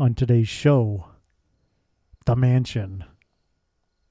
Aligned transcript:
on 0.00 0.14
today's 0.14 0.48
show 0.48 1.04
the 2.24 2.34
mansion, 2.34 3.04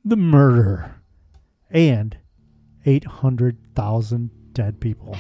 the 0.05 0.15
murder, 0.15 1.01
and 1.71 2.15
800,000 2.85 4.29
dead 4.53 4.79
people. 4.79 5.17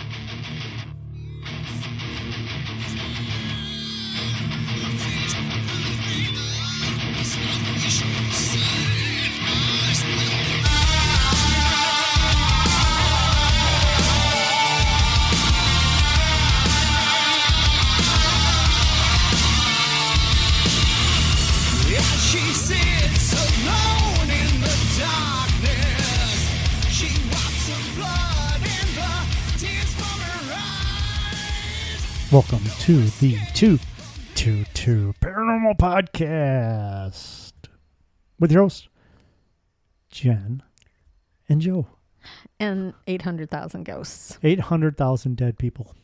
Welcome 32.31 32.59
to 32.81 33.01
the 33.21 33.37
222 33.55 35.13
Paranormal 35.19 35.77
Podcast 35.77 37.53
with 38.39 38.51
your 38.51 38.61
hosts, 38.63 38.87
Jen 40.11 40.61
and 41.47 41.59
Joe. 41.61 41.87
and 42.59 42.93
800,000 43.07 43.83
ghosts. 43.83 44.37
800,000 44.43 45.37
dead 45.37 45.57
people. 45.57 45.95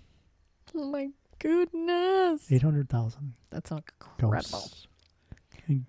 Oh 0.75 0.85
my 0.85 1.09
goodness. 1.37 2.51
800,000 2.51 3.33
That's 3.51 3.69
incredible. 3.69 4.31
ghosts. 4.31 4.87
And 5.67 5.85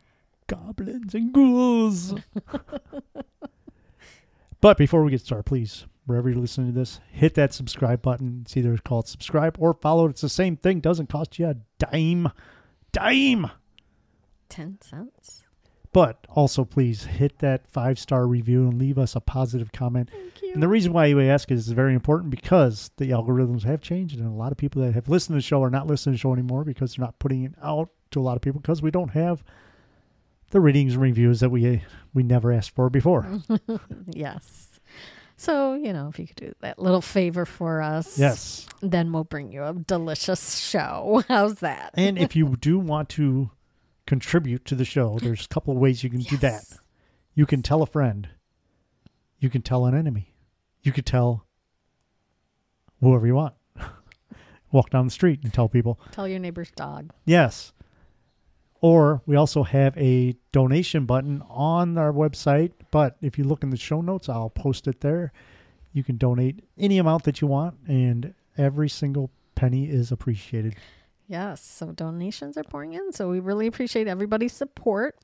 goblins 0.49 1.15
and 1.15 1.33
ghouls. 1.33 2.15
but 4.61 4.77
before 4.77 5.03
we 5.03 5.11
get 5.13 5.23
started, 5.23 5.45
please, 5.45 5.87
wherever 6.07 6.31
you're 6.31 6.39
listening 6.39 6.73
to 6.73 6.79
this, 6.79 7.01
hit 7.11 7.35
that 7.35 7.53
subscribe 7.53 8.01
button. 8.01 8.41
It's 8.45 8.57
either 8.57 8.77
called 8.79 9.09
subscribe 9.09 9.57
or 9.59 9.75
follow. 9.75 10.09
It's 10.09 10.21
the 10.23 10.29
same 10.29 10.57
thing. 10.57 10.81
Doesn't 10.81 11.09
cost 11.09 11.39
you 11.39 11.49
a 11.49 11.57
dime. 11.79 12.31
Dime. 12.93 13.51
10 14.49 14.79
cents. 14.81 15.45
But 15.93 16.27
also, 16.29 16.65
please 16.65 17.05
hit 17.05 17.39
that 17.39 17.67
five 17.67 17.99
star 17.99 18.27
review 18.27 18.69
and 18.69 18.79
leave 18.79 18.99
us 18.99 19.17
a 19.17 19.21
positive 19.21 19.73
comment. 19.73 20.11
Thank 20.11 20.43
you. 20.43 20.53
And 20.53 20.63
the 20.63 20.69
reason 20.69 20.93
why 20.93 21.07
you 21.07 21.21
ask 21.23 21.51
is 21.51 21.69
very 21.69 21.95
important 21.95 22.31
because 22.31 22.91
the 22.99 23.11
algorithms 23.11 23.63
have 23.65 23.81
changed, 23.81 24.19
and 24.19 24.29
a 24.29 24.31
lot 24.31 24.53
of 24.53 24.59
people 24.59 24.83
that 24.83 24.93
have 24.93 25.09
listened 25.09 25.35
to 25.35 25.39
the 25.39 25.43
show 25.43 25.63
are 25.63 25.71
not 25.71 25.87
listening 25.87 26.13
to 26.13 26.17
the 26.17 26.21
show 26.21 26.35
anymore 26.35 26.65
because 26.65 26.95
they're 26.95 27.05
not 27.05 27.19
putting 27.19 27.45
it 27.45 27.55
out 27.63 27.89
to 28.11 28.21
a 28.21 28.23
lot 28.23 28.37
of 28.37 28.43
people 28.43 28.61
because 28.61 28.83
we 28.83 28.91
don't 28.91 29.13
have 29.13 29.43
the 30.51 30.61
ratings 30.61 30.93
and 30.95 31.03
reviews 31.03 31.41
that 31.41 31.51
we 31.51 31.83
we 32.13 32.23
never 32.23 32.53
asked 32.53 32.75
for 32.75 32.91
before. 32.91 33.27
yes. 34.13 34.66
So, 35.37 35.75
you 35.75 35.93
know, 35.93 36.09
if 36.09 36.19
you 36.19 36.27
could 36.27 36.37
do 36.37 36.53
that 36.61 36.79
little 36.79 37.03
favor 37.03 37.45
for 37.45 37.83
us, 37.83 38.19
yes, 38.19 38.67
then 38.81 39.13
we'll 39.13 39.25
bring 39.25 39.53
you 39.53 39.63
a 39.65 39.75
delicious 39.75 40.59
show. 40.59 41.23
How's 41.29 41.57
that? 41.61 41.91
and 41.95 42.19
if 42.19 42.35
you 42.35 42.57
do 42.57 42.79
want 42.79 43.09
to 43.11 43.51
contribute 44.07 44.65
to 44.67 44.75
the 44.75 44.85
show, 44.85 45.19
there's 45.21 45.45
a 45.45 45.49
couple 45.49 45.75
of 45.75 45.79
ways 45.81 46.03
you 46.03 46.11
can 46.11 46.21
do 46.21 46.37
that. 46.39 46.65
You 47.35 47.45
can 47.45 47.63
tell 47.63 47.83
a 47.83 47.87
friend. 47.87 48.29
You 49.39 49.51
can 49.51 49.61
tell 49.61 49.85
an 49.85 49.95
enemy. 49.95 50.33
You 50.83 50.93
could 50.93 51.05
tell 51.05 51.47
whoever 53.01 53.27
you 53.27 53.35
want. 53.35 53.55
Walk 54.73 54.89
down 54.91 55.05
the 55.05 55.11
street 55.11 55.41
and 55.43 55.53
tell 55.53 55.69
people. 55.69 56.01
Tell 56.13 56.27
your 56.27 56.39
neighbor's 56.39 56.71
dog. 56.71 57.11
Yes. 57.27 57.73
Or 58.81 59.23
we 59.27 59.37
also 59.37 59.63
have 59.63 59.97
a 59.97 60.35
donation 60.53 61.07
button 61.07 61.43
on 61.49 61.97
our 61.99 62.13
website. 62.13 62.73
But 62.91 63.17
if 63.23 63.39
you 63.39 63.45
look 63.45 63.63
in 63.63 63.71
the 63.71 63.77
show 63.77 64.01
notes, 64.01 64.29
I'll 64.29 64.51
post 64.51 64.87
it 64.87 65.01
there. 65.01 65.33
You 65.93 66.05
can 66.05 66.17
donate 66.19 66.63
any 66.79 66.99
amount 66.99 67.25
that 67.25 67.41
you 67.41 67.47
want, 67.47 67.77
and 67.89 68.35
every 68.59 68.89
single 68.89 69.31
penny 69.55 69.87
is 69.89 70.13
appreciated. 70.13 70.77
Yes. 71.27 71.61
So 71.63 71.87
donations 71.93 72.57
are 72.57 72.63
pouring 72.65 72.93
in. 72.93 73.13
So 73.13 73.29
we 73.31 73.41
really 73.41 73.67
appreciate 73.67 74.07
everybody's 74.07 74.53
support. 74.53 75.19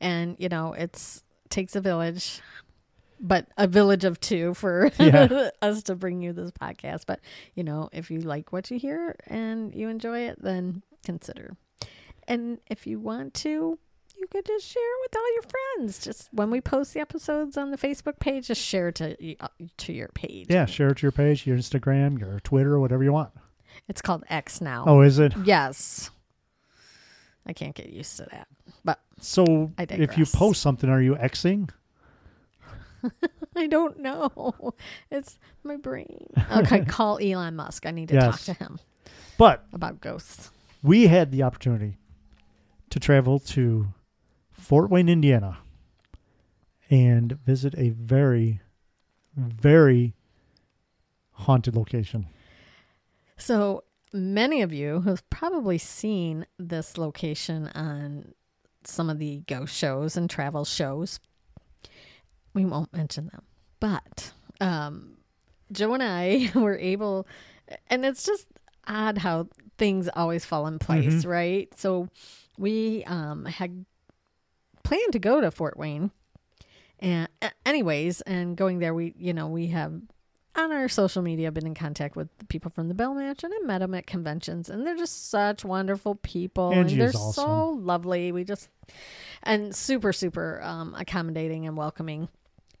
And, 0.00 0.36
you 0.38 0.48
know, 0.48 0.72
it's 0.74 1.22
takes 1.48 1.74
a 1.76 1.80
village, 1.80 2.40
but 3.20 3.46
a 3.56 3.66
village 3.66 4.04
of 4.04 4.20
two 4.20 4.52
for 4.54 4.90
Yeah. 4.98 5.48
us 5.62 5.84
to 5.84 5.94
bring 5.94 6.20
you 6.20 6.32
this 6.34 6.50
podcast. 6.50 7.04
But, 7.06 7.20
you 7.54 7.64
know, 7.64 7.88
if 7.92 8.10
you 8.10 8.20
like 8.20 8.52
what 8.52 8.70
you 8.70 8.78
hear 8.78 9.16
and 9.28 9.74
you 9.74 9.88
enjoy 9.88 10.20
it, 10.26 10.42
then 10.42 10.82
consider. 11.04 11.56
And 12.28 12.58
if 12.68 12.86
you 12.86 13.00
want 13.00 13.34
to, 13.34 13.78
you 14.18 14.26
could 14.30 14.44
just 14.46 14.66
share 14.66 14.82
it 14.82 15.00
with 15.02 15.16
all 15.16 15.34
your 15.34 15.42
friends. 15.42 16.04
Just 16.04 16.28
when 16.32 16.50
we 16.50 16.60
post 16.60 16.92
the 16.94 17.00
episodes 17.00 17.56
on 17.56 17.70
the 17.70 17.78
Facebook 17.78 18.18
page, 18.20 18.46
just 18.48 18.60
share 18.62 18.88
it 18.88 18.96
to 18.96 19.36
uh, 19.40 19.48
to 19.78 19.92
your 19.92 20.08
page. 20.08 20.46
Yeah, 20.50 20.66
share 20.66 20.88
it 20.88 20.98
to 20.98 21.02
your 21.02 21.12
page, 21.12 21.46
your 21.46 21.56
Instagram, 21.56 22.20
your 22.20 22.38
Twitter, 22.40 22.78
whatever 22.78 23.02
you 23.02 23.12
want. 23.12 23.30
It's 23.88 24.02
called 24.02 24.24
X 24.28 24.60
now. 24.60 24.84
Oh, 24.86 25.00
is 25.00 25.18
it? 25.18 25.32
Yes. 25.44 26.10
I 27.46 27.54
can't 27.54 27.74
get 27.74 27.88
used 27.88 28.14
to 28.18 28.26
that. 28.30 28.46
But 28.84 29.00
So 29.20 29.72
I 29.78 29.86
if 29.88 30.18
you 30.18 30.26
post 30.26 30.60
something, 30.60 30.90
are 30.90 31.00
you 31.00 31.14
Xing? 31.14 31.70
I 33.56 33.66
don't 33.68 34.00
know. 34.00 34.74
It's 35.10 35.38
my 35.62 35.76
brain. 35.76 36.26
Okay, 36.56 36.84
call 36.86 37.18
Elon 37.22 37.56
Musk. 37.56 37.86
I 37.86 37.90
need 37.92 38.08
to 38.08 38.14
Yes. 38.14 38.24
talk 38.24 38.40
to 38.40 38.52
him 38.64 38.78
But 39.38 39.64
about 39.72 40.00
ghosts. 40.00 40.50
we 40.82 41.06
had 41.06 41.30
the 41.30 41.42
opportunity 41.42 41.96
to 42.90 43.00
travel 43.00 43.38
to 43.38 43.88
Fort 44.52 44.90
Wayne, 44.90 45.08
Indiana, 45.08 45.58
and 46.90 47.32
visit 47.44 47.74
a 47.76 47.90
very, 47.90 48.60
very 49.36 50.14
haunted 51.32 51.76
location. 51.76 52.26
So 53.36 53.84
many 54.12 54.62
of 54.62 54.72
you 54.72 55.02
have 55.02 55.28
probably 55.30 55.78
seen 55.78 56.46
this 56.58 56.98
location 56.98 57.68
on 57.68 58.32
some 58.84 59.10
of 59.10 59.18
the 59.18 59.42
ghost 59.46 59.74
shows 59.74 60.16
and 60.16 60.28
travel 60.28 60.64
shows. 60.64 61.20
We 62.54 62.64
won't 62.64 62.92
mention 62.92 63.26
them, 63.28 63.42
but 63.80 64.32
um, 64.60 65.18
Joe 65.70 65.94
and 65.94 66.02
I 66.02 66.50
were 66.58 66.76
able, 66.76 67.26
and 67.88 68.04
it's 68.04 68.24
just 68.24 68.46
odd 68.86 69.18
how 69.18 69.48
things 69.76 70.08
always 70.16 70.44
fall 70.44 70.66
in 70.66 70.78
place, 70.78 71.24
right? 71.24 71.68
So 71.78 72.08
we 72.58 73.04
um, 73.04 73.44
had 73.44 73.84
planned 74.82 75.12
to 75.12 75.18
go 75.18 75.40
to 75.40 75.50
Fort 75.50 75.76
Wayne, 75.76 76.10
and 76.98 77.28
uh, 77.40 77.50
anyways, 77.64 78.20
and 78.22 78.56
going 78.56 78.78
there, 78.78 78.94
we 78.94 79.14
you 79.16 79.32
know 79.32 79.48
we 79.48 79.68
have 79.68 79.92
on 80.58 80.72
our 80.72 80.88
social 80.88 81.22
media 81.22 81.52
been 81.52 81.66
in 81.66 81.74
contact 81.74 82.16
with 82.16 82.28
the 82.38 82.44
people 82.44 82.70
from 82.70 82.88
the 82.88 82.94
Bell 82.94 83.14
Mansion 83.14 83.52
and 83.52 83.64
I 83.64 83.66
met 83.66 83.78
them 83.78 83.94
at 83.94 84.06
conventions, 84.06 84.68
and 84.68 84.86
they're 84.86 84.96
just 84.96 85.30
such 85.30 85.64
wonderful 85.64 86.16
people, 86.16 86.72
and 86.72 86.90
they're 86.90 87.08
awesome. 87.08 87.32
so 87.32 87.68
lovely. 87.70 88.32
We 88.32 88.44
just 88.44 88.68
and 89.42 89.74
super 89.74 90.12
super 90.12 90.60
um, 90.62 90.94
accommodating 90.98 91.66
and 91.66 91.76
welcoming. 91.76 92.28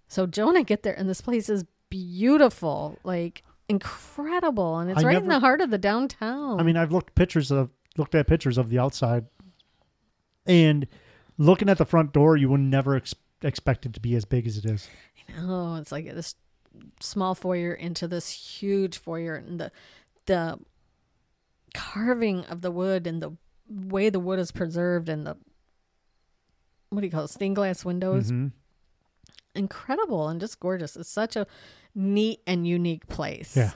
So 0.08 0.26
Joe 0.26 0.48
and 0.48 0.58
I 0.58 0.62
get 0.62 0.82
there, 0.82 0.94
and 0.94 1.08
this 1.08 1.20
place 1.20 1.48
is 1.48 1.64
beautiful, 1.90 2.98
like 3.04 3.44
incredible, 3.68 4.78
and 4.78 4.90
it's 4.90 5.02
I 5.02 5.06
right 5.06 5.16
in 5.22 5.28
the 5.28 5.40
heart 5.40 5.60
of 5.60 5.70
the 5.70 5.78
downtown. 5.78 6.58
I 6.58 6.62
mean, 6.62 6.76
I've 6.76 6.92
looked 6.92 7.14
pictures 7.14 7.50
of 7.50 7.70
looked 7.96 8.14
at 8.14 8.26
pictures 8.26 8.58
of 8.58 8.70
the 8.70 8.78
outside, 8.78 9.26
and 10.48 10.86
looking 11.36 11.68
at 11.68 11.78
the 11.78 11.84
front 11.86 12.12
door, 12.12 12.36
you 12.36 12.48
would 12.48 12.60
never 12.60 12.96
ex- 12.96 13.14
expect 13.42 13.86
it 13.86 13.92
to 13.94 14.00
be 14.00 14.14
as 14.16 14.24
big 14.24 14.46
as 14.46 14.56
it 14.58 14.64
is. 14.64 14.88
I 15.28 15.40
know. 15.40 15.76
it's 15.76 15.92
like 15.92 16.06
this 16.06 16.34
small 17.00 17.34
foyer 17.34 17.72
into 17.72 18.08
this 18.08 18.30
huge 18.30 18.98
foyer, 18.98 19.34
and 19.36 19.60
the 19.60 19.70
the 20.26 20.58
carving 21.74 22.44
of 22.46 22.60
the 22.62 22.70
wood 22.70 23.06
and 23.06 23.22
the 23.22 23.32
way 23.68 24.08
the 24.08 24.18
wood 24.20 24.38
is 24.38 24.50
preserved, 24.50 25.08
and 25.08 25.26
the 25.26 25.36
what 26.90 27.00
do 27.02 27.06
you 27.06 27.10
call 27.10 27.24
it, 27.24 27.28
stained 27.30 27.54
glass 27.56 27.84
windows, 27.84 28.32
Mhm. 28.32 28.52
incredible 29.54 30.28
and 30.28 30.40
just 30.40 30.58
gorgeous. 30.60 30.96
It's 30.96 31.08
such 31.10 31.36
a 31.36 31.46
neat 31.94 32.40
and 32.46 32.66
unique 32.66 33.06
place. 33.08 33.54
Yeah. 33.56 33.72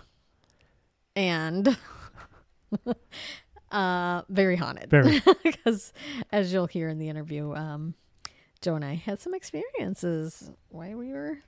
and 1.15 1.77
uh, 3.73 4.23
very 4.29 4.57
haunted. 4.57 4.91
Very. 4.91 5.21
because 5.43 5.93
as 6.31 6.53
you'll 6.53 6.67
hear 6.67 6.89
in 6.89 6.99
the 6.99 7.09
interview, 7.09 7.55
um, 7.55 7.95
Joe 8.61 8.75
and 8.77 8.85
I 8.85 8.95
had 8.95 9.19
some 9.21 9.35
experiences 9.35 10.51
while 10.69 10.97
we 10.97 11.13
were. 11.13 11.39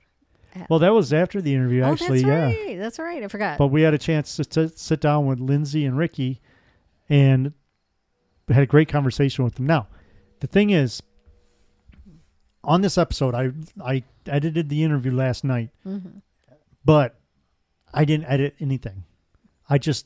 At- 0.55 0.69
Well, 0.69 0.79
that 0.79 0.93
was 0.93 1.13
after 1.13 1.41
the 1.41 1.53
interview, 1.53 1.81
oh, 1.83 1.91
actually. 1.93 2.21
that's 2.21 2.27
yeah. 2.55 2.65
right. 2.65 2.77
That's 2.79 2.99
right. 2.99 3.23
I 3.23 3.27
forgot. 3.27 3.57
But 3.57 3.67
we 3.67 3.81
had 3.83 3.93
a 3.93 3.97
chance 3.97 4.35
to 4.37 4.43
sit 4.43 4.77
sit 4.79 5.01
down 5.01 5.25
with 5.25 5.39
Lindsay 5.39 5.85
and 5.85 5.97
Ricky, 5.97 6.41
and 7.09 7.53
had 8.49 8.63
a 8.63 8.67
great 8.67 8.87
conversation 8.89 9.43
with 9.43 9.55
them. 9.55 9.65
Now, 9.65 9.87
the 10.39 10.47
thing 10.47 10.69
is, 10.69 11.01
on 12.63 12.81
this 12.81 12.97
episode, 12.97 13.35
I 13.35 13.51
I 13.83 14.03
edited 14.25 14.69
the 14.69 14.83
interview 14.83 15.11
last 15.11 15.43
night, 15.43 15.69
Mhm. 15.85 16.21
but 16.83 17.19
I 17.93 18.05
didn't 18.05 18.25
edit 18.25 18.55
anything. 18.59 19.03
I 19.69 19.77
just 19.77 20.05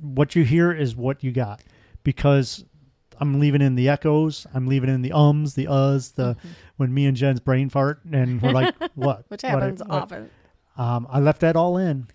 what 0.00 0.34
you 0.36 0.44
hear 0.44 0.72
is 0.72 0.94
what 0.96 1.22
you 1.22 1.32
got 1.32 1.62
because 2.04 2.64
I'm 3.20 3.38
leaving 3.38 3.60
in 3.62 3.74
the 3.76 3.88
echoes. 3.88 4.46
I'm 4.54 4.66
leaving 4.66 4.90
in 4.90 5.02
the 5.02 5.12
ums, 5.12 5.54
the 5.54 5.66
uhs, 5.66 6.14
the 6.14 6.36
when 6.76 6.92
me 6.92 7.06
and 7.06 7.16
Jen's 7.16 7.40
brain 7.40 7.68
fart, 7.68 8.00
and 8.12 8.40
we're 8.42 8.50
like, 8.52 8.74
what? 8.94 9.24
Which 9.28 9.42
What- 9.42 9.50
happens 9.50 9.80
what- 9.80 9.90
often. 9.90 10.30
Um, 10.76 11.06
I 11.10 11.20
left 11.20 11.40
that 11.42 11.54
all 11.54 11.76
in. 11.76 12.06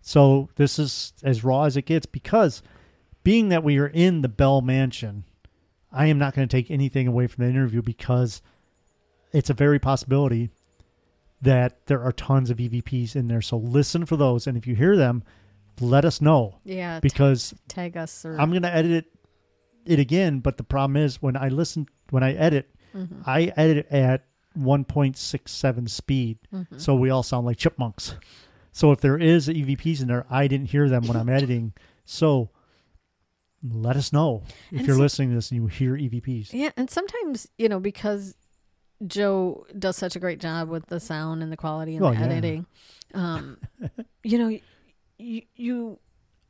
So 0.00 0.48
this 0.56 0.78
is 0.78 1.12
as 1.22 1.44
raw 1.44 1.64
as 1.64 1.76
it 1.76 1.82
gets 1.84 2.06
because 2.06 2.62
being 3.22 3.50
that 3.50 3.62
we 3.62 3.76
are 3.78 3.86
in 3.88 4.22
the 4.22 4.28
Bell 4.28 4.62
Mansion, 4.62 5.24
I 5.92 6.06
am 6.06 6.18
not 6.18 6.34
going 6.34 6.48
to 6.48 6.56
take 6.56 6.70
anything 6.70 7.06
away 7.06 7.26
from 7.26 7.44
the 7.44 7.50
interview 7.50 7.82
because 7.82 8.40
it's 9.32 9.50
a 9.50 9.54
very 9.54 9.78
possibility 9.78 10.48
that 11.42 11.86
there 11.86 12.02
are 12.02 12.12
tons 12.12 12.48
of 12.48 12.56
EVPs 12.56 13.14
in 13.14 13.28
there. 13.28 13.42
So 13.42 13.58
listen 13.58 14.06
for 14.06 14.16
those. 14.16 14.46
And 14.46 14.56
if 14.56 14.66
you 14.66 14.74
hear 14.74 14.96
them, 14.96 15.22
let 15.80 16.04
us 16.04 16.20
know 16.20 16.58
Yeah. 16.64 17.00
because 17.00 17.54
tag 17.68 17.96
us 17.96 18.24
or 18.24 18.38
I'm 18.40 18.50
going 18.50 18.62
to 18.62 18.74
edit 18.74 18.90
it, 18.92 19.04
it 19.86 19.98
again. 19.98 20.40
But 20.40 20.56
the 20.56 20.64
problem 20.64 20.96
is 20.96 21.20
when 21.22 21.36
I 21.36 21.48
listen, 21.48 21.86
when 22.10 22.22
I 22.22 22.32
edit, 22.34 22.70
Mm-hmm. 22.94 23.20
I 23.26 23.52
edit 23.54 23.86
at 23.90 24.24
1.67 24.58 25.90
speed. 25.90 26.38
Mm-hmm. 26.52 26.78
So 26.78 26.94
we 26.94 27.10
all 27.10 27.22
sound 27.22 27.46
like 27.46 27.58
chipmunks. 27.58 28.14
So 28.72 28.92
if 28.92 29.00
there 29.00 29.18
is 29.18 29.46
EVPs 29.48 30.00
in 30.00 30.08
there, 30.08 30.26
I 30.30 30.46
didn't 30.48 30.70
hear 30.70 30.88
them 30.88 31.06
when 31.06 31.16
I'm 31.16 31.28
editing. 31.28 31.74
So 32.06 32.50
let 33.62 33.96
us 33.96 34.12
know 34.12 34.42
if 34.72 34.78
And 34.78 34.86
you're 34.86 34.96
so- 34.96 35.02
listening 35.02 35.28
to 35.30 35.34
this 35.34 35.50
and 35.50 35.60
you 35.60 35.66
hear 35.66 35.96
EVPs. 35.96 36.52
Yeah, 36.52 36.70
and 36.76 36.88
sometimes, 36.90 37.46
you 37.58 37.68
know, 37.68 37.78
because 37.78 38.34
Joe 39.06 39.66
does 39.78 39.96
such 39.96 40.16
a 40.16 40.18
great 40.18 40.40
job 40.40 40.68
with 40.68 40.86
the 40.86 40.98
sound 41.00 41.42
and 41.42 41.52
the 41.52 41.56
quality 41.56 41.96
and 41.96 42.04
Oh, 42.04 42.10
the 42.12 42.18
yeah. 42.18 42.24
editing, 42.24 42.66
um, 43.14 43.58
you 44.24 44.38
know, 44.38 44.58
you, 45.18 45.42
you 45.56 45.98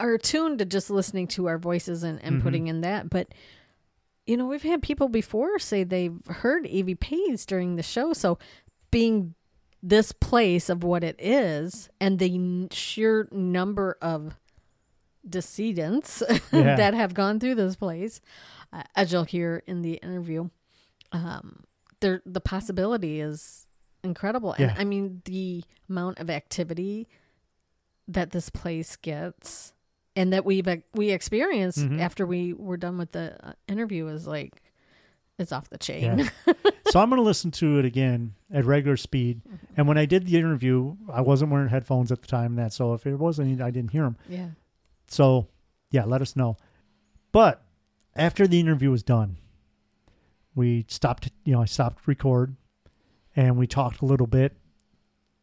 are 0.00 0.14
attuned 0.14 0.58
to 0.60 0.64
just 0.64 0.90
listening 0.90 1.26
to 1.28 1.46
our 1.46 1.58
voices 1.58 2.02
and, 2.02 2.22
and 2.22 2.36
Mhm. 2.40 2.42
putting 2.42 2.66
in 2.68 2.82
that. 2.82 3.10
But, 3.10 3.28
you 4.26 4.36
know, 4.36 4.46
we've 4.46 4.62
had 4.62 4.82
people 4.82 5.08
before 5.08 5.58
say 5.58 5.82
they've 5.84 6.18
heard 6.28 6.64
EVPs 6.66 7.44
during 7.46 7.76
the 7.76 7.82
show. 7.82 8.12
So 8.12 8.38
being 8.90 9.34
this 9.82 10.12
place 10.12 10.68
of 10.68 10.82
what 10.84 11.02
it 11.04 11.16
is 11.18 11.88
and 12.00 12.18
the 12.18 12.68
sheer 12.72 13.28
number 13.32 13.96
of 14.02 14.36
decedents 15.28 16.22
Yeah. 16.52 16.76
that 16.76 16.94
have 16.94 17.14
gone 17.14 17.40
through 17.40 17.56
this 17.56 17.76
place, 17.76 18.20
uh, 18.72 18.82
as 18.96 19.12
you'll 19.12 19.24
hear 19.24 19.62
in 19.66 19.82
the 19.82 19.94
interview, 19.94 20.48
um, 21.12 21.64
there 22.00 22.22
the 22.24 22.40
possibility 22.40 23.20
is 23.20 23.66
incredible. 24.04 24.52
And 24.52 24.72
I 24.76 24.84
mean, 24.84 25.22
the 25.24 25.64
amount 25.88 26.18
of 26.18 26.30
activity 26.30 27.08
that 28.08 28.30
this 28.30 28.50
place 28.50 28.96
gets 28.96 29.72
and 30.16 30.32
that 30.32 30.44
we've 30.44 30.66
we 30.94 31.10
experienced 31.10 31.78
Mhm. 31.78 32.00
after 32.00 32.26
we 32.26 32.52
were 32.52 32.76
done 32.76 32.98
with 32.98 33.12
the 33.12 33.36
uh, 33.46 33.52
interview 33.68 34.06
is 34.08 34.26
like 34.26 34.62
it's 35.38 35.52
off 35.52 35.68
the 35.70 35.78
chain. 35.78 36.18
Yeah. 36.46 36.52
so 36.90 36.98
I'm 36.98 37.10
going 37.10 37.20
to 37.20 37.24
listen 37.24 37.52
to 37.52 37.78
it 37.78 37.84
again 37.84 38.34
at 38.52 38.64
regular 38.64 38.96
speed. 38.96 39.40
And 39.76 39.86
when 39.86 39.96
I 39.96 40.04
did 40.04 40.26
the 40.26 40.36
interview, 40.36 40.96
I 41.12 41.20
wasn't 41.20 41.52
wearing 41.52 41.68
headphones 41.68 42.10
at 42.10 42.22
the 42.22 42.26
time. 42.26 42.52
And 42.52 42.58
that 42.58 42.72
so 42.72 42.92
if 42.94 43.06
it 43.06 43.14
wasn't, 43.14 43.60
I 43.62 43.70
didn't 43.70 43.90
hear 43.92 44.02
them. 44.02 44.16
yeah. 44.28 44.48
So 45.06 45.46
yeah, 45.92 46.04
let 46.04 46.22
us 46.22 46.34
know. 46.34 46.56
But 47.30 47.62
after 48.16 48.48
the 48.48 48.58
interview 48.58 48.90
was 48.90 49.02
done, 49.04 49.36
we 50.54 50.84
stopped. 50.88 51.30
You 51.44 51.52
know, 51.52 51.62
I 51.62 51.66
stopped 51.66 52.06
record, 52.08 52.56
and 53.36 53.56
we 53.56 53.66
talked 53.68 54.00
a 54.02 54.06
little 54.06 54.26
bit, 54.26 54.56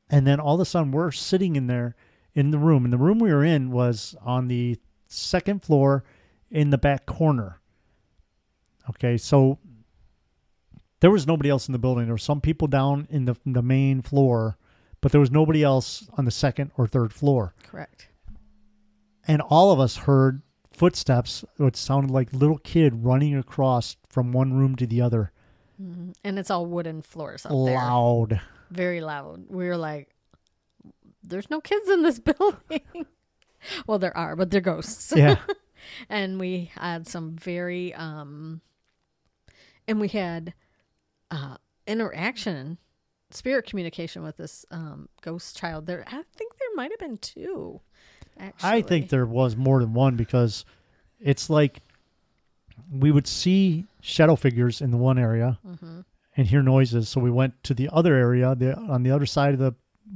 and 0.10 0.28
then 0.28 0.40
all 0.42 0.56
of 0.56 0.60
a 0.62 0.66
sudden 0.66 0.92
we're 0.92 1.12
sitting 1.12 1.56
in 1.56 1.68
there 1.68 1.96
in 2.36 2.52
the 2.52 2.60
room, 2.60 2.84
and 2.84 2.94
the 2.94 2.98
room 2.98 3.18
we 3.20 3.34
were 3.34 3.44
in 3.44 3.72
was 3.72 4.16
on 4.22 4.48
the 4.50 4.78
second 5.08 5.64
floor 5.64 6.04
in 6.52 6.70
the 6.70 6.78
back 6.78 7.06
corner. 7.06 7.60
Okay, 8.90 9.18
so 9.18 9.58
there 11.00 11.10
was 11.12 11.26
nobody 11.26 11.50
else 11.50 11.68
in 11.68 11.72
the 11.72 11.80
building. 11.80 12.06
There 12.06 12.14
were 12.14 12.18
some 12.18 12.42
people 12.42 12.68
down 12.68 13.08
in 13.10 13.26
the 13.26 13.36
the 13.46 13.62
main 13.62 14.02
floor, 14.02 14.58
but 15.02 15.12
there 15.12 15.22
was 15.22 15.32
nobody 15.32 15.64
else 15.64 16.08
on 16.18 16.26
the 16.26 16.32
second 16.32 16.72
or 16.78 16.88
third 16.88 17.14
floor 17.14 17.54
Correct. 17.64 18.10
and 19.28 19.42
all 19.42 19.72
of 19.72 19.80
us 19.80 19.98
heard 19.98 20.42
footsteps 20.72 21.46
which 21.58 21.76
sounded 21.78 22.12
like 22.12 22.34
little 22.34 22.58
kid 22.58 23.04
running 23.06 23.36
across 23.36 23.96
from 24.10 24.32
one 24.34 24.54
room 24.54 24.76
to 24.76 24.86
the 24.86 25.00
other 25.02 25.32
Mhm. 25.82 26.14
And 26.24 26.40
it's 26.40 26.50
all 26.50 26.66
wooden 26.66 27.02
floors 27.02 27.46
up 27.46 27.52
there. 27.52 27.76
loud 27.76 28.42
very 28.72 29.00
loud. 29.02 29.46
We 29.50 29.68
were 29.68 29.78
like, 29.78 30.10
"There's 31.28 31.50
no 31.50 31.62
kids 31.62 31.90
in 31.90 32.02
this 32.04 32.20
building." 32.32 33.06
well, 33.88 34.00
there 34.00 34.16
are, 34.16 34.36
but 34.36 34.52
they're 34.52 34.62
ghosts. 34.62 35.14
yeah 35.16 35.38
and 36.10 36.40
we 36.40 36.72
had 36.76 37.08
some 37.08 37.36
very, 37.36 37.94
um, 37.96 38.62
and 39.88 40.00
we 40.00 40.08
had 40.08 40.54
uh, 41.32 41.58
interaction, 41.88 42.78
spirit 43.32 43.66
communication 43.68 44.24
with 44.24 44.38
this 44.38 44.66
um, 44.72 45.10
ghost 45.22 45.58
child. 45.58 45.86
There, 45.88 46.04
I 46.08 46.22
think 46.36 46.58
there 46.58 46.70
might 46.76 46.92
have 46.92 47.00
been 47.00 47.18
two. 47.18 47.82
Actually, 48.38 48.70
i 48.70 48.82
think 48.82 49.08
there 49.10 49.26
was 49.26 49.56
more 49.56 49.80
than 49.80 49.94
one 49.94 50.18
because 50.18 50.66
it's 51.22 51.50
like 51.50 51.80
we 52.92 53.10
would 53.10 53.28
see 53.28 53.86
shadow 54.02 54.36
figures 54.36 54.82
in 54.82 54.92
the 54.92 54.98
one 54.98 55.18
area 55.18 55.58
Mm-hmm. 55.66 56.02
and 56.36 56.46
hear 56.48 56.62
noises 56.62 57.08
so 57.08 57.22
we 57.22 57.32
went 57.32 57.64
to 57.64 57.74
the 57.74 57.88
other 57.94 58.14
area 58.14 58.54
the 58.54 58.76
on 58.76 59.04
the 59.04 59.12
other 59.12 59.26
side 59.26 59.54
of 59.54 59.60
the 59.60 59.74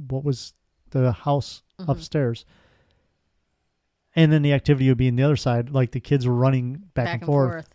what 0.08 0.22
was 0.22 0.52
the 0.90 1.12
house 1.12 1.62
Mm-hmm. 1.80 1.90
upstairs 1.92 2.44
and 4.14 4.30
then 4.32 4.42
the 4.42 4.52
activity 4.52 4.88
would 4.88 4.98
be 4.98 5.08
in 5.08 5.16
the 5.16 5.22
other 5.22 5.36
side 5.36 5.70
like 5.70 5.92
the 5.92 6.00
kids 6.00 6.26
were 6.26 6.34
running 6.34 6.82
back, 6.94 7.14
and, 7.22 7.24
forth. 7.24 7.68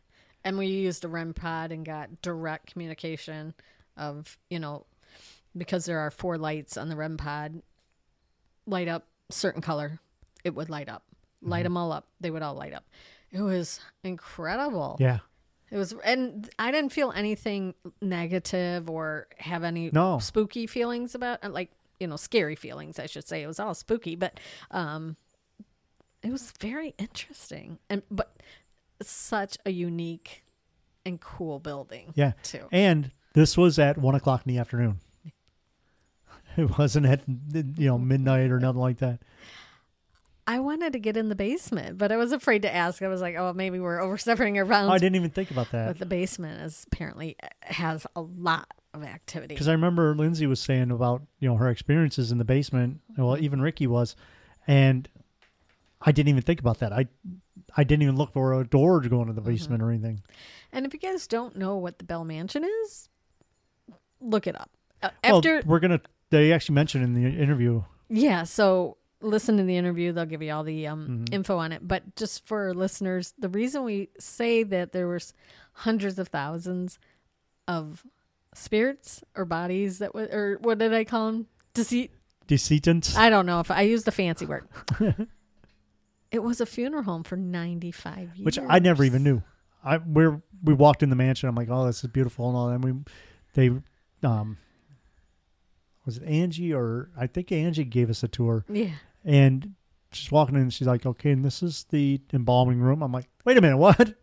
And 0.43 0.57
we 0.57 0.67
used 0.67 1.03
a 1.05 1.07
REM 1.07 1.33
pod 1.33 1.71
and 1.71 1.85
got 1.85 2.21
direct 2.21 2.67
communication 2.73 3.53
of, 3.97 4.37
you 4.49 4.59
know, 4.59 4.85
because 5.57 5.85
there 5.85 5.99
are 5.99 6.11
four 6.11 6.37
lights 6.37 6.77
on 6.77 6.89
the 6.89 6.95
REM 6.95 7.17
pod, 7.17 7.61
light 8.67 8.87
up 8.87 9.07
certain 9.31 9.61
color, 9.61 9.99
it 10.43 10.53
would 10.53 10.69
light 10.69 10.89
up. 10.89 11.03
Light 11.41 11.59
Mm-hmm. 11.59 11.63
them 11.63 11.77
all 11.77 11.91
up, 11.91 12.07
they 12.19 12.29
would 12.29 12.41
all 12.43 12.53
light 12.55 12.73
up. 12.73 12.85
It 13.31 13.41
was 13.41 13.79
incredible. 14.03 14.97
yeah 14.99 15.19
It 15.71 15.77
was, 15.77 15.93
and 16.03 16.49
I 16.59 16.69
didn't 16.71 16.91
feel 16.91 17.11
anything 17.11 17.73
negative 18.01 18.89
or 18.89 19.27
have 19.37 19.63
any 19.63 19.89
No. 19.91 20.19
spooky 20.19 20.67
feelings 20.67 21.15
about, 21.15 21.39
it. 21.43 21.49
like, 21.51 21.71
you 21.99 22.07
know, 22.07 22.15
scary 22.15 22.55
feelings, 22.55 22.99
I 22.99 23.05
should 23.05 23.27
say. 23.27 23.43
It 23.43 23.47
was 23.47 23.59
all 23.59 23.73
spooky, 23.73 24.15
but 24.15 24.39
um, 24.71 25.15
it 26.23 26.31
was 26.31 26.51
very 26.59 26.93
interesting. 26.97 27.79
And, 27.89 28.03
but 28.09 28.35
such 29.01 29.57
a 29.65 29.71
unique 29.71 30.43
and 31.05 31.19
cool 31.19 31.59
building. 31.59 32.13
Yeah. 32.15 32.33
Too. 32.43 32.67
And 32.71 33.11
this 33.33 33.57
was 33.57 33.77
at 33.79 33.97
one 33.97 34.15
o'clock 34.15 34.43
in 34.45 34.53
the 34.53 34.59
afternoon. 34.59 34.99
It 36.57 36.77
wasn't 36.77 37.05
at 37.05 37.21
you 37.27 37.87
know 37.87 37.97
midnight 37.97 38.49
or 38.49 38.61
nothing 38.61 38.79
like 38.79 38.99
that. 38.99 39.19
I 40.47 40.59
wanted 40.59 40.93
to 40.93 40.99
get 40.99 41.17
in 41.17 41.27
the 41.27 41.35
basement, 41.35 41.97
but 41.97 42.11
I 42.11 42.17
was 42.17 42.31
afraid 42.31 42.61
to 42.61 42.73
ask. 42.73 43.01
I 43.01 43.07
was 43.07 43.19
like, 43.19 43.35
oh, 43.35 43.51
maybe 43.51 43.79
we're 43.79 43.99
overstepping 44.01 44.57
our 44.57 44.65
bounds. 44.65 44.89
Oh, 44.89 44.93
I 44.93 44.99
didn't 44.99 45.15
even 45.15 45.31
think 45.31 45.51
about 45.51 45.71
that 45.71 45.87
But 45.87 45.99
the 45.99 46.05
basement 46.05 46.61
is 46.61 46.85
apparently 46.87 47.35
uh, 47.43 47.47
has 47.61 48.07
a 48.15 48.21
lot 48.21 48.67
of 48.95 49.03
activity. 49.03 49.53
because 49.55 49.67
I 49.67 49.71
remember 49.73 50.15
Lindsay 50.15 50.45
was 50.47 50.59
saying 50.59 50.91
about 50.91 51.21
you 51.39 51.47
know 51.49 51.55
her 51.57 51.69
experiences 51.69 52.31
in 52.31 52.37
the 52.37 52.45
basement. 52.45 52.99
Well, 53.17 53.37
even 53.37 53.61
Ricky 53.61 53.87
was, 53.87 54.15
and 54.67 55.07
I 56.01 56.11
didn't 56.11 56.29
even 56.29 56.41
think 56.43 56.59
about 56.59 56.79
that. 56.79 56.91
I 56.93 57.07
I 57.77 57.83
didn't 57.83 58.03
even 58.03 58.15
look 58.15 58.31
for 58.33 58.59
a 58.59 58.65
door 58.65 59.01
to 59.01 59.09
go 59.09 59.21
into 59.21 59.33
the 59.33 59.41
basement 59.41 59.81
or 59.81 59.89
anything. 59.91 60.21
And 60.71 60.85
if 60.85 60.93
you 60.93 60.99
guys 60.99 61.27
don't 61.27 61.55
know 61.55 61.77
what 61.77 61.97
the 61.99 62.03
Bell 62.03 62.23
Mansion 62.25 62.63
is, 62.83 63.09
look 64.21 64.47
it 64.47 64.59
up. 64.59 64.69
Uh, 65.03 65.09
Well, 65.23 65.37
After 65.37 65.61
we're 65.65 65.79
gonna. 65.79 66.01
They 66.31 66.51
actually 66.51 66.75
mentioned 66.75 67.03
in 67.03 67.13
the 67.13 67.29
interview. 67.41 67.83
yeah, 68.09 68.43
so 68.43 68.97
listen 69.21 69.57
to 69.57 69.63
the 69.63 69.77
interview; 69.77 70.11
they'll 70.11 70.25
give 70.25 70.41
you 70.41 70.51
all 70.51 70.63
the 70.63 70.87
um, 70.87 71.07
Mm-hmm. 71.07 71.33
info 71.33 71.57
on 71.57 71.71
it. 71.71 71.87
But 71.87 72.15
just 72.15 72.45
for 72.47 72.73
listeners, 72.73 73.33
the 73.37 73.49
reason 73.49 73.83
we 73.83 74.09
say 74.19 74.63
that 74.63 74.91
there 74.91 75.07
was 75.07 75.33
hundreds 75.73 76.17
of 76.19 76.29
thousands 76.29 76.97
of 77.67 78.03
spirits 78.55 79.23
or 79.35 79.45
bodies 79.45 79.99
that 79.99 80.13
was, 80.15 80.27
or 80.29 80.57
what 80.61 80.77
did 80.79 80.93
I 80.93 81.03
call 81.03 81.27
them? 81.27 81.47
Deceit. 81.73 82.11
Deceitants. 82.47 83.15
I 83.17 83.29
don't 83.29 83.45
know 83.45 83.59
if 83.59 83.71
I 83.71 83.81
used 83.81 84.05
the 84.05 84.11
fancy 84.11 84.45
word. 84.45 84.67
it 86.31 86.39
was 86.43 86.61
a 86.61 86.65
funeral 86.65 87.03
home 87.03 87.23
for 87.23 87.35
ninety 87.37 87.91
five 87.91 88.35
years, 88.35 88.45
which 88.45 88.59
I 88.59 88.79
never 88.79 89.03
even 89.03 89.23
knew. 89.23 89.41
I 89.83 89.97
we 89.97 90.27
we 90.63 90.73
walked 90.73 91.01
in 91.03 91.09
the 91.09 91.15
mansion. 91.15 91.49
I'm 91.49 91.55
like, 91.55 91.69
oh, 91.71 91.85
this 91.85 92.03
is 92.03 92.09
beautiful 92.11 92.47
and 92.47 92.57
all. 92.57 92.69
And 92.69 92.83
we 92.83 92.93
they 93.53 93.71
um 94.27 94.57
was 96.05 96.17
it 96.17 96.23
Angie 96.23 96.73
or 96.73 97.09
I 97.17 97.25
think 97.27 97.51
Angie 97.51 97.83
gave 97.83 98.09
us 98.11 98.21
a 98.23 98.27
tour 98.27 98.63
Yeah. 98.69 98.91
and 99.23 99.73
she's 100.11 100.31
walking 100.31 100.55
in. 100.55 100.69
She's 100.69 100.87
like, 100.87 101.05
okay, 101.05 101.31
and 101.31 101.43
this 101.43 101.63
is 101.63 101.85
the 101.89 102.21
embalming 102.31 102.79
room. 102.79 103.01
I'm 103.01 103.11
like, 103.11 103.27
wait 103.43 103.57
a 103.57 103.61
minute, 103.61 103.77
what? 103.77 104.13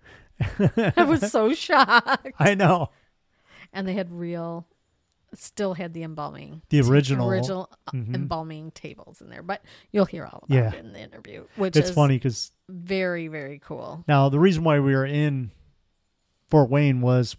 I 0.96 1.02
was 1.04 1.30
so 1.30 1.52
shocked. 1.54 2.28
I 2.38 2.54
know 2.54 2.90
and 3.72 3.86
they 3.86 3.94
had 3.94 4.10
real 4.10 4.66
still 5.34 5.72
had 5.74 5.94
the 5.94 6.02
embalming 6.02 6.60
the 6.68 6.80
original. 6.82 7.30
original 7.30 7.70
uh, 7.88 7.92
Mhm. 7.92 8.14
embalming 8.14 8.70
tables 8.72 9.22
in 9.22 9.30
there 9.30 9.42
but 9.42 9.64
you'll 9.90 10.04
hear 10.04 10.26
all 10.26 10.44
about 10.44 10.54
Yeah. 10.54 10.72
it 10.74 10.84
in 10.84 10.92
the 10.92 11.00
interview 11.00 11.46
which 11.56 11.74
It's 11.76 11.88
is 11.88 11.94
funny 11.94 12.16
because 12.16 12.52
very 12.68 13.28
very 13.28 13.58
cool 13.58 14.04
now 14.06 14.28
the 14.28 14.38
reason 14.38 14.62
why 14.62 14.78
we 14.80 14.94
were 14.94 15.06
in 15.06 15.50
Fort 16.48 16.68
Wayne 16.68 17.00
was 17.00 17.34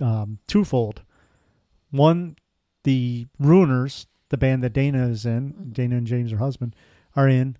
um, 0.00 0.38
twofold. 0.46 1.02
One, 1.90 2.36
the 2.84 3.26
Ruiners, 3.40 4.06
the 4.30 4.36
band 4.36 4.62
that 4.62 4.72
Dana 4.72 5.08
is 5.08 5.26
in, 5.26 5.70
Dana 5.72 5.96
and 5.96 6.06
James, 6.06 6.30
her 6.30 6.38
husband, 6.38 6.74
are 7.16 7.28
in. 7.28 7.56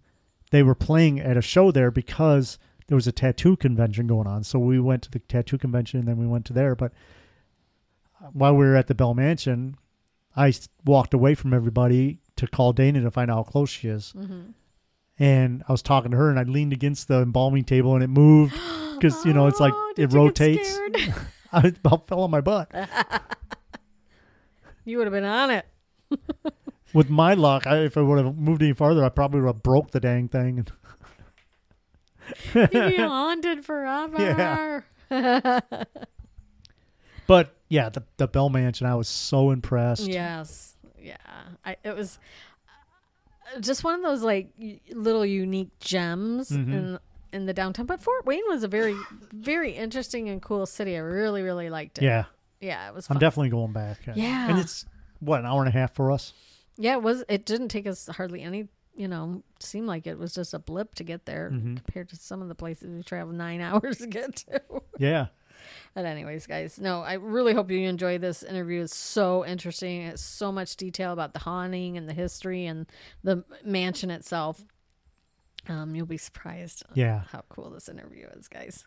They 0.52 0.62
were 0.62 0.74
playing 0.76 1.18
at 1.20 1.36
a 1.36 1.42
show 1.42 1.70
there 1.72 1.90
because 1.90 2.58
there 2.86 2.94
was 2.94 3.06
a 3.08 3.12
tattoo 3.12 3.56
convention 3.56 4.06
going 4.06 4.26
on. 4.28 4.44
So 4.44 4.58
we 4.58 4.78
went 4.80 5.02
to 5.02 5.10
the 5.10 5.18
tattoo 5.18 5.58
convention 5.58 5.98
and 5.98 6.08
then 6.08 6.18
we 6.18 6.26
went 6.26 6.44
to 6.46 6.52
there. 6.52 6.74
But 6.76 6.92
while 8.32 8.54
we 8.54 8.64
were 8.66 8.76
at 8.76 8.86
the 8.86 8.94
Bell 8.94 9.14
Mansion, 9.14 9.76
I 10.36 10.52
walked 10.84 11.14
away 11.14 11.34
from 11.34 11.52
everybody 11.52 12.20
to 12.36 12.46
call 12.46 12.72
Dana 12.72 13.00
to 13.02 13.10
find 13.10 13.30
out 13.30 13.36
how 13.36 13.42
close 13.42 13.70
she 13.70 13.88
is. 13.88 14.12
Mm-hmm. 14.16 14.50
And 15.18 15.62
I 15.68 15.72
was 15.72 15.82
talking 15.82 16.10
to 16.12 16.16
her, 16.16 16.30
and 16.30 16.38
I 16.38 16.44
leaned 16.44 16.72
against 16.72 17.08
the 17.08 17.20
embalming 17.22 17.64
table, 17.64 17.94
and 17.94 18.02
it 18.02 18.08
moved 18.08 18.54
because 18.94 19.24
you 19.24 19.32
know 19.32 19.46
it's 19.46 19.60
like 19.60 19.74
Oh, 19.76 19.90
it 19.90 19.96
did 19.96 20.02
you 20.02 20.08
get 20.08 20.16
rotates. 20.16 20.78
I 21.52 21.68
about 21.68 22.06
fell 22.06 22.20
on 22.20 22.30
my 22.30 22.40
butt. 22.40 22.70
You 24.84 24.98
would 24.98 25.06
have 25.06 25.12
been 25.12 25.22
on 25.22 25.50
it. 25.50 25.64
With 26.92 27.08
my 27.08 27.34
luck, 27.34 27.68
I, 27.68 27.84
if 27.84 27.96
I 27.96 28.00
would 28.00 28.24
have 28.24 28.36
moved 28.36 28.62
any 28.62 28.72
farther, 28.72 29.04
I 29.04 29.10
probably 29.10 29.40
would 29.40 29.46
have 29.46 29.62
broke 29.62 29.92
the 29.92 30.00
dang 30.00 30.26
thing. 30.26 30.66
You'd 32.52 32.70
be 32.70 32.96
haunted 32.96 33.64
forever. 33.64 34.84
Yeah. 35.08 35.60
But 37.28 37.54
yeah, 37.72 37.88
the 37.88 38.02
the 38.18 38.28
Bell 38.28 38.50
Mansion, 38.50 38.86
I 38.86 38.94
was 38.94 39.08
so 39.08 39.50
impressed. 39.50 40.06
Yes. 40.06 40.76
Yeah. 41.00 41.16
I, 41.64 41.76
it 41.82 41.96
was 41.96 42.18
uh, 43.56 43.60
just 43.60 43.82
one 43.84 43.94
of 43.94 44.02
those 44.02 44.22
like 44.22 44.50
little 44.90 45.24
unique 45.26 45.78
gems 45.80 46.50
Mhm. 46.50 46.72
in 46.72 46.98
in 47.32 47.46
the 47.46 47.54
downtown. 47.54 47.86
But 47.86 48.02
Fort 48.02 48.26
Wayne 48.26 48.42
was 48.48 48.62
a 48.62 48.68
very 48.68 48.94
very 49.32 49.72
interesting 49.72 50.28
and 50.28 50.40
cool 50.42 50.66
city. 50.66 50.96
I 50.96 51.00
really 51.00 51.42
really 51.42 51.70
liked 51.70 51.98
it. 51.98 52.04
Yeah, 52.04 52.24
Yeah, 52.60 52.88
it 52.88 52.94
was 52.94 53.08
I'm 53.10 53.18
definitely 53.18 53.50
going 53.50 53.72
back. 53.72 53.98
Yeah. 54.14 54.50
and 54.50 54.58
it's 54.58 54.84
what 55.20 55.40
an 55.40 55.46
hour 55.46 55.60
and 55.60 55.68
a 55.68 55.72
half 55.72 55.94
for 55.94 56.10
us. 56.12 56.34
yeah, 56.76 56.94
it 56.94 57.02
was 57.02 57.24
it 57.28 57.46
didn't 57.46 57.68
take 57.68 57.86
us 57.86 58.06
hardly 58.08 58.42
any, 58.42 58.68
you 58.94 59.08
know, 59.08 59.42
seemed 59.60 59.86
like 59.86 60.06
it 60.06 60.18
was 60.18 60.34
just 60.34 60.52
a 60.54 60.58
blip 60.58 60.94
to 60.96 61.04
get 61.04 61.24
there 61.26 61.50
Mm-hmm. 61.50 61.76
compared 61.76 62.08
to 62.10 62.16
some 62.16 62.42
of 62.42 62.48
the 62.48 62.54
places 62.54 62.90
we 62.90 63.02
traveled 63.02 63.36
9 63.36 63.60
hours 63.68 63.98
to 63.98 64.06
get 64.06 64.36
to. 64.36 64.60
Yeah, 64.98 65.26
But 65.94 66.04
anyways, 66.04 66.46
guys, 66.46 66.78
no, 66.78 67.02
I 67.02 67.14
really 67.14 67.54
hope 67.54 67.70
you 67.70 67.88
enjoy 67.88 68.18
this 68.18 68.42
interview. 68.42 68.82
It's 68.82 68.96
so 68.96 69.44
interesting. 69.44 70.02
It's 70.02 70.22
so 70.22 70.52
much 70.52 70.76
detail 70.76 71.12
about 71.12 71.32
the 71.32 71.40
haunting 71.40 71.96
and 71.96 72.08
the 72.08 72.14
history 72.14 72.66
and 72.66 72.86
the 73.22 73.44
mansion 73.64 74.10
itself. 74.10 74.64
Um, 75.68 75.94
you'll 75.94 76.06
be 76.06 76.16
surprised 76.16 76.82
yeah. 76.94 77.22
how 77.30 77.44
cool 77.48 77.70
this 77.70 77.88
interview 77.88 78.26
is, 78.36 78.48
guys. 78.48 78.84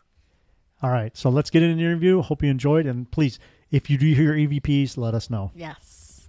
All 0.82 0.90
right, 0.90 1.16
so 1.16 1.30
let's 1.30 1.48
get 1.48 1.62
in 1.62 1.70
an 1.70 1.80
interview. 1.80 2.20
Hope 2.20 2.42
you 2.42 2.50
enjoyed, 2.50 2.84
and 2.84 3.10
please, 3.10 3.38
if 3.70 3.88
you 3.88 3.96
do 3.96 4.12
hear 4.12 4.34
EVPs, 4.34 4.98
let 4.98 5.14
us 5.14 5.30
know. 5.30 5.50
Yes. 5.54 6.28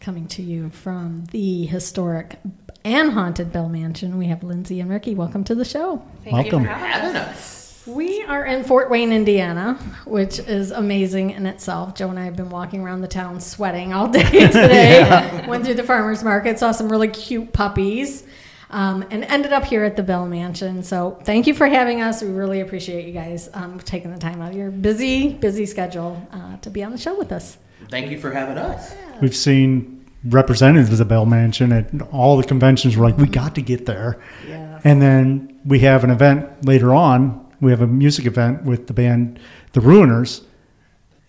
Coming 0.00 0.28
to 0.28 0.42
you 0.42 0.70
from 0.70 1.26
the 1.30 1.66
historic 1.66 2.38
and 2.84 3.12
haunted 3.12 3.52
Bell 3.52 3.68
Mansion, 3.68 4.16
we 4.16 4.28
have 4.28 4.42
Lindsay 4.42 4.80
and 4.80 4.88
Ricky. 4.88 5.14
Welcome 5.14 5.44
to 5.44 5.54
the 5.54 5.64
show. 5.64 6.02
Thank 6.24 6.36
Welcome. 6.36 6.62
you 6.62 6.68
for 6.68 6.74
having 6.74 7.16
us. 7.16 7.82
We 7.86 8.22
are 8.22 8.46
in 8.46 8.64
Fort 8.64 8.88
Wayne, 8.88 9.12
Indiana, 9.12 9.74
which 10.06 10.38
is 10.38 10.70
amazing 10.70 11.32
in 11.32 11.44
itself. 11.44 11.94
Joe 11.94 12.08
and 12.08 12.18
I 12.18 12.24
have 12.24 12.34
been 12.34 12.48
walking 12.48 12.80
around 12.80 13.02
the 13.02 13.08
town 13.08 13.40
sweating 13.40 13.92
all 13.92 14.08
day 14.08 14.22
today. 14.30 15.44
Went 15.46 15.66
through 15.66 15.74
the 15.74 15.84
farmers 15.84 16.24
market, 16.24 16.58
saw 16.58 16.72
some 16.72 16.90
really 16.90 17.08
cute 17.08 17.52
puppies, 17.52 18.24
um, 18.70 19.04
and 19.10 19.22
ended 19.24 19.52
up 19.52 19.66
here 19.66 19.84
at 19.84 19.96
the 19.96 20.02
Bell 20.02 20.26
Mansion. 20.26 20.82
So 20.82 21.18
thank 21.24 21.46
you 21.46 21.52
for 21.52 21.66
having 21.66 22.00
us. 22.00 22.22
We 22.22 22.30
really 22.30 22.62
appreciate 22.62 23.06
you 23.06 23.12
guys 23.12 23.50
um, 23.52 23.78
taking 23.80 24.12
the 24.12 24.18
time 24.18 24.40
out 24.40 24.52
of 24.52 24.56
your 24.56 24.70
busy, 24.70 25.34
busy 25.34 25.66
schedule 25.66 26.26
uh, 26.32 26.56
to 26.56 26.70
be 26.70 26.82
on 26.82 26.90
the 26.90 26.98
show 26.98 27.18
with 27.18 27.32
us. 27.32 27.58
Thank 27.88 28.10
you 28.10 28.18
for 28.18 28.30
having 28.30 28.58
us. 28.58 28.94
We've 29.20 29.36
seen 29.36 30.04
representatives 30.24 30.92
of 30.92 30.98
the 30.98 31.04
Bell 31.04 31.26
Mansion 31.26 31.72
at 31.72 31.90
all 32.12 32.36
the 32.36 32.44
conventions. 32.44 32.96
We're 32.96 33.06
like, 33.06 33.16
we 33.16 33.26
got 33.26 33.54
to 33.54 33.62
get 33.62 33.86
there. 33.86 34.20
Yeah. 34.46 34.80
And 34.84 35.00
then 35.00 35.60
we 35.64 35.80
have 35.80 36.04
an 36.04 36.10
event 36.10 36.64
later 36.64 36.94
on. 36.94 37.46
We 37.60 37.70
have 37.70 37.82
a 37.82 37.86
music 37.86 38.26
event 38.26 38.64
with 38.64 38.86
the 38.86 38.94
band 38.94 39.38
The 39.72 39.80
Ruiners, 39.80 40.42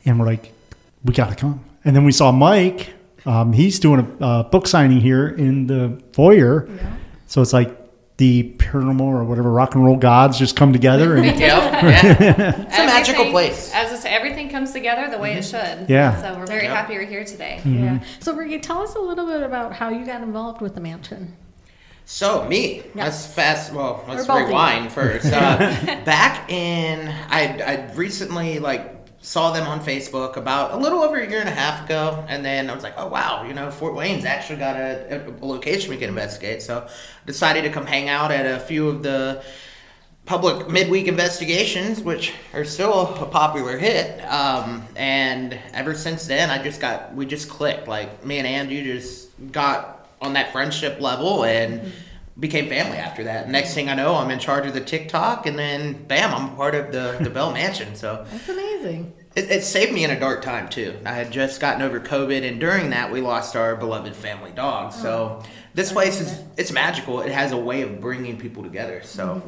and 0.05 0.19
we're 0.19 0.25
like, 0.25 0.53
we 1.03 1.13
got 1.13 1.29
to 1.29 1.35
come. 1.35 1.63
And 1.83 1.95
then 1.95 2.05
we 2.05 2.11
saw 2.11 2.31
Mike. 2.31 2.93
Um, 3.25 3.53
he's 3.53 3.79
doing 3.79 4.17
a 4.19 4.25
uh, 4.25 4.43
book 4.43 4.67
signing 4.67 5.01
here 5.01 5.29
in 5.29 5.67
the 5.67 6.01
foyer. 6.13 6.69
So 7.27 7.41
it's 7.41 7.53
like 7.53 7.75
the 8.21 8.43
paranormal 8.59 9.01
or 9.01 9.23
whatever 9.23 9.51
rock 9.51 9.73
and 9.73 9.83
roll 9.83 9.97
gods 9.97 10.37
just 10.37 10.55
come 10.55 10.71
together. 10.71 11.15
And 11.17 11.25
Yep. 11.39 11.39
Yeah. 11.41 12.61
It's 12.67 12.77
a 12.77 12.85
magical 12.85 13.31
place. 13.31 13.71
As 13.73 13.91
I 13.91 13.95
say, 13.95 14.09
everything 14.11 14.47
comes 14.47 14.71
together 14.73 15.09
the 15.09 15.17
way 15.17 15.33
it 15.33 15.43
should. 15.43 15.89
Yeah. 15.89 16.21
So 16.21 16.37
we're 16.37 16.45
very 16.45 16.65
Yep. 16.65 16.71
happy 16.75 16.93
you're 16.93 17.03
here 17.03 17.23
today. 17.25 17.59
Yeah. 17.65 17.99
So, 18.19 18.35
Ricky, 18.35 18.59
tell 18.59 18.83
us 18.83 18.93
a 18.93 18.99
little 18.99 19.25
bit 19.25 19.41
about 19.41 19.73
how 19.73 19.89
you 19.89 20.05
got 20.05 20.21
involved 20.21 20.61
with 20.61 20.75
the 20.75 20.81
mansion. 20.81 21.35
So 22.05 22.45
me, 22.47 22.83
Yeah. 22.93 23.05
let's 23.05 23.25
fast. 23.25 23.73
Well, 23.73 24.03
let's 24.07 24.25
Or 24.25 24.27
both 24.27 24.35
of 24.35 24.41
you. 24.41 24.47
rewind 24.49 24.91
first. 24.91 25.25
Uh, 25.33 26.03
back 26.05 26.51
in, 26.51 27.07
I 27.27 27.41
I 27.65 27.91
recently 27.95 28.59
like 28.59 29.00
saw 29.21 29.51
them 29.51 29.67
on 29.67 29.79
Facebook 29.79 30.35
about 30.35 30.73
a 30.73 30.77
little 30.77 31.01
over 31.03 31.17
a 31.17 31.29
year 31.29 31.39
and 31.39 31.49
a 31.49 31.53
half 31.53 31.85
ago, 31.85 32.25
and 32.27 32.43
then 32.43 32.69
I 32.69 32.73
was 32.73 32.83
like, 32.83 32.95
oh 32.97 33.07
wow, 33.07 33.43
you 33.47 33.53
know, 33.53 33.69
Fort 33.69 33.93
Wayne's 33.93 34.25
actually 34.25 34.59
got 34.59 34.75
a, 34.75 35.21
a, 35.27 35.45
location 35.45 35.91
we 35.91 35.97
can 35.97 36.09
investigate. 36.09 36.61
So 36.61 36.87
decided 37.25 37.61
to 37.63 37.69
come 37.69 37.85
hang 37.85 38.09
out 38.09 38.31
at 38.31 38.45
a 38.45 38.59
few 38.59 38.89
of 38.89 39.03
the 39.03 39.43
public 40.25 40.69
midweek 40.69 41.07
investigations, 41.07 42.01
which 42.01 42.33
are 42.53 42.65
still 42.65 43.13
a 43.15 43.25
popular 43.27 43.77
hit. 43.77 44.21
Um, 44.21 44.87
and 44.95 45.59
ever 45.73 45.93
since 45.93 46.25
then, 46.25 46.49
I 46.49 46.61
just 46.61 46.81
got 46.81 47.13
we 47.13 47.27
just 47.27 47.47
clicked. 47.47 47.87
Like 47.87 48.25
me 48.25 48.39
and 48.39 48.47
Andrew 48.47 48.81
just 48.83 49.29
got 49.51 50.07
on 50.19 50.33
that 50.33 50.51
friendship 50.51 50.99
level 50.99 51.43
and 51.45 51.91
became 52.39 52.69
family 52.69 52.97
after 52.97 53.23
that. 53.25 53.49
Next 53.49 53.73
thing 53.73 53.89
I 53.89 53.95
know, 53.95 54.15
I'm 54.15 54.31
in 54.31 54.39
charge 54.39 54.65
of 54.65 54.73
the 54.73 54.81
TikTok, 54.81 55.45
and 55.45 55.57
then 55.57 56.05
bam, 56.05 56.33
I'm 56.33 56.55
part 56.55 56.75
of 56.75 56.91
the 56.91 57.17
the 57.21 57.29
Bell 57.29 57.51
Mansion. 57.51 57.95
So 57.95 58.25
That's 58.31 58.49
amazing. 58.49 59.13
it, 59.35 59.51
it 59.51 59.63
saved 59.63 59.93
me 59.93 60.03
in 60.03 60.11
a 60.11 60.19
dark 60.19 60.41
time 60.41 60.69
too. 60.69 60.97
I 61.05 61.13
had 61.13 61.31
just 61.31 61.59
gotten 61.59 61.81
over 61.81 61.99
COVID, 61.99 62.47
and 62.47 62.59
during 62.59 62.91
that, 62.91 63.11
we 63.11 63.21
lost 63.21 63.55
our 63.55 63.75
beloved 63.75 64.15
family 64.15 64.51
dog. 64.51 64.93
Oh, 64.95 65.01
so 65.01 65.43
this 65.73 65.91
place 65.91 66.21
is 66.21 66.41
it's 66.57 66.71
magical. 66.71 67.21
It 67.21 67.31
has 67.31 67.51
a 67.51 67.57
way 67.57 67.81
of 67.81 67.99
bringing 67.99 68.37
people 68.37 68.63
together. 68.63 69.01
So 69.03 69.41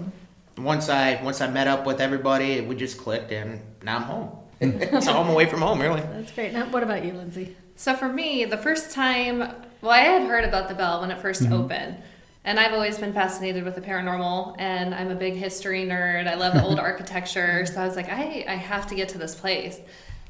mm-hmm. 0.58 0.64
once 0.64 0.90
I 0.90 1.22
once 1.24 1.42
I 1.42 1.50
met 1.50 1.68
up 1.68 1.86
with 1.86 2.02
everybody, 2.02 2.62
we 2.62 2.76
just 2.76 2.98
clicked, 2.98 3.32
and 3.32 3.62
now 3.82 3.98
I'm 3.98 4.04
home. 4.04 4.30
so 5.02 5.20
I'm 5.20 5.30
away 5.30 5.46
from 5.46 5.62
home, 5.62 5.82
really. 5.82 6.02
That's 6.02 6.32
great. 6.32 6.54
Now, 6.54 6.70
what 6.70 6.84
about 6.84 7.04
you, 7.04 7.14
Lindsay? 7.14 7.56
So 7.76 7.96
for 7.96 8.08
me, 8.08 8.46
the 8.46 8.58
first 8.58 8.92
time, 8.92 9.40
well, 9.82 9.92
I 9.92 10.00
had 10.00 10.28
heard 10.28 10.46
about 10.46 10.70
the 10.70 10.76
Bell 10.76 11.02
when 11.02 11.12
it 11.12 11.20
1st 11.22 11.44
mm-hmm. 11.44 11.54
opened. 11.54 11.98
And 12.46 12.60
I've 12.60 12.74
always 12.74 12.98
been 12.98 13.14
fascinated 13.14 13.64
with 13.64 13.76
the 13.76 13.82
paranormal, 13.82 14.56
and 14.60 14.94
I'm 14.94 15.10
a 15.12 15.16
big 15.16 15.36
history 15.36 15.86
nerd. 15.86 16.28
I 16.28 16.36
love 16.36 16.54
the 16.54 16.64
old 16.64 16.80
architecture, 16.90 17.66
so 17.66 17.82
I 17.82 17.88
was 17.88 17.96
like, 17.96 18.10
I, 18.10 18.44
I 18.48 18.56
have 18.56 18.88
to 18.88 18.96
get 18.96 19.10
to 19.10 19.18
this 19.18 19.34
place. 19.34 19.80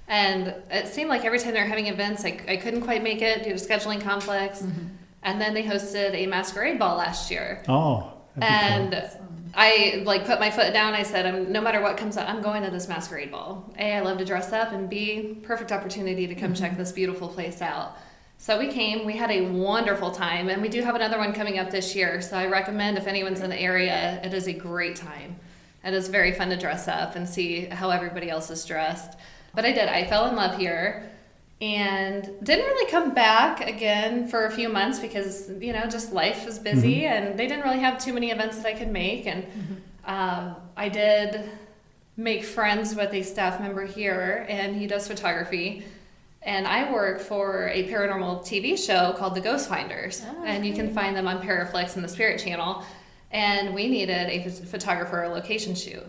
And 0.08 0.54
it 0.70 0.88
seemed 0.88 1.10
like 1.10 1.26
every 1.26 1.40
time 1.40 1.54
they 1.54 1.60
were 1.60 1.66
having 1.66 1.88
events, 1.88 2.24
I, 2.24 2.40
I 2.48 2.58
couldn't 2.58 2.82
quite 2.82 3.02
make 3.02 3.22
it 3.22 3.44
due 3.44 3.52
to 3.52 3.56
scheduling 3.56 4.02
conflicts. 4.02 4.62
Mm-hmm. 4.62 4.88
And 5.24 5.42
then 5.42 5.54
they 5.54 5.64
hosted 5.64 6.14
a 6.14 6.28
masquerade 6.28 6.78
ball 6.78 6.98
last 6.98 7.32
year. 7.32 7.64
oh, 8.36 8.42
and 8.42 9.10
I 9.56 10.02
like 10.06 10.26
put 10.26 10.40
my 10.40 10.52
foot 10.52 10.74
down. 10.74 10.94
I 10.94 11.04
said, 11.04 11.26
I'm, 11.26 11.52
no 11.52 11.62
matter 11.62 11.82
what 11.82 11.98
comes 11.98 12.18
up, 12.18 12.28
I'm 12.28 12.42
going 12.42 12.64
to 12.64 12.72
this 12.72 12.88
masquerade 12.88 13.32
ball. 13.32 13.72
A, 13.80 13.94
I 13.94 14.00
love 14.02 14.18
to 14.18 14.26
dress 14.26 14.52
up, 14.52 14.72
and 14.72 14.90
B, 14.90 15.38
perfect 15.44 15.72
opportunity 15.72 16.28
to 16.28 16.36
come 16.36 16.54
mm-hmm. 16.54 16.64
check 16.64 16.78
this 16.78 16.92
beautiful 16.92 17.28
place 17.28 17.62
out. 17.62 17.98
So 18.38 18.60
we 18.60 18.68
came. 18.68 19.06
We 19.06 19.14
had 19.14 19.32
a 19.32 19.42
wonderful 19.42 20.12
time, 20.12 20.50
and 20.50 20.62
we 20.62 20.68
do 20.68 20.82
have 20.82 20.96
another 20.96 21.18
one 21.18 21.34
coming 21.34 21.60
up 21.60 21.72
this 21.72 21.96
year. 21.96 22.22
So 22.22 22.38
I 22.38 22.48
recommend 22.48 22.98
if 22.98 23.08
anyone's 23.08 23.40
in 23.40 23.50
the 23.50 23.60
area, 23.60 24.20
it 24.24 24.34
is 24.34 24.48
a 24.48 24.54
great 24.54 24.96
time. 24.96 25.38
It 25.84 25.94
is 25.94 26.08
very 26.08 26.34
fun 26.34 26.50
to 26.50 26.58
dress 26.58 26.88
up 26.88 27.16
and 27.16 27.28
see 27.28 27.66
how 27.66 27.90
everybody 27.90 28.30
else 28.30 28.50
is 28.50 28.66
dressed. 28.66 29.18
But 29.56 29.66
I 29.66 29.72
did. 29.72 29.88
I 29.88 30.06
fell 30.06 30.28
in 30.28 30.36
love 30.36 30.58
here 30.58 31.10
and 31.64 32.30
didn't 32.44 32.66
really 32.66 32.92
come 32.92 33.14
back 33.14 33.66
again 33.66 34.28
for 34.28 34.46
a 34.46 34.52
few 34.52 34.68
months 34.68 35.00
because 35.00 35.50
you 35.62 35.72
know 35.72 35.86
just 35.88 36.12
life 36.12 36.46
was 36.46 36.60
busy 36.60 37.06
and 37.06 37.40
they 37.40 37.48
didn't 37.48 37.64
really 37.64 37.80
have 37.80 37.98
too 37.98 38.12
many 38.12 38.32
events 38.32 38.58
that 38.58 38.66
I 38.66 38.74
could 38.74 38.92
make 38.92 39.26
and 39.28 39.46
um, 40.06 40.58
I 40.76 40.90
did 40.90 41.50
make 42.18 42.44
friends 42.44 42.96
with 42.96 43.14
a 43.14 43.24
staff 43.24 43.62
member 43.62 43.86
here 43.86 44.46
and 44.50 44.76
he 44.76 44.88
does 44.88 45.08
photography 45.08 45.86
and 46.46 46.68
I 46.68 46.92
work 46.92 47.20
for 47.22 47.70
a 47.70 47.88
paranormal 47.90 48.42
TV 48.42 48.78
show 48.78 49.14
called 49.18 49.36
The 49.36 49.42
Ghost 49.42 49.70
Finders 49.70 50.24
oh, 50.28 50.44
and 50.46 50.66
you 50.66 50.74
can 50.74 50.94
find 50.94 51.16
them 51.16 51.28
on 51.28 51.42
Paraflixx 51.42 51.96
and 51.96 52.04
the 52.04 52.10
Spirit 52.10 52.40
Channel 52.40 52.84
and 53.32 53.74
we 53.74 53.88
needed 53.88 54.30
a 54.30 54.50
photographer 54.50 55.24
a 55.24 55.30
location 55.30 55.74
shoot 55.76 56.04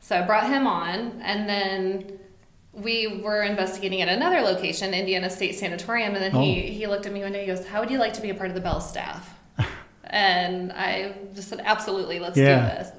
so 0.00 0.18
I 0.18 0.22
brought 0.22 0.48
him 0.48 0.66
on 0.66 1.20
and 1.22 1.48
then 1.48 2.18
we 2.72 3.20
were 3.22 3.42
investigating 3.42 4.02
at 4.02 4.08
another 4.08 4.40
location, 4.40 4.94
Indiana 4.94 5.30
State 5.30 5.54
Sanatorium, 5.54 6.14
and 6.16 6.22
then 6.24 6.32
he, 6.42 6.58
Oh. 6.58 6.72
he 6.72 6.86
looked 6.88 7.06
at 7.06 7.12
me 7.12 7.20
one 7.22 7.30
day. 7.30 7.42
He 7.42 7.46
goes, 7.46 7.64
"How 7.64 7.78
would 7.78 7.88
you 7.88 7.98
like 7.98 8.14
to 8.14 8.20
be 8.20 8.30
a 8.30 8.34
part 8.34 8.48
of 8.48 8.56
the 8.56 8.60
Bell 8.60 8.80
staff?" 8.80 9.32
and 10.04 10.72
I 10.72 11.14
just 11.36 11.48
said, 11.50 11.60
"Absolutely, 11.64 12.18
let's 12.18 12.36
Yeah. 12.36 12.68
do 12.70 12.78
this." 12.78 12.92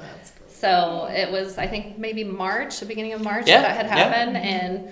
So 0.47 1.09
it 1.13 1.29
was, 1.29 1.57
I 1.57 1.67
think, 1.67 1.97
maybe 1.97 2.23
March, 2.23 2.79
the 2.79 2.85
beginning 2.85 3.11
of 3.11 3.21
March, 3.21 3.47
Yeah, 3.49 3.63
that 3.63 3.75
had 3.75 3.85
yeah. 3.87 3.95
happened, 3.97 4.37
and 4.37 4.87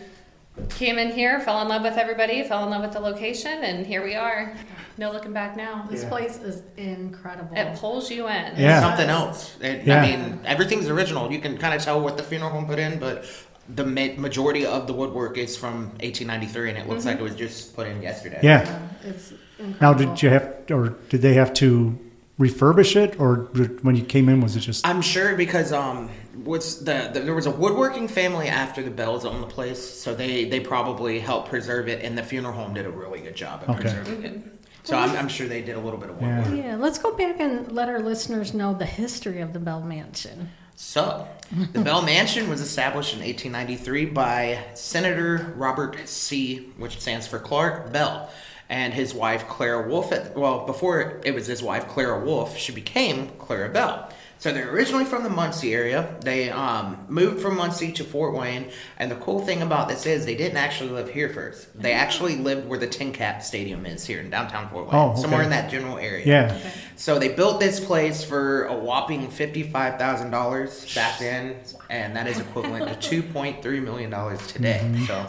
came 0.69 0.97
in 0.97 1.11
here, 1.11 1.39
fell 1.39 1.61
in 1.61 1.67
love 1.67 1.81
with 1.81 1.97
everybody, 1.97 2.43
fell 2.43 2.63
in 2.63 2.69
love 2.69 2.81
with 2.81 2.93
the 2.93 2.99
location, 2.99 3.63
and 3.63 3.85
here 3.85 4.03
we 4.03 4.15
are. 4.15 4.53
No 4.97 5.11
looking 5.11 5.33
back 5.33 5.57
now. 5.57 5.87
This 5.89 6.03
Yeah. 6.03 6.09
place 6.09 6.37
is 6.37 6.61
incredible. 6.77 7.57
It 7.57 7.75
pulls 7.79 8.11
you 8.11 8.27
in. 8.27 8.53
Yeah. 8.57 8.79
something 8.79 9.09
else. 9.09 9.55
It, 9.59 9.83
Yeah. 9.85 10.01
I 10.01 10.05
mean, 10.05 10.39
everything's 10.45 10.87
original. 10.87 11.31
You 11.31 11.39
can 11.39 11.57
kind 11.57 11.73
of 11.73 11.81
tell 11.81 11.99
what 11.99 12.17
the 12.17 12.23
funeral 12.23 12.51
home 12.51 12.67
put 12.67 12.77
in, 12.77 12.99
but 12.99 13.25
the 13.73 13.85
ma- 13.85 14.13
majority 14.17 14.65
of 14.65 14.85
the 14.87 14.93
woodwork 14.93 15.37
is 15.37 15.57
from 15.57 15.91
1893, 16.01 16.69
and 16.69 16.77
it 16.77 16.87
looks 16.87 17.05
like 17.05 17.15
mm-hmm. 17.15 17.25
it 17.25 17.29
was 17.29 17.35
just 17.35 17.75
put 17.75 17.87
in 17.87 18.01
yesterday. 18.03 18.39
Yeah. 18.43 18.63
Yeah, 18.63 19.09
It's 19.09 19.33
incredible. 19.57 19.77
Now, 19.81 19.93
did 19.93 20.21
you 20.21 20.29
have, 20.29 20.53
or 20.69 20.89
did 21.09 21.21
they 21.21 21.33
have 21.33 21.53
to 21.55 21.97
refurbish 22.39 22.95
it, 22.95 23.19
or 23.19 23.47
when 23.81 23.95
you 23.95 24.03
came 24.03 24.29
in, 24.29 24.41
was 24.41 24.55
it 24.55 24.61
just? 24.61 24.85
I'm 24.87 25.01
sure 25.01 25.35
because 25.35 25.71
um, 25.71 26.09
what's 26.43 26.75
the, 26.75 27.11
the 27.13 27.19
there 27.21 27.35
was 27.35 27.45
a 27.45 27.51
woodworking 27.51 28.07
family 28.07 28.47
after 28.47 28.81
the 28.81 28.91
Bells 28.91 29.25
owned 29.25 29.43
the 29.43 29.47
place, 29.47 29.79
so 29.83 30.15
they 30.15 30.45
they 30.45 30.59
probably 30.59 31.19
helped 31.19 31.49
preserve 31.49 31.87
it, 31.87 32.03
and 32.03 32.17
the 32.17 32.23
funeral 32.23 32.53
home 32.53 32.73
did 32.73 32.85
a 32.85 32.89
really 32.91 33.19
good 33.21 33.35
job 33.35 33.63
of 33.63 33.69
Okay. 33.71 33.81
preserving 33.81 34.23
it. 34.23 34.41
So 34.85 34.97
I'm, 34.97 35.15
I'm 35.15 35.27
sure 35.29 35.47
they 35.47 35.61
did 35.61 35.77
a 35.77 35.79
little 35.79 35.99
bit 35.99 36.09
of 36.09 36.21
Yeah. 36.21 36.53
Yeah, 36.53 36.75
let's 36.75 36.97
go 36.97 37.15
back 37.15 37.39
and 37.39 37.71
let 37.71 37.87
our 37.87 38.01
listeners 38.01 38.53
know 38.53 38.73
the 38.73 38.85
history 38.85 39.39
of 39.39 39.53
the 39.53 39.59
Bell 39.59 39.79
Mansion. 39.81 40.49
So, 40.75 41.25
the 41.71 41.79
Bell 41.79 42.01
Mansion 42.01 42.49
was 42.49 42.59
established 42.59 43.13
in 43.13 43.19
1893 43.19 44.05
by 44.07 44.59
Senator 44.73 45.53
Robert 45.55 45.95
C., 46.09 46.73
which 46.77 46.99
stands 46.99 47.27
for 47.27 47.39
Clark 47.39 47.93
Bell, 47.93 48.29
and 48.69 48.93
his 48.93 49.13
wife 49.13 49.47
Clara 49.47 49.87
Wolfe. 49.87 50.11
At, 50.11 50.35
well, 50.37 50.65
before 50.65 51.21
it 51.23 51.33
was 51.33 51.47
his 51.47 51.61
wife 51.63 51.87
Clara 51.87 52.23
Wolf, 52.23 52.57
she 52.57 52.71
became 52.71 53.29
Clara 53.39 53.69
Bell. 53.69 54.09
So 54.39 54.51
they're 54.51 54.73
originally 54.73 55.05
from 55.05 55.23
the 55.23 55.29
Muncie 55.29 55.73
area. 55.73 56.17
They 56.19 56.49
um, 56.49 57.05
moved 57.07 57.41
from 57.41 57.55
Muncie 57.55 57.93
to 57.93 58.03
Fort 58.03 58.33
Wayne, 58.35 58.71
and 58.97 59.09
the 59.09 59.15
cool 59.15 59.39
thing 59.39 59.61
about 59.61 59.87
this 59.87 60.05
is 60.05 60.25
they 60.25 60.35
didn't 60.35 60.57
actually 60.57 60.89
live 60.89 61.09
here 61.09 61.29
first. 61.29 61.81
They 61.81 61.93
actually 61.93 62.35
lived 62.35 62.67
where 62.67 62.77
the 62.77 62.87
Tin 62.87 63.13
Cap 63.13 63.41
Stadium 63.41 63.85
is 63.85 64.05
here 64.05 64.19
in 64.19 64.29
downtown 64.29 64.69
Fort 64.69 64.87
Wayne, 64.87 64.95
Oh, 64.95 65.11
okay. 65.11 65.21
somewhere 65.21 65.43
in 65.43 65.49
that 65.51 65.71
general 65.71 65.97
area. 65.97 66.25
Yeah. 66.25 66.59
So 66.95 67.19
they 67.19 67.29
built 67.29 67.59
this 67.59 67.79
place 67.79 68.23
for 68.23 68.65
a 68.65 68.73
whopping 68.75 69.29
fifty-five 69.29 69.97
thousand 69.97 70.31
dollars 70.31 70.93
back 70.93 71.19
then, 71.19 71.57
and 71.89 72.15
that 72.15 72.27
is 72.27 72.39
equivalent 72.39 72.87
to 73.01 73.09
two 73.09 73.23
point 73.23 73.61
three 73.61 73.79
million 73.79 74.09
dollars 74.09 74.45
today. 74.47 74.79
So 75.07 75.25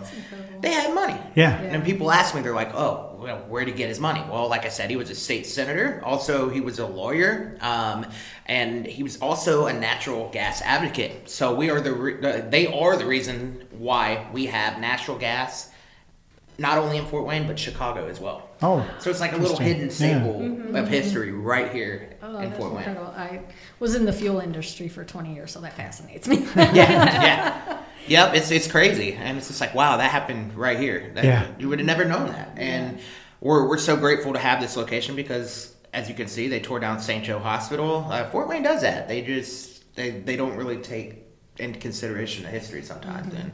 they 0.61 0.71
had 0.73 0.94
money. 0.94 1.18
Yeah. 1.35 1.59
And 1.61 1.85
people 1.85 2.11
ask 2.11 2.35
me, 2.35 2.42
they're 2.42 2.54
like, 2.54 2.75
"Oh, 2.75 3.16
well, 3.21 3.38
where 3.49 3.64
would 3.64 3.68
he 3.68 3.75
get 3.75 3.88
his 3.88 3.99
money?" 4.00 4.23
Well, 4.30 4.49
like 4.49 4.64
I 4.64 4.68
said, 4.68 4.90
he 4.90 4.97
was 4.97 5.11
a 5.11 5.14
state 5.14 5.47
senator. 5.47 6.00
Also, 6.04 6.49
he 6.50 6.61
was 6.61 6.78
a 6.78 6.87
lawyer, 6.87 7.56
um, 7.61 8.06
and 8.47 8.87
he 8.87 9.02
was 9.02 9.16
also 9.21 9.66
a 9.66 9.73
natural 9.73 10.28
gas 10.30 10.61
advocate. 10.62 11.28
So 11.30 11.54
we 11.54 11.71
are 11.71 11.80
the 11.80 11.92
re- 11.92 12.21
the- 12.21 12.47
they 12.49 12.66
are 12.66 12.97
the 12.97 13.06
reason 13.06 13.66
why 13.73 14.26
we 14.33 14.47
have 14.47 14.78
natural 14.78 15.18
gas, 15.18 15.71
not 16.59 16.78
only 16.78 16.99
in 16.99 17.06
Fort 17.06 17.26
Wayne 17.26 17.47
but 17.47 17.59
Chicago 17.59 18.06
as 18.09 18.21
well. 18.21 18.49
Oh, 18.64 18.87
So 18.99 19.11
it's 19.11 19.21
like 19.21 19.33
a 19.33 19.37
little 19.37 19.59
hidden 19.59 19.83
Interesting. 19.83 20.09
Yeah. 20.11 20.23
symbol 20.25 20.76
of 20.76 20.88
history 20.88 21.33
right 21.33 21.71
here 21.71 22.16
Oh, 22.23 22.38
in 22.38 22.50
Fort 22.52 22.71
Wayne. 22.73 22.78
incredible. 22.78 23.12
I 23.14 23.40
was 23.78 23.94
in 23.94 24.06
the 24.06 24.12
fuel 24.12 24.40
industry 24.40 24.88
for 24.88 25.04
20 25.04 25.35
years, 25.35 25.52
so 25.52 25.61
that 25.61 25.75
fascinates 25.75 26.26
me. 26.26 26.47
yeah, 26.56 26.73
yeah. 26.75 27.78
Yep, 28.06 28.35
it's 28.35 28.50
it's 28.50 28.71
crazy, 28.71 29.14
and 29.14 29.38
it's 29.38 29.49
just 29.49 29.62
like 29.62 29.75
wow, 29.75 29.97
that 29.97 30.11
happened 30.11 30.54
right 30.54 30.78
here. 30.78 31.11
That, 31.14 31.25
Yeah. 31.25 31.47
you 31.59 31.71
would 31.71 31.78
have 31.78 31.87
never 31.87 32.04
known 32.04 32.26
that, 32.28 32.50
and 32.59 32.99
we're 33.40 33.66
we're 33.66 33.78
so 33.78 33.97
grateful 33.97 34.35
to 34.35 34.38
have 34.38 34.61
this 34.61 34.76
location 34.76 35.16
because, 35.16 35.75
as 35.94 36.06
you 36.11 36.14
can 36.14 36.28
see, 36.28 36.47
they 36.49 36.61
tore 36.61 36.80
down 36.80 37.00
St. 37.00 37.25
Joe 37.25 37.38
Hospital. 37.38 38.06
Uh, 38.11 38.28
Fort 38.28 38.47
Wayne 38.47 38.62
does 38.62 38.83
that. 38.83 39.09
They 39.09 39.23
just 39.23 39.94
they 39.97 40.11
they 40.11 40.37
don't 40.37 40.54
really 40.54 40.76
take 40.76 41.25
into 41.59 41.78
consideration 41.78 42.42
the 42.44 42.50
history 42.50 42.83
sometimes, 42.83 43.28
Mm-hmm. 43.28 43.37
and 43.40 43.52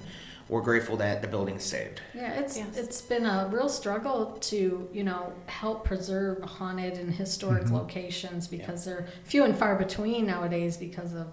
we're 0.51 0.61
grateful 0.61 0.97
that 0.99 1.23
the 1.23 1.29
building's 1.29 1.65
saved. 1.65 2.01
Yeah, 2.15 2.33
it's 2.41 2.57
Yes. 2.59 2.77
it's 2.77 3.01
been 3.01 3.25
a 3.25 3.49
real 3.51 3.69
struggle 3.69 4.37
to 4.51 4.89
you 4.93 5.05
know 5.05 5.33
help 5.47 5.85
preserve 5.85 6.43
haunted 6.43 6.95
and 6.99 7.15
historic 7.15 7.65
Mm-hmm. 7.65 7.77
locations 7.77 8.49
because 8.49 8.85
they're 8.85 9.07
few 9.25 9.45
and 9.45 9.57
far 9.57 9.77
between 9.77 10.27
nowadays 10.27 10.77
because 10.77 11.15
of 11.15 11.29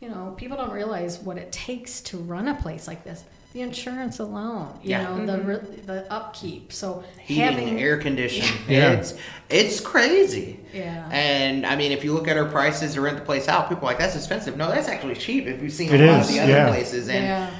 you 0.00 0.08
know 0.08 0.34
people 0.36 0.56
don't 0.56 0.72
realize 0.72 1.18
what 1.18 1.36
it 1.38 1.52
takes 1.52 2.00
to 2.02 2.16
run 2.18 2.48
a 2.48 2.54
place 2.54 2.88
like 2.88 3.04
this. 3.04 3.22
The 3.52 3.60
insurance 3.60 4.18
alone, 4.18 4.80
you 4.82 4.90
Yeah. 4.90 5.02
know, 5.16 5.26
the 5.26 5.38
re- 5.40 5.76
the 5.86 6.12
upkeep. 6.12 6.72
So 6.72 7.04
Heating, 7.20 7.44
having 7.44 7.80
air 7.80 7.98
conditioning, 7.98 8.50
Yeah. 8.68 8.92
it's 8.92 9.14
it's 9.48 9.78
crazy. 9.80 10.58
yeah. 10.72 11.08
And 11.12 11.64
I 11.64 11.76
mean, 11.76 11.92
if 11.92 12.02
you 12.02 12.14
look 12.14 12.26
at 12.26 12.36
our 12.36 12.46
prices 12.46 12.94
to 12.94 13.00
rent 13.00 13.16
the 13.16 13.22
place 13.24 13.46
out, 13.46 13.68
people 13.68 13.84
are 13.84 13.92
like 13.92 13.98
that's 13.98 14.16
expensive. 14.16 14.56
No, 14.56 14.68
that's 14.70 14.88
actually 14.88 15.14
cheap 15.14 15.46
if 15.46 15.62
you've 15.62 15.72
seen 15.72 15.94
a 15.94 15.98
lot 16.06 16.20
is, 16.22 16.28
of 16.28 16.34
the 16.34 16.40
other 16.40 16.52
yeah. 16.52 16.68
places. 16.68 17.08
And 17.08 17.54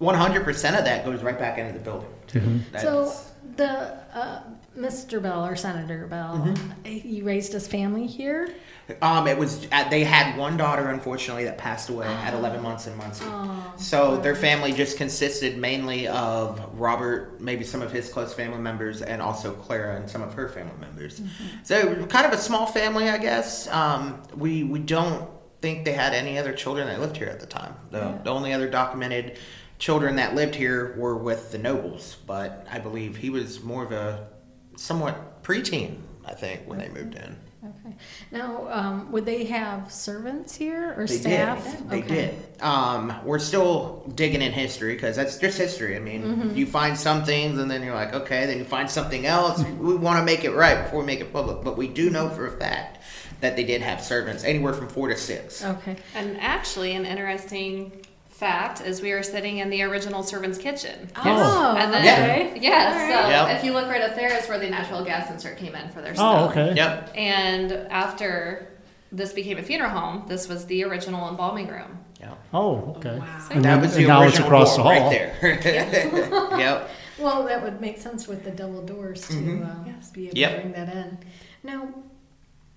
yeah. 0.00 0.06
One 0.06 0.14
hundred 0.14 0.44
percent 0.44 0.76
of 0.76 0.84
that 0.84 1.04
goes 1.04 1.22
right 1.22 1.38
back 1.38 1.58
into 1.58 1.72
the 1.72 1.78
building. 1.78 2.08
Too. 2.26 2.60
That's, 2.72 2.84
So 2.84 3.12
the 3.56 3.98
uh, 4.14 4.42
Mr. 4.78 5.20
Bell 5.22 5.44
or 5.44 5.56
Senator 5.56 6.06
Bell, 6.06 6.36
Mm-hmm. 6.46 6.84
he 6.84 7.22
raised 7.22 7.52
his 7.52 7.66
family 7.66 8.06
here. 8.06 8.54
um, 9.02 9.26
it 9.26 9.36
was 9.36 9.66
uh, 9.72 9.88
they 9.88 10.04
had 10.04 10.36
one 10.36 10.56
daughter, 10.56 10.88
unfortunately, 10.90 11.44
that 11.44 11.58
passed 11.58 11.90
away 11.90 12.06
at 12.06 12.32
eleven 12.34 12.62
months 12.62 12.86
in 12.86 12.96
Muncie. 12.96 13.24
Oh, 13.26 13.74
So 13.76 14.16
their 14.16 14.34
family 14.36 14.72
just 14.72 14.96
consisted 14.96 15.58
mainly 15.58 16.06
of 16.08 16.60
Robert, 16.78 17.40
maybe 17.40 17.64
some 17.64 17.82
of 17.82 17.92
his 17.92 18.08
close 18.12 18.32
family 18.32 18.58
members, 18.58 19.02
and 19.02 19.20
also 19.20 19.52
Clara 19.52 19.96
and 19.96 20.08
some 20.08 20.22
of 20.22 20.32
her 20.34 20.48
family 20.48 20.72
members. 20.80 21.20
So 21.64 22.06
kind 22.06 22.26
of 22.26 22.32
a 22.32 22.38
small 22.38 22.66
family, 22.66 23.08
I 23.08 23.18
guess. 23.18 23.68
Um, 23.68 24.22
we 24.36 24.64
we 24.64 24.78
don't 24.78 25.28
think 25.60 25.84
they 25.84 25.92
had 25.92 26.14
any 26.14 26.38
other 26.38 26.52
children 26.54 26.86
that 26.88 27.00
lived 27.00 27.16
here 27.18 27.28
at 27.28 27.38
the 27.38 27.46
time. 27.46 27.74
The, 27.90 27.98
Yeah. 27.98 28.18
the 28.24 28.30
only 28.30 28.52
other 28.54 28.68
documented 28.70 29.38
children 29.80 30.14
that 30.16 30.34
lived 30.36 30.54
here 30.54 30.94
were 30.96 31.16
with 31.16 31.50
the 31.50 31.58
nobles, 31.58 32.18
but 32.26 32.66
I 32.70 32.78
believe 32.78 33.16
he 33.16 33.30
was 33.30 33.62
more 33.64 33.82
of 33.82 33.90
a 33.90 34.28
somewhat 34.76 35.42
preteen, 35.42 35.96
I 36.24 36.34
think, 36.34 36.62
when 36.66 36.78
they 36.78 36.88
moved 36.88 37.14
in. 37.16 37.36
Okay. 37.62 37.94
Now, 38.30 38.68
um, 38.70 39.12
would 39.12 39.26
they 39.26 39.44
have 39.44 39.90
servants 39.92 40.54
here 40.54 40.94
or 40.96 41.06
They 41.06 41.16
staff? 41.18 41.62
did. 41.64 41.90
They 41.90 41.98
Okay. 41.98 42.08
did. 42.14 42.62
Um, 42.62 43.14
we're 43.24 43.38
still 43.38 44.02
digging 44.14 44.40
in 44.40 44.52
history 44.52 44.94
because 44.94 45.16
that's 45.16 45.36
just 45.38 45.58
history. 45.58 45.94
I 45.96 45.98
mean, 45.98 46.22
Mm-hmm. 46.22 46.56
you 46.56 46.64
find 46.66 46.96
some 46.96 47.24
things 47.24 47.58
and 47.58 47.70
then 47.70 47.82
you're 47.82 47.94
like, 47.94 48.14
okay, 48.14 48.46
then 48.46 48.58
you 48.58 48.64
find 48.64 48.88
something 48.90 49.26
else. 49.26 49.62
we 49.78 49.94
want 49.96 50.18
to 50.18 50.24
make 50.24 50.44
it 50.44 50.52
right 50.52 50.84
before 50.84 51.00
we 51.00 51.06
make 51.06 51.20
it 51.20 51.32
public, 51.34 51.62
but 51.62 51.76
we 51.76 51.88
do 51.88 52.08
know 52.08 52.30
for 52.30 52.46
a 52.46 52.50
fact 52.52 52.98
that 53.40 53.56
they 53.56 53.64
did 53.64 53.82
have 53.82 54.02
servants, 54.02 54.42
anywhere 54.44 54.72
from 54.72 54.88
four 54.88 55.08
to 55.08 55.16
six. 55.16 55.62
Okay. 55.64 55.96
And 56.14 56.38
actually, 56.40 56.94
an 56.94 57.04
interesting 57.06 57.92
fact 58.40 58.80
is 58.80 59.02
we 59.02 59.12
are 59.12 59.22
sitting 59.22 59.58
in 59.58 59.68
the 59.70 59.82
original 59.82 60.22
servant's 60.22 60.58
kitchen. 60.58 61.08
Oh, 61.16 61.76
And 61.78 61.92
then, 61.92 62.02
okay. 62.02 62.58
yeah, 62.60 62.86
All 62.88 63.22
so 63.22 63.28
Yep. 63.48 63.58
if 63.58 63.64
you 63.64 63.72
look 63.74 63.86
right 63.88 64.00
up 64.02 64.14
there 64.16 64.32
is 64.36 64.48
where 64.48 64.58
the 64.58 64.68
natural 64.68 65.04
gas 65.04 65.30
insert 65.30 65.58
came 65.58 65.74
in 65.74 65.90
for 65.90 66.00
their 66.00 66.12
oh, 66.12 66.14
stove. 66.14 66.50
okay. 66.50 66.74
Yep. 66.74 67.12
And 67.14 67.72
after 67.90 68.66
this 69.12 69.32
became 69.34 69.58
a 69.58 69.62
funeral 69.62 69.90
home, 69.90 70.24
this 70.26 70.48
was 70.48 70.64
the 70.66 70.82
original 70.84 71.28
embalming 71.28 71.68
room. 71.68 71.98
Yeah. 72.18 72.34
Oh, 72.54 72.94
okay. 72.96 73.18
Wow. 73.18 73.48
And, 73.50 73.64
that 73.64 73.80
was 73.80 73.92
the 73.94 74.00
and 74.00 74.08
now 74.08 74.22
it's 74.22 74.38
across 74.38 74.76
the 74.76 74.82
hall. 74.82 74.90
right 74.92 75.10
there. 75.10 75.60
yep. 76.58 76.90
Well, 77.18 77.44
that 77.44 77.62
would 77.62 77.80
make 77.80 77.98
sense 77.98 78.26
with 78.26 78.44
the 78.44 78.50
double 78.50 78.82
doors 78.82 79.20
to 79.28 79.34
Mhm. 79.34 79.66
uh, 79.66 79.84
Yes. 79.86 80.10
be 80.10 80.28
able 80.28 80.38
Yep. 80.38 80.50
to 80.54 80.60
bring 80.60 80.72
that 80.72 80.96
in. 80.96 81.18
Now, 81.62 81.88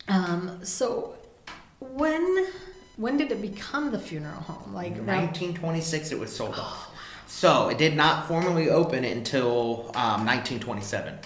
um, 0.10 0.60
so 0.64 1.16
when 1.80 2.48
when 2.98 3.18
did 3.18 3.32
it 3.32 3.42
become 3.42 3.92
the 3.92 4.00
funeral 4.00 4.36
home? 4.42 4.74
Like 4.74 4.94
around 4.98 5.28
1926, 5.34 6.12
it 6.12 6.20
was 6.20 6.36
sold 6.36 6.56
off. 6.56 6.90
So 7.28 7.70
it 7.70 7.78
did 7.78 7.96
not 7.96 8.28
formally 8.28 8.70
open 8.70 9.04
until 9.04 9.86
um, 9.96 10.26
1927, 10.26 11.18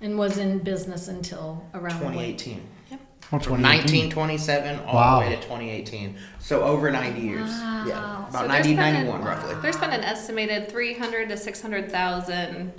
and 0.00 0.18
was 0.18 0.38
in 0.38 0.58
business 0.60 1.08
until 1.08 1.64
around 1.74 2.00
when? 2.00 2.12
2018. 2.12 2.62
Oh, 2.92 2.98
From 3.28 3.40
2018. 3.40 4.10
1927 4.10 4.80
all 4.86 4.94
Wow. 4.94 5.20
the 5.20 5.26
way 5.26 5.34
to 5.34 5.42
2018. 5.42 6.16
So 6.38 6.62
over 6.62 6.90
90 6.92 7.20
years. 7.20 7.50
Wow. 7.50 7.84
Yeah. 7.88 8.28
About 8.28 8.42
So 8.42 8.46
90, 8.46 8.74
91 8.74 9.20
an- 9.20 9.26
roughly. 9.26 9.54
There's 9.62 9.76
been 9.76 9.90
an 9.90 10.04
estimated 10.04 10.68
300 10.70 11.28
to 11.30 11.36
600,000 11.36 12.72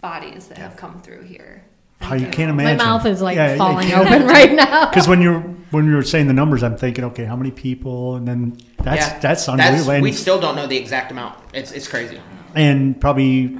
bodies 0.00 0.46
that 0.46 0.56
have 0.56 0.76
come 0.76 1.02
through 1.02 1.24
here. 1.24 1.62
How 2.00 2.14
you 2.14 2.26
can't 2.26 2.50
imagine. 2.50 2.56
My 2.56 2.62
imagine. 2.72 2.86
mouth 2.86 3.06
is 3.06 3.22
like 3.22 3.36
Yeah, 3.36 3.52
you 3.52 3.58
falling 3.58 3.88
can't- 3.88 4.06
open 4.06 4.26
right 4.28 4.52
now. 4.52 4.88
Because 4.88 5.08
when 5.08 5.20
you're 5.22 5.40
when 5.72 5.86
you 5.86 5.94
were 5.96 6.02
saying 6.04 6.28
the 6.28 6.32
numbers, 6.32 6.62
I'm 6.62 6.76
thinking, 6.76 7.04
okay, 7.06 7.24
how 7.24 7.34
many 7.36 7.50
people? 7.50 8.14
And 8.16 8.26
then 8.28 8.56
that's 8.82 9.06
Yeah. 9.08 9.18
that's 9.18 9.48
unbelievable. 9.48 9.90
and, 9.90 10.02
we 10.02 10.12
still 10.12 10.40
don't 10.40 10.54
know 10.56 10.66
the 10.66 10.76
exact 10.76 11.10
amount. 11.10 11.34
It's, 11.52 11.72
it's 11.72 11.88
crazy. 11.88 12.20
and 12.54 13.00
probably 13.00 13.58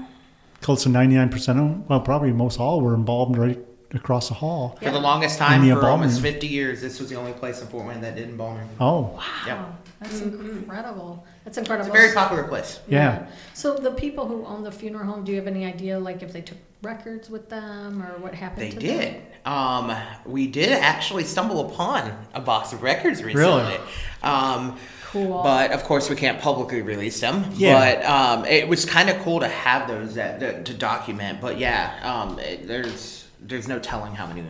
close 0.63 0.85
to 0.85 0.89
99 0.89 1.29
percent 1.31 1.59
of 1.59 1.65
them, 1.65 1.85
well, 1.89 2.01
probably 2.01 2.33
most 2.33 2.61
all 2.61 2.81
were 2.81 2.95
involved 2.95 3.37
right 3.37 3.59
across 3.93 4.29
the 4.29 4.35
hall. 4.35 4.79
For 4.83 4.91
the 4.91 5.01
longest 5.01 5.39
time, 5.39 5.63
the 5.63 5.69
for 5.71 5.75
embalming 5.77 6.05
almost 6.09 6.21
50 6.23 6.47
years, 6.47 6.81
this 6.81 7.01
was 7.01 7.09
the 7.09 7.17
only 7.17 7.33
place 7.33 7.61
in 7.61 7.67
Fort 7.69 7.87
Wayne 7.87 8.01
that 8.03 8.15
did 8.17 8.29
embalming. 8.29 8.69
Oh, 8.81 9.21
Yep. 9.47 9.59
Wow, 9.59 9.67
that's 10.01 10.21
Mm-hmm. 10.21 10.59
incredible. 10.59 11.25
That's 11.45 11.59
incredible. 11.59 11.89
It's 11.89 11.97
a 11.97 12.01
very 12.03 12.13
popular 12.15 12.45
place. 12.45 12.81
yeah. 12.89 13.27
So 13.55 13.75
the 13.75 13.93
people 13.93 14.27
who 14.27 14.45
own 14.45 14.63
the 14.65 14.73
funeral 14.73 15.07
home, 15.07 15.25
do 15.25 15.33
you 15.33 15.39
have 15.39 15.47
any 15.47 15.65
idea, 15.65 15.99
like 15.99 16.23
if 16.23 16.33
they 16.33 16.41
took 16.43 16.59
records 16.87 17.29
with 17.29 17.51
them, 17.51 18.03
or 18.03 18.19
what 18.19 18.35
happened 18.35 18.63
They 18.63 18.71
to 18.71 18.79
did. 18.79 19.15
them? 19.45 19.53
Um, 19.53 19.97
we 20.25 20.47
did 20.47 20.73
actually 20.73 21.25
stumble 21.25 21.71
upon 21.71 22.17
a 22.33 22.41
box 22.41 22.73
of 22.73 22.83
records 22.83 23.23
recently. 23.23 23.63
Really? 23.63 23.79
Um, 24.23 24.79
Cool. 25.13 25.43
But 25.43 25.71
of 25.71 25.85
course, 25.85 26.11
we 26.11 26.17
can't 26.17 26.41
publicly 26.41 26.83
release 26.83 27.21
them. 27.21 27.45
Yeah. 27.55 27.79
But 27.79 28.05
um, 28.05 28.45
it 28.45 28.69
was 28.69 28.85
kind 28.85 29.09
of 29.09 29.17
cool 29.23 29.41
to 29.41 29.49
have 29.49 29.87
those 29.89 30.17
that, 30.17 30.41
that 30.41 30.67
to 30.67 30.75
document. 30.75 31.41
But 31.41 31.59
yeah, 31.59 31.95
um, 32.03 32.39
it, 32.41 32.67
there's 32.67 33.27
there's 33.41 33.69
no 33.69 33.79
telling 33.79 34.15
how 34.15 34.27
many 34.27 34.45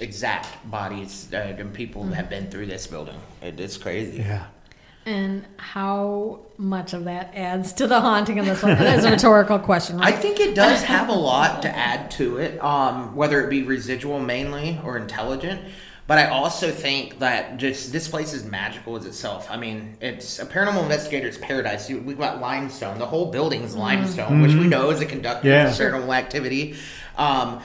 exact 0.00 0.48
bodies 0.70 1.28
uh, 1.32 1.56
and 1.58 1.72
people 1.72 2.04
have 2.04 2.28
been 2.30 2.50
through 2.50 2.66
this 2.66 2.86
building. 2.86 3.20
It, 3.42 3.60
it's 3.60 3.76
crazy. 3.76 4.18
Yeah. 4.18 4.46
And 5.04 5.44
how 5.56 6.40
much 6.58 6.92
of 6.92 7.04
that 7.04 7.32
adds 7.34 7.72
to 7.74 7.86
the 7.88 8.00
haunting 8.00 8.38
of 8.38 8.46
this 8.46 8.62
one? 8.62 8.78
That's 8.78 9.04
a 9.04 9.10
rhetorical 9.10 9.58
question, 9.58 10.00
I 10.00 10.12
think 10.12 10.38
it 10.38 10.54
does 10.54 10.82
have 10.82 11.08
a 11.08 11.14
lot 11.14 11.62
to 11.62 11.76
add 11.76 12.10
to 12.12 12.38
it, 12.38 12.62
um, 12.62 13.16
whether 13.16 13.42
it 13.44 13.50
be 13.50 13.62
residual 13.62 14.20
mainly 14.20 14.78
or 14.84 14.96
intelligent. 14.96 15.60
But 16.06 16.18
I 16.18 16.26
also 16.28 16.70
think 16.70 17.20
that 17.20 17.56
just 17.56 17.92
this 17.92 18.06
place 18.08 18.32
is 18.34 18.44
magical 18.44 18.96
as 18.96 19.06
itself. 19.06 19.48
I 19.50 19.56
mean, 19.56 19.96
it's 20.00 20.40
a 20.40 20.46
paranormal 20.46 20.82
investigator's 20.82 21.38
paradise. 21.38 21.88
We've 21.88 22.18
got 22.18 22.40
limestone. 22.40 22.98
The 22.98 23.06
whole 23.06 23.30
building 23.30 23.62
is 23.62 23.74
limestone, 23.76 24.42
which 24.42 24.52
we 24.52 24.66
know 24.66 24.90
is 24.90 25.00
a 25.00 25.06
conductor 25.06 25.48
Yeah. 25.48 25.68
of 25.68 25.74
paranormal 25.74 26.14
activity. 26.14 26.74
Um, 27.16 27.60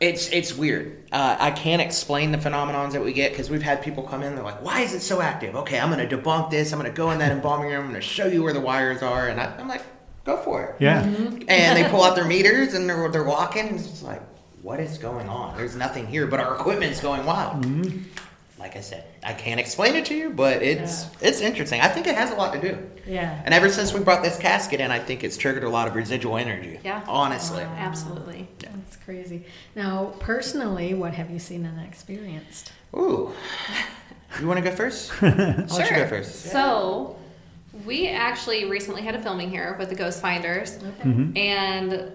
it's 0.00 0.28
it's 0.30 0.54
weird. 0.54 1.04
Uh, 1.10 1.36
I 1.38 1.50
can't 1.50 1.80
explain 1.80 2.32
the 2.32 2.38
phenomenons 2.38 2.92
that 2.92 3.02
we 3.02 3.12
get 3.12 3.32
because 3.32 3.48
we've 3.48 3.62
had 3.62 3.82
people 3.82 4.02
come 4.02 4.22
in. 4.22 4.34
They're 4.34 4.44
like, 4.44 4.62
"Why 4.62 4.82
is 4.82 4.92
it 4.92 5.00
so 5.00 5.20
active?" 5.22 5.54
Okay, 5.56 5.78
I'm 5.78 5.90
going 5.90 6.06
to 6.06 6.16
debunk 6.16 6.50
this. 6.50 6.72
I'm 6.72 6.78
going 6.78 6.90
to 6.90 6.96
go 6.96 7.10
in 7.12 7.18
that 7.20 7.32
embalming 7.32 7.70
room. 7.70 7.84
I'm 7.84 7.90
going 7.90 7.94
to 8.00 8.06
show 8.06 8.26
you 8.26 8.42
where 8.42 8.52
the 8.52 8.60
wires 8.60 9.02
are, 9.02 9.28
and 9.28 9.40
I, 9.40 9.54
I'm 9.56 9.68
like, 9.68 9.82
"Go 10.24 10.36
for 10.36 10.64
it." 10.64 10.76
Yeah. 10.80 11.02
Mm-hmm. 11.02 11.48
and 11.48 11.76
they 11.78 11.88
pull 11.90 12.02
out 12.02 12.14
their 12.14 12.26
meters 12.26 12.74
and 12.74 12.88
they're, 12.88 13.08
they're 13.08 13.24
walking 13.24 13.68
and 13.68 13.78
it's 13.78 13.88
just 13.88 14.02
like 14.02 14.20
what 14.62 14.80
is 14.80 14.98
going 14.98 15.28
on 15.28 15.56
there's 15.56 15.76
nothing 15.76 16.06
here 16.08 16.26
but 16.26 16.40
our 16.40 16.56
equipment's 16.56 17.00
going 17.00 17.24
wild 17.24 17.62
Mm-hmm. 17.64 18.02
Like 18.58 18.76
i 18.76 18.80
said 18.80 19.04
i 19.22 19.32
can't 19.32 19.60
explain 19.60 19.94
it 19.94 20.04
to 20.06 20.14
you 20.14 20.30
but 20.30 20.62
it's 20.62 21.06
it's 21.20 21.40
interesting. 21.40 21.80
I 21.80 21.88
think 21.88 22.06
it 22.06 22.14
has 22.14 22.30
a 22.30 22.34
lot 22.34 22.52
to 22.54 22.60
do. 22.60 22.90
Yeah. 23.06 23.40
and 23.44 23.54
ever 23.54 23.68
since 23.68 23.92
we 23.92 24.00
brought 24.00 24.22
this 24.22 24.38
casket 24.38 24.80
in 24.80 24.90
i 24.90 24.98
think 24.98 25.24
it's 25.24 25.36
triggered 25.36 25.64
a 25.64 25.68
lot 25.68 25.88
of 25.88 25.94
residual 25.94 26.36
energy. 26.36 26.80
Yeah. 26.84 27.04
honestly. 27.06 27.62
Absolutely. 27.62 28.48
Yeah. 28.60 28.70
That's 28.74 28.96
crazy. 28.96 29.44
Now, 29.74 30.14
personally, 30.18 30.94
what 30.94 31.14
have 31.14 31.30
you 31.30 31.38
seen 31.38 31.64
and 31.66 31.86
experienced? 31.86 32.72
ooh. 32.94 33.32
You 34.40 34.46
want 34.46 34.62
to 34.62 34.70
go 34.70 34.74
first? 34.74 35.12
I'll 35.22 35.30
let 35.30 35.90
you 35.90 35.96
go 35.96 36.08
first? 36.08 36.46
So, 36.46 37.16
we 37.84 38.08
actually 38.08 38.64
recently 38.64 39.02
had 39.02 39.14
a 39.14 39.20
filming 39.22 39.50
here 39.50 39.76
with 39.78 39.88
the 39.88 39.94
Ghost 39.94 40.20
Finders, 40.20 40.76
mm-hmm. 40.78 41.36
and 41.36 42.10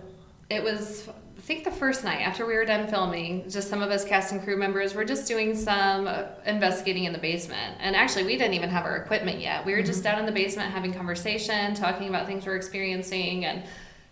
it 0.49 0.63
was 0.63 1.09
I 1.41 1.43
think 1.43 1.63
the 1.63 1.71
first 1.71 2.03
night 2.03 2.21
after 2.21 2.45
we 2.45 2.53
were 2.53 2.65
done 2.65 2.87
filming, 2.87 3.49
just 3.49 3.67
some 3.67 3.81
of 3.81 3.89
us 3.89 4.05
cast 4.05 4.31
and 4.31 4.43
crew 4.43 4.57
members 4.57 4.93
were 4.93 5.03
just 5.03 5.27
doing 5.27 5.55
some 5.55 6.07
uh, 6.07 6.25
investigating 6.45 7.05
in 7.05 7.13
the 7.13 7.19
basement. 7.19 7.77
And 7.79 7.95
actually, 7.95 8.25
we 8.25 8.37
didn't 8.37 8.53
even 8.53 8.69
have 8.69 8.85
our 8.85 8.97
equipment 8.97 9.39
yet. 9.39 9.65
We 9.65 9.73
were 9.73 9.81
just 9.81 10.03
down 10.03 10.19
in 10.19 10.27
the 10.27 10.31
basement 10.31 10.71
having 10.71 10.93
conversation, 10.93 11.73
talking 11.73 12.09
about 12.09 12.27
things 12.27 12.45
we're 12.45 12.57
experiencing, 12.57 13.45
and 13.45 13.63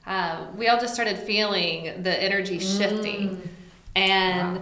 uh, 0.07 0.47
we 0.57 0.69
all 0.69 0.79
just 0.79 0.95
started 0.95 1.19
feeling 1.19 2.01
the 2.01 2.23
energy 2.23 2.57
shifting. 2.57 3.47
And 3.95 4.59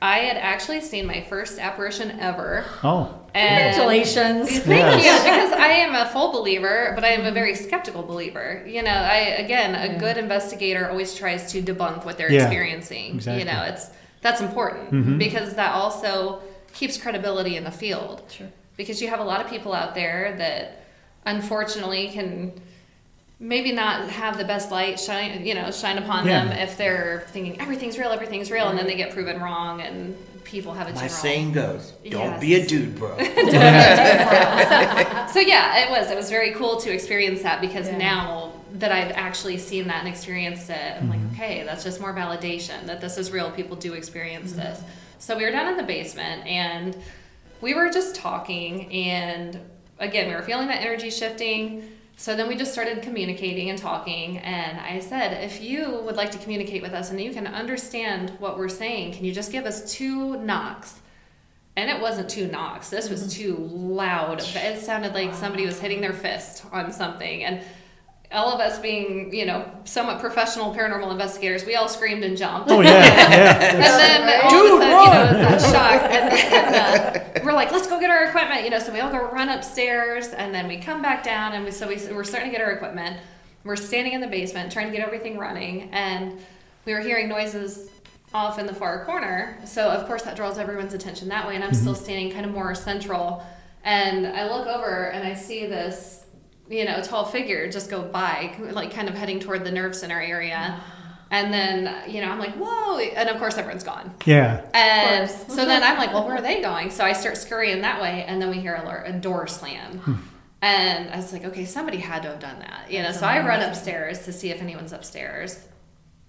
I 0.00 0.18
had 0.18 0.36
actually 0.36 0.82
seen 0.82 1.06
my 1.06 1.20
first 1.22 1.58
apparition 1.58 2.20
ever. 2.20 2.64
Oh. 2.84 3.23
And 3.34 3.74
Congratulations. 3.74 4.48
Thank 4.60 5.02
Yes. 5.02 5.04
you, 5.04 5.30
because 5.30 5.52
I 5.60 5.66
am 5.66 5.94
a 5.96 6.08
full 6.10 6.30
believer, 6.32 6.92
but 6.94 7.04
I 7.04 7.08
am 7.08 7.26
a 7.26 7.32
very 7.32 7.54
skeptical 7.56 8.02
believer. 8.04 8.62
You 8.64 8.82
know, 8.82 8.92
I 8.92 9.16
again, 9.38 9.74
a 9.74 9.92
Yeah. 9.94 9.98
good 9.98 10.16
investigator 10.16 10.88
always 10.88 11.14
tries 11.16 11.50
to 11.52 11.60
debunk 11.60 12.04
what 12.04 12.16
they're 12.16 12.30
Yeah, 12.30 12.42
experiencing. 12.42 13.16
exactly. 13.16 13.40
You 13.42 13.50
know, 13.52 13.62
it's 13.64 13.90
that's 14.22 14.40
important 14.40 14.92
Mhm. 14.92 15.18
because 15.18 15.54
that 15.54 15.74
also 15.74 16.40
keeps 16.72 16.96
credibility 16.96 17.56
in 17.56 17.64
the 17.64 17.70
field. 17.72 18.22
Sure. 18.30 18.46
Because 18.76 19.02
you 19.02 19.08
have 19.08 19.20
a 19.20 19.24
lot 19.24 19.40
of 19.40 19.48
people 19.50 19.74
out 19.74 19.94
there 19.94 20.34
that 20.38 20.82
unfortunately 21.26 22.08
can 22.12 22.52
maybe 23.40 23.72
not 23.72 24.08
have 24.10 24.38
the 24.38 24.44
best 24.44 24.70
light 24.70 24.98
shine 25.00 25.44
you 25.44 25.54
know 25.54 25.70
shine 25.70 25.98
upon 25.98 26.26
Yeah. 26.26 26.44
them 26.44 26.52
if 26.52 26.76
they're 26.76 27.24
thinking 27.28 27.60
everything's 27.60 27.98
real 27.98 28.10
everything's 28.12 28.50
real 28.50 28.68
and 28.68 28.78
then 28.78 28.86
they 28.86 28.94
get 28.94 29.10
proven 29.10 29.40
wrong 29.40 29.80
and 29.80 30.16
people 30.44 30.72
have 30.72 30.86
a 30.88 30.90
my 30.90 31.00
general 31.00 31.10
saying 31.10 31.52
goes 31.52 31.92
don't 32.08 32.32
Yes. 32.32 32.40
be 32.46 32.54
a 32.54 32.66
dude 32.66 32.96
bro 32.98 33.16
so 35.34 35.40
yeah, 35.40 35.78
it 35.78 35.90
was. 35.90 36.10
It 36.10 36.16
was 36.16 36.30
very 36.30 36.52
cool 36.52 36.80
to 36.80 36.92
experience 36.92 37.42
that 37.42 37.60
because 37.60 37.88
Yeah. 37.88 37.98
now 37.98 38.52
that 38.74 38.92
I've 38.92 39.12
actually 39.12 39.58
seen 39.58 39.88
that 39.88 40.00
and 40.00 40.08
experienced 40.08 40.70
it, 40.70 40.96
I'm 40.96 41.10
like, 41.10 41.18
mm-hmm. 41.18 41.34
okay, 41.34 41.64
that's 41.64 41.84
just 41.84 42.00
more 42.00 42.14
validation 42.14 42.86
that 42.86 43.00
this 43.00 43.18
is 43.18 43.30
real. 43.30 43.50
People 43.50 43.76
do 43.76 43.94
experience 43.94 44.52
mm-hmm. 44.52 44.60
this. 44.60 44.82
So 45.18 45.36
we 45.36 45.44
were 45.44 45.50
down 45.50 45.68
in 45.68 45.76
the 45.76 45.82
basement 45.82 46.46
and 46.46 46.96
we 47.60 47.74
were 47.74 47.90
just 47.90 48.14
talking, 48.14 48.92
and 48.92 49.58
again, 49.98 50.28
we 50.28 50.34
were 50.34 50.42
feeling 50.42 50.68
that 50.68 50.80
energy 50.82 51.10
shifting. 51.10 51.88
So 52.16 52.36
then 52.36 52.46
we 52.46 52.56
just 52.56 52.72
started 52.72 53.02
communicating 53.02 53.70
and 53.70 53.78
talking, 53.78 54.38
and 54.38 54.78
I 54.78 55.00
said, 55.00 55.42
if 55.42 55.60
you 55.60 56.00
would 56.04 56.14
like 56.16 56.30
to 56.30 56.38
communicate 56.38 56.80
with 56.80 56.92
us 56.92 57.10
and 57.10 57.20
you 57.20 57.32
can 57.32 57.46
understand 57.46 58.30
what 58.38 58.56
we're 58.56 58.68
saying, 58.68 59.14
can 59.14 59.24
you 59.24 59.32
just 59.32 59.50
give 59.50 59.66
us 59.66 59.92
two 59.92 60.36
knocks? 60.36 61.00
And 61.76 61.90
it 61.90 62.00
wasn't 62.00 62.30
two 62.30 62.46
knocks. 62.46 62.88
This 62.88 63.10
was 63.10 63.22
mm-hmm. 63.22 63.42
too 63.42 63.56
loud. 63.56 64.40
It 64.54 64.80
sounded 64.80 65.12
like 65.12 65.34
somebody 65.34 65.66
was 65.66 65.80
hitting 65.80 66.00
their 66.00 66.12
fist 66.12 66.64
on 66.70 66.92
something. 66.92 67.42
And 67.42 67.62
all 68.32 68.52
of 68.52 68.60
us 68.60 68.78
being, 68.78 69.32
you 69.32 69.46
know, 69.46 69.70
somewhat 69.84 70.20
professional 70.20 70.74
paranormal 70.74 71.10
investigators, 71.12 71.64
we 71.64 71.76
all 71.76 71.88
screamed 71.88 72.24
and 72.24 72.36
jumped. 72.36 72.70
Oh, 72.70 72.80
yeah. 72.80 72.90
yeah. 73.04 73.64
And 73.72 73.82
then 73.82 74.40
all 74.42 74.50
Dude, 74.50 74.72
of 74.72 74.80
a 74.80 74.82
sudden, 74.82 74.98
you 74.98 75.12
know, 75.12 75.24
it 75.24 75.54
was 75.54 75.62
that 75.62 75.72
shock. 75.72 76.10
And 76.10 76.32
then 76.32 77.36
uh, 77.36 77.40
we're 77.44 77.52
like, 77.52 77.70
let's 77.70 77.86
go 77.86 78.00
get 78.00 78.10
our 78.10 78.24
equipment, 78.24 78.64
you 78.64 78.70
know. 78.70 78.78
So 78.78 78.92
we 78.92 79.00
all 79.00 79.10
go 79.10 79.30
run 79.30 79.48
upstairs, 79.48 80.28
and 80.28 80.54
then 80.54 80.66
we 80.66 80.78
come 80.78 81.00
back 81.02 81.22
down, 81.22 81.52
and 81.52 81.64
we 81.64 81.70
so 81.70 81.86
we, 81.86 81.96
we're 82.12 82.24
starting 82.24 82.50
to 82.50 82.56
get 82.56 82.64
our 82.64 82.72
equipment. 82.72 83.18
We're 83.62 83.76
standing 83.76 84.12
in 84.12 84.20
the 84.20 84.26
basement 84.26 84.72
trying 84.72 84.90
to 84.90 84.96
get 84.96 85.06
everything 85.06 85.38
running, 85.38 85.90
and 85.92 86.38
we 86.84 86.92
were 86.92 87.00
hearing 87.00 87.28
noises 87.28 87.90
off 88.34 88.58
in 88.58 88.66
the 88.66 88.74
far 88.74 89.04
corner. 89.04 89.58
So 89.64 89.88
of 89.88 90.06
course 90.06 90.22
that 90.22 90.36
draws 90.36 90.58
everyone's 90.58 90.92
attention 90.92 91.28
that 91.28 91.46
way, 91.46 91.54
and 91.54 91.64
I'm 91.64 91.72
still 91.72 91.94
standing 91.94 92.30
kind 92.32 92.44
of 92.44 92.52
more 92.52 92.74
central. 92.74 93.44
And 93.84 94.26
I 94.26 94.48
look 94.48 94.66
over 94.66 95.10
and 95.10 95.26
I 95.26 95.34
see 95.34 95.66
this, 95.66 96.23
you 96.68 96.84
know, 96.84 97.02
tall 97.02 97.24
figure 97.24 97.70
just 97.70 97.90
go 97.90 98.02
by, 98.02 98.56
like 98.72 98.92
kind 98.92 99.08
of 99.08 99.14
heading 99.14 99.40
toward 99.40 99.64
the 99.64 99.70
nerve 99.70 99.94
center 99.94 100.20
area. 100.20 100.80
And 101.30 101.52
then, 101.52 102.08
you 102.08 102.20
know, 102.20 102.28
I'm 102.28 102.38
like, 102.38 102.54
whoa. 102.54 102.98
And 102.98 103.28
of 103.28 103.38
course, 103.38 103.56
everyone's 103.56 103.82
gone. 103.82 104.14
Yeah. 104.24 104.64
And 104.72 105.28
so 105.28 105.64
then 105.64 105.82
I'm 105.82 105.96
like, 105.98 106.12
well, 106.12 106.24
where 106.24 106.36
are 106.36 106.40
they 106.42 106.60
going? 106.60 106.90
So 106.90 107.04
I 107.04 107.12
start 107.12 107.36
scurrying 107.38 107.80
that 107.80 108.00
way, 108.00 108.24
and 108.28 108.40
then 108.40 108.50
we 108.50 108.60
hear 108.60 108.74
a, 108.74 109.10
a 109.10 109.12
door 109.12 109.48
slam. 109.48 109.98
Hmm. 109.98 110.14
and 110.62 111.10
I 111.10 111.16
was 111.16 111.32
like, 111.32 111.44
okay, 111.46 111.64
somebody 111.64 111.96
had 111.96 112.22
to 112.22 112.28
have 112.28 112.38
done 112.38 112.60
that. 112.60 112.88
You 112.88 112.98
know, 112.98 113.06
That's 113.06 113.18
so 113.18 113.26
I 113.26 113.44
run 113.44 113.62
upstairs 113.62 114.26
to 114.26 114.32
see 114.32 114.50
if 114.50 114.60
anyone's 114.60 114.92
upstairs. 114.92 115.58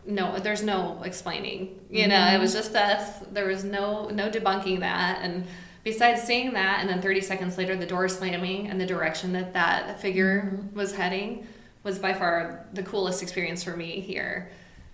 No, 0.08 0.40
there's 0.40 0.64
no 0.64 1.02
explaining. 1.04 1.80
You 1.90 2.08
know, 2.08 2.28
it 2.34 2.40
was 2.40 2.54
just 2.54 2.74
us. 2.76 3.20
There 3.32 3.46
was 3.46 3.64
no 3.64 4.10
no 4.10 4.30
debunking 4.30 4.80
that. 4.80 5.20
And 5.22 5.46
besides 5.86 6.22
seeing 6.24 6.52
that, 6.54 6.80
and 6.82 6.90
then 6.90 7.02
30 7.02 7.22
seconds 7.22 7.58
later, 7.58 7.78
the 7.78 7.86
door 7.86 8.10
slamming 8.10 8.68
and 8.68 8.82
the 8.82 8.86
direction 8.86 9.32
that 9.32 9.54
that 9.54 10.02
figure 10.02 10.60
was 10.74 10.94
heading 10.94 11.48
was 11.84 11.98
by 12.00 12.12
far 12.14 12.66
the 12.74 12.84
coolest 12.84 13.22
experience 13.24 13.64
for 13.64 13.78
me 13.78 14.02
here. 14.02 14.50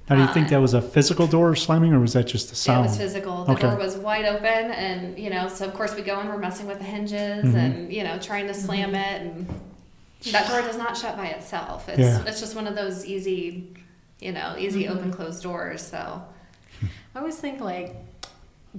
Now, 0.09 0.17
do 0.17 0.23
you 0.23 0.27
think 0.33 0.47
Uh, 0.47 0.49
that 0.51 0.61
was 0.61 0.73
a 0.73 0.81
physical 0.81 1.25
door 1.25 1.55
slamming 1.55 1.93
or 1.93 1.99
was 1.99 2.11
that 2.13 2.27
just 2.27 2.49
the 2.49 2.55
sound? 2.55 2.85
It 2.85 2.89
was 2.89 2.97
physical. 2.97 3.45
The 3.45 3.53
Okay. 3.53 3.61
door 3.61 3.77
was 3.77 3.95
wide 3.95 4.25
open, 4.25 4.71
and 4.71 5.17
you 5.17 5.29
know, 5.29 5.47
so 5.47 5.65
of 5.65 5.73
course 5.73 5.95
we 5.95 6.01
go 6.01 6.19
and 6.19 6.27
we're 6.29 6.37
messing 6.37 6.67
with 6.67 6.79
the 6.79 6.83
hinges 6.83 7.45
Mhm. 7.45 7.55
and 7.55 7.93
you 7.93 8.03
know 8.03 8.19
trying 8.19 8.47
to 8.47 8.53
slam 8.53 8.93
it, 8.93 9.21
and 9.21 9.47
that 10.33 10.47
door 10.49 10.61
does 10.61 10.77
not 10.77 10.97
shut 10.97 11.15
by 11.15 11.27
itself. 11.27 11.87
It's 11.87 11.99
Yeah. 11.99 12.23
it's 12.27 12.41
just 12.41 12.55
one 12.57 12.67
of 12.67 12.75
those 12.75 13.05
easy, 13.05 13.69
you 14.19 14.33
know, 14.33 14.55
easy 14.59 14.83
Mhm. 14.83 14.91
open 14.97 15.13
closed 15.13 15.41
doors. 15.43 15.81
So 15.81 16.21
I 17.15 17.19
always 17.19 17.37
think 17.37 17.61
like 17.61 17.95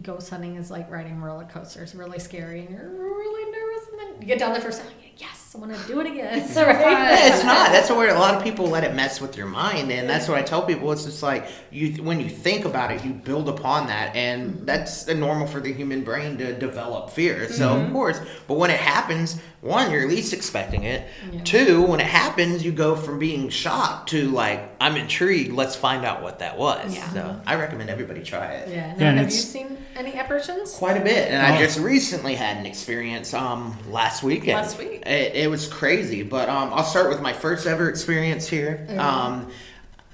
ghost 0.01 0.31
hunting 0.31 0.57
is 0.57 0.71
like 0.71 0.91
riding 0.91 1.21
roller 1.21 1.45
coasters, 1.45 1.95
really 1.95 2.19
scary 2.19 2.61
and 2.61 2.71
you're 2.71 2.89
really 2.89 3.51
nervous, 3.51 3.89
and 3.91 4.01
then 4.01 4.21
you 4.23 4.27
get 4.27 4.39
down 4.39 4.53
there 4.53 4.63
first 4.63 4.81
time, 4.81 4.91
yes, 5.19 5.42
I 5.55 5.59
want 5.59 5.75
to 5.77 5.87
do 5.87 6.01
it 6.01 6.07
again. 6.07 6.39
It's 6.39 6.55
so. 6.55 6.63
Yeah, 6.63 7.35
it's 7.35 7.45
not. 7.45 7.73
That's 7.73 7.91
where 7.91 8.15
a 8.15 8.19
lot 8.19 8.35
of 8.35 8.43
people 8.43 8.67
let 8.69 8.85
it 8.85 8.95
mess 8.95 9.21
with 9.21 9.37
your 9.37 9.47
mind, 9.47 9.93
and 9.93 10.09
that's 10.09 10.27
what 10.29 10.39
I 10.39 10.43
tell 10.43 10.63
people. 10.63 10.91
It's 10.93 11.05
just 11.05 11.23
like 11.23 11.47
you, 11.71 12.03
when 12.03 12.21
you 12.21 12.29
think 12.31 12.65
about 12.65 12.91
it, 12.91 13.05
you 13.05 13.13
build 13.13 13.49
upon 13.49 13.89
that, 13.89 14.17
and 14.17 14.67
that's 14.67 15.07
normal 15.09 15.47
for 15.47 15.61
the 15.61 15.73
human 15.73 16.05
brain 16.05 16.39
to 16.39 16.53
develop 16.59 17.11
fear. 17.11 17.49
So 17.53 17.77
of 17.81 17.93
course, 17.93 18.21
but 18.49 18.55
when 18.55 18.71
it 18.71 18.81
happens, 18.81 19.41
one, 19.61 19.91
you're 19.93 20.09
least 20.09 20.33
expecting 20.33 20.85
it. 20.85 21.07
Yeah. 21.31 21.41
Two, 21.45 21.83
when 21.83 22.01
it 22.01 22.07
happens, 22.07 22.65
you 22.65 22.73
go 22.73 22.97
from 22.97 23.19
being 23.19 23.49
shocked 23.51 24.09
to 24.11 24.29
like, 24.31 24.61
I'm 24.81 24.97
intrigued. 24.97 25.53
Let's 25.53 25.77
find 25.77 26.05
out 26.05 26.23
what 26.23 26.39
that 26.41 26.57
was. 26.59 26.95
Yeah. 26.95 27.09
So 27.11 27.41
I 27.47 27.57
recommend 27.57 27.91
everybody 27.91 28.23
try 28.23 28.53
it. 28.55 28.69
Yeah. 28.71 28.95
Now, 28.97 29.05
Yeah, 29.05 29.13
have 29.17 29.25
you 29.27 29.31
seen 29.31 29.79
any 29.97 30.15
apparitions? 30.15 30.73
Quite 30.75 30.97
a 30.97 31.05
bit, 31.05 31.29
and 31.31 31.45
I 31.47 31.57
Oh. 31.57 31.59
just 31.59 31.79
recently 31.79 32.35
had 32.35 32.57
an 32.57 32.65
experience 32.67 33.35
um 33.35 33.77
last 33.91 34.23
weekend. 34.23 34.57
Last 34.57 34.79
week. 34.79 35.03
it, 35.07 35.35
it 35.37 35.42
was 35.49 35.67
crazy. 35.67 36.23
But 36.23 36.49
um, 36.49 36.73
I'll 36.73 36.85
start 36.85 37.09
with 37.11 37.21
my 37.21 37.33
first 37.33 37.67
ever 37.67 37.89
experience 37.89 38.49
here. 38.49 38.87
Mhm. 38.91 38.99
Um, 38.99 39.51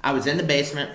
I 0.03 0.11
was 0.13 0.27
in 0.27 0.37
the 0.37 0.43
basement, 0.43 0.91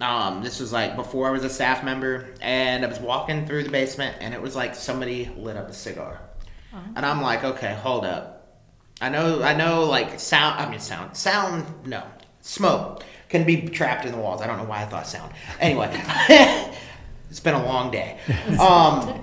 Um, 0.00 0.42
this 0.42 0.60
was 0.60 0.72
like 0.72 0.94
before 0.96 1.26
I 1.28 1.30
was 1.30 1.42
a 1.44 1.48
staff 1.50 1.82
member, 1.82 2.26
and 2.42 2.84
I 2.84 2.88
was 2.88 3.00
walking 3.00 3.46
through 3.46 3.62
the 3.64 3.70
basement, 3.70 4.16
and 4.20 4.34
it 4.34 4.42
was 4.42 4.54
like 4.54 4.74
somebody 4.74 5.30
lit 5.38 5.56
up 5.56 5.68
a 5.70 5.72
cigar, 5.72 6.20
and 6.94 7.04
I'm 7.06 7.22
like, 7.22 7.44
okay, 7.44 7.74
hold 7.82 8.04
up. 8.04 8.32
I 9.00 9.08
know, 9.08 9.42
I 9.42 9.54
know, 9.54 9.84
like 9.84 10.20
sound. 10.20 10.60
I 10.60 10.68
mean, 10.70 10.80
sound, 10.80 11.16
sound. 11.16 11.64
No, 11.86 12.02
smoke 12.42 13.04
can 13.28 13.44
be 13.44 13.62
trapped 13.68 14.04
in 14.06 14.12
the 14.12 14.18
walls. 14.18 14.40
I 14.42 14.46
don't 14.46 14.58
know 14.58 14.64
why 14.64 14.82
I 14.82 14.86
thought 14.86 15.06
sound. 15.06 15.32
Anyway, 15.60 15.88
it's 17.30 17.40
been 17.40 17.54
a 17.54 17.64
long 17.64 17.90
day. 17.90 18.18
Um, 18.60 19.22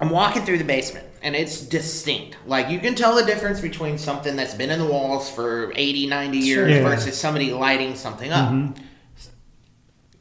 I'm 0.00 0.10
walking 0.10 0.44
through 0.44 0.58
the 0.58 0.64
basement 0.64 1.06
and 1.22 1.34
it's 1.36 1.60
distinct. 1.60 2.36
Like 2.46 2.68
you 2.70 2.78
can 2.78 2.94
tell 2.94 3.14
the 3.16 3.24
difference 3.24 3.60
between 3.60 3.98
something 3.98 4.36
that's 4.36 4.54
been 4.54 4.70
in 4.70 4.78
the 4.78 4.86
walls 4.86 5.30
for 5.30 5.72
80, 5.74 6.06
90 6.06 6.38
years 6.38 6.70
Yeah. 6.70 6.82
versus 6.82 7.16
somebody 7.18 7.52
lighting 7.52 7.94
something 7.96 8.30
up. 8.32 8.76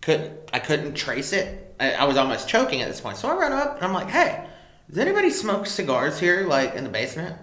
Couldn't 0.02 0.38
I 0.54 0.60
couldn't 0.60 0.94
trace 0.96 1.34
it. 1.34 1.76
I, 1.80 1.92
I 1.94 2.04
was 2.06 2.18
almost 2.18 2.48
choking 2.48 2.82
at 2.82 2.88
this 2.88 3.02
point. 3.02 3.18
So 3.18 3.28
I 3.30 3.36
run 3.36 3.52
up 3.52 3.76
and 3.78 3.86
I'm 3.86 3.94
like, 3.94 4.10
"Hey, 4.10 4.46
does 4.90 4.98
anybody 5.00 5.30
smoke 5.30 5.66
cigars 5.68 6.20
here 6.20 6.46
like 6.48 6.76
in 6.76 6.84
the 6.84 6.90
basement?" 6.90 7.36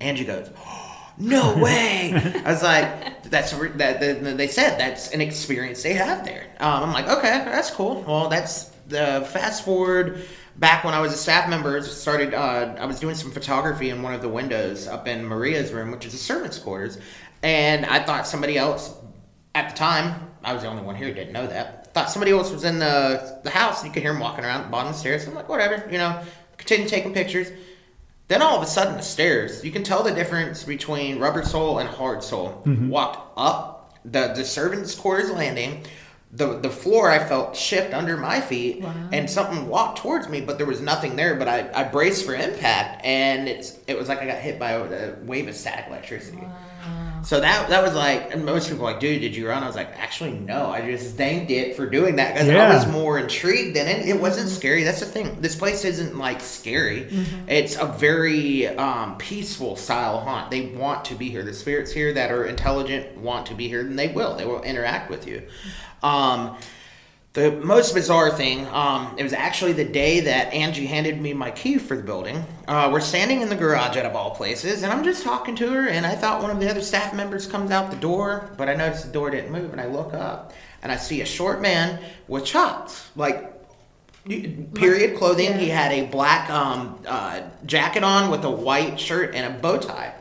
Angie 0.00 0.24
goes, 0.24 0.50
"No 1.16 1.56
way!" 1.62 2.12
I 2.44 2.50
was 2.52 2.62
like, 2.62 3.22
"That's 3.30 3.54
re- 3.54 3.70
that, 3.76 4.00
that 4.00 4.36
they 4.36 4.48
said 4.48 4.78
that's 4.78 5.10
an 5.12 5.20
experience 5.20 5.82
they 5.82 5.94
have 5.94 6.24
there." 6.24 6.48
Um, 6.60 6.84
I'm 6.84 6.92
like, 6.92 7.08
"Okay, 7.08 7.30
that's 7.46 7.70
cool." 7.70 8.02
Well, 8.06 8.28
that's 8.28 8.64
the 8.88 9.26
fast 9.32 9.64
forward 9.64 10.22
back 10.56 10.84
when 10.84 10.94
I 10.94 11.00
was 11.00 11.12
a 11.12 11.16
staff 11.16 11.48
member. 11.48 11.80
Started 11.82 12.34
uh, 12.34 12.76
I 12.78 12.86
was 12.86 13.00
doing 13.00 13.14
some 13.14 13.30
photography 13.30 13.90
in 13.90 14.02
one 14.02 14.14
of 14.14 14.22
the 14.22 14.28
windows 14.28 14.86
up 14.86 15.06
in 15.08 15.24
Maria's 15.24 15.72
room, 15.72 15.90
which 15.90 16.06
is 16.06 16.12
the 16.12 16.18
servants' 16.18 16.58
quarters, 16.58 16.98
and 17.42 17.86
I 17.86 18.02
thought 18.02 18.26
somebody 18.26 18.56
else 18.56 18.94
at 19.54 19.70
the 19.70 19.76
time. 19.76 20.28
I 20.44 20.52
was 20.52 20.62
the 20.62 20.68
only 20.68 20.82
one 20.82 20.96
here 20.96 21.08
who 21.08 21.14
didn't 21.14 21.32
know 21.32 21.46
that. 21.46 21.94
Thought 21.94 22.10
somebody 22.10 22.32
else 22.32 22.50
was 22.50 22.64
in 22.64 22.78
the 22.78 23.40
the 23.44 23.50
house, 23.50 23.84
you 23.84 23.90
could 23.90 24.02
hear 24.02 24.12
him 24.12 24.20
walking 24.20 24.44
around 24.44 24.64
the 24.64 24.68
bottom 24.70 24.88
of 24.88 24.94
the 24.94 25.00
stairs. 25.00 25.26
I'm 25.26 25.34
like, 25.34 25.48
whatever, 25.48 25.88
you 25.90 25.98
know. 25.98 26.22
Continue 26.58 26.88
taking 26.88 27.12
pictures. 27.12 27.50
Then 28.28 28.40
all 28.40 28.56
of 28.56 28.62
a 28.62 28.66
sudden, 28.66 28.96
the 28.96 29.02
stairs, 29.02 29.64
you 29.64 29.72
can 29.72 29.82
tell 29.82 30.02
the 30.04 30.12
difference 30.12 30.62
between 30.62 31.18
rubber 31.18 31.42
sole 31.42 31.80
and 31.80 31.88
hard 31.88 32.22
sole. 32.22 32.62
Walked 32.88 33.32
up 33.36 33.98
the, 34.04 34.32
the 34.34 34.44
servants' 34.44 34.94
quarters 34.94 35.30
landing. 35.30 35.84
The, 36.34 36.58
the 36.58 36.70
floor 36.70 37.10
I 37.10 37.18
felt 37.18 37.54
shift 37.54 37.92
under 37.92 38.16
my 38.16 38.40
feet, 38.40 38.82
and 39.12 39.28
something 39.28 39.68
walked 39.68 39.98
towards 39.98 40.30
me, 40.30 40.40
but 40.40 40.56
there 40.56 40.66
was 40.66 40.80
nothing 40.80 41.14
there. 41.14 41.34
But 41.34 41.46
I, 41.46 41.70
I 41.74 41.84
braced 41.84 42.24
for 42.24 42.34
impact, 42.34 43.04
and 43.04 43.48
it's 43.48 43.78
it 43.86 43.98
was 43.98 44.08
like 44.08 44.22
I 44.22 44.26
got 44.26 44.38
hit 44.38 44.58
by 44.58 44.70
a, 44.72 45.12
a 45.12 45.14
wave 45.24 45.46
of 45.48 45.54
static 45.54 45.88
electricity. 45.88 46.42
So 47.24 47.38
that 47.38 47.68
that 47.68 47.82
was 47.84 47.94
like, 47.94 48.32
and 48.34 48.44
most 48.44 48.68
people 48.68 48.84
were 48.84 48.90
like, 48.90 49.00
dude, 49.00 49.20
did 49.20 49.36
you 49.36 49.46
run? 49.46 49.62
I 49.62 49.66
was 49.66 49.76
like, 49.76 49.90
actually, 49.96 50.32
no. 50.32 50.70
I 50.70 50.80
just 50.90 51.16
thanked 51.16 51.52
it 51.52 51.76
for 51.76 51.86
doing 51.86 52.16
that 52.16 52.32
because 52.34 52.48
I 52.48 52.74
was 52.74 52.86
more 52.88 53.18
intrigued 53.18 53.76
than 53.76 53.86
it. 53.86 54.08
It 54.08 54.20
wasn't 54.20 54.48
scary. 54.48 54.82
That's 54.82 54.98
the 55.00 55.06
thing. 55.06 55.40
This 55.40 55.54
place 55.54 55.84
isn't 55.84 56.16
like 56.18 56.40
scary. 56.40 57.08
It's 57.46 57.76
a 57.76 57.86
very 57.86 58.66
um, 58.68 59.16
peaceful 59.18 59.76
style 59.76 60.18
haunt. 60.18 60.50
They 60.50 60.66
want 60.66 61.04
to 61.06 61.14
be 61.14 61.28
here. 61.28 61.44
The 61.44 61.54
spirits 61.54 61.92
here 61.92 62.12
that 62.14 62.32
are 62.32 62.46
intelligent 62.46 63.16
want 63.18 63.46
to 63.46 63.54
be 63.54 63.68
here, 63.68 63.80
and 63.82 63.96
they 63.96 64.08
will. 64.08 64.34
They 64.34 64.46
will 64.46 64.62
interact 64.62 65.08
with 65.10 65.28
you. 65.28 65.42
Um, 66.02 66.56
the 67.32 67.50
most 67.50 67.94
bizarre 67.94 68.30
thing, 68.30 68.66
um, 68.66 69.14
it 69.16 69.22
was 69.22 69.32
actually 69.32 69.72
the 69.72 69.86
day 69.86 70.20
that 70.20 70.52
Angie 70.52 70.84
handed 70.84 71.18
me 71.18 71.32
my 71.32 71.50
key 71.50 71.78
for 71.78 71.96
the 71.96 72.02
building. 72.02 72.44
Uh, 72.68 72.90
we're 72.92 73.00
standing 73.00 73.40
in 73.40 73.48
the 73.48 73.56
garage 73.56 73.96
out 73.96 74.04
of 74.04 74.14
all 74.14 74.32
places, 74.32 74.82
and 74.82 74.92
I'm 74.92 75.02
just 75.02 75.22
talking 75.22 75.56
to 75.56 75.70
her, 75.70 75.88
and 75.88 76.04
I 76.04 76.14
thought 76.14 76.42
one 76.42 76.50
of 76.50 76.60
the 76.60 76.68
other 76.68 76.82
staff 76.82 77.14
members 77.14 77.46
comes 77.46 77.70
out 77.70 77.90
the 77.90 77.96
door, 77.96 78.50
but 78.58 78.68
I 78.68 78.74
noticed 78.74 79.06
the 79.06 79.12
door 79.12 79.30
didn't 79.30 79.50
move, 79.50 79.72
and 79.72 79.80
I 79.80 79.86
look 79.86 80.12
up, 80.12 80.52
and 80.82 80.92
I 80.92 80.96
see 80.96 81.22
a 81.22 81.26
short 81.26 81.62
man 81.62 82.00
with 82.28 82.44
chops, 82.44 83.08
like 83.16 83.50
period 84.24 85.16
clothing. 85.16 85.58
He 85.58 85.68
had 85.68 85.92
a 85.92 86.06
black 86.06 86.50
um, 86.50 86.98
uh, 87.06 87.42
jacket 87.66 88.04
on 88.04 88.30
with 88.30 88.44
a 88.44 88.50
white 88.50 89.00
shirt 89.00 89.34
and 89.34 89.54
a 89.54 89.58
bow 89.58 89.78
tie. 89.78 90.14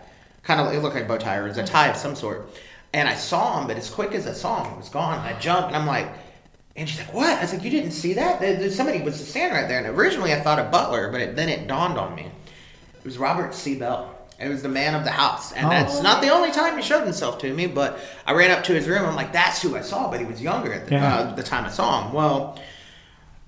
Kind 0.44 0.60
of, 0.60 0.74
it 0.74 0.80
looked 0.80 0.96
like 0.96 1.04
a 1.04 1.08
bow 1.08 1.18
tie 1.18 1.38
or 1.38 1.46
it 1.46 1.50
was 1.50 1.58
a 1.58 1.64
tie 1.64 1.88
of 1.90 1.98
some 1.98 2.16
sort. 2.16 2.50
And 2.94 3.08
I 3.08 3.16
saw 3.16 3.60
him, 3.60 3.68
but 3.68 3.78
as 3.78 3.90
quick 3.90 4.14
as 4.14 4.28
I 4.28 4.34
saw 4.34 4.64
him, 4.64 4.72
he 4.72 4.78
was 4.78 4.90
gone. 4.90 5.20
And 5.26 5.36
I 5.36 5.40
jumped, 5.40 5.68
and 5.68 5.76
I'm 5.78 5.88
like, 5.88 6.08
and 6.76 6.88
she's 6.88 7.00
like, 7.00 7.14
"What?" 7.14 7.38
I 7.38 7.42
was 7.42 7.54
like, 7.54 7.64
"You 7.64 7.70
didn't 7.70 7.92
see 7.92 8.14
that? 8.14 8.42
Somebody 8.72 9.02
was 9.02 9.16
standing 9.28 9.58
right 9.58 9.68
there." 9.68 9.78
And 9.80 9.88
originally, 9.88 10.34
I 10.34 10.40
thought 10.42 10.60
a 10.60 10.64
butler, 10.64 11.10
but 11.12 11.22
it, 11.22 11.36
then 11.36 11.50
it 11.50 11.68
dawned 11.68 11.98
on 11.98 12.16
me, 12.16 12.24
it 12.24 13.06
was 13.06 13.18
Robert 13.18 13.54
C. 13.54 13.76
Bell. 13.76 14.16
It 14.40 14.50
was 14.50 14.64
the 14.64 14.70
man 14.70 14.96
of 14.96 15.04
the 15.04 15.12
house, 15.12 15.52
and 15.52 15.68
Oh. 15.68 15.70
that's 15.70 16.02
not 16.02 16.22
the 16.22 16.30
only 16.30 16.52
time 16.52 16.76
he 16.76 16.82
showed 16.82 17.04
himself 17.04 17.38
to 17.40 17.54
me. 17.54 17.68
But 17.68 18.00
I 18.26 18.34
ran 18.34 18.52
up 18.52 18.64
to 18.66 18.74
his 18.74 18.88
room. 18.88 19.06
I'm 19.06 19.16
like, 19.16 19.32
"That's 19.34 19.62
who 19.62 19.78
I 19.78 19.82
saw," 19.82 20.10
but 20.10 20.20
he 20.20 20.26
was 20.26 20.42
younger 20.42 20.74
at 20.74 20.88
the, 20.88 20.96
Yeah. 20.96 21.16
uh, 21.18 21.36
the 21.36 21.44
time 21.44 21.66
I 21.66 21.70
saw 21.70 22.04
him. 22.06 22.14
Well, 22.14 22.58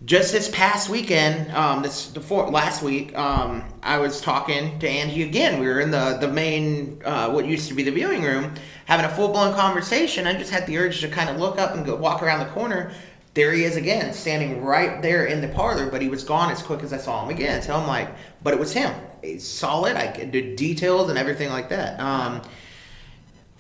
just 0.06 0.34
this 0.34 0.50
past 0.50 0.90
weekend, 0.90 1.52
um, 1.52 1.82
this 1.82 2.08
before 2.08 2.50
last 2.50 2.84
week, 2.84 3.18
um, 3.18 3.64
I 3.82 4.00
was 4.00 4.20
talking 4.20 4.78
to 4.80 4.90
Angie 4.90 5.24
again. 5.24 5.60
We 5.60 5.68
were 5.68 5.80
in 5.80 5.92
the 5.92 6.18
the 6.20 6.28
main, 6.28 7.02
uh, 7.06 7.30
what 7.30 7.46
used 7.46 7.70
to 7.70 7.74
be 7.74 7.84
the 7.84 7.92
viewing 7.92 8.24
room, 8.24 8.54
having 8.86 9.06
a 9.06 9.10
full 9.10 9.30
blown 9.30 9.54
conversation. 9.54 10.28
I 10.28 10.34
just 10.34 10.52
had 10.52 10.68
the 10.68 10.78
urge 10.78 11.00
to 11.02 11.08
kind 11.08 11.30
of 11.30 11.38
look 11.38 11.58
up 11.58 11.74
and 11.76 11.86
go 11.86 11.96
walk 11.96 12.22
around 12.22 12.40
the 12.40 12.52
corner. 12.54 12.92
There 13.34 13.52
he 13.54 13.64
is 13.64 13.78
again, 13.78 14.14
standing 14.14 14.62
right 14.62 15.02
there 15.02 15.26
in 15.26 15.42
the 15.42 15.48
parlor, 15.48 15.90
but 15.90 16.02
he 16.02 16.10
was 16.10 16.24
gone 16.24 16.52
as 16.52 16.62
quick 16.62 16.84
as 16.84 16.94
I 16.94 16.98
saw 16.98 17.24
him 17.24 17.30
again. 17.30 17.64
So 17.64 17.76
I'm 17.76 17.88
like, 17.88 18.10
but 18.44 18.54
it 18.54 18.60
was 18.60 18.74
him. 18.74 18.94
He's 19.24 19.48
solid. 19.48 19.96
I 19.96 20.08
could 20.08 20.32
do 20.32 20.56
details 20.56 21.10
and 21.10 21.18
everything 21.18 21.50
like 21.50 21.70
that. 21.70 22.00
Um, 22.00 22.42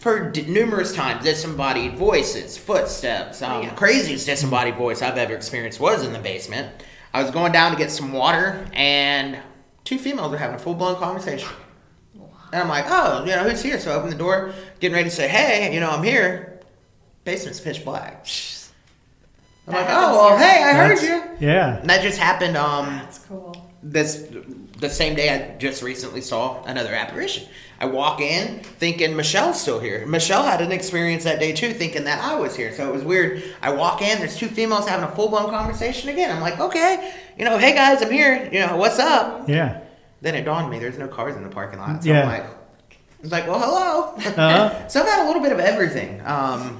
for 0.03 0.29
d- 0.29 0.43
numerous 0.43 0.93
times 0.93 1.23
disembodied 1.23 1.95
voices, 1.97 2.57
footsteps. 2.57 3.41
Um, 3.41 3.63
Yeah. 3.63 3.69
Craziest 3.73 4.25
disembodied 4.25 4.75
voice 4.75 5.01
I've 5.01 5.17
ever 5.17 5.33
experienced 5.33 5.79
was 5.79 6.05
in 6.05 6.11
the 6.13 6.19
basement. 6.19 6.83
I 7.13 7.21
was 7.21 7.31
going 7.31 7.51
down 7.53 7.71
to 7.71 7.77
get 7.77 7.89
some 7.89 8.11
water, 8.11 8.67
and 8.73 9.37
two 9.85 9.97
females 9.97 10.31
were 10.31 10.37
having 10.37 10.55
a 10.55 10.59
full 10.59 10.73
blown 10.75 10.95
conversation. 10.97 11.47
And 12.51 12.61
I'm 12.61 12.69
like, 12.69 12.85
oh, 12.87 13.21
you 13.25 13.31
know, 13.31 13.43
who's 13.49 13.63
here? 13.63 13.79
So 13.79 13.91
I 13.91 13.95
open 13.95 14.09
the 14.09 14.15
door, 14.15 14.53
getting 14.79 14.93
ready 14.95 15.09
to 15.09 15.15
say, 15.15 15.27
hey, 15.27 15.73
you 15.73 15.79
know, 15.79 15.89
I'm 15.89 16.03
here. 16.03 16.59
Basement's 17.23 17.59
pitch 17.59 17.83
black. 17.85 18.27
I'm 19.67 19.73
That 19.73 19.79
like, 19.79 19.89
oh, 19.89 20.15
well, 20.15 20.37
hey, 20.37 20.61
I 20.63 20.73
heard 20.73 21.01
you. 21.01 21.23
Yeah. 21.47 21.77
And 21.79 21.89
that 21.89 22.01
just 22.01 22.19
happened. 22.19 22.57
Um, 22.57 22.97
That's 23.05 23.19
cool. 23.19 23.55
this 23.81 24.27
the 24.79 24.89
same 24.89 25.15
day 25.15 25.29
I 25.33 25.57
just 25.57 25.81
recently 25.81 26.19
saw 26.21 26.61
another 26.65 26.93
apparition. 26.93 27.47
I 27.79 27.85
walk 27.85 28.21
in 28.21 28.59
thinking 28.59 29.15
Michelle's 29.15 29.59
still 29.61 29.79
here. 29.79 30.05
Michelle 30.05 30.43
had 30.43 30.61
an 30.61 30.71
experience 30.71 31.23
that 31.25 31.39
day 31.39 31.51
too, 31.51 31.73
thinking 31.73 32.05
that 32.05 32.23
I 32.23 32.35
was 32.35 32.55
here. 32.55 32.73
So 32.73 32.87
it 32.87 32.93
was 32.93 33.03
weird. 33.03 33.43
I 33.61 33.71
walk 33.73 34.01
in, 34.01 34.19
there's 34.19 34.37
two 34.37 34.47
females 34.47 34.87
having 34.87 35.03
a 35.05 35.11
full 35.15 35.29
blown 35.29 35.49
conversation 35.49 36.09
again. 36.09 36.33
I'm 36.33 36.41
like, 36.41 36.59
okay, 36.59 37.13
you 37.37 37.45
know, 37.45 37.57
hey 37.57 37.73
guys, 37.73 38.01
I'm 38.01 38.11
here. 38.11 38.49
You 38.51 38.65
know, 38.65 38.77
what's 38.77 38.99
up? 38.99 39.49
Yeah. 39.49 39.81
Then 40.21 40.35
it 40.35 40.43
dawned 40.45 40.65
on 40.65 40.71
me 40.71 40.79
there's 40.79 40.97
no 40.97 41.07
cars 41.07 41.35
in 41.35 41.43
the 41.43 41.49
parking 41.49 41.79
lot. 41.79 42.03
So 42.03 42.09
Yeah. 42.09 42.21
I'm 42.21 42.27
like, 42.27 42.43
I 42.45 43.21
was 43.21 43.31
like, 43.31 43.47
well, 43.47 43.59
hello. 43.59 44.13
Uh-huh. 44.29 44.87
so 44.87 45.01
I've 45.01 45.07
had 45.07 45.25
a 45.25 45.27
little 45.27 45.41
bit 45.41 45.51
of 45.51 45.59
everything. 45.59 46.21
Um, 46.25 46.79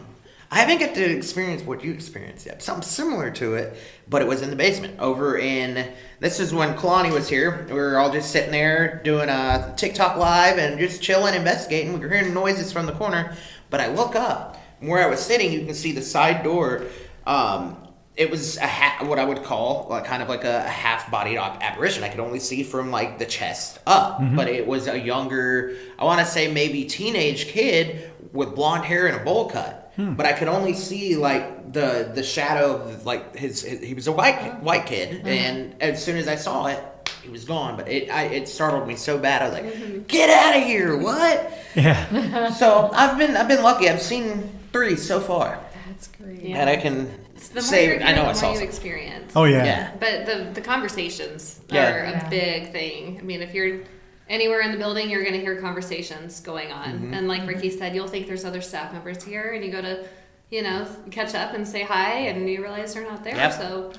I 0.53 0.57
haven't 0.57 0.77
get 0.77 0.93
to 0.93 1.03
experience 1.03 1.63
what 1.63 1.83
you 1.83 1.91
experienced 1.91 2.45
yet. 2.45 2.61
Something 2.61 2.83
similar 2.83 3.31
to 3.31 3.55
it, 3.55 3.75
but 4.07 4.21
it 4.21 4.27
was 4.27 4.43
in 4.43 4.51
the 4.51 4.55
basement 4.55 4.99
over 4.99 5.39
in. 5.39 5.91
This 6.19 6.39
is 6.39 6.53
when 6.53 6.75
Kalani 6.75 7.11
was 7.11 7.27
here. 7.27 7.65
We 7.67 7.73
were 7.73 7.97
all 7.97 8.11
just 8.11 8.29
sitting 8.29 8.51
there 8.51 9.01
doing 9.03 9.29
a 9.29 9.73
TikTok 9.75 10.15
live 10.15 10.59
and 10.59 10.77
just 10.77 11.01
chilling, 11.01 11.33
investigating. 11.33 11.93
We 11.93 11.99
were 12.01 12.07
hearing 12.07 12.35
noises 12.35 12.71
from 12.71 12.85
the 12.85 12.91
corner, 12.91 13.35
but 13.71 13.81
I 13.81 13.87
look 13.87 14.15
up 14.15 14.57
where 14.79 15.03
I 15.03 15.07
was 15.07 15.19
sitting. 15.19 15.51
You 15.51 15.65
can 15.65 15.73
see 15.73 15.91
the 15.91 16.03
side 16.03 16.43
door. 16.43 16.85
Um, 17.25 17.87
it 18.15 18.29
was 18.29 18.57
a 18.57 18.67
ha- 18.67 19.03
what 19.07 19.17
I 19.17 19.25
would 19.25 19.41
call 19.41 19.87
like 19.89 20.05
kind 20.05 20.21
of 20.21 20.29
like 20.29 20.43
a, 20.43 20.61
half-bodied 20.61 21.35
apparition. 21.35 22.03
I 22.03 22.09
could 22.09 22.19
only 22.19 22.39
see 22.39 22.61
from 22.61 22.91
like 22.91 23.17
the 23.17 23.25
chest 23.25 23.79
up, 23.87 24.21
but 24.35 24.47
it 24.47 24.67
was 24.67 24.87
a 24.87 24.99
younger, 24.99 25.75
I 25.97 26.03
want 26.05 26.19
to 26.19 26.27
say 26.27 26.51
maybe 26.53 26.85
teenage 26.85 27.47
kid 27.47 28.11
with 28.31 28.53
blonde 28.53 28.85
hair 28.85 29.07
and 29.07 29.19
a 29.19 29.23
bowl 29.23 29.49
cut. 29.49 29.79
Hmm. 29.95 30.13
But 30.13 30.25
I 30.25 30.34
could 30.34 30.47
only 30.47 30.73
see 30.73 31.15
like 31.15 31.71
the 31.71 32.12
the 32.13 32.23
shadow 32.23 32.75
of 32.77 33.06
like 33.06 33.36
his, 33.36 33.62
his 33.62 33.79
he 33.82 33.93
was 33.93 34.08
a 34.08 34.12
white 34.12 34.39
oh. 34.41 34.49
white 34.63 34.86
kid, 34.86 35.21
hmm. 35.21 35.27
and 35.27 35.75
as 35.82 36.03
soon 36.03 36.17
as 36.17 36.27
I 36.27 36.36
saw 36.36 36.65
it, 36.67 36.84
he 37.21 37.29
was 37.29 37.45
gone. 37.45 37.77
But 37.77 37.88
it 37.88 38.10
I, 38.10 38.23
it 38.23 38.47
startled 38.47 38.88
me 38.88 38.95
so 38.95 39.17
bad. 39.19 39.41
I 39.41 39.45
was 39.45 39.53
like, 39.53 39.73
mm-hmm. 39.73 40.03
"Get 40.03 40.29
out 40.29 40.58
of 40.58 40.63
here! 40.63 40.97
What?" 40.97 41.53
Yeah. 41.75 42.49
so 42.53 42.89
I've 42.93 43.17
been 43.17 43.38
I've 43.38 43.47
been 43.47 43.63
lucky. 43.63 43.88
I've 43.89 44.01
seen 44.01 44.49
three 44.71 44.95
so 44.95 45.19
far, 45.19 45.60
That's 45.88 46.08
great. 46.08 46.41
Yeah. 46.41 46.58
and 46.58 46.69
I 46.69 46.77
can 46.77 47.12
It's 47.36 47.49
the 47.49 47.56
more 47.56 47.62
say 47.62 47.86
you're 47.88 48.03
I 48.03 48.13
know 48.13 48.23
the 48.34 48.39
I 48.39 48.41
more 48.41 48.56
you 48.56 48.63
experience. 48.63 49.34
Oh 49.36 49.43
yeah. 49.45 49.63
Yeah. 49.63 49.91
But 49.99 50.25
the 50.25 50.49
the 50.53 50.62
conversations 50.62 51.60
Yeah. 51.69 51.91
are 51.93 52.03
a 52.03 52.12
Yeah. 52.12 52.29
big 52.29 52.71
thing. 52.71 53.17
I 53.19 53.21
mean, 53.23 53.41
if 53.41 53.53
you're 53.53 53.82
anywhere 54.29 54.62
in 54.62 54.71
the 54.71 54.77
building, 54.77 55.09
you're 55.09 55.21
going 55.23 55.33
to 55.33 55.41
hear 55.41 55.59
conversations 55.59 56.39
going 56.39 56.71
on. 56.71 56.93
Mm-hmm. 56.93 57.13
And 57.13 57.27
like 57.27 57.47
Ricky 57.47 57.69
said, 57.69 57.93
you'll 57.95 58.07
think 58.07 58.27
there's 58.27 58.45
other 58.45 58.62
staff 58.62 58.91
members 58.93 59.23
here, 59.23 59.51
and 59.53 59.63
you 59.63 59.71
go 59.71 59.81
to, 59.81 60.05
you 60.49 60.62
know, 60.62 60.88
catch 61.12 61.36
up 61.36 61.53
and 61.53 61.67
say 61.67 61.83
hi, 61.83 62.12
and 62.27 62.49
you 62.49 62.62
realize 62.62 62.93
they're 62.93 63.03
not 63.03 63.23
there. 63.23 63.36
Yep. 63.36 63.53
So 63.53 63.93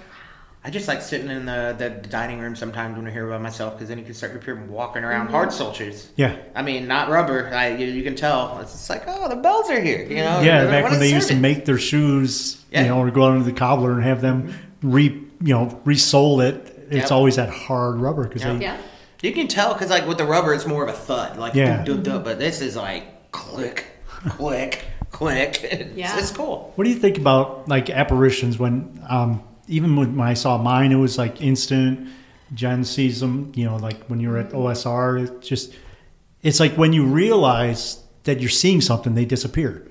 I 0.67 0.71
just 0.71 0.89
like 0.89 1.03
sitting 1.03 1.29
in 1.29 1.45
the, 1.45 1.75
the 1.77 1.91
dining 1.91 2.39
room 2.39 2.57
sometimes 2.57 2.97
when 2.97 3.07
I 3.07 3.11
hear 3.11 3.29
by 3.29 3.37
myself 3.37 3.75
because 3.75 3.89
then 3.89 3.99
you 3.99 4.05
can 4.05 4.15
start 4.15 4.43
hearing 4.43 4.71
walking 4.71 5.03
Mm-hmm. 5.03 5.11
around 5.11 5.29
hard 5.29 5.53
soldiers. 5.53 6.11
Yeah. 6.17 6.37
I 6.55 6.63
mean, 6.63 6.89
not 6.89 7.11
rubber. 7.11 7.49
I, 7.55 7.77
you, 7.77 7.87
you 7.87 8.03
can 8.03 8.17
tell. 8.17 8.59
It's 8.61 8.73
just 8.73 8.89
like, 8.89 9.03
oh, 9.07 9.29
the 9.29 9.37
bells 9.37 9.69
are 9.69 9.81
here. 9.81 10.03
You 10.05 10.17
know. 10.17 10.41
Yeah, 10.41 10.65
back 10.67 10.91
when 10.91 11.01
they 11.01 11.13
used 11.13 11.29
to 11.29 11.37
make 11.37 11.67
their 11.67 11.77
shoes, 11.79 12.65
Yeah. 12.71 12.83
you 12.85 12.89
know, 12.89 12.99
or 12.99 13.11
go 13.11 13.25
out 13.27 13.33
into 13.35 13.45
the 13.45 13.53
cobbler 13.53 13.93
and 13.93 14.03
have 14.05 14.23
them 14.23 14.55
re, 14.83 15.05
you 15.43 15.55
know, 15.55 15.67
resole 15.85 16.43
it. 16.43 16.71
It's 16.91 16.95
Yep. 16.95 17.13
always 17.13 17.37
that 17.37 17.51
hard 17.51 17.97
rubber 17.97 18.25
because 18.25 18.43
Yep. 18.43 18.57
they, 18.59 18.63
Yeah. 18.65 18.77
You 19.25 19.33
can 19.33 19.49
tell 19.49 19.73
because 19.73 19.91
like 19.91 20.07
with 20.07 20.19
the 20.19 20.25
rubber, 20.25 20.53
it's 20.55 20.67
more 20.67 20.83
of 20.83 20.89
a 20.91 20.93
thud, 20.93 21.39
like 21.39 21.55
Yeah. 21.55 21.77
dun, 21.85 21.85
dun, 21.85 22.03
dun, 22.03 22.23
but 22.25 22.39
this 22.39 22.61
is 22.61 22.77
like 22.77 23.31
click, 23.33 23.87
click, 24.29 24.85
click. 25.11 25.61
It's, 25.65 25.97
Yeah. 25.97 26.19
it's 26.19 26.31
cool. 26.31 26.73
What 26.77 26.85
do 26.85 26.91
you 26.91 26.97
think 26.97 27.17
about 27.19 27.69
like 27.69 27.89
apparitions 27.91 28.59
when, 28.59 29.01
um, 29.09 29.43
even 29.67 29.97
when 29.97 30.21
I 30.21 30.35
saw 30.35 30.59
mine, 30.59 30.93
it 30.93 30.97
was 30.97 31.17
like 31.17 31.41
instant. 31.41 32.09
Jen 32.53 32.85
sees 32.85 33.21
them, 33.21 33.51
you 33.55 33.65
know, 33.65 33.77
like 33.77 34.05
when 34.09 34.21
you're 34.21 34.37
at 34.37 34.51
OSR, 34.53 35.25
it 35.25 35.41
just, 35.41 35.73
it's 36.43 36.61
like 36.61 36.75
when 36.75 36.93
you 36.93 37.07
realize 37.07 38.01
that 38.25 38.41
you're 38.41 38.51
seeing 38.51 38.81
something, 38.83 39.15
they 39.15 39.25
disappear. 39.25 39.89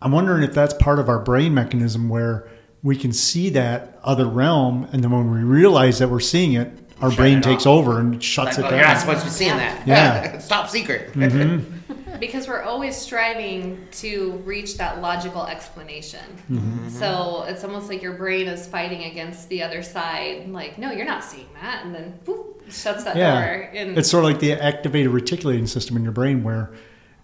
I'm 0.00 0.10
wondering 0.10 0.42
if 0.42 0.52
that's 0.52 0.74
part 0.74 0.98
of 0.98 1.08
our 1.08 1.18
brain 1.20 1.54
mechanism 1.54 2.08
where 2.08 2.48
we 2.82 2.96
can 2.96 3.12
see 3.12 3.50
that 3.50 3.98
other 4.02 4.26
realm, 4.26 4.88
and 4.92 5.04
then 5.04 5.10
when 5.12 5.30
we 5.30 5.38
realize 5.40 6.00
that 6.00 6.08
we're 6.08 6.18
seeing 6.20 6.54
it, 6.54 6.81
our 7.02 7.10
Shut 7.10 7.18
brain 7.18 7.40
takes 7.42 7.66
off. 7.66 7.78
over 7.86 8.00
and 8.00 8.22
shuts 8.22 8.56
Like, 8.58 8.66
it 8.66 8.72
oh, 8.72 8.76
you're 8.76 8.86
not 8.86 8.98
supposed 8.98 9.18
to 9.20 9.24
be 9.26 9.30
seeing 9.30 9.56
that. 9.56 9.86
Yeah. 9.86 10.22
it's 10.34 10.48
top 10.48 10.68
secret. 10.70 11.10
Because 12.20 12.46
we're 12.46 12.62
always 12.62 12.94
striving 12.94 13.88
to 13.92 14.32
reach 14.44 14.76
that 14.76 15.00
logical 15.00 15.44
explanation. 15.46 16.20
Mm-hmm. 16.48 16.88
So 16.90 17.44
it's 17.48 17.64
almost 17.64 17.88
like 17.88 18.00
your 18.00 18.12
brain 18.12 18.46
is 18.46 18.64
fighting 18.66 19.04
against 19.10 19.48
the 19.48 19.62
other 19.64 19.82
side. 19.82 20.48
Like, 20.48 20.78
no, 20.78 20.92
you're 20.92 21.06
not 21.06 21.24
seeing 21.24 21.48
that. 21.60 21.84
And 21.84 21.92
then 21.92 22.20
boop, 22.24 22.70
shuts 22.70 23.02
that 23.04 23.16
Yeah, 23.16 23.44
door. 23.44 23.70
And 23.74 23.98
it's 23.98 24.08
sort 24.08 24.24
of 24.24 24.30
like 24.30 24.38
the 24.38 24.52
activated 24.52 25.10
reticulating 25.10 25.66
system 25.66 25.96
in 25.96 26.04
your 26.04 26.12
brain, 26.12 26.44
where 26.44 26.72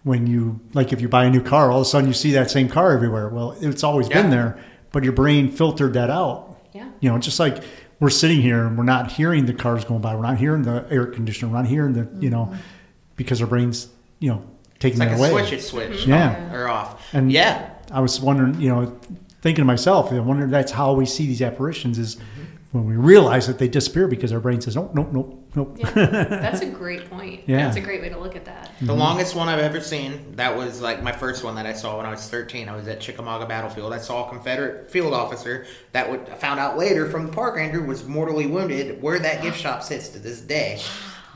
when 0.03 0.27
you 0.27 0.59
like 0.73 0.93
if 0.93 1.01
you 1.01 1.09
buy 1.09 1.27
a 1.27 1.31
new 1.31 1.43
car, 1.43 1.71
all 1.71 1.81
of 1.81 1.87
a 1.87 1.89
sudden 1.89 2.09
you 2.09 2.15
see 2.15 2.33
that 2.33 2.51
same 2.51 2.69
car 2.69 2.91
everywhere. 2.93 3.29
Well, 3.29 3.57
it's 3.61 3.85
always 3.85 4.09
been 4.09 4.31
there, 4.31 4.59
but 4.91 5.05
your 5.05 5.13
brain 5.13 5.49
filtered 5.53 5.93
that 5.93 6.11
out. 6.11 6.59
yeah. 6.73 6.89
You 6.99 7.11
know, 7.11 7.19
just 7.19 7.39
like 7.39 7.63
we're 8.01 8.11
sitting 8.11 8.41
here 8.41 8.67
and 8.67 8.79
we're 8.79 8.85
not 8.85 9.13
hearing 9.13 9.47
the 9.47 9.53
cars 9.55 9.85
going 9.85 10.01
by, 10.01 10.15
we're 10.15 10.23
not 10.23 10.39
hearing 10.39 10.63
the 10.63 10.87
air 10.91 11.07
conditioner, 11.07 11.51
we're 11.53 11.59
not 11.59 11.67
hearing 11.67 11.93
the 11.95 12.09
you 12.21 12.31
know, 12.31 12.55
because 13.17 13.41
our 13.41 13.47
brains 13.47 13.89
you 14.21 14.31
know 14.31 14.45
taking 14.79 15.01
It's 15.03 15.11
like 15.11 15.19
that 15.19 15.29
a 15.29 15.33
away. 15.33 15.43
switch, 15.43 15.53
it's 15.53 15.67
switch 15.67 16.07
Yeah. 16.07 16.55
or 16.55 16.69
off. 16.69 17.03
And 17.13 17.33
yeah, 17.33 17.71
I 17.91 18.01
was 18.01 18.21
wondering, 18.21 18.61
you 18.61 18.69
know, 18.69 18.99
thinking 19.43 19.63
to 19.63 19.67
myself, 19.67 20.13
I 20.13 20.21
wonder 20.21 20.45
if 20.45 20.51
that's 20.51 20.73
how 20.73 20.93
we 20.95 21.07
see 21.07 21.27
these 21.27 21.43
apparitions 21.43 21.99
is 21.99 22.17
when 22.73 22.85
we 22.87 22.95
realize 22.97 23.47
that 23.47 23.59
they 23.59 23.67
disappear 23.69 24.07
because 24.09 24.33
our 24.33 24.41
brain 24.41 24.61
says, 24.61 24.77
nope, 24.77 24.93
nope, 24.95 25.09
nope, 25.13 25.48
nope. 25.59 25.77
Yeah. 25.79 25.91
That's 25.91 26.61
a 26.61 26.67
great 26.71 27.11
point. 27.11 27.43
Yeah. 27.47 27.65
That's 27.65 27.77
a 27.77 27.81
great 27.81 28.01
way 28.01 28.09
to 28.09 28.19
look 28.19 28.37
at 28.37 28.45
that. 28.45 28.73
the 28.81 28.87
mm-hmm. 28.87 28.99
longest 28.99 29.35
one 29.35 29.49
I've 29.49 29.59
ever 29.59 29.81
seen. 29.81 30.37
That 30.37 30.57
was 30.57 30.81
like 30.81 31.03
my 31.03 31.13
first 31.13 31.45
one 31.45 31.55
that 31.57 31.67
I 31.67 31.73
saw 31.73 31.97
when 31.97 32.07
I 32.07 32.11
was 32.11 32.29
13. 32.29 32.69
I 32.69 32.77
was 32.77 32.89
at 32.89 33.01
Chickamauga 33.01 33.47
Battlefield. 33.47 33.93
I 33.93 33.99
saw 33.99 34.27
a 34.27 34.29
Confederate 34.31 34.91
field 34.91 35.15
officer 35.15 35.67
that 35.93 36.11
would 36.11 36.29
I 36.29 36.35
found 36.35 36.61
out 36.61 36.79
later 36.79 37.09
from 37.11 37.27
the 37.27 37.33
park 37.33 37.57
ranger 37.57 37.83
was 37.83 38.05
mortally 38.07 38.47
wounded. 38.47 39.03
Where 39.03 39.19
that 39.19 39.43
gift 39.43 39.59
shop 39.59 39.83
sits 39.83 40.09
to 40.11 40.19
this 40.19 40.41
day. 40.41 40.81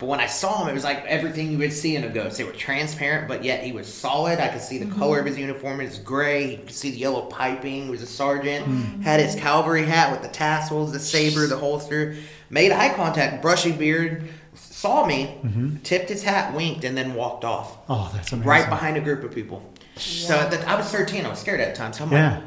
But 0.02 0.08
when 0.08 0.18
I 0.18 0.26
saw 0.26 0.64
him, 0.64 0.68
it 0.68 0.74
was 0.74 0.82
like 0.82 1.04
everything 1.06 1.52
you 1.52 1.58
would 1.58 1.72
see 1.72 1.94
in 1.94 2.02
a 2.02 2.08
ghost. 2.08 2.36
They 2.36 2.42
were 2.42 2.50
transparent, 2.50 3.28
but 3.28 3.44
yet 3.44 3.62
he 3.62 3.70
was 3.70 3.86
solid. 3.86 4.40
I 4.40 4.48
could 4.48 4.60
see 4.60 4.78
the 4.78 4.84
mm-hmm. 4.84 4.98
color 4.98 5.20
of 5.20 5.26
his 5.26 5.38
uniform. 5.38 5.80
It 5.80 5.84
was 5.84 5.98
gray. 6.00 6.56
You 6.56 6.58
could 6.58 6.72
see 6.72 6.90
the 6.90 6.96
yellow 6.96 7.26
piping. 7.26 7.84
He 7.84 7.90
was 7.90 8.02
a 8.02 8.06
sergeant. 8.08 8.66
Mm-hmm. 8.66 9.02
Had 9.02 9.20
his 9.20 9.36
cavalry 9.36 9.84
hat 9.84 10.10
with 10.10 10.22
the 10.22 10.28
tassels, 10.28 10.90
the 10.90 10.98
saber, 10.98 11.46
the 11.46 11.56
holster. 11.56 12.16
Made 12.50 12.72
eye 12.72 12.92
contact, 12.94 13.42
brushy 13.42 13.70
beard. 13.70 14.24
Saw 14.56 15.06
me, 15.06 15.38
mm-hmm. 15.40 15.76
tipped 15.84 16.08
his 16.08 16.24
hat, 16.24 16.52
winked, 16.52 16.82
and 16.82 16.96
then 16.98 17.14
walked 17.14 17.44
off. 17.44 17.78
Oh, 17.88 18.10
that's 18.12 18.32
amazing. 18.32 18.48
Right 18.48 18.68
behind 18.68 18.96
a 18.96 19.00
group 19.00 19.22
of 19.22 19.32
people. 19.32 19.62
So 19.94 20.48
the, 20.48 20.68
I 20.68 20.74
was 20.74 20.90
13. 20.90 21.24
I 21.24 21.28
was 21.28 21.38
scared 21.38 21.60
at 21.60 21.76
the 21.76 21.78
time. 21.78 21.92
So 21.92 22.02
I'm 22.02 22.10
like, 22.10 22.18
Yeah. 22.18 22.42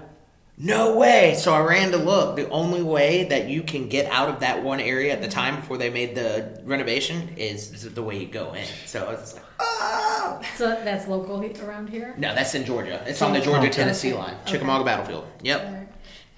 No 0.57 0.97
way. 0.97 1.35
So 1.35 1.53
I 1.53 1.61
ran 1.61 1.91
to 1.91 1.97
look. 1.97 2.35
The 2.35 2.49
only 2.49 2.81
way 2.81 3.25
that 3.25 3.49
you 3.49 3.61
can 3.61 3.89
get 3.89 4.09
out 4.11 4.29
of 4.29 4.39
that 4.39 4.63
one 4.63 4.79
area 4.79 5.11
at 5.11 5.21
the 5.21 5.27
mm-hmm. 5.27 5.39
time 5.39 5.55
before 5.57 5.77
they 5.77 5.89
made 5.89 6.15
the 6.15 6.61
renovation 6.63 7.33
is, 7.37 7.71
is 7.73 7.93
the 7.93 8.03
way 8.03 8.19
you 8.19 8.27
go 8.27 8.53
in. 8.53 8.65
So 8.85 9.05
I 9.05 9.11
was 9.11 9.33
like, 9.33 9.43
oh. 9.59 10.41
So 10.55 10.67
that's 10.69 11.07
local 11.07 11.43
around 11.63 11.89
here. 11.89 12.15
No, 12.17 12.33
that's 12.33 12.55
in 12.55 12.65
Georgia. 12.65 13.03
It's 13.05 13.21
on 13.21 13.33
the 13.33 13.39
oh, 13.39 13.43
Georgia 13.43 13.69
Tennessee 13.69 14.13
line, 14.13 14.33
Okay. 14.33 14.53
Chickamauga 14.53 14.85
Battlefield. 14.85 15.25
Yep. 15.43 15.84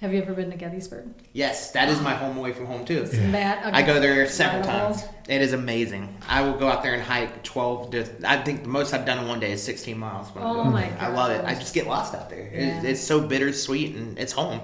Have 0.00 0.12
you 0.14 0.22
ever 0.22 0.32
been 0.40 0.50
to 0.50 0.56
Gettysburg? 0.56 1.08
Yes, 1.32 1.72
that 1.72 1.88
is 1.88 2.00
my 2.00 2.14
home 2.22 2.36
away 2.38 2.52
from 2.52 2.66
home 2.66 2.84
too. 2.84 3.02
Isn't 3.02 3.32
that 3.32 3.64
a 3.64 3.74
I 3.76 3.82
go 3.82 4.00
there 4.00 4.26
several 4.28 4.60
incredible? 4.60 4.94
times. 4.94 5.08
It 5.28 5.40
is 5.42 5.52
amazing. 5.52 6.16
I 6.28 6.42
will 6.42 6.54
go 6.58 6.68
out 6.68 6.82
there 6.82 6.94
and 6.94 7.02
hike 7.02 7.42
12 7.42 7.90
to, 7.92 8.06
I 8.24 8.42
think 8.42 8.62
the 8.62 8.68
most 8.68 8.94
I've 8.94 9.04
done 9.04 9.18
in 9.18 9.28
one 9.28 9.40
day 9.40 9.52
is 9.52 9.62
16 9.62 9.98
miles. 9.98 10.32
when 10.34 10.44
I 10.44 10.48
Oh 10.48 10.54
go. 10.64 10.70
my 10.70 10.90
I 11.00 11.08
love 11.08 11.30
it. 11.32 11.44
I 11.44 11.54
just 11.54 11.74
get 11.74 11.86
lost 11.86 12.14
out 12.14 12.30
there. 12.30 12.46
It, 12.46 12.62
Yeah. 12.66 12.82
it's 12.84 13.00
so 13.00 13.20
bittersweet 13.20 13.96
and 13.96 14.18
it's 14.18 14.32
home. 14.32 14.60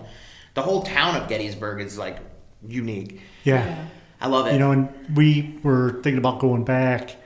The 0.55 0.63
whole 0.63 0.83
town 0.83 1.17
of 1.21 1.29
Gettysburg 1.29 1.81
is 1.81 1.99
like 1.99 2.19
unique. 2.67 3.21
Yeah. 3.45 3.87
I 4.21 4.29
love 4.29 4.47
it. 4.47 4.53
You 4.55 4.59
know, 4.61 4.71
and 4.73 4.89
we 5.17 5.59
were 5.63 6.01
thinking 6.03 6.19
about 6.19 6.39
going 6.39 6.65
back. 6.65 7.17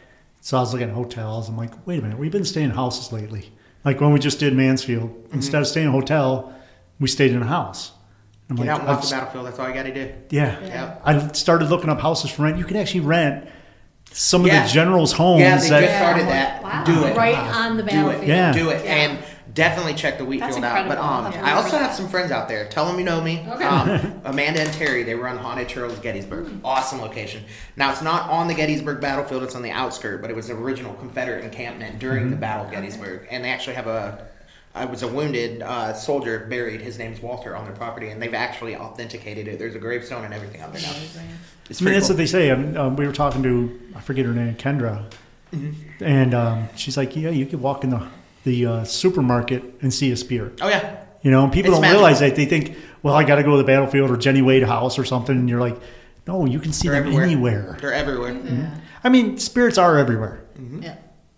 So 0.40 0.56
I 0.56 0.60
was 0.60 0.72
looking 0.72 0.88
at 0.88 0.94
hotels. 0.94 1.48
I'm 1.48 1.56
like, 1.58 1.86
wait 1.86 1.98
a 1.98 2.02
minute, 2.02 2.18
we've 2.18 2.32
been 2.32 2.44
staying 2.44 2.70
in 2.70 2.74
houses 2.74 3.12
lately. 3.12 3.52
Like 3.84 4.00
when 4.00 4.12
we 4.12 4.18
just 4.18 4.40
did 4.40 4.54
Mansfield, 4.56 5.10
Mm-hmm. 5.10 5.34
instead 5.34 5.60
of 5.60 5.68
staying 5.68 5.88
in 5.88 5.90
a 5.90 5.92
hotel, 5.92 6.54
we 6.98 7.06
stayed 7.08 7.32
in 7.32 7.42
a 7.42 7.46
house. 7.46 7.92
I'm 8.50 8.56
get 8.56 8.62
like, 8.66 8.70
out 8.70 8.78
and 8.80 8.88
walk 8.88 8.98
I've- 8.98 9.06
the 9.06 9.14
battlefield. 9.14 9.46
That's 9.46 9.58
all 9.58 9.68
you 9.68 9.74
got 9.74 9.82
to 9.84 9.94
do. 9.94 10.12
yeah. 10.30 10.60
Yep. 10.60 11.02
I 11.04 11.32
started 11.32 11.68
looking 11.70 11.90
up 11.90 12.00
houses 12.00 12.30
for 12.30 12.42
rent. 12.42 12.58
You 12.58 12.64
can 12.64 12.76
actually 12.76 13.00
rent 13.00 13.48
some 14.12 14.44
of 14.44 14.50
the 14.50 14.66
generals' 14.72 15.12
homes. 15.12 15.40
Yeah, 15.42 15.58
they 15.58 15.68
that, 15.68 15.80
just 15.82 15.96
started 15.96 16.26
that. 16.28 16.62
Wow. 16.62 16.84
Do 16.84 17.04
it. 17.04 17.16
Right 17.16 17.36
on 17.36 17.76
the 17.76 17.82
Do 17.82 17.88
battlefield. 17.90 18.22
it. 18.24 18.28
Yeah. 18.28 18.52
Do 18.52 18.70
it. 18.70 18.84
Yeah. 18.84 18.94
And 18.94 19.24
definitely 19.54 19.92
check 19.94 20.16
the 20.18 20.24
Wheatfield 20.24 20.64
out. 20.64 20.86
But 20.88 20.96
incredible. 20.98 21.04
um, 21.04 21.24
I'll 21.26 21.44
I 21.44 21.52
also 21.52 21.76
have 21.76 21.92
some 21.94 22.08
friends 22.08 22.30
out 22.30 22.48
there. 22.48 22.66
Tell 22.68 22.86
them 22.86 22.98
you 22.98 23.04
know 23.04 23.20
me. 23.20 23.44
Okay. 23.48 23.64
Um, 23.64 24.20
Amanda 24.24 24.62
and 24.62 24.72
Terry, 24.72 25.02
they 25.02 25.14
run 25.14 25.36
Haunted 25.36 25.68
Trails 25.68 25.98
Gettysburg. 25.98 26.48
Awesome 26.64 27.00
location. 27.02 27.44
Now, 27.76 27.90
it's 27.90 28.00
not 28.02 28.30
on 28.30 28.48
the 28.48 28.54
Gettysburg 28.54 29.00
battlefield, 29.00 29.42
it's 29.42 29.54
on 29.56 29.62
the 29.62 29.70
outskirt, 29.72 30.22
but 30.22 30.30
it 30.30 30.36
was 30.36 30.48
an 30.48 30.56
original 30.56 30.94
Confederate 30.94 31.44
encampment 31.44 31.98
during 31.98 32.30
the 32.30 32.36
Battle 32.36 32.64
of 32.66 32.70
Gettysburg. 32.72 33.26
And 33.30 33.44
they 33.44 33.50
actually 33.50 33.76
have 33.76 33.86
a. 33.88 34.26
I 34.74 34.84
was 34.84 35.02
a 35.02 35.08
wounded 35.08 35.62
uh, 35.62 35.92
soldier 35.94 36.46
buried. 36.48 36.80
His 36.80 36.98
name's 36.98 37.20
Walter 37.20 37.56
on 37.56 37.64
their 37.64 37.74
property, 37.74 38.08
and 38.10 38.22
they've 38.22 38.34
actually 38.34 38.76
authenticated 38.76 39.48
it. 39.48 39.58
There's 39.58 39.74
a 39.74 39.78
gravestone 39.78 40.24
and 40.24 40.32
everything 40.32 40.62
on 40.62 40.72
there 40.72 40.82
now. 40.82 40.92
It's 40.92 41.16
I 41.16 41.20
mean, 41.22 41.28
pretty 41.68 41.94
that's 41.94 42.06
cool. 42.06 42.14
what 42.14 42.16
they 42.18 42.26
say. 42.26 42.50
I 42.50 42.54
um, 42.54 42.96
we 42.96 43.06
were 43.06 43.12
talking 43.12 43.42
to, 43.42 43.80
I 43.96 44.00
forget 44.00 44.24
her 44.26 44.32
name, 44.32 44.54
Kendra. 44.54 45.04
Mm-hmm. 45.52 46.04
And 46.04 46.34
um, 46.34 46.68
she's 46.76 46.96
like, 46.96 47.16
yeah, 47.16 47.30
you 47.30 47.46
could 47.46 47.60
walk 47.60 47.82
in 47.82 47.90
the, 47.90 48.06
the 48.44 48.66
uh, 48.66 48.84
supermarket 48.84 49.62
and 49.82 49.92
see 49.92 50.12
a 50.12 50.16
spear." 50.16 50.52
Oh 50.60 50.68
yeah, 50.68 51.04
You 51.22 51.30
know, 51.30 51.48
people 51.48 51.70
It's 51.72 51.76
don't 51.76 51.80
magical. 51.82 52.00
realize 52.00 52.20
that. 52.20 52.36
They 52.36 52.44
think, 52.46 52.76
well, 53.02 53.14
I 53.14 53.24
got 53.24 53.36
to 53.36 53.42
go 53.42 53.52
to 53.52 53.56
the 53.56 53.64
battlefield 53.64 54.10
or 54.10 54.16
Jenny 54.16 54.42
Wade 54.42 54.62
house 54.64 54.98
or 54.98 55.04
something. 55.04 55.36
And 55.36 55.48
you're 55.48 55.60
like, 55.60 55.76
no, 56.26 56.44
you 56.44 56.60
can 56.60 56.72
see 56.72 56.88
they're 56.88 56.98
them 57.00 57.06
everywhere. 57.14 57.24
anywhere. 57.24 57.78
They're 57.80 57.92
everywhere. 57.94 58.80
I 59.02 59.08
mean, 59.08 59.38
spirits 59.38 59.78
are 59.78 59.96
everywhere. 59.98 60.42
Yeah. 60.80 60.96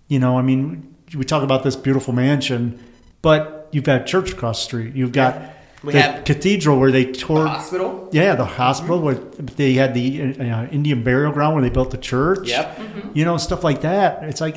You 0.08 0.18
know, 0.18 0.36
I 0.38 0.42
mean, 0.42 0.94
we 1.14 1.24
talk 1.24 1.42
about 1.44 1.62
this 1.62 1.76
beautiful 1.76 2.12
mansion, 2.12 2.82
but 3.22 3.68
you've 3.72 3.84
got 3.84 4.06
church 4.06 4.32
across 4.32 4.58
the 4.60 4.64
street. 4.64 4.94
You've 4.94 5.12
got 5.12 5.40
We 5.82 5.92
the 5.92 6.00
have- 6.02 6.24
cathedral 6.24 6.78
where 6.78 6.90
they 6.90 7.04
tore 7.04 7.12
The 7.12 7.44
tore. 7.44 7.46
hospital. 7.46 8.08
Yeah, 8.12 8.34
the 8.34 8.44
hospital 8.44 8.98
mm-hmm. 8.98 9.04
where 9.06 9.46
they 9.56 9.74
had 9.74 9.94
the 9.94 10.22
uh, 10.22 10.44
uh 10.44 10.66
Indian 10.70 11.02
burial 11.02 11.32
ground 11.32 11.54
where 11.54 11.62
they 11.62 11.70
built 11.70 11.90
the 11.90 11.98
church. 11.98 12.48
Yep. 12.48 12.76
Mm-hmm. 12.76 13.10
You 13.14 13.24
know, 13.24 13.36
stuff 13.36 13.62
like 13.64 13.80
that. 13.82 14.24
It's 14.24 14.40
like 14.40 14.56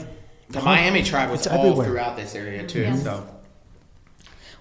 The 0.49 0.62
Miami 0.62 1.04
tribe 1.04 1.30
was 1.32 1.47
all 1.47 1.60
everywhere. 1.60 1.88
throughout 1.88 2.15
this 2.17 2.36
area 2.36 2.65
too. 2.67 2.82
Yes. 2.82 3.04
So 3.04 3.28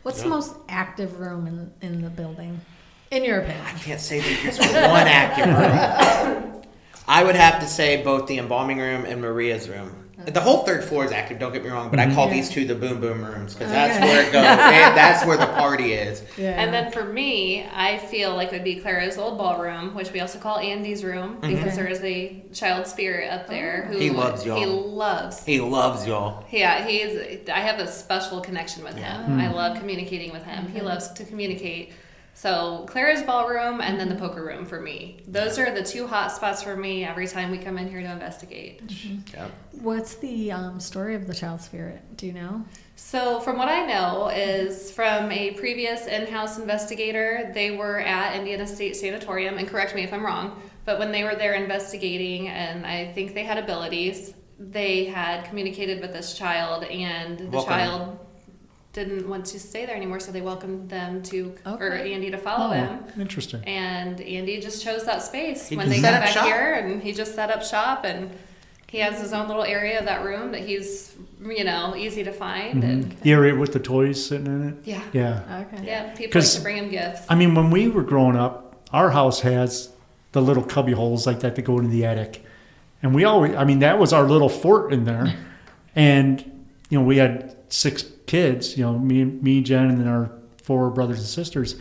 What's 0.03 0.19
Yeah. 0.19 0.25
the 0.25 0.31
most 0.31 0.57
active 0.69 1.21
room 1.21 1.47
in 1.47 1.73
in 1.89 2.03
the 2.03 2.11
building, 2.11 2.61
in 3.13 3.25
your 3.25 3.39
opinion? 3.41 3.65
I 3.65 3.73
can't 3.79 4.01
say 4.01 4.19
that 4.21 4.41
there's 4.43 4.59
one 4.59 5.07
active 5.07 5.47
room. 5.47 6.63
I 7.09 7.23
would 7.25 7.37
have 7.37 7.61
to 7.61 7.67
say 7.67 8.03
both 8.03 8.27
the 8.29 8.39
embalming 8.39 8.79
room 8.79 9.05
and 9.05 9.21
Maria's 9.21 9.69
room. 9.69 9.91
Uh-huh. 10.19 10.31
The 10.31 10.41
whole 10.41 10.65
third 10.65 10.85
floor 10.85 11.05
is 11.05 11.13
active. 11.13 11.39
Don't 11.39 11.53
get 11.53 11.65
me 11.65 11.71
wrong, 11.71 11.91
but 11.91 11.99
I 11.99 12.07
mm-hmm. 12.07 12.15
call 12.15 12.27
Yeah. 12.27 12.35
these 12.35 12.49
two 12.51 12.65
the 12.67 12.75
boom 12.75 13.01
boom 13.01 13.25
rooms 13.25 13.55
because 13.55 13.71
oh, 13.71 13.75
that's 13.75 13.97
Okay. 13.97 14.07
where 14.07 14.23
it 14.23 14.33
goes. 14.33 14.45
and 14.45 14.97
that's 14.97 15.25
where 15.27 15.37
the 15.37 15.47
party 15.47 15.95
is. 15.95 16.23
Yeah. 16.37 16.63
And 16.63 16.73
then 16.73 16.93
for 16.93 17.05
me, 17.05 17.67
I 17.73 17.99
feel 17.99 18.35
like 18.35 18.49
it 18.49 18.53
would 18.53 18.65
be 18.65 18.77
Clara's 18.77 19.19
old 19.19 19.39
ballroom, 19.39 19.95
which 19.95 20.13
we 20.13 20.21
also 20.21 20.39
call 20.39 20.59
Andy's 20.59 21.03
room 21.03 21.37
mm-hmm. 21.37 21.55
because 21.55 21.77
there 21.77 21.89
is 21.89 22.03
a 22.03 22.43
child 22.53 22.87
spirit 22.87 23.33
up 23.33 23.47
there 23.47 23.87
oh. 23.89 23.93
who 23.93 23.99
He 23.99 24.11
loves 24.11 24.45
y'all. 24.45 24.59
He 24.59 24.67
loves. 24.67 25.45
He 25.45 25.61
loves 25.61 26.07
y'all. 26.07 26.45
Yeah, 26.51 26.87
he's. 26.87 27.49
I 27.49 27.61
have 27.61 27.81
a 27.81 27.89
special 27.89 28.41
connection 28.41 28.85
with 28.85 28.97
him. 28.97 29.41
I 29.41 29.47
hmm. 29.47 29.55
love 29.55 29.79
communicating 29.79 30.33
with 30.33 30.45
him. 30.45 30.67
He 30.67 30.79
mm-hmm. 30.79 30.87
loves 30.87 31.09
to 31.13 31.25
communicate 31.25 31.93
So 32.35 32.87
Clara's 32.89 33.23
ballroom 33.23 33.81
and 33.81 34.01
then 34.01 34.09
the 34.09 34.15
poker 34.15 34.45
room 34.45 34.65
for 34.65 34.81
me. 34.81 35.23
Those 35.29 35.59
are 35.59 35.71
the 35.73 35.83
two 35.83 36.07
hot 36.07 36.33
spots 36.33 36.63
for 36.63 36.77
me 36.77 37.05
every 37.05 37.29
time 37.29 37.51
we 37.51 37.59
come 37.59 37.79
in 37.79 37.89
here 37.89 38.01
to 38.01 38.11
investigate. 38.11 38.83
Yeah. 39.33 39.49
What's 39.73 40.15
the 40.17 40.53
um, 40.53 40.81
story 40.81 41.15
of 41.15 41.27
the 41.27 41.35
child 41.35 41.61
spirit? 41.61 42.17
Do 42.17 42.27
you 42.27 42.33
know? 42.33 42.65
So, 42.97 43.41
from 43.41 43.59
what 43.59 43.69
I 43.69 43.85
know, 43.87 44.29
is 44.29 44.93
from 44.93 45.33
a 45.33 45.53
previous 45.53 46.07
in-house 46.07 46.59
investigator. 46.59 47.51
They 47.55 47.73
were 47.77 47.99
at 48.01 48.37
Indiana 48.37 48.67
State 48.67 48.97
Sanatorium, 48.97 49.59
and 49.59 49.67
correct 49.67 49.95
me 49.95 50.03
if 50.03 50.13
I'm 50.13 50.25
wrong, 50.25 50.63
but 50.85 50.99
when 50.99 51.11
they 51.11 51.25
were 51.25 51.35
there 51.35 51.55
investigating, 51.55 52.49
and 52.49 52.87
I 52.87 53.13
think 53.13 53.35
they 53.35 53.45
had 53.45 53.59
abilities, 53.59 54.35
they 54.59 55.07
had 55.07 55.45
communicated 55.47 56.01
with 56.01 56.13
this 56.13 56.35
child, 56.35 56.85
and 56.85 57.39
the 57.39 57.47
Welcome. 57.47 57.73
child 57.73 58.19
didn't 58.93 59.27
want 59.29 59.47
to 59.47 59.59
stay 59.59 59.87
there 59.87 59.97
anymore, 59.97 60.21
so 60.21 60.31
they 60.33 60.43
welcomed 60.43 60.91
them 60.91 61.23
to 61.25 61.55
for 61.65 61.93
Okay. 61.95 62.13
Andy 62.13 62.31
to 62.31 62.37
follow 62.39 62.73
him. 62.75 62.99
Oh, 63.17 63.21
interesting. 63.21 63.63
And 63.65 64.21
Andy 64.21 64.61
just 64.61 64.85
chose 64.85 65.05
that 65.05 65.23
space 65.23 65.69
He 65.69 65.77
when 65.77 65.89
they 65.89 65.99
set 65.99 66.11
got 66.13 66.15
up 66.15 66.25
back 66.25 66.35
shop. 66.35 66.45
here, 66.45 66.75
and 66.75 67.03
he 67.03 67.13
just 67.13 67.35
set 67.35 67.51
up 67.51 67.63
shop, 67.63 68.05
and 68.05 68.31
he 68.89 68.99
has 68.99 69.19
his 69.21 69.33
own 69.33 69.49
little 69.49 69.65
area 69.65 69.99
of 69.99 70.05
that 70.05 70.23
room 70.25 70.53
that 70.53 70.61
he's, 70.61 71.15
you 71.43 71.65
know, 71.65 71.97
easy 71.97 72.23
to 72.25 72.33
find, 72.33 72.83
mm-hmm. 72.83 72.91
and 72.91 73.21
The 73.23 73.33
area 73.33 73.55
with 73.55 73.73
the 73.73 73.81
toys 73.81 74.23
sitting 74.27 74.47
in 74.47 74.69
it. 74.69 74.75
yeah, 74.85 75.01
Yeah. 75.15 75.65
Okay. 75.73 75.87
yeah, 75.87 76.03
people 76.11 76.25
like 76.25 76.33
'Cause- 76.33 76.57
to 76.57 76.61
bring 76.61 76.77
him 76.77 76.91
gifts. 76.91 77.23
I 77.31 77.35
mean, 77.35 77.55
when 77.55 77.71
we 77.71 77.89
were 77.89 78.03
growing 78.03 78.37
up, 78.37 78.83
our 78.93 79.11
house 79.11 79.41
has 79.41 79.89
the 80.33 80.43
little 80.43 80.63
cubby 80.63 80.93
holes 80.93 81.27
like 81.27 81.41
that 81.41 81.55
that 81.57 81.63
go 81.63 81.79
into 81.79 81.91
the 81.91 82.05
attic. 82.05 82.45
And 83.03 83.15
we 83.15 83.25
always, 83.25 83.55
I 83.55 83.65
mean, 83.65 83.79
that 83.79 83.99
was 83.99 84.13
our 84.13 84.25
little 84.25 84.51
fort 84.51 84.93
in 84.93 85.05
there. 85.07 85.35
And, 85.95 86.41
you 86.89 86.99
know, 86.99 87.05
we 87.05 87.19
had 87.19 87.55
six 87.73 88.05
kids, 88.27 88.77
you 88.77 88.85
know, 88.85 88.99
me, 88.99 89.25
me, 89.25 89.63
Jen, 89.63 89.89
and 89.89 89.99
then 89.99 90.07
our 90.07 90.31
four 90.63 90.91
brothers 90.91 91.19
and 91.19 91.27
sisters. 91.27 91.77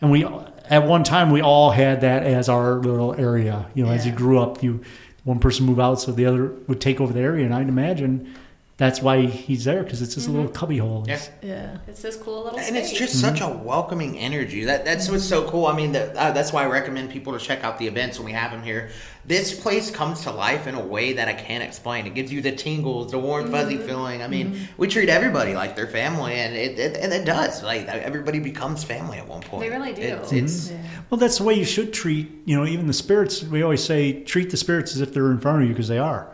And 0.00 0.10
we, 0.10 0.24
at 0.24 0.86
one 0.86 1.04
time, 1.04 1.30
we 1.30 1.42
all 1.42 1.70
had 1.70 2.00
that 2.00 2.22
as 2.22 2.48
our 2.48 2.74
little 2.76 3.14
area. 3.14 3.66
You 3.74 3.84
know, 3.84 3.92
as 3.92 4.06
you 4.06 4.12
grew 4.12 4.38
up, 4.38 4.62
you, 4.62 4.82
one 5.24 5.38
person 5.38 5.66
move 5.66 5.80
out, 5.80 6.00
so 6.00 6.12
the 6.12 6.24
other 6.24 6.46
would 6.66 6.80
take 6.80 7.00
over 7.00 7.12
the 7.12 7.20
area. 7.20 7.44
And 7.44 7.54
I'd 7.54 7.68
imagine 7.68 8.34
that's 8.78 9.02
why 9.02 9.26
he's 9.26 9.64
there 9.64 9.82
because 9.82 10.02
it's 10.02 10.14
just 10.14 10.28
a 10.28 10.30
little 10.30 10.46
mm-hmm. 10.46 10.54
cubby 10.54 10.78
hole. 10.78 11.04
Yeah. 11.08 11.20
Yeah. 11.42 11.78
It's 11.88 12.00
this 12.00 12.14
cool 12.14 12.44
little 12.44 12.60
And 12.60 12.76
it's 12.76 12.90
space. 12.90 12.98
just 13.00 13.20
such 13.20 13.40
a 13.40 13.48
welcoming 13.48 14.16
energy. 14.16 14.64
That 14.66 14.84
that's 14.84 15.10
what's 15.10 15.24
so 15.24 15.50
cool. 15.50 15.66
I 15.66 15.74
mean, 15.74 15.90
that, 15.92 16.14
uh, 16.14 16.30
that's 16.30 16.52
why 16.52 16.62
I 16.62 16.66
recommend 16.66 17.10
people 17.10 17.36
to 17.36 17.44
check 17.44 17.64
out 17.64 17.78
the 17.78 17.88
events 17.88 18.20
when 18.20 18.26
we 18.26 18.32
have 18.32 18.52
them 18.52 18.62
here. 18.62 18.90
This 19.26 19.52
place 19.58 19.90
comes 19.90 20.22
to 20.22 20.30
life 20.30 20.68
in 20.68 20.76
a 20.76 20.80
way 20.80 21.14
that 21.14 21.26
I 21.26 21.32
can't 21.32 21.64
explain. 21.64 22.06
It 22.06 22.14
gives 22.14 22.32
you 22.32 22.40
the 22.40 22.52
tingles, 22.52 23.10
the 23.10 23.18
warm, 23.18 23.50
fuzzy 23.50 23.78
mm-hmm. 23.78 23.86
feeling. 23.86 24.22
I 24.22 24.28
mean, 24.28 24.52
mm-hmm. 24.52 24.64
we 24.76 24.86
treat 24.86 25.08
everybody 25.08 25.54
like 25.54 25.74
their 25.74 25.88
family, 25.88 26.34
and 26.34 26.54
it, 26.54 26.78
it 26.78 26.96
and 26.98 27.12
it 27.12 27.24
does. 27.24 27.64
Like 27.64 27.88
everybody 27.88 28.38
becomes 28.38 28.84
family 28.84 29.18
at 29.18 29.26
one 29.26 29.42
point. 29.42 29.64
They 29.64 29.76
really 29.76 29.92
do. 29.92 30.02
It's, 30.02 30.32
it's 30.32 30.72
Well, 31.10 31.18
that's 31.18 31.38
the 31.38 31.44
way 31.44 31.54
you 31.54 31.64
should 31.64 31.92
treat, 31.92 32.30
you 32.44 32.56
know, 32.56 32.64
even 32.64 32.86
the 32.86 32.92
spirits. 32.92 33.42
We 33.42 33.62
always 33.62 33.82
say 33.82 34.22
treat 34.22 34.50
the 34.50 34.56
spirits 34.56 34.94
as 34.94 35.00
if 35.00 35.12
they're 35.12 35.32
in 35.32 35.40
front 35.40 35.62
of 35.62 35.68
you 35.68 35.74
because 35.74 35.88
they 35.88 35.98
are. 35.98 36.32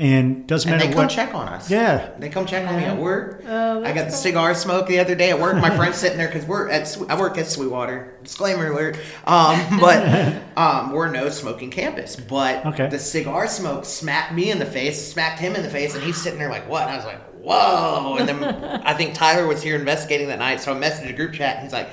And 0.00 0.46
doesn't 0.46 0.70
and 0.70 0.78
matter 0.78 0.88
they 0.88 0.94
come 0.94 1.06
what. 1.06 1.10
check 1.10 1.34
on 1.34 1.48
us. 1.48 1.68
Yeah. 1.68 2.10
They 2.20 2.28
come 2.28 2.46
check 2.46 2.68
on 2.68 2.76
me 2.76 2.84
at 2.84 2.96
work. 2.96 3.42
Oh, 3.46 3.82
I 3.82 3.92
got 3.92 4.04
the 4.06 4.12
cigar 4.12 4.54
smoke 4.54 4.86
the 4.86 5.00
other 5.00 5.16
day 5.16 5.30
at 5.30 5.40
work. 5.40 5.56
My 5.56 5.74
friend's 5.76 5.96
sitting 6.04 6.18
there 6.18 6.28
because 6.28 6.46
we're 6.46 6.68
at 6.70 6.96
I 7.08 7.18
work 7.18 7.36
at 7.36 7.48
Sweetwater. 7.48 8.14
Disclaimer 8.22 8.70
alert. 8.70 8.96
Um, 9.26 9.58
but 9.80 10.40
um, 10.56 10.92
we're 10.92 11.10
no 11.10 11.28
smoking 11.30 11.70
campus. 11.70 12.14
But 12.14 12.64
Okay. 12.64 12.88
the 12.88 12.98
cigar 12.98 13.48
smoke 13.48 13.84
smacked 13.84 14.32
me 14.34 14.52
in 14.52 14.60
the 14.60 14.66
face, 14.66 15.10
smacked 15.12 15.40
him 15.40 15.56
in 15.56 15.62
the 15.64 15.70
face, 15.70 15.96
and 15.96 16.04
he's 16.04 16.20
sitting 16.22 16.38
there 16.38 16.48
like, 16.50 16.68
"What?" 16.68 16.82
And 16.82 16.92
I 16.92 16.96
was 16.96 17.04
like, 17.04 17.20
"Whoa!" 17.32 18.18
And 18.20 18.28
then 18.28 18.44
I 18.84 18.94
think 18.94 19.14
Tyler 19.14 19.48
was 19.48 19.62
here 19.64 19.74
investigating 19.74 20.28
that 20.28 20.38
night, 20.38 20.60
so 20.60 20.72
I 20.72 20.78
messaged 20.78 21.08
a 21.10 21.12
group 21.12 21.32
chat. 21.32 21.56
And 21.56 21.64
he's 21.64 21.72
like. 21.72 21.88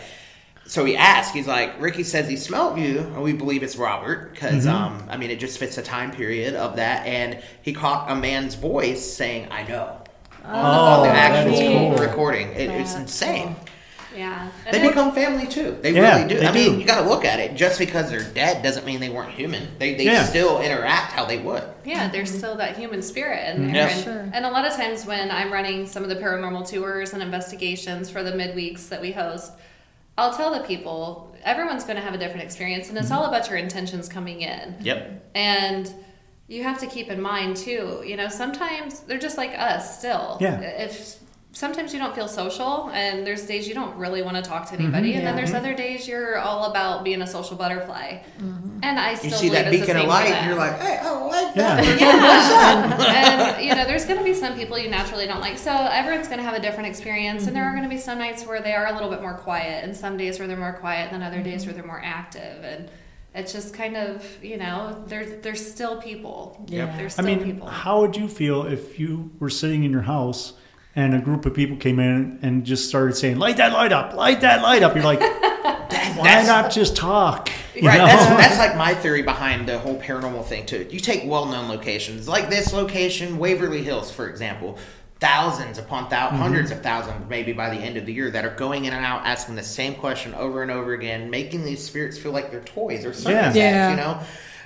So 0.68 0.84
he 0.84 0.98
asked, 0.98 1.34
he's 1.36 1.46
like, 1.48 1.80
Ricky 1.80 2.04
says 2.04 2.28
he 2.28 2.36
smelled 2.38 2.80
you, 2.80 3.00
and 3.00 3.22
we 3.22 3.34
believe 3.34 3.62
it's 3.62 3.76
Robert, 3.76 4.32
because, 4.34 4.66
Mm-hmm. 4.66 4.76
um, 4.76 5.04
I 5.10 5.18
mean, 5.18 5.30
it 5.30 5.40
just 5.40 5.60
fits 5.60 5.76
the 5.76 5.84
time 5.84 6.12
period 6.12 6.56
of 6.56 6.78
that. 6.78 7.06
And 7.06 7.40
he 7.62 7.72
caught 7.72 8.10
a 8.10 8.16
man's 8.16 8.56
voice 8.56 9.06
saying, 9.06 9.48
I 9.52 9.64
know. 9.64 10.02
Oh, 10.44 10.52
the, 10.52 10.58
on 10.58 11.04
the 11.04 11.10
actual 11.10 11.54
is 11.54 11.60
cool. 12.00 12.08
recording. 12.08 12.50
It, 12.50 12.70
it's 12.72 12.94
That's 12.94 13.02
insane. 13.02 13.56
yeah. 14.16 14.50
And 14.66 14.76
They 14.76 14.84
it- 14.84 14.88
become 14.90 15.12
family 15.14 15.46
too. 15.48 15.78
They 15.82 15.92
Yeah, 15.94 16.16
really 16.18 16.30
do. 16.34 16.40
they 16.40 16.48
I 16.48 16.52
mean, 16.52 16.74
do. 16.74 16.80
you 16.80 16.86
got 16.86 17.02
to 17.04 17.10
look 17.10 17.26
at 17.26 17.40
it. 17.40 17.56
Just 17.56 17.78
because 17.80 18.10
they're 18.10 18.24
dead 18.24 18.64
doesn't 18.64 18.86
mean 18.88 19.00
they 19.00 19.10
weren't 19.10 19.32
human. 19.32 19.68
They, 19.80 19.94
they 19.96 20.06
Yeah. 20.06 20.24
still 20.26 20.62
interact 20.62 21.12
how 21.14 21.26
they 21.26 21.38
would. 21.40 21.64
Yeah, 21.84 22.10
there's 22.10 22.36
still 22.36 22.56
that 22.58 22.76
human 22.78 23.02
spirit 23.04 23.56
in 23.56 23.68
there. 23.68 23.76
Yeah. 23.76 23.88
And, 23.90 24.04
Sure. 24.04 24.30
and 24.34 24.46
a 24.46 24.50
lot 24.52 24.66
of 24.66 24.74
times 24.76 25.06
when 25.06 25.30
I'm 25.30 25.52
running 25.54 25.86
some 25.88 26.02
of 26.04 26.10
the 26.10 26.16
paranormal 26.16 26.68
tours 26.70 27.14
and 27.14 27.22
investigations 27.22 28.10
for 28.10 28.24
the 28.24 28.32
midweeks 28.32 28.90
that 28.90 29.00
we 29.02 29.12
host, 29.12 29.52
I'll 30.18 30.36
tell 30.36 30.54
the 30.54 30.62
people 30.62 31.36
everyone's 31.44 31.84
going 31.84 31.98
to 31.98 32.02
have 32.02 32.14
a 32.14 32.18
different 32.18 32.44
experience, 32.44 32.90
and 32.90 32.98
it's 32.98 33.10
mm-hmm. 33.10 33.18
all 33.18 33.26
about 33.26 33.50
your 33.50 33.58
intentions 33.58 34.10
coming 34.10 34.42
in. 34.42 34.76
Yep. 34.82 35.32
And 35.36 35.94
you 36.48 36.64
have 36.64 36.80
to 36.80 36.88
keep 36.88 37.10
in 37.10 37.22
mind 37.22 37.58
too, 37.58 38.04
you 38.06 38.16
know, 38.16 38.30
sometimes 38.30 39.02
they're 39.02 39.20
just 39.20 39.38
like 39.38 39.58
us 39.58 39.98
still. 39.98 40.38
Yeah. 40.40 40.60
If 40.60 41.20
sometimes 41.56 41.94
you 41.94 42.00
don't 42.00 42.14
feel 42.14 42.28
social 42.28 42.90
and 42.92 43.26
there's 43.26 43.44
days 43.44 43.66
you 43.66 43.74
don't 43.74 43.96
really 43.96 44.22
want 44.22 44.36
to 44.36 44.44
talk 44.44 44.68
to 44.68 44.76
mm-hmm. 44.76 44.84
anybody 44.84 45.14
and 45.14 45.26
then 45.26 45.38
there's 45.38 45.54
other 45.54 45.74
days 45.74 46.06
you're 46.06 46.38
all 46.38 46.66
about 46.66 47.06
being 47.06 47.22
a 47.22 47.28
social 47.28 47.56
butterfly. 47.56 48.22
Mm-hmm. 48.40 48.80
And 48.84 49.00
I 49.00 49.16
still 49.16 49.32
You 49.32 49.38
see 49.38 49.50
that 49.50 49.72
beacon 49.72 49.96
of 49.96 50.06
light, 50.06 50.32
and 50.32 50.48
you're 50.48 50.58
like, 50.58 50.78
hey, 50.80 50.98
I 51.02 51.12
like 51.12 51.56
that. 51.56 52.00
Yeah. 52.00 53.56
and 53.56 53.66
you 53.66 53.74
know, 53.74 53.86
there's 53.86 54.06
going 54.06 54.20
to 54.20 54.24
be 54.24 54.34
some 54.34 54.54
people 54.56 54.78
you 54.78 54.90
naturally 54.90 55.26
don't 55.26 55.40
like. 55.40 55.58
So 55.58 55.72
everyone's 55.72 56.28
going 56.28 56.40
to 56.40 56.44
have 56.44 56.54
a 56.54 56.60
different 56.60 56.90
experience, 56.90 57.48
and 57.48 57.56
there 57.56 57.64
are 57.64 57.68
Mm-hmm. 57.68 57.78
going 57.78 57.90
to 57.90 57.96
be 57.96 58.02
some 58.02 58.20
nights 58.20 58.46
where 58.46 58.62
they 58.62 58.74
are 58.74 58.88
a 58.88 58.94
little 58.94 59.10
bit 59.10 59.22
more 59.22 59.34
quiet, 59.34 59.84
and 59.84 59.96
some 59.96 60.18
days 60.18 60.40
where 60.40 60.48
they're 60.48 60.58
more 60.58 60.74
quiet, 60.74 61.12
and 61.12 61.22
then 61.22 61.24
other 61.24 61.42
days 61.42 61.62
mm-hmm. 61.62 61.72
where 61.72 61.74
they're 61.74 61.88
more 61.88 62.02
active, 62.04 62.64
and 62.64 62.92
it's 63.34 63.54
just 63.54 63.74
kind 63.74 63.98
of 63.98 64.44
you 64.44 64.58
know, 64.58 65.04
there's 65.08 65.42
there's 65.42 65.66
still 65.66 66.02
people. 66.02 66.64
Yeah. 66.68 66.96
There's 66.98 67.18
I 67.18 67.24
still 67.24 67.36
mean, 67.38 67.44
people. 67.44 67.68
how 67.68 68.02
would 68.02 68.16
you 68.16 68.28
feel 68.28 68.66
if 68.66 69.00
you 69.00 69.32
were 69.40 69.50
sitting 69.50 69.84
in 69.84 69.92
your 69.92 70.04
house 70.04 70.54
and 70.96 71.14
a 71.16 71.20
group 71.20 71.46
of 71.46 71.54
people 71.54 71.76
came 71.78 72.00
in 72.00 72.40
and 72.42 72.66
just 72.66 72.88
started 72.88 73.16
saying, 73.16 73.38
light 73.38 73.58
that 73.58 73.74
light 73.74 73.92
up, 73.92 74.14
light 74.14 74.42
that 74.42 74.62
light 74.62 74.82
up? 74.84 74.96
You're 74.96 75.04
like, 75.04 75.20
why 76.18 76.44
not 76.46 76.72
just 76.72 76.96
talk? 76.96 77.50
You 77.76 77.88
Right, 77.88 77.98
know? 77.98 78.06
that's, 78.06 78.26
that's 78.26 78.58
like 78.58 78.78
my 78.78 78.94
theory 78.94 79.22
behind 79.22 79.68
the 79.68 79.78
whole 79.80 80.00
paranormal 80.00 80.46
thing 80.46 80.66
too. 80.66 80.88
You 80.90 81.00
take 81.00 81.24
well-known 81.30 81.68
locations 81.68 82.28
like 82.28 82.50
this 82.50 82.72
location, 82.74 83.38
Waverly 83.38 83.84
Hills, 83.84 84.12
for 84.12 84.30
example. 84.30 84.78
Thousands 85.20 85.78
upon 85.78 86.10
thou- 86.10 86.28
Mm-hmm. 86.28 86.38
hundreds 86.38 86.72
of 86.72 86.82
thousands, 86.82 87.30
maybe 87.30 87.54
by 87.54 87.70
the 87.70 87.78
end 87.78 87.98
of 87.98 88.06
the 88.06 88.14
year, 88.14 88.30
that 88.32 88.46
are 88.46 88.56
going 88.56 88.86
in 88.86 88.94
and 88.94 89.06
out, 89.06 89.26
asking 89.26 89.56
the 89.56 89.64
same 89.64 89.96
question 89.96 90.34
over 90.36 90.62
and 90.62 90.72
over 90.72 90.94
again, 90.94 91.30
making 91.30 91.64
these 91.64 91.84
spirits 91.84 92.18
feel 92.18 92.32
like 92.32 92.52
they're 92.52 92.62
toys 92.62 93.06
or 93.06 93.14
something. 93.14 93.34
Yeah. 93.34 93.54
Yeah. 93.54 93.90
you 93.92 93.96
know. 93.98 94.20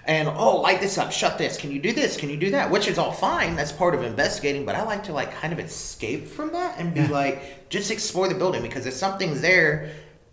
And 0.09 0.27
oh, 0.27 0.57
light 0.61 0.81
this 0.81 0.97
up, 0.97 1.11
shut 1.11 1.37
this. 1.37 1.55
Can 1.55 1.71
you 1.71 1.79
do 1.79 1.93
this? 1.93 2.17
Can 2.17 2.31
you 2.31 2.37
do 2.37 2.49
that? 2.49 2.71
Which 2.71 2.87
is 2.87 2.97
all 2.97 3.11
fine. 3.11 3.55
That's 3.55 3.71
part 3.71 3.93
of 3.93 4.01
investigating. 4.01 4.65
But 4.65 4.73
I 4.75 4.81
like 4.81 5.03
to 5.03 5.13
like 5.13 5.31
kind 5.35 5.53
of 5.53 5.59
escape 5.59 6.27
from 6.27 6.51
that 6.53 6.79
and 6.79 6.95
be 6.95 7.01
Yeah. 7.01 7.11
like, 7.11 7.69
just 7.69 7.91
explore 7.91 8.27
the 8.27 8.33
building 8.33 8.63
because 8.63 8.87
if 8.87 8.95
something's 8.95 9.39
there, 9.39 9.91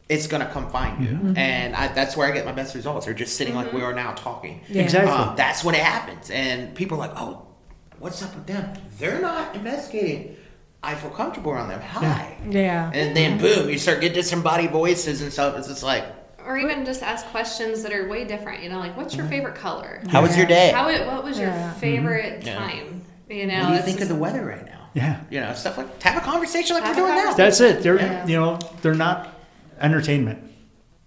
it's 0.08 0.26
gonna 0.28 0.46
come 0.46 0.70
find 0.70 1.04
you. 1.04 1.10
Mm-hmm. 1.10 1.36
And 1.36 1.76
I, 1.76 1.88
that's 1.88 2.16
where 2.16 2.26
I 2.26 2.30
get 2.30 2.46
my 2.46 2.52
best 2.52 2.74
results. 2.74 3.04
They're 3.04 3.12
just 3.14 3.36
sitting 3.36 3.54
like 3.54 3.70
we 3.74 3.82
are 3.82 3.92
now 3.92 4.12
talking. 4.14 4.62
Yeah. 4.66 4.84
Exactly. 4.84 5.12
Um, 5.12 5.36
that's 5.36 5.62
when 5.62 5.74
it 5.74 5.82
happens. 5.82 6.30
And 6.30 6.74
people 6.74 6.96
are 6.96 7.08
like, 7.08 7.16
oh, 7.16 7.46
what's 7.98 8.22
up 8.22 8.34
with 8.34 8.46
them? 8.46 8.72
They're 8.98 9.20
not 9.20 9.54
investigating. 9.54 10.36
I 10.82 10.94
feel 10.94 11.10
comfortable 11.10 11.52
around 11.52 11.68
them. 11.68 11.82
Hi. 11.82 12.38
Yeah. 12.48 12.90
And 12.94 13.14
then 13.14 13.36
boom, 13.36 13.68
you 13.68 13.78
start 13.78 14.00
getting 14.00 14.14
disembodied 14.14 14.70
voices 14.70 15.20
and 15.20 15.30
stuff. 15.30 15.54
It's 15.58 15.68
just 15.68 15.82
like, 15.82 16.04
or 16.46 16.56
even 16.56 16.84
just 16.84 17.02
ask 17.02 17.26
questions 17.26 17.82
that 17.82 17.92
are 17.92 18.08
way 18.08 18.24
different. 18.24 18.62
You 18.62 18.68
know, 18.70 18.78
like 18.78 18.96
what's 18.96 19.12
Mm-hmm. 19.14 19.22
your 19.22 19.28
favorite 19.30 19.54
color? 19.56 20.00
how 20.08 20.22
was 20.22 20.36
your 20.36 20.46
day? 20.46 20.70
How 20.72 20.88
it, 20.88 21.06
what 21.06 21.24
was 21.24 21.38
your 21.38 21.48
Yeah. 21.48 21.72
favorite 21.74 22.44
Yeah. 22.44 22.56
time? 22.58 23.02
You 23.28 23.46
know, 23.46 23.58
what 23.60 23.66
do 23.66 23.72
you 23.72 23.78
it's 23.78 23.84
think 23.86 24.00
of 24.00 24.08
the 24.08 24.14
weather 24.14 24.44
right 24.44 24.64
now? 24.64 24.88
yeah. 24.94 25.20
You 25.30 25.40
know, 25.40 25.52
stuff 25.54 25.76
like 25.76 26.00
have 26.02 26.16
a 26.16 26.24
conversation 26.24 26.74
like 26.76 26.84
Have 26.84 26.96
we're 26.96 27.02
doing 27.06 27.14
now. 27.16 27.32
That's 27.34 27.60
it. 27.60 27.82
They're, 27.82 27.96
Yeah. 27.96 28.26
you 28.26 28.36
know, 28.36 28.58
they're 28.82 28.94
not 28.94 29.34
entertainment. 29.80 30.38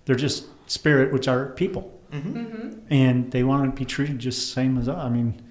They're 0.05 0.15
just 0.15 0.45
spirit, 0.67 1.11
which 1.13 1.27
are 1.27 1.47
people. 1.47 1.99
Mm-hmm. 2.11 2.79
And 2.91 3.31
they 3.31 3.43
want 3.43 3.73
to 3.73 3.79
be 3.79 3.85
treated 3.85 4.19
just 4.19 4.39
the 4.41 4.53
same 4.53 4.77
as 4.77 4.89
us. 4.89 4.97
I 4.97 5.09
mean, 5.09 5.27
go 5.33 5.37
to 5.37 5.48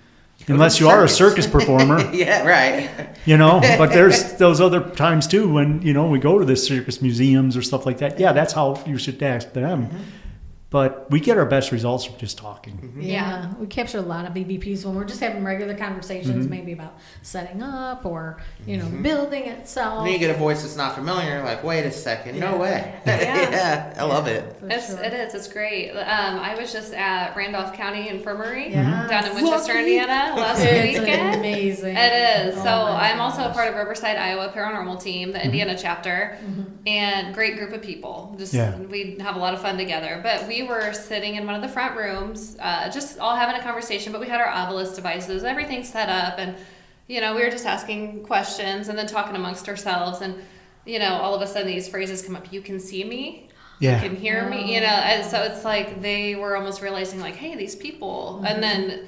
unless 0.48 0.80
you 0.80 0.88
are 0.88 1.04
a 1.04 1.08
circus. 1.08 1.44
circus 1.44 1.46
performer. 1.46 2.10
yeah, 2.12 2.46
right. 2.46 3.08
you 3.24 3.36
know 3.36 3.60
but 3.78 3.90
there's 3.90 4.34
those 4.34 4.60
other 4.60 4.80
times 4.80 5.26
too 5.26 5.52
when 5.52 5.82
you 5.82 5.92
know 5.92 6.08
we 6.08 6.18
go 6.18 6.38
to 6.38 6.44
the 6.44 6.56
circus 6.56 7.00
museums 7.02 7.56
or 7.56 7.62
stuff 7.62 7.86
like 7.86 7.98
that 7.98 8.18
yeah 8.18 8.32
that's 8.32 8.52
how 8.52 8.82
you 8.86 8.98
should 8.98 9.22
ask 9.22 9.52
them 9.52 9.88
but 10.70 11.10
we 11.10 11.18
get 11.18 11.38
our 11.38 11.46
best 11.46 11.72
results 11.72 12.04
from 12.04 12.18
just 12.18 12.36
talking. 12.36 12.92
Yeah. 13.00 13.54
we 13.54 13.66
capture 13.66 13.96
a 13.98 14.02
lot 14.02 14.26
of 14.26 14.34
EVPs 14.34 14.84
when 14.84 14.94
we're 14.96 15.04
just 15.06 15.20
having 15.20 15.42
regular 15.42 15.74
conversations, 15.74 16.44
Mm-hmm. 16.44 16.50
maybe 16.50 16.72
about 16.72 16.98
setting 17.22 17.62
up 17.62 18.04
or 18.04 18.38
you 18.66 18.76
know 18.76 18.84
the 18.88 18.98
building 18.98 19.44
itself. 19.46 20.04
Then 20.04 20.12
you 20.12 20.18
get 20.18 20.30
a 20.34 20.38
voice 20.38 20.60
that's 20.62 20.76
not 20.76 20.94
familiar. 20.94 21.36
You're 21.36 21.42
like, 21.44 21.64
wait 21.64 21.86
a 21.86 21.90
second, 21.90 22.38
no 22.38 22.58
way. 22.58 22.94
Yeah. 23.06 23.50
yeah, 23.50 23.94
I 23.98 24.04
love 24.04 24.26
it. 24.26 24.56
It's, 24.64 24.88
sure. 24.88 25.02
It 25.02 25.14
is. 25.14 25.34
It's 25.34 25.48
great. 25.50 25.90
Um, 25.92 26.38
I 26.38 26.54
was 26.54 26.70
just 26.70 26.92
at 26.92 27.34
Randolph 27.34 27.72
County 27.74 28.10
Infirmary 28.10 28.70
Yes. 28.70 29.08
down 29.08 29.24
in 29.24 29.34
Winchester, 29.36 29.72
Lucky. 29.72 29.84
Indiana 29.96 30.34
last 30.38 30.60
It's 30.62 30.98
weekend. 30.98 31.36
amazing. 31.36 31.96
It 31.96 32.46
is. 32.48 32.58
Oh 32.58 32.62
so 32.64 32.70
I'm 32.70 33.20
also 33.20 33.42
a 33.48 33.52
part 33.54 33.68
of 33.70 33.74
Riverside, 33.76 34.16
Iowa 34.18 34.52
Paranormal 34.54 35.00
Team, 35.02 35.32
the 35.32 35.42
Indiana 35.42 35.76
chapter, 35.80 36.36
and 36.86 37.34
great 37.34 37.56
group 37.56 37.72
of 37.72 37.80
people. 37.80 38.34
Just 38.38 38.52
Yeah. 38.52 38.76
we 38.76 39.16
have 39.20 39.36
a 39.36 39.38
lot 39.38 39.54
of 39.54 39.62
fun 39.62 39.78
together. 39.78 40.20
But 40.22 40.46
we 40.46 40.57
were 40.62 40.92
sitting 40.92 41.36
in 41.36 41.46
one 41.46 41.54
of 41.54 41.62
the 41.62 41.68
front 41.68 41.96
rooms, 41.96 42.56
uh, 42.60 42.90
just 42.90 43.18
all 43.18 43.36
having 43.36 43.56
a 43.60 43.62
conversation. 43.62 44.12
But 44.12 44.20
we 44.20 44.28
had 44.28 44.40
our 44.40 44.46
Ovilus 44.48 44.94
devices, 44.94 45.44
everything 45.44 45.84
set 45.84 46.08
up, 46.08 46.38
and 46.38 46.54
you 47.06 47.20
know 47.20 47.34
we 47.34 47.42
were 47.42 47.50
just 47.50 47.66
asking 47.66 48.24
questions 48.24 48.88
and 48.88 48.98
then 48.98 49.06
talking 49.06 49.36
amongst 49.36 49.68
ourselves. 49.68 50.20
And 50.20 50.34
you 50.86 50.98
know 50.98 51.14
all 51.14 51.34
of 51.34 51.42
a 51.42 51.46
sudden 51.46 51.66
these 51.68 51.88
phrases 51.88 52.22
come 52.22 52.36
up. 52.36 52.52
You 52.52 52.60
can 52.60 52.78
see 52.80 53.04
me. 53.04 53.48
Yeah. 53.80 54.02
You 54.02 54.08
can 54.08 54.16
hear 54.16 54.48
me. 54.48 54.74
You 54.74 54.80
know, 54.80 54.86
and 54.86 55.24
so 55.24 55.42
it's 55.42 55.64
like 55.64 56.02
they 56.02 56.34
were 56.34 56.56
almost 56.56 56.82
realizing 56.82 57.20
like, 57.20 57.34
hey, 57.36 57.54
these 57.56 57.76
people, 57.76 58.42
and 58.46 58.62
then. 58.62 59.06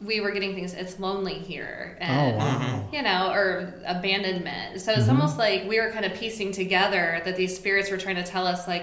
We 0.00 0.20
were 0.20 0.32
getting 0.32 0.54
things. 0.54 0.74
It's 0.74 0.98
lonely 1.00 1.34
here, 1.34 1.96
and 1.98 2.34
Oh, 2.34 2.38
wow. 2.38 2.88
you 2.92 3.00
know, 3.00 3.30
or 3.32 3.72
abandonment. 3.86 4.80
So 4.82 4.90
Mm-hmm. 4.92 5.00
it's 5.00 5.08
almost 5.08 5.38
like 5.38 5.66
we 5.66 5.80
were 5.80 5.90
kind 5.92 6.04
of 6.04 6.12
piecing 6.12 6.52
together 6.52 7.22
that 7.24 7.36
these 7.36 7.56
spirits 7.56 7.90
were 7.90 7.96
trying 7.96 8.16
to 8.16 8.22
tell 8.22 8.46
us, 8.46 8.68
like, 8.68 8.82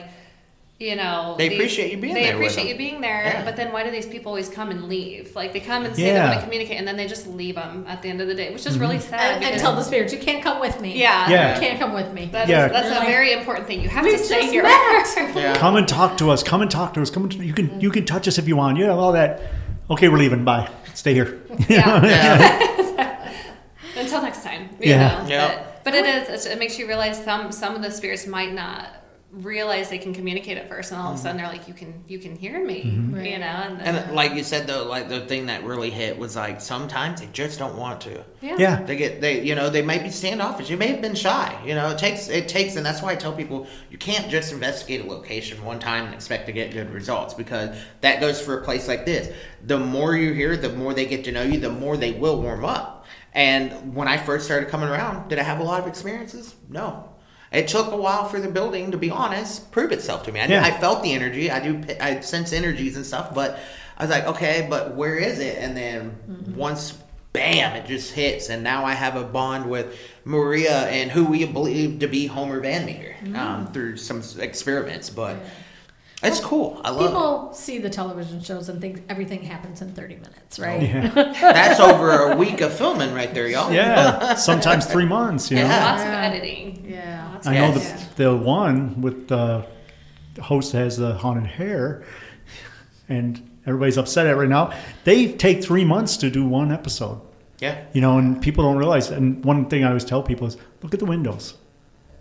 you 0.82 0.96
know, 0.96 1.36
They 1.38 1.50
these- 1.50 1.58
appreciate 1.60 1.92
you 1.92 1.98
being 1.98 2.14
they 2.16 2.24
there 2.24 2.38
with 2.38 2.48
appreciate 2.48 2.64
them. 2.64 2.72
you 2.82 2.90
being 2.90 3.02
there, 3.02 3.24
Yeah. 3.24 3.46
but 3.46 3.56
then 3.56 3.72
why 3.72 3.84
do 3.84 3.92
these 3.92 4.08
people 4.08 4.30
always 4.32 4.50
come 4.50 4.70
and 4.72 4.90
leave? 4.90 5.36
Like 5.36 5.54
they 5.54 5.60
come 5.60 5.86
and 5.86 5.96
say 5.96 6.12
they 6.12 6.20
want 6.20 6.34
to 6.40 6.42
communicate, 6.44 6.78
and 6.80 6.88
then 6.88 6.98
they 6.98 7.08
just 7.08 7.28
leave 7.28 7.56
them 7.56 7.86
at 7.88 8.02
the 8.02 8.10
end 8.10 8.20
of 8.20 8.28
the 8.28 8.34
day, 8.36 8.52
which 8.52 8.66
is 8.66 8.80
really 8.80 8.98
mm-hmm. 8.98 9.10
sad. 9.10 9.36
and, 9.38 9.46
and 9.46 9.62
tell 9.62 9.76
the 9.76 9.84
spirits 9.84 10.12
you 10.12 10.20
can't 10.20 10.44
come 10.44 10.60
with 10.60 10.82
me. 10.82 11.00
yeah, 11.00 11.30
Yeah. 11.30 11.54
you 11.56 11.62
can't 11.62 11.80
come 11.80 11.94
with 11.94 12.12
me. 12.14 12.30
That 12.32 12.46
is- 12.46 12.50
Yeah. 12.50 12.68
that's 12.68 12.88
You're 12.88 12.96
a 12.96 13.00
like, 13.00 13.08
very 13.08 13.32
important 13.34 13.68
thing. 13.68 13.82
You 13.82 13.90
have 13.90 14.06
to 14.06 14.18
stay 14.18 14.42
just 14.42 14.52
here. 14.52 14.64
met." 14.64 15.36
Yeah. 15.36 15.56
Come 15.56 15.76
and 15.76 15.88
talk 15.88 16.18
to 16.18 16.30
us. 16.32 16.42
Come 16.44 16.62
and 16.62 16.70
talk 16.72 16.94
to 16.96 17.02
us. 17.02 17.10
Come. 17.10 17.24
And, 17.24 17.34
you 17.36 17.54
can 17.54 17.80
you 17.80 17.92
can 17.92 18.06
touch 18.06 18.28
us 18.28 18.38
if 18.38 18.48
you 18.48 18.56
want. 18.56 18.78
You 18.78 18.86
have 18.86 18.98
all 18.98 19.12
that. 19.14 19.42
Okay, 19.90 20.10
we're 20.10 20.18
leaving. 20.18 20.44
Bye. 20.44 20.70
Stay 20.94 21.14
here. 21.14 21.40
yeah. 21.70 22.02
Yeah. 22.98 23.30
Until 23.98 24.22
next 24.22 24.44
time. 24.44 24.70
You 24.80 24.90
Yeah. 24.92 25.24
Know? 25.24 25.30
Yeah. 25.30 25.48
But, 25.84 25.84
but 25.84 25.94
it 25.96 26.06
is. 26.06 26.24
it's- 26.24 26.46
It 26.46 26.58
makes 26.60 26.80
you 26.80 26.88
realize 26.88 27.24
some 27.24 27.52
some 27.52 27.76
of 27.76 27.82
the 27.82 27.92
spirits 27.92 28.26
might 28.28 28.54
not 28.54 28.88
realize 29.32 29.90
they 29.90 29.98
can 29.98 30.14
communicate 30.14 30.58
at 30.58 30.68
first, 30.68 30.92
and 30.92 31.00
all 31.00 31.08
of 31.08 31.14
a 31.14 31.16
mm-hmm. 31.16 31.24
sudden 31.24 31.38
they're 31.38 31.48
like, 31.48 31.68
"You 31.68 31.74
can 31.74 32.04
you 32.08 32.20
can 32.20 32.36
hear 32.36 32.64
me," 32.64 32.84
mm-hmm. 32.84 33.18
you 33.18 33.40
know. 33.40 33.46
And, 33.46 33.80
then, 33.80 33.96
And 33.96 34.16
like 34.16 34.34
you 34.34 34.44
said 34.44 34.68
though, 34.68 34.86
like 34.86 35.10
the 35.10 35.22
thing 35.22 35.46
that 35.46 35.64
really 35.64 35.90
hit 35.90 36.18
was 36.18 36.36
like 36.36 36.60
sometimes 36.60 37.22
they 37.22 37.28
just 37.28 37.58
don't 37.58 37.78
want 37.78 38.02
to. 38.02 38.24
yeah. 38.42 38.56
Yeah. 38.58 38.84
They 38.84 38.96
get 38.98 39.22
they 39.22 39.42
you 39.42 39.56
know 39.56 39.70
they 39.70 39.82
may 39.82 40.00
be 40.00 40.10
standoffish. 40.10 40.70
You 40.70 40.78
may 40.78 40.88
have 40.88 41.02
been 41.02 41.16
shy. 41.16 41.58
You 41.66 41.76
know 41.76 41.90
it 41.92 41.98
takes 41.98 42.28
it 42.28 42.48
takes 42.48 42.76
and 42.76 42.86
that's 42.86 43.02
why 43.02 43.12
I 43.12 43.16
tell 43.16 43.34
people 43.34 43.68
you 43.90 43.98
can't 43.98 44.30
just 44.30 44.52
investigate 44.52 45.06
a 45.06 45.08
location 45.08 45.64
one 45.64 45.80
time 45.80 46.06
and 46.06 46.14
expect 46.14 46.46
to 46.48 46.52
get 46.52 46.72
good 46.72 46.90
results 46.92 47.34
because 47.34 47.76
that 48.02 48.20
goes 48.20 48.42
for 48.42 48.60
a 48.60 48.64
place 48.64 48.88
like 48.88 49.06
this. 49.06 49.34
The 49.66 49.80
more 49.80 50.16
you 50.16 50.34
hear, 50.34 50.58
the 50.58 50.74
more 50.74 50.94
they 50.94 51.06
get 51.06 51.24
to 51.26 51.32
know 51.32 51.44
you, 51.44 51.60
the 51.60 51.72
more 51.72 51.96
they 51.98 52.12
will 52.12 52.42
warm 52.42 52.66
up. 52.66 53.06
And 53.34 53.96
when 53.96 54.08
I 54.10 54.18
first 54.18 54.46
started 54.46 54.70
coming 54.70 54.90
around, 54.90 55.30
did 55.30 55.40
I 55.40 55.44
have 55.44 55.60
a 55.60 55.64
lot 55.64 55.80
of 55.80 55.88
experiences? 55.88 56.56
No. 56.68 57.11
It 57.52 57.68
took 57.68 57.92
a 57.92 57.98
while 57.98 58.26
for 58.26 58.40
the 58.40 58.48
building, 58.48 58.92
to 58.92 58.98
be 58.98 59.10
honest, 59.10 59.72
prove 59.72 59.92
itself 59.92 60.24
to 60.24 60.32
me. 60.32 60.40
I, 60.40 60.46
Yeah. 60.48 60.64
I 60.64 60.72
felt 60.72 61.04
the 61.04 61.12
energy. 61.14 61.52
I 61.52 61.60
do. 61.60 61.84
I 62.00 62.22
sense 62.22 62.54
energies 62.54 62.96
and 62.96 63.06
stuff, 63.06 63.34
but 63.36 63.60
I 63.98 64.04
was 64.04 64.10
like, 64.12 64.26
okay, 64.26 64.68
but 64.70 64.96
where 64.96 65.16
is 65.18 65.40
it? 65.40 65.58
And 65.58 65.76
then 65.76 66.54
once, 66.56 66.98
bam, 67.34 67.76
it 67.76 67.86
just 67.86 68.14
hits, 68.14 68.50
and 68.50 68.64
now 68.64 68.86
I 68.86 68.94
have 68.94 69.16
a 69.16 69.24
bond 69.24 69.70
with 69.70 69.98
Maria 70.24 70.88
and 70.88 71.12
who 71.12 71.26
we 71.26 71.46
believe 71.46 72.00
to 72.00 72.08
be 72.08 72.26
Homer 72.28 72.60
Van 72.62 72.86
Meter 72.86 73.16
um, 73.36 73.68
through 73.74 73.98
some 73.98 74.24
experiments. 74.40 75.10
But 75.10 75.36
it's 76.24 76.40
cool. 76.40 76.80
I 76.84 76.90
love 76.92 77.08
People 77.10 77.54
see 77.54 77.78
the 77.80 77.90
television 77.90 78.42
shows 78.42 78.70
and 78.70 78.80
think 78.80 79.04
everything 79.10 79.42
happens 79.42 79.82
in 79.82 79.94
30 79.94 80.16
minutes, 80.16 80.60
right? 80.60 80.82
Yeah. 80.82 81.08
That's 81.42 81.80
over 81.80 82.32
a 82.32 82.36
week 82.36 82.62
of 82.62 82.74
filming 82.74 83.14
right 83.14 83.34
there, 83.34 83.48
y'all. 83.48 83.72
Yeah. 83.74 84.36
Sometimes 84.36 84.86
three 84.86 85.06
months. 85.06 85.50
You 85.50 85.58
know. 85.58 85.64
Yeah. 85.64 85.86
Lots 85.92 86.02
of 86.04 86.08
Yeah. 86.10 86.22
editing. 86.26 86.86
Yeah. 86.88 87.30
Lots 87.34 87.48
I 87.48 87.54
know 87.56 87.64
editing. 87.72 87.98
the 88.16 88.24
the 88.24 88.36
one 88.38 89.02
with 89.02 89.28
the 89.30 89.66
host 90.42 90.74
has 90.74 90.98
the 90.98 91.14
haunted 91.16 91.48
hair, 91.48 92.04
and 93.10 93.50
everybody's 93.66 93.98
upset 93.98 94.26
at 94.28 94.34
it 94.34 94.36
right 94.36 94.50
now. 94.50 94.74
They 95.04 95.32
take 95.34 95.64
three 95.64 95.86
months 95.86 96.18
to 96.18 96.30
do 96.30 96.46
one 96.46 96.72
episode. 96.72 97.20
Yeah. 97.60 97.84
You 97.94 98.02
know, 98.02 98.18
and 98.18 98.42
people 98.42 98.64
don't 98.64 98.78
realize. 98.78 99.10
And 99.10 99.44
one 99.46 99.68
thing 99.70 99.84
I 99.84 99.88
always 99.90 100.06
tell 100.06 100.24
people 100.24 100.48
is, 100.48 100.58
look 100.82 100.94
at 100.94 101.00
the 101.00 101.06
windows. 101.06 101.56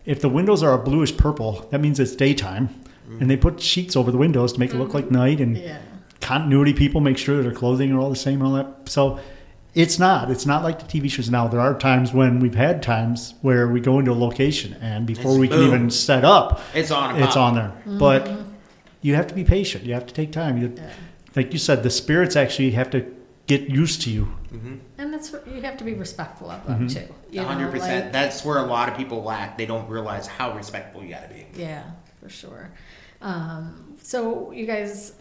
If 0.05 0.21
the 0.21 0.29
windows 0.29 0.63
are 0.63 0.73
a 0.73 0.79
bluish 0.83 1.17
purple, 1.17 1.67
that 1.71 1.81
means 1.81 2.01
it's 2.01 2.15
daytime, 2.17 2.69
and 3.19 3.29
they 3.31 3.37
put 3.37 3.61
sheets 3.61 3.97
over 3.97 4.11
the 4.11 4.19
windows 4.19 4.53
to 4.53 4.61
make 4.61 4.71
it 4.73 4.77
look 4.77 4.95
like 4.95 5.11
night. 5.11 5.41
And 5.41 5.57
Yeah. 5.57 5.79
continuity 6.21 6.73
people 6.73 7.01
make 7.01 7.19
sure 7.19 7.37
that 7.39 7.43
their 7.43 7.53
clothing 7.53 7.93
are 7.93 7.99
all 7.99 8.11
the 8.11 8.17
same 8.17 8.41
and 8.43 8.43
all 8.49 8.53
that. 8.55 8.89
So 8.89 9.19
it's 9.75 9.99
not. 9.99 10.31
It's 10.31 10.47
not 10.47 10.63
like 10.63 10.79
the 10.79 10.85
TV 10.87 11.09
shows 11.11 11.31
now. 11.31 11.49
There 11.49 11.61
are 11.61 11.75
times 11.79 12.13
when 12.13 12.41
we've 12.41 12.55
had 12.55 12.83
times 12.83 13.35
where 13.41 13.69
we 13.69 13.81
go 13.81 13.99
into 13.99 14.13
a 14.13 14.15
location 14.15 14.77
and 14.81 15.07
before 15.07 15.33
It's 15.33 15.41
we 15.41 15.49
can 15.49 15.59
boom. 15.59 15.67
even 15.69 15.91
set 15.91 16.25
up, 16.25 16.61
It's 16.75 16.91
on. 16.91 17.21
it's 17.23 17.37
on 17.37 17.55
there. 17.55 17.73
Mm-hmm. 17.81 17.99
But 17.99 18.31
you 19.01 19.15
have 19.15 19.27
to 19.29 19.35
be 19.35 19.45
patient. 19.45 19.85
You 19.85 19.95
have 19.95 20.07
to 20.07 20.15
take 20.15 20.31
time. 20.33 20.59
You, 20.59 20.75
Like 21.37 21.53
you 21.53 21.59
said, 21.59 21.83
the 21.85 21.91
spirits 21.91 22.35
actually 22.37 22.73
have 22.73 22.91
to 22.91 23.07
get 23.47 23.63
used 23.71 24.03
to 24.03 24.11
you. 24.11 24.29
Mm-hmm. 24.53 24.75
And 24.99 25.13
that's 25.15 25.33
what 25.33 25.47
you 25.47 25.63
have 25.63 25.77
to 25.79 25.85
be 25.85 25.95
respectful 25.95 26.51
of 26.51 26.67
them 26.67 26.89
mm-hmm. 26.89 27.07
too. 27.07 27.15
You 27.31 27.41
know, 27.43 27.47
hundred 27.49 27.71
percent. 27.71 28.05
like- 28.07 28.13
That's 28.13 28.45
where 28.45 28.59
a 28.59 28.67
lot 28.67 28.89
of 28.89 28.97
people 28.97 29.23
lack. 29.23 29.57
They 29.57 29.67
don't 29.67 29.89
realize 29.89 30.27
how 30.27 30.55
respectful 30.57 31.03
you 31.03 31.11
got 31.11 31.29
to 31.29 31.35
be. 31.35 31.47
Yeah, 31.57 31.85
for 32.21 32.29
sure. 32.29 32.71
Um, 33.21 33.97
so 34.03 34.51
you 34.53 34.67
guys 34.67 35.15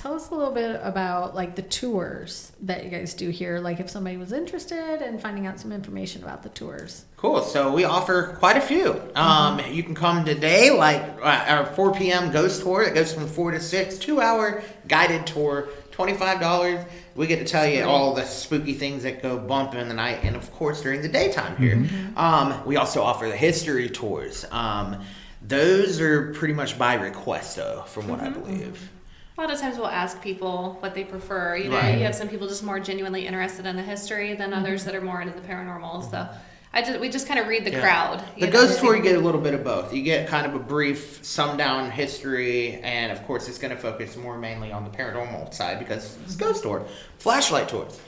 tell 0.00 0.14
us 0.14 0.30
a 0.30 0.34
little 0.34 0.52
bit 0.52 0.80
about 0.82 1.34
like 1.34 1.54
the 1.56 1.62
tours 1.62 2.52
that 2.62 2.84
you 2.84 2.90
guys 2.90 3.12
do 3.12 3.28
here. 3.28 3.58
Like 3.58 3.80
if 3.80 3.90
somebody 3.90 4.16
was 4.16 4.32
interested 4.32 5.02
in 5.02 5.18
finding 5.18 5.46
out 5.46 5.60
some 5.60 5.72
information 5.72 6.22
about 6.22 6.42
the 6.42 6.48
tours. 6.48 7.04
Cool. 7.18 7.42
So 7.42 7.70
we 7.70 7.84
offer 7.84 8.34
quite 8.38 8.56
a 8.56 8.62
few. 8.62 9.00
Um, 9.14 9.60
you 9.70 9.82
can 9.82 9.94
come 9.94 10.24
today, 10.24 10.70
like 10.70 11.02
uh, 11.20 11.44
our 11.48 11.66
4 11.66 11.94
p.m. 11.94 12.32
ghost 12.32 12.62
tour 12.62 12.84
that 12.84 12.94
goes 12.94 13.12
from 13.12 13.26
4 13.26 13.50
to 13.50 13.60
6, 13.60 13.98
two 13.98 14.22
hour 14.22 14.62
guided 14.88 15.26
tour, 15.26 15.68
$25. 15.92 16.86
We 17.14 17.26
get 17.26 17.40
to 17.40 17.44
tell 17.44 17.66
you 17.66 17.84
all 17.84 18.14
the 18.14 18.24
spooky 18.24 18.72
things 18.72 19.02
that 19.02 19.20
go 19.20 19.38
bump 19.38 19.74
in 19.74 19.86
the 19.88 19.94
night 19.94 20.20
and, 20.22 20.34
of 20.34 20.50
course, 20.52 20.80
during 20.80 21.02
the 21.02 21.08
daytime 21.08 21.56
here. 21.58 21.86
Um, 22.16 22.64
we 22.64 22.76
also 22.76 23.02
offer 23.02 23.28
the 23.28 23.36
history 23.36 23.90
tours. 23.90 24.46
Um, 24.50 25.04
those 25.42 26.00
are 26.00 26.32
pretty 26.32 26.54
much 26.54 26.78
by 26.78 26.94
request, 26.94 27.56
though, 27.56 27.82
from 27.82 28.08
what 28.08 28.20
I 28.20 28.28
mm-hmm. 28.28 28.40
believe. 28.40 28.90
A 29.36 29.40
lot 29.40 29.52
of 29.52 29.58
times 29.58 29.78
we'll 29.78 29.86
ask 29.86 30.20
people 30.20 30.76
what 30.80 30.94
they 30.94 31.04
prefer. 31.04 31.56
You 31.56 31.70
know, 31.70 31.76
Right. 31.76 31.96
you 31.96 32.04
have 32.04 32.14
some 32.14 32.28
people 32.28 32.46
just 32.46 32.62
more 32.62 32.78
genuinely 32.78 33.26
interested 33.26 33.64
in 33.64 33.74
the 33.74 33.82
history 33.82 34.34
than 34.34 34.50
mm-hmm. 34.50 34.60
others 34.60 34.84
that 34.84 34.94
are 34.94 35.00
more 35.00 35.22
into 35.22 35.38
the 35.38 35.46
paranormal. 35.46 36.10
So 36.10 36.28
I 36.72 36.82
just 36.82 37.00
we 37.00 37.08
just 37.08 37.26
kind 37.26 37.40
of 37.40 37.48
read 37.48 37.64
the 37.64 37.70
Yeah. 37.70 37.80
crowd. 37.80 38.22
The 38.38 38.46
you 38.46 38.52
ghost 38.52 38.78
tour, 38.80 38.94
you 38.94 39.02
get 39.02 39.16
a 39.16 39.20
little 39.20 39.40
bit 39.40 39.54
of 39.54 39.64
both. 39.64 39.94
You 39.94 40.02
get 40.02 40.28
kind 40.28 40.46
of 40.46 40.54
a 40.54 40.58
brief, 40.58 41.24
summed 41.24 41.58
down 41.58 41.90
history, 41.90 42.80
and 42.82 43.10
of 43.10 43.26
course, 43.26 43.48
it's 43.48 43.58
going 43.58 43.74
to 43.74 43.80
focus 43.80 44.16
more 44.16 44.38
mainly 44.38 44.70
on 44.72 44.84
the 44.84 44.90
paranormal 44.90 45.54
side 45.54 45.78
because 45.78 46.18
it's 46.24 46.34
a 46.34 46.38
ghost 46.38 46.62
tour. 46.62 46.84
Flashlight 47.18 47.68
tours. 47.68 47.98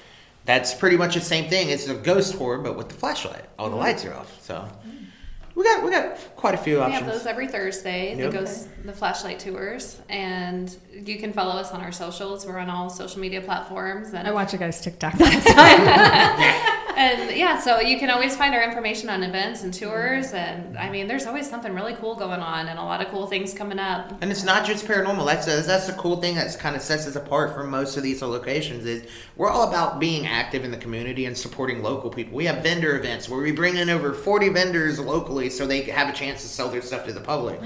That's 0.45 0.75
pretty 0.75 0.97
much 0.97 1.15
the 1.15 1.21
same 1.21 1.49
thing. 1.49 1.71
It's 1.71 1.89
a 1.89 1.95
ghost 1.95 2.35
tour, 2.35 2.59
but 2.59 2.77
with 2.77 2.89
the 2.89 2.95
flashlight. 2.95 3.45
All 3.59 3.71
the 3.71 3.77
mm-hmm. 3.77 3.85
lights 3.85 4.05
are 4.05 4.15
off. 4.15 4.43
So 4.43 4.69
mm. 4.87 5.07
We 5.55 5.65
got 5.65 5.85
we 5.85 5.91
got 5.91 6.17
quite 6.37 6.55
a 6.55 6.59
few 6.59 6.77
We 6.77 6.81
options. 6.81 7.01
We 7.03 7.07
have 7.07 7.15
those 7.15 7.27
every 7.27 7.47
Thursday. 7.49 8.17
Yep. 8.17 8.31
The 8.31 8.39
ghost, 8.39 8.69
the 8.85 8.93
flashlight 8.93 9.39
tours, 9.39 10.01
and 10.09 10.75
you 10.93 11.19
can 11.19 11.33
follow 11.33 11.53
us 11.53 11.73
on 11.73 11.81
our 11.81 11.93
socials. 11.93 12.47
We're 12.47 12.59
on 12.59 12.71
all 12.71 12.89
social 12.91 13.21
media 13.21 13.41
platforms, 13.41 14.15
and 14.15 14.27
I 14.27 14.33
watch 14.33 14.53
you 14.53 14.59
guys 14.59 14.81
TikTok 14.85 15.15
all 15.15 15.31
the 15.31 15.53
time. 15.55 16.69
and 16.97 17.37
yeah, 17.37 17.59
so 17.59 17.81
you 17.81 17.99
can 17.99 18.11
always 18.11 18.37
find 18.37 18.55
our 18.55 18.63
information 18.63 19.09
on 19.09 19.23
events 19.23 19.63
and 19.63 19.73
tours. 19.73 20.33
And 20.33 20.77
I 20.79 20.91
mean, 20.91 21.07
there's 21.09 21.27
always 21.27 21.49
something 21.49 21.75
really 21.75 21.95
cool 21.95 22.15
going 22.15 22.41
on, 22.41 22.69
and 22.69 22.79
a 22.79 22.83
lot 22.83 23.01
of 23.01 23.09
cool 23.09 23.27
things 23.27 23.55
coming 23.55 23.79
up. 23.79 24.13
And 24.21 24.31
it's 24.31 24.45
not 24.45 24.65
just 24.65 24.87
paranormal. 24.87 25.27
That's 25.27 25.47
that's 25.47 25.87
the 25.87 25.93
cool 25.95 26.21
thing 26.21 26.35
that 26.37 26.59
kind 26.59 26.77
of 26.77 26.83
sets 26.83 27.07
us 27.07 27.17
apart 27.17 27.55
from 27.55 27.71
most 27.71 27.97
of 27.97 28.03
these 28.03 28.23
locations. 28.23 28.85
Is 28.85 29.07
we're 29.37 29.51
all 29.51 29.69
about 29.69 30.01
being 30.01 30.27
active 30.27 30.65
in 30.65 30.71
the 30.71 30.77
community 30.77 31.27
and 31.27 31.37
supporting 31.37 31.83
local 31.83 32.11
people. 32.11 32.37
We 32.37 32.47
have 32.47 32.63
vendor 32.63 32.97
events 32.99 33.29
where 33.29 33.41
we 33.41 33.53
bring 33.53 33.77
in 33.77 33.91
over 33.91 34.13
forty 34.13 34.49
vendors 34.49 34.99
locally, 34.99 35.51
so 35.51 35.67
they 35.67 35.83
have 35.83 36.09
a 36.09 36.13
chance 36.13 36.43
to 36.43 36.49
sell 36.49 36.69
their 36.69 36.83
stuff 36.83 37.07
to 37.07 37.13
the 37.13 37.21
public. 37.21 37.61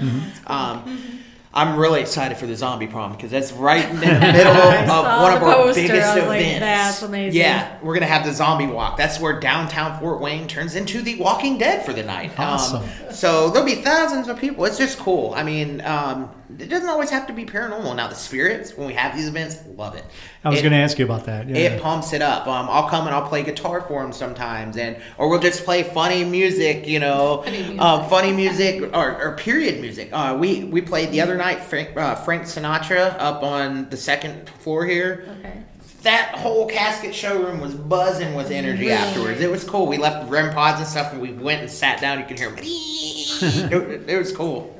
Um, 0.47 1.21
I'm 1.57 1.75
really 1.75 2.01
excited 2.01 2.37
for 2.37 2.45
the 2.45 2.55
zombie 2.55 2.85
prom 2.87 3.13
because 3.13 3.31
that's 3.31 3.51
right 3.51 3.83
in 3.89 3.95
the 3.99 4.05
middle 4.19 4.53
of 4.53 5.21
one 5.21 5.33
of 5.33 5.39
the 5.39 5.45
our 5.47 5.55
poster. 5.55 5.81
biggest 5.81 6.07
I 6.07 6.15
was 6.19 6.27
like, 6.27 6.41
events. 6.41 6.59
"That's 6.59 7.01
amazing." 7.01 7.41
Yeah, 7.41 7.77
we're 7.81 7.95
gonna 7.95 8.05
have 8.05 8.25
the 8.25 8.31
zombie 8.33 8.67
walk. 8.67 8.95
That's 8.97 9.19
where 9.19 9.39
downtown 9.39 9.99
Fort 9.99 10.21
Wayne 10.21 10.47
turns 10.47 10.75
into 10.75 11.01
the 11.01 11.15
Walking 11.15 11.57
Dead 11.57 11.83
for 11.85 11.93
the 11.93 12.03
night. 12.03 12.31
Awesome. 12.37 12.83
Um, 12.83 12.89
so 13.11 13.49
there'll 13.49 13.65
be 13.65 13.75
thousands 13.81 14.27
of 14.27 14.39
people. 14.39 14.65
It's 14.65 14.77
just 14.77 14.99
cool. 14.99 15.33
I 15.35 15.41
mean, 15.43 15.81
um, 15.81 16.29
it 16.59 16.69
doesn't 16.69 16.87
always 16.87 17.09
have 17.09 17.27
to 17.27 17.33
be 17.33 17.45
paranormal. 17.45 17.95
Now 17.95 18.07
the 18.07 18.15
spirits, 18.15 18.75
when 18.77 18.87
we 18.87 18.93
have 18.93 19.15
these 19.15 19.27
events, 19.27 19.57
love 19.75 19.95
it. 19.95 20.05
I 20.43 20.49
was 20.49 20.61
going 20.61 20.71
to 20.71 20.77
ask 20.77 20.97
you 20.97 21.03
about 21.03 21.25
that. 21.25 21.47
Yeah. 21.49 21.57
it 21.57 21.81
pumps 21.81 22.13
it 22.13 22.21
up. 22.21 22.47
Um, 22.47 22.67
I'll 22.69 22.87
come 22.87 23.05
and 23.05 23.13
I'll 23.13 23.27
play 23.27 23.43
guitar 23.43 23.81
for 23.81 24.01
them 24.01 24.13
sometimes, 24.13 24.77
and 24.77 24.97
or 25.17 25.29
we'll 25.29 25.41
just 25.41 25.65
play 25.65 25.83
funny 25.83 26.23
music, 26.23 26.87
you 26.87 26.99
know, 26.99 27.41
Funny 27.43 27.57
music. 27.59 27.81
Um, 27.81 28.09
funny 28.09 28.31
music 28.31 28.81
or, 28.93 29.21
or 29.21 29.35
period 29.35 29.81
music. 29.81 30.09
Uh, 30.13 30.37
we 30.39 30.63
we 30.63 30.81
played 30.81 31.11
the 31.11 31.19
other 31.21 31.35
night 31.35 31.59
Frank, 31.59 31.97
uh, 31.97 32.15
Frank 32.15 32.43
Sinatra 32.43 33.15
up 33.19 33.43
on 33.43 33.89
the 33.89 33.97
second 33.97 34.49
floor 34.49 34.85
here. 34.85 35.25
Okay. 35.39 35.63
That 36.03 36.35
whole 36.35 36.67
casket 36.67 37.13
showroom 37.13 37.59
was 37.59 37.73
buzzing 37.73 38.35
with 38.35 38.51
energy 38.51 38.91
afterwards. 38.91 39.41
It 39.41 39.51
was 39.51 39.63
cool. 39.65 39.87
We 39.87 39.97
left 39.97 40.29
REM 40.29 40.53
pods 40.53 40.79
and 40.79 40.87
stuff, 40.87 41.11
and 41.11 41.21
we 41.21 41.33
went 41.33 41.61
and 41.61 41.69
sat 41.69 41.99
down. 41.99 42.19
You 42.19 42.25
can 42.25 42.37
hear 42.37 42.49
them. 42.51 42.59
it, 42.63 44.09
it 44.09 44.17
was 44.17 44.31
cool. 44.31 44.76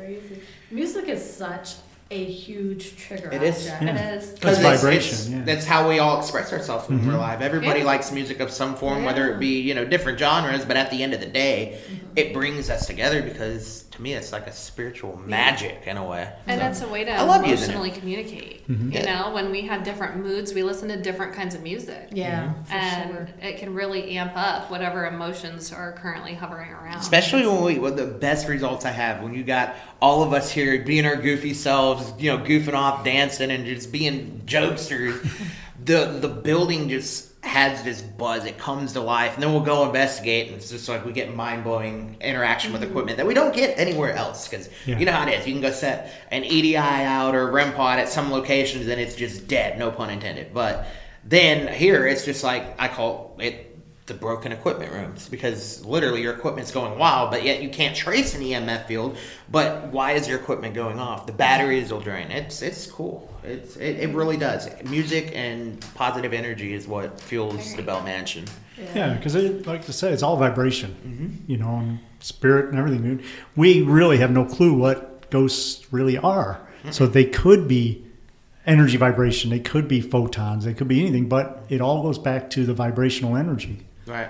Crazy. 0.70 0.76
Music 0.76 1.08
is 1.10 1.34
such 1.38 1.76
a 2.10 2.24
huge 2.24 2.96
trigger. 2.96 3.30
It 3.32 3.44
is. 3.44 3.68
object. 3.68 3.82
Yeah. 3.84 3.96
It 4.14 4.18
is. 4.18 4.34
That's 4.36 4.60
it's- 4.60 4.82
vibration, 4.82 5.14
it's- 5.14 5.30
yeah. 5.30 5.42
That's 5.44 5.66
how 5.66 5.90
we 5.90 6.00
all 6.00 6.20
express 6.22 6.54
ourselves 6.54 6.88
when 6.88 7.06
we're 7.06 7.16
alive. 7.16 7.42
Everybody 7.42 7.80
Yeah. 7.82 7.86
likes 7.86 8.12
music 8.14 8.40
of 8.40 8.50
some 8.50 8.76
form, 8.76 9.04
whether 9.04 9.30
it 9.34 9.40
be 9.40 9.60
you 9.60 9.74
know 9.74 9.84
different 9.84 10.18
genres. 10.18 10.64
But 10.64 10.78
at 10.78 10.90
the 10.90 11.04
end 11.04 11.14
of 11.14 11.20
the 11.20 11.26
day, 11.26 11.80
Mm-hmm. 11.86 12.06
it 12.16 12.34
brings 12.34 12.70
us 12.70 12.86
together 12.88 13.22
because 13.22 13.84
to 13.98 14.02
me, 14.04 14.14
it's 14.14 14.32
like 14.32 14.48
a 14.48 14.54
spiritual 14.54 15.20
magic 15.26 15.84
in 15.88 15.98
a 15.98 16.06
way. 16.06 16.32
And 16.46 16.62
So, 16.62 16.68
it's 16.68 16.82
a 16.82 16.88
way 16.88 17.04
to 17.04 17.12
I 17.12 17.24
love 17.24 17.46
using 17.46 17.72
it. 17.72 17.74
emotionally 17.76 17.92
communicate. 17.92 18.68
Mm-hmm. 18.68 18.92
You 18.92 19.00
Yeah. 19.00 19.22
know, 19.22 19.34
when 19.34 19.52
we 19.52 19.62
have 19.64 19.84
different 19.84 20.18
moods, 20.24 20.54
we 20.54 20.64
listen 20.64 20.88
to 20.90 20.98
different 20.98 21.34
kinds 21.34 21.56
of 21.56 21.64
music. 21.64 22.10
Yeah, 22.12 22.54
for 22.66 22.74
And 22.74 23.12
sure. 23.12 23.30
it 23.42 23.58
can 23.58 23.74
really 23.74 24.18
amp 24.18 24.34
up 24.36 24.70
whatever 24.72 25.06
emotions 25.08 25.74
are 25.74 25.94
currently 25.94 26.36
hovering 26.36 26.72
around. 26.72 26.98
Especially 27.00 27.46
when 27.46 27.64
we, 27.64 27.80
well, 27.80 27.94
the 27.94 28.06
best 28.06 28.48
results 28.48 28.86
I 28.86 28.92
have 28.92 29.22
when 29.24 29.34
you 29.34 29.44
got 29.44 29.76
all 30.02 30.22
of 30.24 30.32
us 30.32 30.52
here 30.52 30.80
being 30.84 31.06
our 31.06 31.16
goofy 31.16 31.54
selves, 31.56 32.14
you 32.20 32.32
know, 32.32 32.44
goofing 32.44 32.74
off, 32.76 33.04
dancing, 33.04 33.50
and 33.52 33.66
just 33.66 33.92
being 33.92 34.44
jokesters. 34.46 35.28
the 35.84 36.18
the 36.22 36.28
building 36.28 36.90
just 36.90 37.37
has 37.48 37.84
this 37.84 38.02
buzz. 38.02 38.46
It 38.46 38.58
comes 38.58 38.94
to 38.94 39.02
life, 39.02 39.34
and 39.34 39.44
then 39.44 39.52
we'll 39.52 39.62
go 39.62 39.86
investigate, 39.86 40.48
and 40.48 40.58
it's 40.58 40.70
just 40.70 40.88
like 40.88 41.06
we 41.06 41.12
get 41.12 41.34
mind 41.34 41.64
blowing 41.64 42.18
interaction 42.22 42.72
with 42.72 42.82
mm-hmm. 42.82 42.92
equipment 42.92 43.18
that 43.18 43.26
we 43.26 43.34
don't 43.34 43.56
get 43.56 43.78
anywhere 43.80 44.14
else. 44.14 44.48
Because 44.48 44.70
Yeah. 44.86 45.00
you 45.00 45.06
know 45.06 45.12
how 45.12 45.28
it 45.28 45.34
is. 45.34 45.48
You 45.48 45.54
can 45.54 45.62
go 45.62 45.72
set 45.72 46.14
an 46.32 46.44
EDI 46.44 46.78
out 46.78 47.34
or 47.36 47.50
REM 47.52 47.74
pod 47.74 48.00
at 48.00 48.10
some 48.10 48.32
locations, 48.32 48.88
and 48.88 49.00
it's 49.02 49.16
just 49.16 49.48
dead. 49.48 49.80
No 49.80 49.92
pun 49.92 50.10
intended. 50.10 50.54
But 50.54 50.88
then 51.24 51.74
here, 51.74 52.06
it's 52.06 52.26
just 52.26 52.44
like 52.44 52.80
I 52.80 52.88
call 52.88 53.38
it 53.40 53.77
the 54.08 54.14
broken 54.14 54.52
equipment 54.52 54.92
rooms 54.92 55.28
because 55.30 55.86
literally 55.86 56.22
your 56.22 56.34
equipment's 56.34 56.72
going 56.72 56.98
wild, 56.98 57.30
but 57.30 57.44
yet 57.44 57.62
you 57.62 57.70
can't 57.70 57.96
trace 57.96 58.34
an 58.36 58.42
EMF 58.42 58.88
field. 58.88 59.18
But 59.52 59.88
why 59.90 60.14
is 60.14 60.28
your 60.28 60.40
equipment 60.40 60.74
going 60.74 60.98
off? 61.00 61.26
The 61.28 61.34
batteries 61.34 61.92
will 61.92 62.00
drain. 62.02 62.32
It's 62.32 62.62
it's 62.62 62.88
cool. 62.90 63.30
It's 63.44 63.76
it, 63.76 64.00
it 64.00 64.16
really 64.16 64.38
does. 64.38 64.70
Music 64.86 65.32
and 65.36 65.80
positive 65.96 66.34
energy 66.34 66.74
is 66.74 66.88
what 66.88 67.20
fuels 67.22 67.76
the 67.76 67.82
Bell 67.84 68.02
Mansion. 68.04 68.46
Yeah, 68.96 69.14
because 69.16 69.36
like 69.66 69.86
to 69.86 69.94
say, 69.94 70.12
it's 70.14 70.24
all 70.24 70.38
vibration, 70.38 70.96
Mm-hmm. 71.06 71.52
you 71.52 71.58
know, 71.58 71.78
and 71.78 72.00
spirit 72.20 72.70
and 72.70 72.78
everything. 72.80 73.04
dude. 73.04 73.24
We 73.56 73.82
really 73.82 74.18
have 74.18 74.32
no 74.32 74.46
clue 74.46 74.74
what 74.74 75.30
ghosts 75.30 75.92
really 75.92 76.18
are. 76.18 76.62
So 76.92 77.06
they 77.08 77.26
could 77.26 77.68
be 77.68 78.06
energy 78.66 78.96
vibration, 78.98 79.50
they 79.50 79.60
could 79.60 79.88
be 79.90 80.00
photons, 80.00 80.64
they 80.64 80.74
could 80.74 80.88
be 80.88 81.02
anything, 81.02 81.28
but 81.28 81.64
it 81.70 81.82
all 81.82 82.02
goes 82.04 82.18
back 82.18 82.50
to 82.52 82.66
the 82.66 82.74
vibrational 82.74 83.36
energy. 83.36 83.80
Right. 84.08 84.30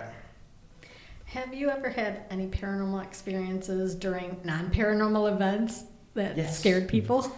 Have 1.26 1.54
you 1.54 1.70
ever 1.70 1.90
had 1.90 2.24
any 2.30 2.48
paranormal 2.48 3.04
experiences 3.04 3.96
during 3.96 4.38
non-paranormal 4.44 5.32
events 5.34 5.84
that 6.14 6.38
Yes. 6.38 6.58
scared 6.60 6.88
people? 6.88 7.32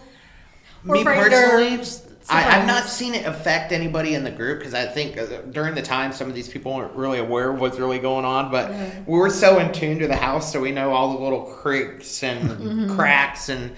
Or 0.88 0.94
Me 0.96 1.04
personally, 1.04 1.82
I, 2.30 2.60
I've 2.60 2.68
not 2.68 2.86
seen 2.88 3.14
it 3.16 3.26
affect 3.26 3.74
anybody 3.74 4.14
in 4.14 4.24
the 4.24 4.32
group 4.32 4.60
because 4.60 4.74
I 4.74 4.86
think 4.86 5.18
uh, 5.18 5.26
during 5.52 5.76
the 5.76 5.82
time 5.82 6.14
some 6.14 6.30
of 6.30 6.36
these 6.36 6.48
people 6.48 6.74
weren't 6.74 6.96
really 6.96 7.20
aware 7.20 7.50
of 7.52 7.60
what's 7.60 7.78
really 7.80 8.00
going 8.00 8.24
on. 8.24 8.50
But 8.52 8.72
we 9.06 9.18
were 9.18 9.30
so 9.30 9.60
in 9.60 9.74
tune 9.74 10.00
to 10.00 10.08
the 10.08 10.16
house, 10.16 10.54
so 10.54 10.62
we 10.62 10.72
know 10.72 10.92
all 10.94 11.18
the 11.18 11.24
little 11.24 11.42
creaks 11.42 12.24
and 12.24 12.50
Mm-hmm. 12.50 12.96
cracks, 12.96 13.50
and 13.50 13.76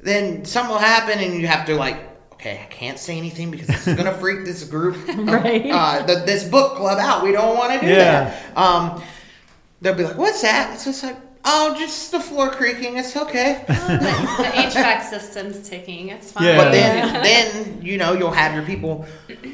then 0.00 0.44
something 0.44 0.72
will 0.72 0.80
happen, 0.80 1.18
and 1.20 1.40
you 1.40 1.46
have 1.46 1.64
to 1.66 1.76
like. 1.76 2.11
Okay, 2.42 2.60
I 2.60 2.66
can't 2.72 2.98
say 2.98 3.16
anything 3.18 3.52
because 3.52 3.68
this 3.68 3.86
is 3.86 3.94
gonna 3.94 4.14
freak 4.18 4.44
this 4.44 4.64
group, 4.64 4.96
Right. 5.16 5.70
uh, 5.70 6.02
the, 6.04 6.24
this 6.26 6.42
book 6.42 6.74
club 6.76 6.98
out. 6.98 7.22
We 7.22 7.30
don't 7.30 7.56
want 7.56 7.72
to 7.80 7.86
do 7.86 7.92
Yeah. 7.92 8.34
that. 8.54 8.56
Um, 8.58 9.00
they'll 9.80 9.94
be 9.94 10.02
like, 10.02 10.18
"What's 10.18 10.42
that?" 10.42 10.74
It's 10.74 10.84
just 10.84 11.04
like, 11.04 11.16
"Oh, 11.44 11.76
just 11.78 12.10
the 12.10 12.18
floor 12.18 12.50
creaking. 12.50 12.96
It's 12.96 13.16
okay." 13.16 13.62
the 13.68 13.74
HVAC 13.74 15.04
system's 15.04 15.68
ticking. 15.68 16.08
It's 16.08 16.32
fine. 16.32 16.42
Yeah. 16.46 16.56
But 16.56 16.72
then, 16.72 17.22
then 17.22 17.80
you 17.80 17.96
know, 17.96 18.12
you'll 18.12 18.32
have 18.32 18.54
your 18.54 18.64
people. 18.64 19.06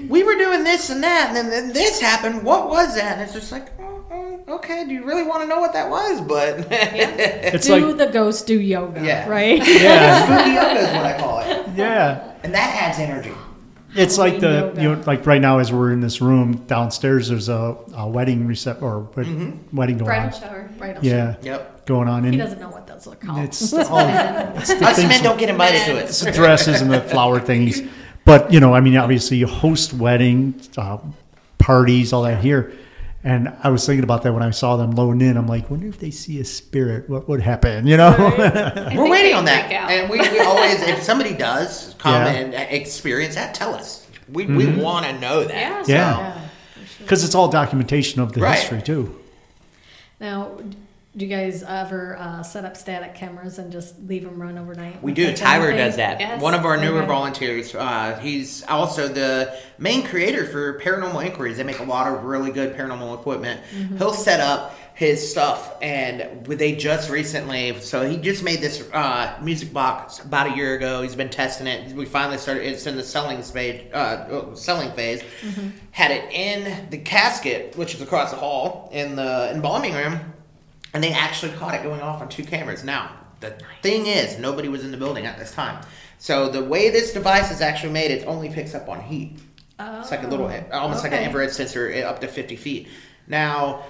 We 0.09 0.25
were 0.25 0.37
doing 0.37 0.65
this 0.65 0.89
and 0.89 1.03
that, 1.03 1.27
and 1.29 1.37
then, 1.37 1.51
then 1.51 1.73
this 1.75 2.01
happened. 2.01 2.43
What 2.43 2.71
was 2.71 2.95
that? 2.95 3.13
And 3.19 3.21
it's 3.21 3.35
just 3.35 3.53
like, 3.53 3.69
oh, 3.79 4.03
oh, 4.11 4.55
okay. 4.55 4.87
Do 4.87 4.95
you 4.95 5.05
really 5.05 5.25
want 5.25 5.43
to 5.43 5.47
know 5.47 5.61
what 5.61 5.75
that 5.75 5.91
was? 5.91 6.23
But 6.23 6.67
It's 6.73 7.67
do 7.67 7.87
like, 7.87 7.99
the 7.99 8.07
ghosts 8.07 8.41
do 8.45 8.59
yoga? 8.59 9.05
Yeah. 9.05 9.29
Right. 9.29 9.59
yeah, 9.59 10.25
spooky 10.25 10.53
yoga 10.55 10.81
is 10.89 10.97
what 10.97 11.05
I 11.05 11.19
call 11.19 11.41
it, 11.41 11.69
yeah. 11.77 12.28
And 12.43 12.55
that 12.55 12.75
adds 12.83 12.99
energy. 12.99 13.33
It's 13.95 14.19
like 14.19 14.39
the 14.41 14.73
you 14.77 14.95
know, 14.95 15.03
like 15.07 15.25
right 15.27 15.41
now 15.41 15.59
as 15.59 15.73
we're 15.73 15.93
in 15.93 16.01
this 16.01 16.21
room 16.21 16.57
downstairs. 16.67 17.29
There's 17.29 17.49
a, 17.49 17.77
a 17.95 18.07
wedding 18.07 18.47
recep 18.47 18.83
or 18.83 19.01
wed- 19.01 19.27
Mm-hmm. 19.27 19.77
wedding 19.77 19.97
going 19.99 20.07
bridal 20.07 20.35
on. 20.35 20.41
shower. 20.41 20.71
Right. 20.79 21.03
Yeah, 21.03 21.37
Yep. 21.43 21.87
going 21.87 22.07
on, 22.07 22.25
in. 22.27 22.33
He 22.35 22.39
doesn't 22.39 22.61
know 22.61 22.69
what 22.69 22.87
those 22.87 23.07
are 23.07 23.15
called. 23.17 23.39
it's 23.45 23.73
all 23.73 23.99
it's 24.59 24.69
the 24.75 24.85
Us 24.85 24.97
things 24.97 25.09
men 25.09 25.23
don't 25.23 25.39
get 25.39 25.49
invited 25.49 25.85
to 25.87 25.97
it's 25.97 26.21
it. 26.23 26.27
the 26.27 26.33
dresses 26.33 26.83
and 26.83 26.91
the 26.93 27.01
flower 27.01 27.41
things. 27.41 27.81
But 28.27 28.53
you 28.53 28.61
know, 28.61 28.75
I 28.75 28.81
mean, 28.81 28.95
obviously, 28.99 29.39
you 29.39 29.47
host 29.47 29.95
weddings, 29.95 30.69
uh, 30.77 30.99
parties, 31.57 32.13
all 32.13 32.25
that 32.25 32.43
here. 32.45 32.75
And 33.25 33.53
I 33.65 33.71
was 33.71 33.85
thinking 33.85 34.05
about 34.05 34.23
that 34.23 34.33
when 34.33 34.43
I 34.43 34.51
saw 34.51 34.77
them 34.77 34.93
loading 34.93 35.29
in. 35.29 35.37
I'm 35.37 35.49
like, 35.49 35.71
wonder 35.71 35.89
if 35.89 35.99
they 35.99 36.11
see 36.11 36.41
a 36.41 36.45
spirit, 36.45 37.09
what 37.11 37.29
would 37.29 37.41
happen? 37.41 37.87
You 37.87 37.97
know? 37.97 38.15
I 38.17 38.95
We're 38.97 39.11
waiting 39.11 39.35
on 39.35 39.45
that, 39.47 39.67
freak 39.67 40.01
and 40.01 40.11
we, 40.11 40.21
we 40.21 40.41
always, 40.41 40.81
if 40.83 41.03
somebody 41.03 41.35
does 41.35 41.95
come 41.99 42.25
Yeah. 42.25 42.31
and 42.31 42.55
experience 42.55 43.35
that, 43.35 43.55
tell 43.55 43.75
us. 43.75 44.07
We, 44.31 44.47
we 44.47 44.65
mm-hmm. 44.65 44.81
want 44.81 45.07
to 45.07 45.19
know 45.19 45.43
that. 45.45 45.55
Yeah. 45.55 45.83
So, 45.83 45.93
Yeah. 45.93 46.19
Yeah, 46.19 46.35
sure. 46.85 46.87
Because 47.01 47.25
it's 47.25 47.35
all 47.35 47.49
documentation 47.49 48.21
of 48.21 48.33
the 48.35 48.41
Right. 48.41 48.59
history 48.59 48.83
too. 48.83 49.19
Now, 50.21 50.53
do 51.19 51.27
you 51.27 51.31
guys 51.37 51.65
ever 51.65 52.17
uh, 52.17 52.43
set 52.43 52.65
up 52.65 52.77
static 52.77 53.15
cameras 53.15 53.59
and 53.59 53.73
just 53.73 54.01
leave 54.07 54.23
them 54.23 54.41
run 54.41 54.57
overnight? 54.57 55.03
We 55.03 55.13
do. 55.13 55.35
Tyler 55.35 55.73
does 55.73 55.97
that. 55.97 56.21
Yes. 56.21 56.41
One 56.41 56.55
of 56.55 56.65
our 56.65 56.77
newer 56.77 56.99
Okay. 56.99 57.07
volunteers. 57.09 57.75
Uh, 57.75 58.19
he's 58.23 58.63
also 58.65 59.09
the 59.09 59.59
main 59.79 60.05
creator 60.07 60.47
for 60.47 60.79
Paranormal 60.81 61.25
Inquiries. 61.27 61.57
They 61.57 61.65
make 61.65 61.81
a 61.81 61.85
lot 61.85 62.07
of 62.07 62.23
really 62.25 62.53
good 62.53 62.77
paranormal 62.77 63.19
equipment. 63.19 63.61
He'll 63.99 64.13
set 64.15 64.41
up 64.41 64.77
his 64.95 65.31
stuff, 65.31 65.77
and 65.81 66.45
they 66.47 66.75
just 66.75 67.11
recently. 67.11 67.79
So 67.81 68.09
he 68.09 68.17
just 68.17 68.43
made 68.43 68.61
this 68.61 68.89
uh, 68.93 69.39
music 69.43 69.73
box 69.73 70.21
about 70.21 70.53
a 70.53 70.57
year 70.57 70.75
ago. 70.75 71.03
He's 71.03 71.15
been 71.15 71.31
testing 71.31 71.67
it. 71.67 71.95
We 71.95 72.05
finally 72.05 72.39
started. 72.39 72.65
It's 72.65 72.87
in 72.87 72.97
the 72.97 73.05
selling 73.05 73.43
stage. 73.43 73.87
Uh, 73.93 74.55
selling 74.55 74.93
phase. 74.93 75.23
Had 75.91 76.13
it 76.13 76.33
in 76.33 76.91
the 76.91 76.99
casket, 76.99 77.77
which 77.77 77.95
is 77.95 78.03
across 78.03 78.31
the 78.31 78.37
hall 78.37 78.89
in 78.93 79.17
the 79.17 79.51
embalming 79.53 79.95
room 79.95 80.21
and 80.95 81.03
they 81.03 81.13
actually 81.13 81.53
caught 81.53 81.75
it 81.75 81.83
going 81.83 82.01
off 82.01 82.21
on 82.21 82.29
two 82.29 82.45
cameras. 82.45 82.85
Now, 82.85 83.13
the 83.41 83.57
thing 83.83 84.07
is, 84.07 84.39
nobody 84.39 84.69
was 84.69 84.85
in 84.85 84.91
the 84.91 84.97
building 84.97 85.27
at 85.27 85.39
this 85.39 85.53
time. 85.53 85.85
So 86.19 86.49
the 86.49 86.65
way 86.65 86.91
this 86.91 87.13
device 87.13 87.51
is 87.51 87.61
actually 87.61 87.93
made, 87.93 88.11
it 88.11 88.27
only 88.27 88.49
picks 88.49 88.75
up 88.75 88.89
on 88.89 89.01
heat. 89.01 89.39
Oh, 89.79 90.01
it's 90.01 90.11
like 90.11 90.25
a 90.25 90.27
little, 90.27 90.51
almost 90.73 91.05
like 91.05 91.13
an 91.13 91.23
infrared 91.23 91.53
sensor 91.53 91.93
uh, 91.95 92.09
up 92.09 92.21
to 92.21 92.27
50 92.29 92.57
feet. 92.57 92.89
Now, 93.29 93.85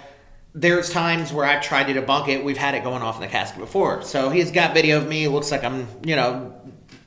there's 0.54 0.90
times 0.90 1.32
where 1.32 1.46
I've 1.46 1.62
tried 1.62 1.92
to 1.92 1.94
debunk 1.94 2.28
it. 2.28 2.44
We've 2.44 2.58
had 2.58 2.74
it 2.74 2.82
going 2.82 3.02
off 3.02 3.16
in 3.16 3.22
the 3.22 3.28
casket 3.28 3.60
before. 3.60 4.02
So 4.02 4.28
he's 4.28 4.50
got 4.50 4.74
video 4.74 4.98
of 4.98 5.08
me. 5.08 5.24
It 5.24 5.30
looks 5.30 5.50
like 5.50 5.64
I'm, 5.64 5.86
you 6.04 6.16
know, 6.16 6.54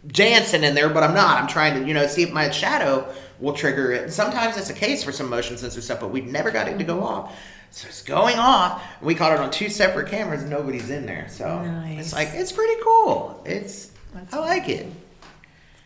Jansen 0.08 0.64
in 0.64 0.74
there, 0.74 0.90
but 0.90 1.04
I'm 1.04 1.14
not. 1.14 1.40
I'm 1.40 1.48
trying 1.48 1.80
to, 1.80 1.88
you 1.88 1.94
know, 1.94 2.08
see 2.08 2.24
if 2.24 2.32
my 2.32 2.50
shadow 2.50 3.14
will 3.40 3.54
trigger 3.54 3.92
it. 3.92 4.04
And 4.04 4.14
sometimes 4.14 4.58
it's 4.58 4.70
a 4.70 4.74
case 4.74 5.04
for 5.04 5.12
some 5.12 5.30
motion 5.30 5.58
sensor 5.58 5.82
stuff, 5.82 6.00
but 6.00 6.10
we've 6.10 6.28
never 6.28 6.50
got 6.50 6.68
it 6.68 6.78
to 6.78 6.84
go 6.84 7.04
off. 7.04 7.38
So 7.74 7.88
it's 7.88 8.02
going 8.02 8.38
off. 8.38 8.84
We 9.02 9.16
caught 9.16 9.32
it 9.34 9.40
on 9.40 9.50
two 9.50 9.70
separate 9.70 10.10
cameras, 10.10 10.42
and 10.42 10.50
nobody's 10.50 10.90
in 10.90 11.06
there. 11.06 11.28
So 11.30 11.64
Nice. 11.64 12.00
it's 12.00 12.14
like 12.14 12.30
it's 12.34 12.52
pretty 12.52 12.82
cool. 12.84 13.42
It's 13.46 13.92
That's 14.14 14.34
I 14.34 14.40
like 14.40 14.68
it. 14.70 14.88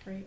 Great. 0.03 0.25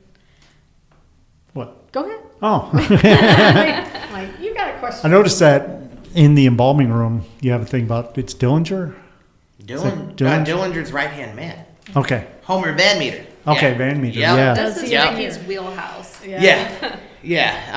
What? 1.55 1.91
Go 1.93 2.05
ahead. 2.05 2.21
Oh, 2.41 2.71
like, 2.75 4.13
like, 4.13 4.41
you 4.41 4.55
got 4.55 4.75
a 4.75 4.79
question. 4.79 5.11
I 5.11 5.13
noticed 5.13 5.41
that 5.41 5.69
in 6.15 6.35
the 6.37 6.47
embalming 6.47 6.91
room, 6.93 7.25
you 7.41 7.51
have 7.51 7.63
a 7.63 7.67
thing 7.67 7.85
about 7.85 8.17
it's 8.17 8.35
Dillinger. 8.35 8.95
Dylan, 9.65 10.15
Dillinger? 10.15 10.43
Uh, 10.43 10.45
Dillinger's 10.45 10.93
right 10.93 11.11
hand 11.11 11.35
man, 11.37 11.65
Okay. 11.97 12.27
Homer 12.45 12.73
Van 12.73 12.99
Meter. 12.99 13.25
Okay, 13.47 13.73
Yeah. 13.73 13.79
Van 13.79 14.01
Meter. 14.01 14.19
Yep. 14.21 14.37
Yeah. 14.37 14.55
Does 14.55 14.75
This 14.75 14.85
is 14.85 14.89
he 14.91 14.95
Yeah. 14.95 15.11
Ricky's 15.11 15.39
wheelhouse. 15.41 16.25
Yeah, 16.25 16.41
yeah. 16.43 16.97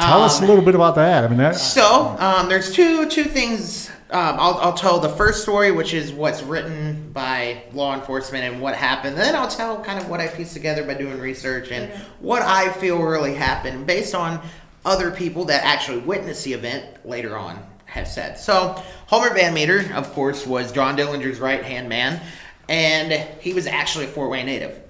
Tell 0.02 0.24
us 0.24 0.40
a 0.40 0.44
um, 0.44 0.50
little 0.50 0.64
bit 0.64 0.76
about 0.76 0.96
that. 0.96 1.24
I 1.24 1.28
mean, 1.28 1.38
that. 1.38 1.56
So 1.56 2.16
um, 2.20 2.50
there's 2.50 2.74
two 2.74 3.10
two 3.10 3.24
things. 3.24 3.90
Um, 4.12 4.36
I'll, 4.40 4.56
I'll 4.56 4.74
tell 4.74 5.00
the 5.00 5.10
first 5.10 5.42
story, 5.42 5.72
which 5.72 5.94
is 5.94 6.12
what's 6.12 6.44
written 6.44 7.12
by 7.14 7.64
law 7.72 7.96
enforcement 7.96 8.44
and 8.44 8.62
what 8.62 8.76
happened. 8.76 9.18
Then 9.18 9.36
I'll 9.36 9.48
tell 9.48 9.82
kind 9.82 10.00
of 10.00 10.10
what 10.10 10.20
I 10.20 10.28
pieced 10.28 10.54
together 10.54 10.84
by 10.84 10.96
doing 10.96 11.18
research 11.18 11.72
and 11.72 11.90
what 12.20 12.42
I 12.42 12.74
feel 12.74 13.02
really 13.02 13.34
happened 13.34 13.88
based 13.88 14.14
on 14.14 14.42
other 14.84 15.12
people 15.12 15.46
that 15.46 15.64
actually 15.64 16.00
witnessed 16.00 16.44
the 16.44 16.52
event 16.54 16.86
later 17.06 17.38
on 17.38 17.66
have 17.86 18.08
said. 18.08 18.38
So 18.38 18.84
Homer 19.08 19.34
Van 19.34 19.54
Meter, 19.54 19.90
of 19.94 20.12
course, 20.12 20.46
was 20.46 20.72
John 20.74 20.98
Dillinger's 20.98 21.40
right 21.40 21.64
hand 21.64 21.88
man, 21.88 22.22
and 22.68 23.14
he 23.40 23.54
was 23.54 23.66
actually 23.66 24.06
a 24.06 24.10
Fort 24.10 24.30
Wayne 24.30 24.46
native 24.46 24.81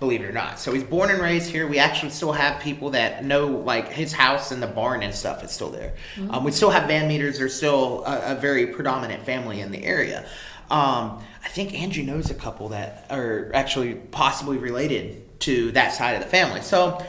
believe 0.00 0.22
it 0.22 0.26
or 0.26 0.32
not. 0.32 0.60
So 0.60 0.72
he's 0.72 0.84
born 0.84 1.10
and 1.10 1.20
raised 1.20 1.50
here. 1.50 1.66
We 1.66 1.78
actually 1.78 2.10
still 2.10 2.32
have 2.32 2.60
people 2.62 2.90
that 2.90 3.24
know, 3.24 3.46
like 3.46 3.88
his 3.88 4.12
house 4.12 4.52
and 4.52 4.62
the 4.62 4.66
barn 4.66 5.02
and 5.02 5.14
stuff 5.14 5.42
is 5.42 5.50
still 5.50 5.70
there. 5.70 5.94
Um, 6.30 6.44
we 6.44 6.52
still 6.52 6.70
have 6.70 6.86
Van 6.86 7.08
Meters. 7.08 7.38
They're 7.38 7.48
still 7.48 8.04
a, 8.04 8.32
a 8.32 8.34
very 8.36 8.68
predominant 8.68 9.24
family 9.24 9.60
in 9.60 9.72
the 9.72 9.84
area. 9.84 10.24
Um, 10.70 11.22
I 11.44 11.48
think 11.48 11.74
Angie 11.74 12.04
knows 12.04 12.30
a 12.30 12.34
couple 12.34 12.68
that 12.68 13.06
are 13.10 13.50
actually 13.54 13.94
possibly 13.94 14.58
related 14.58 15.40
to 15.40 15.72
that 15.72 15.92
side 15.94 16.14
of 16.14 16.22
the 16.22 16.28
family. 16.28 16.60
So, 16.60 17.04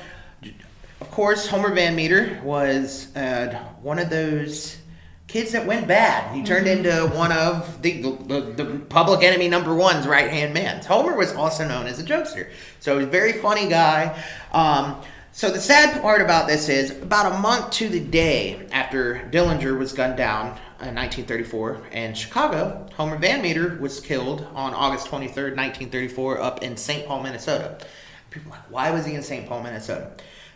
of 1.02 1.12
course, 1.12 1.48
Homer 1.48 1.74
Van 1.74 1.96
Meter 1.96 2.40
was 2.44 3.16
uh, 3.16 3.54
one 3.82 4.00
of 4.00 4.10
those 4.10 4.79
kids 5.30 5.52
that 5.52 5.66
went 5.66 5.88
bad. 5.88 6.36
He 6.36 6.44
turned 6.44 6.68
into 6.68 7.08
one 7.16 7.32
of 7.32 7.82
the, 7.84 8.02
the, 8.02 8.54
the 8.58 8.80
public 8.90 9.24
enemy 9.24 9.48
number 9.48 9.76
one's 9.76 10.08
right 10.08 10.30
hand 10.30 10.56
man. 10.56 10.84
Homer 10.84 11.16
was 11.16 11.34
also 11.34 11.68
known 11.68 11.86
as 11.86 12.00
a 12.00 12.04
jokester. 12.04 12.50
So 12.80 12.98
he's 12.98 13.08
a 13.08 13.10
very 13.10 13.34
funny 13.34 13.70
guy. 13.70 14.22
Um, 14.52 15.02
so 15.32 15.52
the 15.52 15.62
sad 15.62 16.02
part 16.02 16.22
about 16.22 16.48
this 16.48 16.68
is 16.68 16.92
about 16.92 17.32
a 17.32 17.38
month 17.38 17.70
to 17.74 17.88
the 17.88 18.00
day 18.00 18.68
after 18.72 19.30
Dillinger 19.32 19.78
was 19.78 19.94
gunned 19.94 20.18
down 20.18 20.58
in 20.82 20.96
1934 20.96 21.88
in 21.92 22.14
Chicago, 22.16 22.88
Homer 22.96 23.18
Van 23.18 23.42
Meter 23.42 23.78
was 23.80 24.00
killed 24.00 24.48
on 24.56 24.74
August 24.74 25.08
23rd, 25.08 25.56
1934, 25.56 26.42
up 26.42 26.64
in 26.64 26.76
St. 26.76 27.06
Paul, 27.06 27.22
Minnesota. 27.22 27.78
People 28.32 28.52
are 28.52 28.56
like, 28.56 28.72
why 28.72 28.92
was 28.92 29.06
he 29.06 29.14
in 29.14 29.22
St. 29.22 29.48
Paul, 29.48 29.62
Minnesota? 29.62 30.12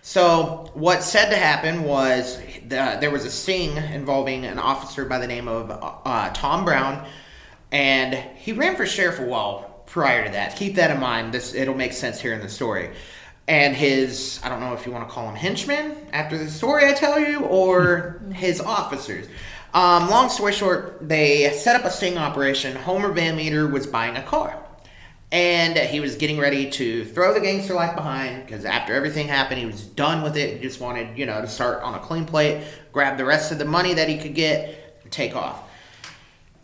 So 0.05 0.69
what's 0.73 1.05
said 1.05 1.29
to 1.29 1.37
happen 1.37 1.85
was 1.85 2.37
the, 2.67 2.97
there 2.99 3.09
was 3.09 3.23
a 3.23 3.31
sting 3.31 3.77
involving 3.77 4.43
an 4.43 4.59
officer 4.59 5.05
by 5.05 5.17
the 5.17 5.27
name 5.27 5.47
of 5.47 5.71
uh, 5.71 6.29
Tom 6.33 6.65
Brown, 6.65 7.07
and 7.71 8.13
he 8.35 8.51
ran 8.51 8.75
for 8.75 8.85
sheriff 8.85 9.19
a 9.19 9.23
while 9.23 9.81
prior 9.85 10.25
to 10.25 10.31
that. 10.33 10.57
Keep 10.57 10.75
that 10.75 10.91
in 10.91 10.99
mind. 10.99 11.33
This 11.33 11.53
it'll 11.53 11.73
make 11.73 11.93
sense 11.93 12.19
here 12.19 12.33
in 12.33 12.41
the 12.41 12.49
story. 12.49 12.89
And 13.47 13.77
his 13.77 14.41
I 14.43 14.49
don't 14.49 14.59
know 14.59 14.73
if 14.73 14.85
you 14.85 14.91
want 14.91 15.07
to 15.07 15.13
call 15.13 15.29
him 15.29 15.35
henchmen 15.35 15.95
after 16.11 16.37
the 16.37 16.49
story 16.49 16.85
I 16.85 16.91
tell 16.91 17.17
you, 17.17 17.39
or 17.45 18.21
his 18.33 18.59
officers. 18.59 19.27
Um, 19.73 20.09
long 20.09 20.27
story 20.27 20.51
short, 20.51 20.97
they 21.01 21.49
set 21.53 21.77
up 21.77 21.85
a 21.85 21.89
sting 21.89 22.17
operation. 22.17 22.75
Homer 22.75 23.13
Van 23.13 23.37
Meter 23.37 23.69
was 23.69 23.87
buying 23.87 24.17
a 24.17 24.23
car 24.23 24.62
and 25.33 25.75
he 25.75 25.99
was 25.99 26.15
getting 26.15 26.37
ready 26.37 26.69
to 26.69 27.03
throw 27.05 27.33
the 27.33 27.41
gangster 27.41 27.73
life 27.73 27.95
behind 27.95 28.45
because 28.45 28.63
after 28.63 28.93
everything 28.93 29.27
happened 29.27 29.59
he 29.59 29.65
was 29.65 29.83
done 29.83 30.21
with 30.21 30.37
it 30.37 30.57
he 30.57 30.63
just 30.63 30.79
wanted 30.79 31.17
you 31.17 31.25
know 31.25 31.41
to 31.41 31.47
start 31.47 31.81
on 31.81 31.95
a 31.95 31.99
clean 31.99 32.23
plate 32.23 32.63
grab 32.93 33.17
the 33.17 33.25
rest 33.25 33.51
of 33.51 33.57
the 33.57 33.65
money 33.65 33.93
that 33.95 34.07
he 34.07 34.17
could 34.17 34.35
get 34.35 34.99
and 35.03 35.11
take 35.11 35.35
off 35.35 35.69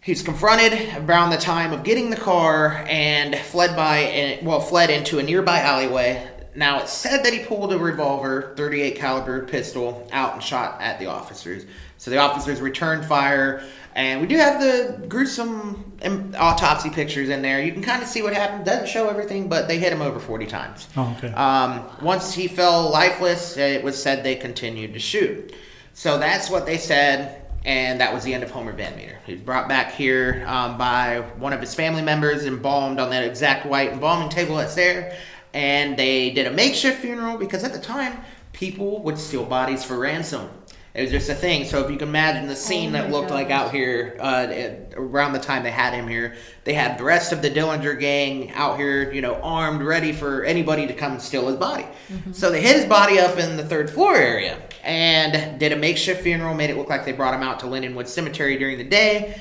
He's 0.01 0.23
confronted 0.23 0.73
around 0.97 1.29
the 1.29 1.37
time 1.37 1.73
of 1.73 1.83
getting 1.83 2.09
the 2.09 2.15
car 2.15 2.85
and 2.87 3.35
fled 3.35 3.75
by, 3.75 3.97
and, 3.97 4.47
well, 4.47 4.61
fled 4.61 4.89
into 4.89 5.19
a 5.19 5.23
nearby 5.23 5.59
alleyway. 5.59 6.27
Now 6.55 6.79
it's 6.79 6.93
said 6.93 7.23
that 7.25 7.33
he 7.33 7.39
pulled 7.39 7.73
a 7.73 7.77
revolver, 7.77 8.53
38 8.55 8.95
caliber 8.95 9.45
pistol, 9.45 10.07
out 10.11 10.33
and 10.33 10.41
shot 10.41 10.81
at 10.81 10.99
the 10.99 11.07
officers. 11.07 11.65
So 11.97 12.09
the 12.09 12.17
officers 12.17 12.61
returned 12.61 13.05
fire, 13.05 13.63
and 13.99 14.21
we 14.21 14.27
do 14.27 14.37
have 14.37 14.61
the 14.61 15.05
gruesome 15.09 15.91
um, 16.05 16.33
autopsy 16.37 16.89
pictures 16.89 17.27
in 17.27 17.41
there. 17.41 17.61
You 17.61 17.73
can 17.73 17.83
kind 17.83 18.01
of 18.01 18.07
see 18.07 18.21
what 18.21 18.33
happened. 18.33 18.63
Doesn't 18.63 18.87
show 18.87 19.09
everything, 19.09 19.49
but 19.49 19.67
they 19.67 19.77
hit 19.77 19.91
him 19.91 20.01
over 20.01 20.21
40 20.21 20.45
times. 20.45 20.87
Oh, 20.95 21.13
okay. 21.17 21.33
Um, 21.33 21.83
once 22.01 22.33
he 22.33 22.47
fell 22.47 22.89
lifeless, 22.89 23.57
it 23.57 23.83
was 23.83 24.01
said 24.01 24.23
they 24.23 24.35
continued 24.35 24.93
to 24.93 24.99
shoot. 24.99 25.53
So 25.93 26.17
that's 26.17 26.49
what 26.49 26.65
they 26.65 26.77
said, 26.77 27.41
and 27.65 27.99
that 27.99 28.13
was 28.13 28.23
the 28.23 28.33
end 28.33 28.41
of 28.41 28.51
Homer 28.51 28.71
Van 28.71 28.95
Meter. 28.95 29.19
He 29.25 29.33
was 29.33 29.41
brought 29.41 29.67
back 29.67 29.91
here 29.91 30.45
um, 30.47 30.77
by 30.77 31.19
one 31.37 31.51
of 31.51 31.59
his 31.59 31.75
family 31.75 32.01
members, 32.01 32.45
embalmed 32.45 33.01
on 33.01 33.09
that 33.09 33.25
exact 33.25 33.65
white 33.65 33.91
embalming 33.91 34.29
table 34.29 34.55
that's 34.55 34.75
there, 34.75 35.17
and 35.53 35.97
they 35.97 36.29
did 36.29 36.47
a 36.47 36.51
makeshift 36.51 37.01
funeral 37.01 37.37
because 37.37 37.65
at 37.65 37.73
the 37.73 37.79
time 37.79 38.17
people 38.53 39.03
would 39.03 39.17
steal 39.17 39.43
bodies 39.43 39.83
for 39.83 39.99
ransom. 39.99 40.49
It 40.93 41.03
was 41.03 41.11
just 41.11 41.29
a 41.29 41.35
thing. 41.35 41.65
So 41.65 41.83
if 41.83 41.91
you 41.91 41.97
can 41.97 42.07
imagine 42.07 42.47
the 42.47 42.55
scene 42.55 42.89
Oh 42.89 42.93
that 42.93 43.11
looked 43.11 43.29
like 43.29 43.51
out 43.51 43.71
here 43.71 44.17
uh, 44.19 44.47
around 44.95 45.33
the 45.33 45.39
time 45.39 45.61
they 45.61 45.71
had 45.71 45.93
him 45.93 46.07
here, 46.07 46.35
they 46.63 46.73
had 46.73 46.97
the 46.97 47.03
rest 47.03 47.31
of 47.31 47.41
the 47.41 47.49
Dillinger 47.49 47.99
gang 47.99 48.51
out 48.53 48.77
here, 48.77 49.11
you 49.11 49.21
know, 49.21 49.35
armed, 49.35 49.83
ready 49.83 50.11
for 50.11 50.43
anybody 50.43 50.87
to 50.87 50.93
come 50.93 51.13
and 51.13 51.21
steal 51.21 51.47
his 51.47 51.57
body. 51.57 51.85
So 52.31 52.49
they 52.49 52.61
hid 52.61 52.75
his 52.75 52.85
body 52.85 53.19
up 53.19 53.37
in 53.37 53.55
the 53.55 53.63
third 53.65 53.89
floor 53.89 54.15
area 54.15 54.59
and 54.83 55.59
did 55.59 55.71
a 55.71 55.75
makeshift 55.75 56.23
funeral, 56.23 56.55
made 56.55 56.71
it 56.71 56.77
look 56.77 56.89
like 56.89 57.05
they 57.05 57.11
brought 57.11 57.35
him 57.35 57.43
out 57.43 57.59
to 57.59 57.67
Lindenwood 57.67 58.07
Cemetery 58.07 58.57
during 58.57 58.77
the 58.77 58.83
day, 58.83 59.39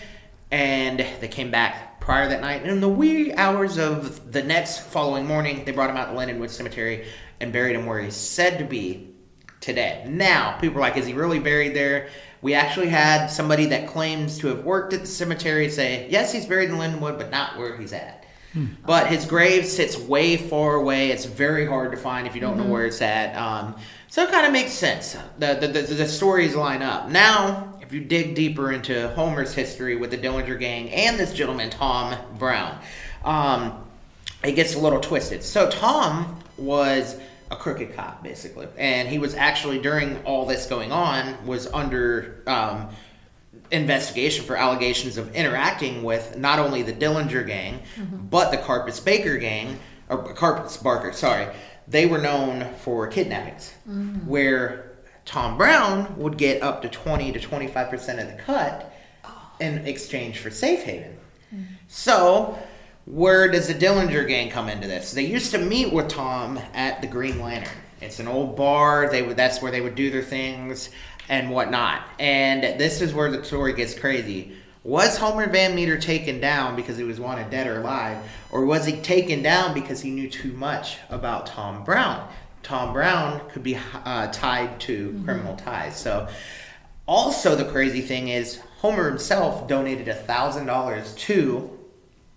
and 0.51 1.07
they 1.21 1.29
came 1.29 1.51
back 1.51 2.01
prior 2.01 2.29
that 2.29 2.43
night. 2.43 2.63
And 2.63 2.71
in 2.71 2.81
the 2.81 2.89
wee 2.89 3.33
hours 3.35 3.79
of 3.79 4.33
the 4.33 4.43
next 4.43 4.81
following 4.81 5.27
morning, 5.27 5.65
they 5.65 5.73
brought 5.73 5.89
him 5.89 5.97
out 5.97 6.11
to 6.11 6.15
Lindenwood 6.15 6.51
Cemetery 6.51 7.07
and 7.41 7.53
buried 7.53 7.75
him 7.75 7.87
where 7.87 8.01
he's 8.01 8.17
said 8.17 8.59
to 8.59 8.65
be 8.65 9.15
today. 9.61 10.05
Now, 10.09 10.59
people 10.59 10.79
are 10.79 10.81
like, 10.81 10.97
is 10.97 11.07
he 11.07 11.13
really 11.13 11.39
buried 11.39 11.75
there? 11.75 12.09
We 12.43 12.55
actually 12.55 12.89
had 12.89 13.27
somebody 13.27 13.67
that 13.67 13.89
claims 13.89 14.39
to 14.39 14.47
have 14.49 14.65
worked 14.65 14.93
at 14.93 15.01
the 15.01 15.07
cemetery 15.07 15.69
say, 15.69 16.07
yes, 16.09 16.33
he's 16.33 16.47
buried 16.47 16.71
in 16.71 16.77
Lindenwood, 16.77 17.19
but 17.19 17.31
not 17.31 17.59
where 17.59 17.77
he's 17.77 17.93
at. 17.93 18.25
But 18.87 19.09
his 19.09 19.25
grave 19.25 19.67
sits 19.67 19.97
way 19.99 20.37
far 20.37 20.77
away. 20.77 21.11
It's 21.11 21.27
very 21.27 21.67
hard 21.67 21.91
to 21.93 21.97
find 21.97 22.27
if 22.27 22.35
you 22.35 22.41
don't 22.41 22.57
know 22.57 22.65
where 22.65 22.87
it's 22.87 23.03
at. 23.03 23.37
Um, 23.37 23.77
so 24.09 24.23
it 24.23 24.31
kind 24.31 24.47
of 24.47 24.53
makes 24.53 24.73
sense. 24.73 25.17
The, 25.39 25.55
the, 25.61 25.69
the, 25.69 25.83
the 25.83 26.09
stories 26.09 26.55
line 26.57 26.83
up. 26.83 27.09
Now, 27.09 27.79
if 27.83 27.93
you 27.93 28.01
dig 28.01 28.35
deeper 28.35 28.73
into 28.73 29.09
Homer's 29.11 29.55
history 29.55 29.97
with 29.97 30.11
the 30.11 30.19
Dillinger 30.19 30.59
Gang 30.59 30.91
and 30.91 31.19
this 31.19 31.33
gentleman, 31.33 31.71
Tom 31.71 32.17
Brown, 32.39 32.79
um, 33.25 33.85
it 34.43 34.53
gets 34.53 34.75
a 34.75 34.79
little 34.79 35.01
twisted. 35.01 35.45
So 35.45 35.71
Tom 35.71 36.41
was 36.57 37.21
a 37.51 37.57
crooked 37.57 37.95
cop, 37.95 38.23
basically, 38.23 38.69
and 38.77 39.09
he 39.09 39.19
was 39.19 39.35
actually 39.35 39.79
during 39.79 40.23
all 40.25 40.47
this 40.47 40.67
going 40.67 40.93
on 40.93 41.47
was 41.47 41.67
under 41.69 42.43
um, 42.47 42.89
investigation 43.71 44.45
for 44.45 44.57
allegations 44.57 45.17
of 45.17 45.35
interacting 45.35 46.03
with 46.03 46.37
not 46.37 46.59
only 46.59 46.83
the 46.83 46.93
Dillinger 46.93 47.47
gang, 47.47 47.81
mm-hmm. 47.97 48.27
but 48.27 48.51
the 48.51 48.59
Karpis 48.59 49.05
Baker 49.05 49.39
gang, 49.39 49.79
or 50.09 50.25
Karpis 50.35 50.83
Barker, 50.83 51.13
sorry. 51.13 51.49
They 51.87 52.07
were 52.07 52.19
known 52.19 52.75
for 52.81 53.07
kidnappings, 53.07 53.73
mm. 53.89 54.25
where 54.27 54.99
Tom 55.25 55.57
Brown 55.57 56.19
would 56.19 56.37
get 56.37 56.63
up 56.63 56.83
to 56.83 56.89
20 56.89 57.33
to 57.33 57.39
25% 57.39 57.95
of 58.21 58.37
the 58.37 58.43
cut 58.43 58.95
oh. 59.25 59.53
in 59.61 59.87
exchange 59.87 60.39
for 60.39 60.51
safe 60.51 60.83
haven. 60.83 61.17
Mm. 61.55 61.65
So, 61.87 62.59
where 63.11 63.49
does 63.49 63.69
the 63.69 63.75
Dillinger 63.75 64.29
gang 64.29 64.51
come 64.51 64.69
into 64.69 64.87
this? 64.87 65.13
They 65.13 65.25
used 65.25 65.51
to 65.53 65.59
meet 65.59 65.93
with 65.93 66.09
Tom 66.09 66.61
at 66.75 67.01
the 67.01 67.07
Green 67.07 67.41
Lantern. 67.41 67.73
It's 68.03 68.21
an 68.21 68.29
old 68.29 68.55
bar. 68.55 69.09
They 69.11 69.23
would 69.23 69.37
that's 69.37 69.63
where 69.63 69.73
they 69.73 69.81
would 69.81 69.95
do 69.95 70.11
their 70.11 70.23
things 70.23 70.91
and 71.31 71.51
whatnot. 71.51 72.03
And 72.19 72.63
this 72.79 73.01
is 73.01 73.15
where 73.15 73.31
the 73.31 73.43
story 73.43 73.73
gets 73.73 73.99
crazy. 73.99 74.57
Was 74.85 75.17
Homer 75.17 75.49
Van 75.49 75.75
Meter 75.75 75.99
taken 75.99 76.39
down 76.39 76.77
because 76.77 76.99
he 76.99 77.05
was 77.05 77.19
wanted 77.19 77.51
dead 77.51 77.67
or 77.67 77.81
alive, 77.81 78.19
or 78.51 78.65
was 78.65 78.85
he 78.85 79.01
taken 79.01 79.43
down 79.43 79.75
because 79.75 80.01
he 80.01 80.11
knew 80.11 80.29
too 80.29 80.53
much 80.53 80.99
about 81.09 81.47
Tom 81.47 81.85
Brown? 81.85 82.29
Tom 82.63 82.93
Brown 82.93 83.41
could 83.49 83.63
be 83.63 83.79
uh, 84.05 84.29
tied 84.33 84.81
to 84.81 85.21
criminal 85.25 85.57
ties. 85.57 85.97
So, 85.99 86.29
also 87.07 87.57
the 87.57 87.65
crazy 87.65 88.03
thing 88.03 88.29
is 88.29 88.61
Homer 88.79 89.09
himself 89.09 89.67
donated 89.67 90.09
a 90.09 90.15
thousand 90.15 90.67
dollars 90.67 91.15
to 91.15 91.78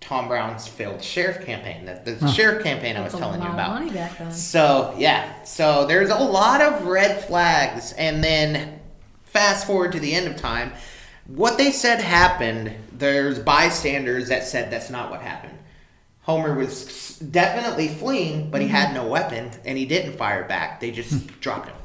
Tom 0.02 0.28
Brown's 0.28 0.66
failed 0.66 1.02
sheriff 1.02 1.44
campaign, 1.46 1.86
the, 1.86 2.12
the 2.12 2.28
sheriff 2.28 2.62
campaign 2.62 2.96
I 2.96 3.00
was 3.02 3.14
a 3.14 3.18
telling 3.18 3.40
you 3.40 3.48
lot 3.48 3.48
of 3.48 3.54
about. 3.54 3.70
money 3.80 3.90
back 3.90 4.18
then. 4.18 4.30
So 4.32 4.94
yeah, 4.98 5.42
so 5.44 5.86
there's 5.86 6.10
a 6.10 6.18
lot 6.18 6.60
of 6.60 6.84
red 6.86 7.24
flags, 7.24 7.92
and 7.92 8.22
then 8.22 8.80
fast 9.24 9.66
forward 9.66 9.92
to 9.92 10.00
the 10.00 10.12
end 10.12 10.26
of 10.28 10.36
time, 10.36 10.72
what 11.26 11.56
they 11.56 11.70
said 11.70 12.00
happened. 12.00 12.72
There's 12.92 13.38
bystanders 13.38 14.28
that 14.28 14.44
said 14.44 14.70
that's 14.70 14.90
not 14.90 15.10
what 15.10 15.22
happened. 15.22 15.58
Homer 16.22 16.54
was 16.54 17.18
definitely 17.18 17.88
fleeing, 17.88 18.50
but 18.50 18.60
he 18.60 18.66
Mm-hmm. 18.68 18.76
had 18.76 18.94
no 18.94 19.06
weapon, 19.06 19.50
and 19.64 19.76
he 19.78 19.86
didn't 19.86 20.12
fire 20.16 20.44
back. 20.44 20.78
They 20.80 20.90
just 20.92 21.26
dropped 21.40 21.66
him. 21.68 21.76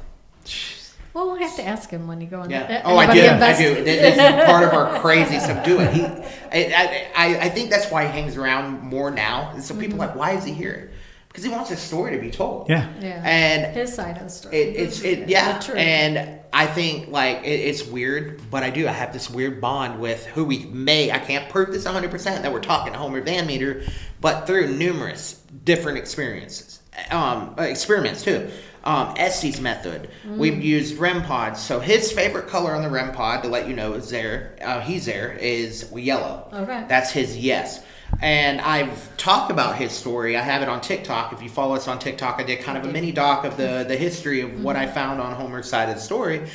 Well, 1.18 1.26
we'll 1.26 1.36
have 1.42 1.56
to 1.56 1.64
ask 1.64 1.90
him 1.90 2.06
when 2.06 2.20
you 2.20 2.28
go 2.28 2.44
in. 2.44 2.50
Yeah. 2.50 2.68
there. 2.68 2.82
Oh, 2.84 2.96
I 2.96 3.06
Anybody 3.06 3.20
do. 3.20 3.26
I 3.26 3.32
invest- 3.32 3.60
do. 3.60 3.74
This 3.82 4.16
is 4.16 4.46
part 4.46 4.62
of 4.62 4.72
our 4.72 5.00
crazy 5.00 5.40
stuff. 5.40 5.64
Do 5.64 5.80
it. 5.80 5.92
He, 5.92 6.04
I, 6.04 7.10
I, 7.16 7.38
I 7.40 7.48
think 7.48 7.70
that's 7.70 7.90
why 7.90 8.06
he 8.06 8.12
hangs 8.12 8.36
around 8.36 8.82
more 8.82 9.10
now. 9.10 9.50
And 9.52 9.60
so 9.60 9.74
people 9.74 10.00
are 10.00 10.06
mm-hmm. 10.06 10.16
like, 10.18 10.32
why 10.32 10.38
is 10.38 10.44
he 10.44 10.52
here? 10.52 10.92
because 11.26 11.44
he 11.44 11.50
wants 11.50 11.70
his 11.70 11.78
story 11.78 12.16
to 12.16 12.18
be 12.20 12.30
told. 12.30 12.68
Yeah. 12.68 12.88
Yeah. 13.00 13.22
And 13.24 13.76
His 13.76 13.94
side 13.94 14.16
of 14.16 14.24
the 14.24 14.28
story. 14.28 14.56
it, 14.56 14.76
it's 14.76 15.02
it 15.02 15.28
yeah 15.28 15.58
The 15.58 15.78
and 15.78 16.40
i 16.52 16.66
think 16.66 17.08
like 17.08 17.44
it, 17.44 17.60
it's 17.60 17.86
weird 17.86 18.40
but 18.50 18.62
i 18.62 18.70
do 18.70 18.88
i 18.88 18.90
have 18.90 19.12
this 19.12 19.28
weird 19.28 19.60
bond 19.60 20.00
with 20.00 20.24
who 20.26 20.44
we 20.44 20.64
may 20.64 21.12
i 21.12 21.18
can't 21.18 21.48
prove 21.50 21.70
this 21.70 21.84
100% 21.84 22.10
that 22.24 22.52
we're 22.52 22.60
talking 22.60 22.94
to 22.94 22.98
homer 22.98 23.20
van 23.20 23.46
meter 23.46 23.82
but 24.20 24.46
through 24.46 24.74
numerous 24.74 25.34
different 25.64 25.98
experiences 25.98 26.77
um 27.10 27.54
experiments 27.58 28.22
too 28.22 28.50
um, 28.88 29.14
Estes 29.18 29.60
method. 29.60 30.08
We've 30.26 30.62
used 30.62 30.96
REM 30.96 31.22
pods. 31.22 31.60
So 31.60 31.78
his 31.78 32.10
favorite 32.10 32.48
color 32.48 32.74
on 32.74 32.82
the 32.82 32.88
REM 32.88 33.12
pod, 33.12 33.42
to 33.42 33.48
let 33.48 33.68
you 33.68 33.74
know, 33.74 33.92
is 33.92 34.08
there. 34.08 34.56
Uh, 34.62 34.80
he's 34.80 35.04
there 35.04 35.32
is 35.32 35.92
yellow. 35.94 36.48
Okay. 36.52 36.84
That's 36.88 37.10
his 37.10 37.36
yes. 37.36 37.84
And 38.22 38.62
I've 38.62 39.14
talked 39.18 39.50
about 39.50 39.76
his 39.76 39.92
story. 39.92 40.36
I 40.36 40.40
have 40.40 40.62
it 40.62 40.68
on 40.68 40.80
TikTok. 40.80 41.34
If 41.34 41.42
you 41.42 41.50
follow 41.50 41.74
us 41.74 41.86
on 41.86 41.98
TikTok, 41.98 42.40
I 42.40 42.44
did 42.44 42.60
kind 42.60 42.78
of 42.78 42.84
a 42.84 42.92
mini 42.92 43.12
doc 43.12 43.44
of 43.44 43.58
the 43.58 43.84
the 43.86 43.96
history 43.96 44.40
of 44.40 44.64
what 44.64 44.76
I 44.76 44.86
found 44.86 45.20
on 45.20 45.34
Homer's 45.34 45.68
side 45.68 45.90
of 45.90 45.96
the 45.96 46.00
story. 46.00 46.48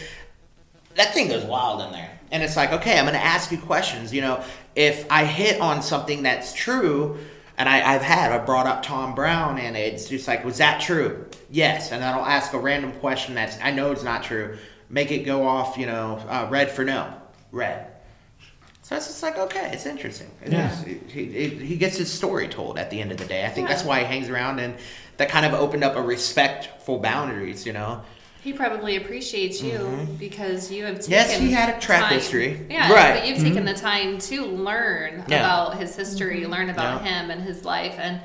That 0.96 1.14
thing 1.14 1.28
goes 1.28 1.44
wild 1.44 1.82
in 1.82 1.92
there. 1.92 2.10
And 2.32 2.42
it's 2.42 2.56
like, 2.56 2.72
okay, 2.72 2.98
I'm 2.98 3.06
going 3.06 3.14
to 3.14 3.24
ask 3.24 3.52
you 3.52 3.60
questions. 3.60 4.12
You 4.12 4.22
know, 4.22 4.44
if 4.76 5.06
I 5.12 5.26
hit 5.26 5.62
on 5.62 5.84
something 5.84 6.24
that's 6.24 6.52
true, 6.54 7.20
and 7.64 7.70
I, 7.70 7.94
I've 7.96 8.02
had, 8.02 8.34
I 8.34 8.40
brought 8.44 8.68
up 8.68 8.84
Tom 8.84 9.16
Brown, 9.16 9.58
and 9.58 9.78
it's 9.78 10.10
just 10.10 10.28
like, 10.28 10.44
was 10.44 10.58
that 10.58 10.82
true? 10.82 11.26
Yes. 11.50 11.94
And 11.94 12.02
then 12.04 12.14
I'll 12.14 12.26
ask 12.26 12.52
a 12.52 12.60
random 12.60 12.92
question 13.00 13.36
that's 13.36 13.58
I 13.64 13.72
know 13.72 13.94
it's 13.94 14.04
not 14.04 14.22
true. 14.24 14.58
Make 14.90 15.12
it 15.12 15.20
go 15.20 15.48
off, 15.48 15.78
you 15.78 15.86
know, 15.86 16.18
uh, 16.28 16.48
red 16.52 16.70
for 16.70 16.84
no, 16.84 17.14
red. 17.54 17.88
So 18.82 18.98
it's 18.98 19.08
just 19.08 19.24
like, 19.24 19.38
okay, 19.38 19.70
it's 19.72 19.86
interesting. 19.86 20.30
It 20.44 20.52
Yeah. 20.52 20.74
is- 20.74 20.84
he, 21.10 21.24
he, 21.26 21.48
he 21.48 21.78
gets 21.78 21.96
his 21.96 22.12
story 22.12 22.50
told 22.50 22.78
at 22.78 22.90
the 22.90 23.00
end 23.00 23.14
of 23.14 23.18
the 23.18 23.24
day. 23.26 23.46
I 23.46 23.50
think 23.50 23.70
that's 23.70 23.86
why 23.86 24.00
he 24.00 24.06
hangs 24.08 24.28
around, 24.28 24.60
and 24.60 24.76
that 25.16 25.30
kind 25.30 25.46
of 25.46 25.54
opened 25.54 25.86
up 25.86 25.96
a 25.96 26.02
respectful 26.02 27.00
boundaries, 27.00 27.66
you 27.66 27.72
know. 27.72 28.02
He 28.44 28.52
probably 28.52 28.98
appreciates 28.98 29.62
you 29.62 30.08
because 30.20 30.70
you 30.70 30.84
have 30.84 30.96
taken 30.98 31.12
Yes, 31.12 31.38
he 31.38 31.52
had 31.52 31.76
a 31.76 31.80
track 31.80 32.04
time- 32.04 32.14
history. 32.14 32.60
Yeah, 32.70 32.92
Right. 32.92 33.14
but 33.20 33.28
you've 33.28 33.40
taken 33.40 33.64
the 33.64 33.74
time 33.74 34.18
to 34.20 34.46
learn 34.46 35.24
Yeah. 35.30 35.40
about 35.40 35.78
his 35.78 35.96
history, 35.96 36.46
learn 36.46 36.70
about 36.70 37.04
Yeah. 37.06 37.22
him 37.24 37.32
and 37.32 37.42
his 37.42 37.64
life, 37.64 37.96
and 37.98 38.20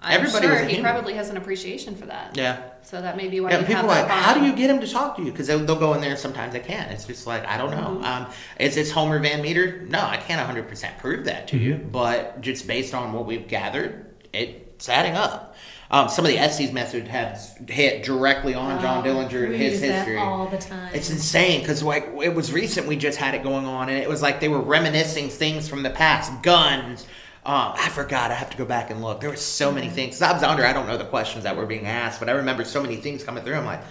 I'm 0.00 0.20
Everybody 0.20 0.46
sure 0.46 0.58
he 0.64 0.74
human. 0.74 0.92
probably 0.92 1.14
has 1.14 1.30
an 1.30 1.36
appreciation 1.38 1.96
for 1.96 2.06
that. 2.06 2.32
Yeah. 2.36 2.58
So 2.82 3.00
that 3.00 3.16
may 3.16 3.26
be 3.28 3.40
why 3.40 3.50
Yeah, 3.50 3.60
you 3.60 3.64
people 3.64 3.88
have 3.88 3.90
are 3.90 4.02
like, 4.02 4.08
how 4.08 4.34
do 4.34 4.44
you 4.44 4.52
get 4.52 4.68
him 4.70 4.78
to 4.80 4.86
talk 4.86 5.16
to 5.16 5.22
you? 5.22 5.32
Because 5.32 5.46
they'll, 5.46 5.60
they'll 5.60 5.74
go 5.74 5.94
in 5.94 6.02
there 6.02 6.10
and 6.10 6.18
sometimes 6.18 6.52
they 6.52 6.60
can't. 6.60 6.92
It's 6.92 7.06
just 7.06 7.26
like, 7.26 7.44
I 7.48 7.56
don't 7.56 7.70
know. 7.70 7.96
Mm-hmm. 7.96 8.04
Um, 8.04 8.26
is 8.60 8.74
this 8.76 8.92
Homer 8.92 9.18
Van 9.18 9.40
Meter? 9.42 9.82
No, 9.88 10.00
I 10.00 10.18
can't 10.18 10.40
100% 10.46 10.98
prove 10.98 11.24
that 11.24 11.48
to 11.48 11.56
Mm-hmm. 11.56 11.64
you. 11.64 11.74
But 11.90 12.42
just 12.42 12.66
based 12.68 12.94
on 12.94 13.12
what 13.14 13.24
we've 13.26 13.48
gathered, 13.48 14.04
it's 14.32 14.88
adding 14.90 15.14
up. 15.16 15.56
Um, 15.94 16.08
some 16.08 16.24
of 16.24 16.30
the 16.32 16.38
Estes 16.38 16.72
method 16.72 17.06
has 17.06 17.56
hit 17.68 18.02
directly 18.02 18.52
on 18.52 18.80
John 18.80 19.04
Dillinger 19.04 19.44
and 19.44 19.52
we 19.52 19.58
his 19.58 19.72
use 19.74 19.80
that 19.82 19.94
history. 19.98 20.16
all 20.18 20.48
the 20.48 20.58
time. 20.58 20.92
It's 20.92 21.08
insane 21.08 21.60
because 21.60 21.84
like 21.84 22.08
it 22.20 22.34
was 22.34 22.52
recent 22.52 22.88
we 22.88 22.96
just 22.96 23.16
had 23.16 23.34
it 23.34 23.44
going 23.44 23.64
on 23.64 23.88
and 23.88 23.96
it 23.98 24.08
was 24.08 24.20
like 24.20 24.40
they 24.40 24.48
were 24.48 24.60
reminiscing 24.60 25.28
things 25.28 25.68
from 25.68 25.84
the 25.84 25.90
past, 25.90 26.42
guns. 26.42 27.06
Um, 27.46 27.74
I 27.76 27.90
forgot. 27.90 28.32
I 28.32 28.34
have 28.34 28.50
to 28.50 28.56
go 28.56 28.64
back 28.64 28.90
and 28.90 29.02
look. 29.02 29.20
There 29.20 29.30
were 29.30 29.36
so 29.36 29.70
many 29.70 29.86
Mm-hmm. 29.86 29.94
things. 29.94 30.14
'Cause 30.18 30.22
I 30.22 30.32
was 30.32 30.42
under. 30.42 30.66
I 30.66 30.72
don't 30.72 30.88
know 30.88 30.96
the 30.96 31.04
questions 31.04 31.44
that 31.44 31.56
were 31.56 31.66
being 31.66 31.86
asked, 31.86 32.18
but 32.18 32.28
I 32.28 32.32
remember 32.32 32.64
so 32.64 32.82
many 32.82 32.96
things 32.96 33.22
coming 33.22 33.44
through. 33.44 33.54
I'm 33.54 33.64
like, 33.66 33.82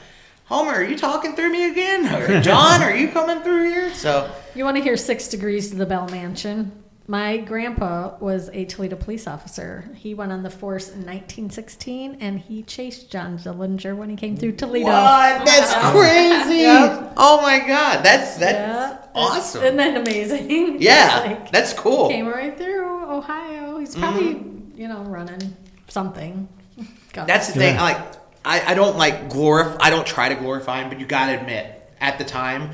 Homer, 0.45 0.73
are 0.73 0.83
you 0.83 0.97
talking 0.97 1.37
through 1.37 1.51
me 1.53 1.69
again? 1.71 2.05
Or 2.13 2.41
John, 2.49 2.83
are 2.83 2.93
you 2.93 3.07
coming 3.07 3.41
through 3.43 3.69
here? 3.69 3.93
So 3.93 4.29
You 4.55 4.65
want 4.65 4.75
to 4.75 4.83
hear 4.83 4.97
Six 4.97 5.29
Degrees 5.29 5.69
to 5.69 5.77
the 5.77 5.85
Bell 5.85 6.09
Mansion? 6.09 6.82
My 7.05 7.35
grandpa 7.37 8.15
was 8.21 8.49
a 8.53 8.63
Toledo 8.63 8.95
police 8.95 9.27
officer. 9.27 9.89
He 9.95 10.13
went 10.13 10.31
on 10.31 10.41
the 10.41 10.49
force 10.49 10.87
in 10.87 10.99
1916 11.05 12.17
and 12.21 12.39
he 12.39 12.63
chased 12.63 13.11
John 13.11 13.37
Dillinger 13.37 13.95
when 13.97 14.09
he 14.09 14.15
came 14.15 14.37
through 14.37 14.53
Toledo. 14.53 14.85
what? 14.85 15.45
That's 15.45 15.73
crazy. 15.91 16.61
Yep. 16.61 17.13
Oh 17.17 17.41
my 17.41 17.59
god, 17.59 18.03
that's 18.05 18.37
that's 18.37 18.53
Yeah. 18.57 18.97
awesome. 19.13 19.63
Isn't 19.63 19.77
that 19.77 19.97
amazing? 19.97 20.77
yeah, 20.81 21.23
like, 21.25 21.51
that's 21.51 21.73
cool. 21.73 22.07
came 22.07 22.25
right 22.27 22.57
through 22.57 22.85
Ohio. 23.11 23.77
He's 23.79 23.95
probably, 23.97 24.35
Mm-hmm. 24.35 24.79
you 24.81 24.87
know, 24.87 25.01
running 25.03 25.57
something. 25.89 26.47
Go. 27.13 27.25
That's 27.25 27.47
the 27.47 27.53
thing. 27.53 27.75
Yeah. 27.75 27.83
Like, 27.83 27.97
I, 28.45 28.71
I 28.71 28.73
don't 28.75 28.97
like 28.97 29.29
glorify. 29.29 29.77
I 29.81 29.89
don't 29.89 30.07
try 30.07 30.29
to 30.29 30.35
glorify 30.35 30.81
him, 30.81 30.89
but 30.89 31.01
you 31.01 31.05
gotta 31.05 31.37
admit, 31.37 31.81
at 31.99 32.17
the 32.17 32.23
time, 32.23 32.69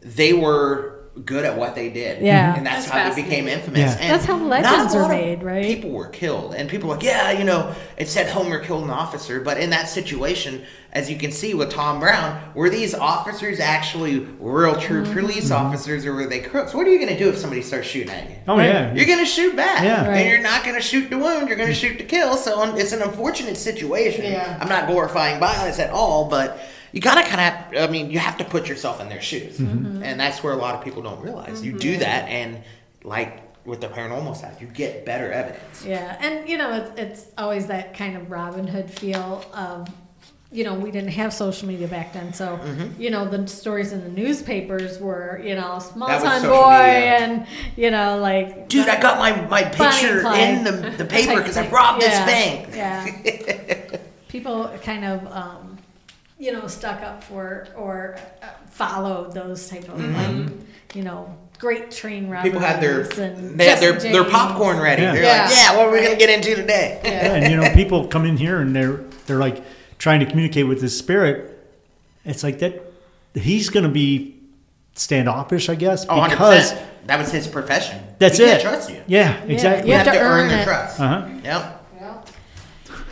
they 0.00 0.32
were 0.32 0.93
good 1.24 1.44
at 1.44 1.56
what 1.56 1.74
they 1.76 1.90
did. 1.90 2.22
Yeah. 2.22 2.56
and 2.56 2.66
that's, 2.66 2.86
That's 2.86 2.90
how 2.90 3.14
they 3.14 3.22
became 3.22 3.46
infamous. 3.46 3.78
Yeah. 3.78 3.96
And 4.00 4.10
That's 4.10 4.24
how 4.24 4.36
legends 4.36 4.94
are 4.94 5.08
made, 5.08 5.42
right? 5.42 5.64
People 5.64 5.90
were 5.90 6.08
killed, 6.08 6.54
and 6.54 6.68
people 6.68 6.88
were 6.88 6.96
like, 6.96 7.04
yeah, 7.04 7.30
you 7.30 7.44
know, 7.44 7.74
it 7.96 8.08
said 8.08 8.28
Homer 8.28 8.58
killed 8.58 8.82
an 8.84 8.90
officer, 8.90 9.40
but 9.40 9.58
in 9.58 9.70
that 9.70 9.88
situation, 9.88 10.64
as 10.92 11.10
you 11.10 11.16
can 11.16 11.30
see 11.32 11.54
with 11.54 11.70
Tom 11.70 12.00
Brown, 12.00 12.40
were 12.54 12.68
these 12.70 12.94
officers 12.94 13.60
actually 13.60 14.20
real, 14.40 14.74
true 14.80 15.02
Mm-hmm. 15.04 15.12
police 15.12 15.50
officers, 15.50 16.04
or 16.06 16.14
were 16.14 16.26
they 16.26 16.40
crooks? 16.40 16.72
What 16.74 16.86
are 16.86 16.90
you 16.90 16.98
gonna 16.98 17.18
do 17.18 17.28
if 17.28 17.36
somebody 17.38 17.62
starts 17.62 17.86
shooting 17.88 18.10
at 18.10 18.28
you? 18.30 18.36
Oh, 18.48 18.58
yeah. 18.58 18.92
You're 18.94 19.06
gonna 19.06 19.26
shoot 19.26 19.54
back, 19.56 19.82
Yeah. 19.84 20.06
Right. 20.08 20.18
and 20.18 20.28
you're 20.30 20.40
not 20.42 20.64
gonna 20.64 20.80
shoot 20.80 21.10
to 21.10 21.18
wound. 21.18 21.48
You're 21.48 21.56
gonna 21.58 21.74
shoot 21.74 21.98
to 21.98 22.04
kill. 22.04 22.36
So 22.36 22.60
um, 22.60 22.76
it's 22.76 22.92
an 22.92 23.02
unfortunate 23.02 23.56
situation. 23.56 24.24
Yeah. 24.24 24.58
I'm 24.60 24.68
not 24.68 24.86
glorifying 24.88 25.38
violence 25.40 25.78
at 25.78 25.90
all, 25.90 26.28
but 26.28 26.58
you 26.94 27.00
gotta 27.00 27.22
kind 27.28 27.40
of. 27.76 27.82
I 27.88 27.92
mean, 27.92 28.10
you 28.10 28.18
have 28.20 28.36
to 28.38 28.44
put 28.44 28.68
yourself 28.68 29.00
in 29.00 29.08
their 29.08 29.20
shoes, 29.20 29.58
and 29.58 30.18
that's 30.20 30.42
where 30.42 30.52
a 30.52 30.56
lot 30.56 30.74
of 30.76 30.84
people 30.84 31.02
don't 31.02 31.20
realize. 31.20 31.62
You 31.64 31.72
do 31.72 31.98
that, 31.98 32.28
and 32.28 32.62
like 33.02 33.42
with 33.66 33.80
the 33.80 33.88
paranormal 33.88 34.36
side, 34.36 34.56
you 34.60 34.66
get 34.68 35.04
better 35.04 35.32
evidence. 35.32 35.84
Yeah, 35.84 36.16
and 36.20 36.48
you 36.48 36.56
know, 36.56 36.70
it's, 36.74 37.00
it's 37.00 37.32
always 37.36 37.66
that 37.66 37.94
kind 37.94 38.16
of 38.16 38.30
Robin 38.30 38.66
Hood 38.66 38.90
feel 38.90 39.42
of, 39.54 39.88
you 40.52 40.62
know, 40.64 40.74
we 40.74 40.90
didn't 40.90 41.10
have 41.12 41.32
social 41.32 41.66
media 41.66 41.88
back 41.88 42.12
then, 42.12 42.32
so 42.32 42.58
Mm-hmm. 42.62 43.00
you 43.00 43.10
know, 43.10 43.26
the 43.26 43.48
stories 43.48 43.92
in 43.92 44.02
the 44.04 44.10
newspapers 44.10 45.00
were, 45.00 45.40
you 45.42 45.54
know, 45.56 45.78
small 45.80 46.08
town 46.08 46.42
boy, 46.42 46.68
media. 46.68 47.18
and 47.18 47.46
you 47.76 47.90
know, 47.90 48.18
like 48.18 48.68
Dude, 48.68 48.88
I 48.88 49.00
got 49.00 49.18
my, 49.18 49.32
my 49.48 49.64
picture 49.64 50.18
in 50.34 50.62
the, 50.62 50.94
the 50.98 51.04
paper 51.16 51.36
because 51.40 51.56
I 51.56 51.66
robbed 51.70 52.02
Yeah, 52.02 52.08
this 52.26 52.34
bank. 52.34 52.76
Yeah, 52.76 53.98
people 54.28 54.70
kind 54.82 55.04
of, 55.04 55.26
um, 55.32 55.73
you 56.38 56.52
know, 56.52 56.66
stuck 56.66 57.00
up 57.02 57.22
for 57.24 57.66
or 57.76 58.16
uh, 58.42 58.46
followed 58.70 59.32
those 59.32 59.68
type 59.68 59.88
of 59.88 60.00
like, 60.00 60.50
you 60.94 61.02
know, 61.02 61.36
great 61.58 61.90
train 61.90 62.28
robberies. 62.28 62.52
Mm-hmm. 62.54 62.60
People 62.60 62.60
had 62.60 62.80
their 62.80 63.00
and 63.24 63.58
they 63.58 63.66
had 63.68 63.78
their, 63.80 63.92
their 63.92 64.24
popcorn 64.24 64.78
ready. 64.80 65.02
Yeah. 65.02 65.12
They're 65.12 65.22
Yeah. 65.22 65.42
like, 65.44 65.56
yeah, 65.56 65.76
what 65.76 65.86
are 65.86 65.92
we 65.92 66.02
gonna 66.02 66.16
get 66.16 66.30
into 66.30 66.54
today? 66.56 67.00
Yeah, 67.04 67.34
and 67.34 67.50
you 67.50 67.56
know, 67.56 67.72
people 67.74 68.06
come 68.08 68.24
in 68.24 68.36
here 68.36 68.60
and 68.60 68.74
they're 68.74 68.96
they're 69.26 69.38
like 69.38 69.62
trying 69.98 70.20
to 70.20 70.26
communicate 70.26 70.66
with 70.66 70.80
this 70.80 70.96
spirit. 70.98 71.50
It's 72.24 72.42
like 72.42 72.58
that. 72.60 72.82
He's 73.34 73.68
going 73.68 73.82
to 73.84 73.90
be 73.90 74.36
standoffish, 74.94 75.68
I 75.68 75.74
guess, 75.74 76.06
Oh, 76.08 76.16
100%. 76.20 76.30
because 76.30 76.74
that 77.06 77.18
was 77.18 77.32
his 77.32 77.46
profession. 77.48 78.00
that's 78.18 78.38
he 78.38 78.44
it. 78.44 78.48
Can't 78.48 78.62
trust 78.62 78.90
you. 78.90 79.02
Yeah, 79.08 79.42
exactly. 79.42 79.90
you 79.90 79.96
have 79.96 80.06
to 80.06 80.18
earn 80.20 80.48
their 80.48 80.60
it. 80.60 80.64
trust. 80.64 81.00
Uh 81.00 81.08
huh. 81.22 81.28
Yep. 81.42 81.83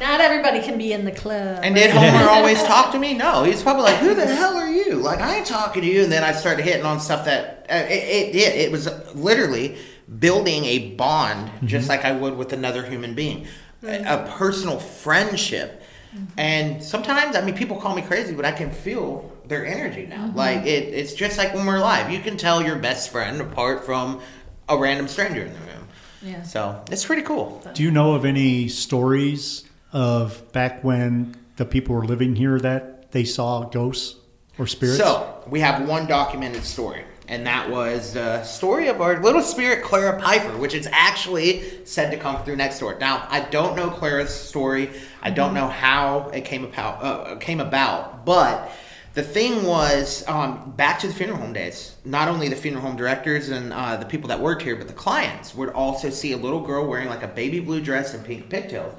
Not 0.03 0.21
everybody 0.21 0.61
can 0.61 0.79
be 0.79 0.93
in 0.93 1.05
the 1.05 1.13
club. 1.13 1.61
And 1.63 1.77
did 1.77 1.93
Homer 1.93 2.29
always 2.31 2.61
talk 2.65 2.91
to 2.91 2.99
me? 2.99 3.15
No, 3.15 3.45
he's 3.45 3.63
probably 3.63 3.85
like, 3.85 3.99
"Who 3.99 4.17
the 4.17 4.27
hell 4.27 4.57
are 4.57 4.69
you?" 4.69 4.97
Like, 4.97 5.21
I 5.21 5.37
ain't 5.37 5.47
talking 5.47 5.83
to 5.83 5.89
you. 5.89 6.03
And 6.03 6.11
then 6.11 6.25
I 6.25 6.33
started 6.33 6.65
hitting 6.65 6.85
on 6.85 6.99
stuff 6.99 7.25
that 7.27 7.67
uh, 7.71 7.87
it, 7.89 8.03
it 8.03 8.35
it 8.35 8.61
it 8.63 8.73
was 8.73 8.89
literally 9.15 9.77
building 10.19 10.65
a 10.65 10.91
bond, 10.97 11.51
mm-hmm. 11.51 11.69
just 11.69 11.89
like 11.89 12.05
I 12.05 12.11
would 12.11 12.37
with 12.37 12.53
another 12.53 12.85
human 12.85 13.15
being, 13.15 13.47
a, 13.85 14.03
a 14.03 14.35
personal 14.37 14.81
friendship. 14.81 15.81
Mm-hmm. 16.13 16.25
And 16.37 16.83
sometimes, 16.83 17.37
I 17.37 17.45
mean, 17.45 17.55
people 17.55 17.81
call 17.81 17.95
me 17.95 18.03
crazy, 18.03 18.35
but 18.35 18.45
I 18.45 18.51
can 18.51 18.73
feel 18.73 19.31
their 19.47 19.65
energy 19.65 20.07
now. 20.07 20.27
Mm-hmm. 20.27 20.37
Like 20.37 20.67
it, 20.67 20.93
it's 20.93 21.15
just 21.15 21.39
like 21.39 21.55
when 21.55 21.65
we're 21.65 21.79
live. 21.79 22.11
You 22.11 22.19
can 22.19 22.37
tell 22.37 22.61
your 22.61 22.77
best 22.77 23.11
friend 23.11 23.41
apart 23.41 23.87
from 23.87 24.21
a 24.69 24.77
random 24.77 25.07
stranger 25.07 25.43
in 25.43 25.53
the 25.53 25.61
room. 25.61 25.89
Yeah. 26.23 26.43
So 26.43 26.85
it's 26.91 27.05
pretty 27.05 27.23
cool. 27.23 27.63
Do 27.73 27.85
you 27.85 27.93
know 27.93 28.15
of 28.15 28.25
any 28.25 28.67
stories 28.67 29.69
of 29.93 30.53
back 30.53 30.83
when 30.83 31.35
the 31.57 31.65
people 31.65 31.95
were 31.95 32.05
living 32.05 32.37
here 32.37 32.59
that 32.59 33.13
they 33.13 33.25
saw 33.25 33.65
ghosts 33.65 34.17
or 34.59 34.67
spirits? 34.67 34.99
So 34.99 35.43
we 35.47 35.61
have 35.61 35.87
one 35.89 36.07
documented 36.07 36.65
story, 36.65 37.05
and 37.29 37.47
that 37.47 37.71
was 37.71 38.15
the 38.15 38.43
story 38.43 38.89
of 38.89 39.01
our 39.01 39.23
little 39.23 39.43
spirit 39.43 39.85
Clara 39.85 40.21
Piper, 40.21 40.57
which 40.57 40.75
is 40.75 40.89
actually 40.91 41.85
said 41.85 42.11
to 42.11 42.17
come 42.17 42.43
through 42.45 42.57
next 42.57 42.79
door. 42.79 42.97
Now 42.99 43.27
I 43.29 43.41
don't 43.41 43.77
know 43.77 43.91
Clara's 43.91 44.35
story. 44.35 44.91
I 45.23 45.31
don't 45.31 45.55
know 45.55 45.69
how 45.69 46.31
it 46.31 46.45
came 46.45 46.65
about. 46.65 47.03
Uh, 47.03 47.37
came 47.37 47.61
about, 47.61 48.25
but. 48.25 48.71
The 49.15 49.23
thing 49.23 49.65
was, 49.65 50.27
um, 50.27 50.73
back 50.75 50.99
to 51.01 51.07
the 51.07 51.13
funeral 51.13 51.39
home 51.39 51.53
days. 51.53 51.97
Not 52.03 52.29
only 52.29 52.49
the 52.49 52.57
funeral 52.57 52.83
home 52.83 52.97
directors 52.97 53.51
and 53.51 53.71
uh, 53.71 53.99
the 53.99 54.07
people 54.07 54.29
that 54.29 54.41
worked 54.41 54.63
here, 54.63 54.75
but 54.75 54.89
the 54.89 54.95
clients 54.95 55.55
would 55.55 55.69
also 55.69 56.09
see 56.09 56.33
a 56.33 56.39
little 56.39 56.61
girl 56.63 56.87
wearing 56.87 57.11
like 57.11 57.23
a 57.23 57.29
baby 57.29 57.61
blue 57.61 57.83
dress 57.83 58.15
and 58.15 58.25
pink 58.25 58.49
pigtails, 58.49 58.95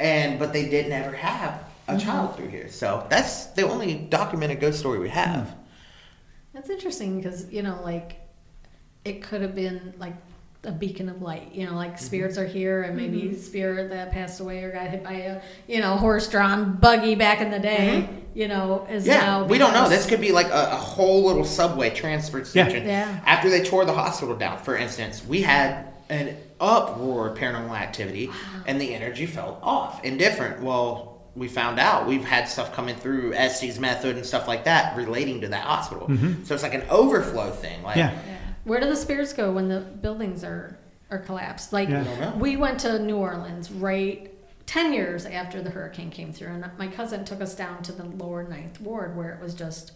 and 0.00 0.38
but 0.38 0.52
they 0.52 0.68
did 0.68 0.88
never 0.88 1.12
have 1.12 1.62
a 1.86 1.92
mm-hmm. 1.92 2.00
child 2.00 2.36
through 2.36 2.48
here. 2.48 2.68
So 2.68 3.06
that's 3.08 3.46
the 3.46 3.68
only 3.68 3.94
documented 3.94 4.58
ghost 4.58 4.80
story 4.80 4.98
we 4.98 5.10
have. 5.10 5.54
That's 6.52 6.70
interesting 6.70 7.18
because 7.18 7.52
you 7.52 7.62
know, 7.62 7.80
like, 7.84 8.18
it 9.04 9.22
could 9.22 9.42
have 9.42 9.54
been 9.54 9.94
like 9.98 10.14
a 10.64 10.72
beacon 10.72 11.08
of 11.08 11.22
light. 11.22 11.52
You 11.52 11.66
know, 11.66 11.74
like 11.74 11.98
spirits 11.98 12.36
mm-hmm. 12.36 12.46
are 12.46 12.48
here, 12.48 12.82
and 12.82 12.96
maybe 12.96 13.22
mm-hmm. 13.22 13.36
spirit 13.36 13.90
that 13.90 14.10
passed 14.10 14.40
away 14.40 14.64
or 14.64 14.72
got 14.72 14.88
hit 14.88 15.04
by 15.04 15.12
a 15.12 15.42
you 15.68 15.80
know 15.80 15.96
horse-drawn 15.96 16.76
buggy 16.76 17.14
back 17.14 17.40
in 17.40 17.50
the 17.50 17.60
day. 17.60 18.08
You 18.34 18.48
know, 18.48 18.86
is 18.88 19.06
Yeah, 19.06 19.20
now 19.20 19.44
we 19.44 19.58
don't 19.58 19.74
know. 19.74 19.88
This 19.88 20.06
could 20.06 20.20
be 20.20 20.32
like 20.32 20.46
a, 20.46 20.70
a 20.72 20.76
whole 20.76 21.24
little 21.24 21.44
subway 21.44 21.90
transfer 21.90 22.38
Yeah. 22.38 22.44
station. 22.44 22.86
Yeah. 22.86 23.20
After 23.26 23.50
they 23.50 23.62
tore 23.62 23.84
the 23.84 23.92
hospital 23.92 24.34
down, 24.34 24.58
for 24.58 24.76
instance, 24.76 25.24
we 25.24 25.42
had 25.42 25.90
an 26.10 26.36
uproar 26.60 27.28
of 27.28 27.38
paranormal 27.38 27.78
activity, 27.78 28.30
and 28.66 28.80
the 28.80 28.94
energy 28.94 29.26
felt 29.26 29.58
off 29.62 30.00
and 30.04 30.18
different. 30.18 30.62
Well, 30.62 31.22
we 31.36 31.46
found 31.48 31.78
out 31.78 32.06
we've 32.06 32.24
had 32.24 32.48
stuff 32.48 32.72
coming 32.74 32.96
through 32.96 33.32
Estes 33.34 33.78
method 33.78 34.16
and 34.16 34.26
stuff 34.26 34.48
like 34.48 34.64
that 34.64 34.96
relating 34.96 35.40
to 35.42 35.48
that 35.48 35.62
hospital. 35.64 36.08
Mm-hmm. 36.08 36.44
So 36.44 36.54
it's 36.54 36.62
like 36.64 36.74
an 36.74 36.84
overflow 36.90 37.50
thing. 37.52 37.82
Like, 37.82 37.96
Yeah. 37.96 38.12
Yeah. 38.26 38.36
Where 38.64 38.80
do 38.80 38.86
the 38.88 38.96
spirits 38.96 39.32
go 39.32 39.52
when 39.52 39.68
the 39.68 39.80
buildings 39.80 40.44
are 40.44 40.76
are 41.10 41.18
collapsed? 41.18 41.72
Like 41.72 41.88
Yeah. 41.88 42.00
I 42.00 42.04
don't 42.04 42.20
know. 42.20 42.34
we 42.36 42.56
went 42.56 42.80
to 42.80 42.98
New 42.98 43.16
Orleans 43.16 43.70
right 43.70 44.34
ten 44.66 44.92
years 44.92 45.24
after 45.24 45.62
the 45.62 45.70
hurricane 45.70 46.10
came 46.10 46.32
through, 46.32 46.48
and 46.48 46.64
my 46.78 46.88
cousin 46.88 47.24
took 47.24 47.40
us 47.40 47.54
down 47.54 47.82
to 47.84 47.92
the 47.92 48.04
lower 48.04 48.42
ninth 48.42 48.80
ward 48.80 49.16
where 49.16 49.30
it 49.32 49.40
was 49.40 49.54
just 49.54 49.92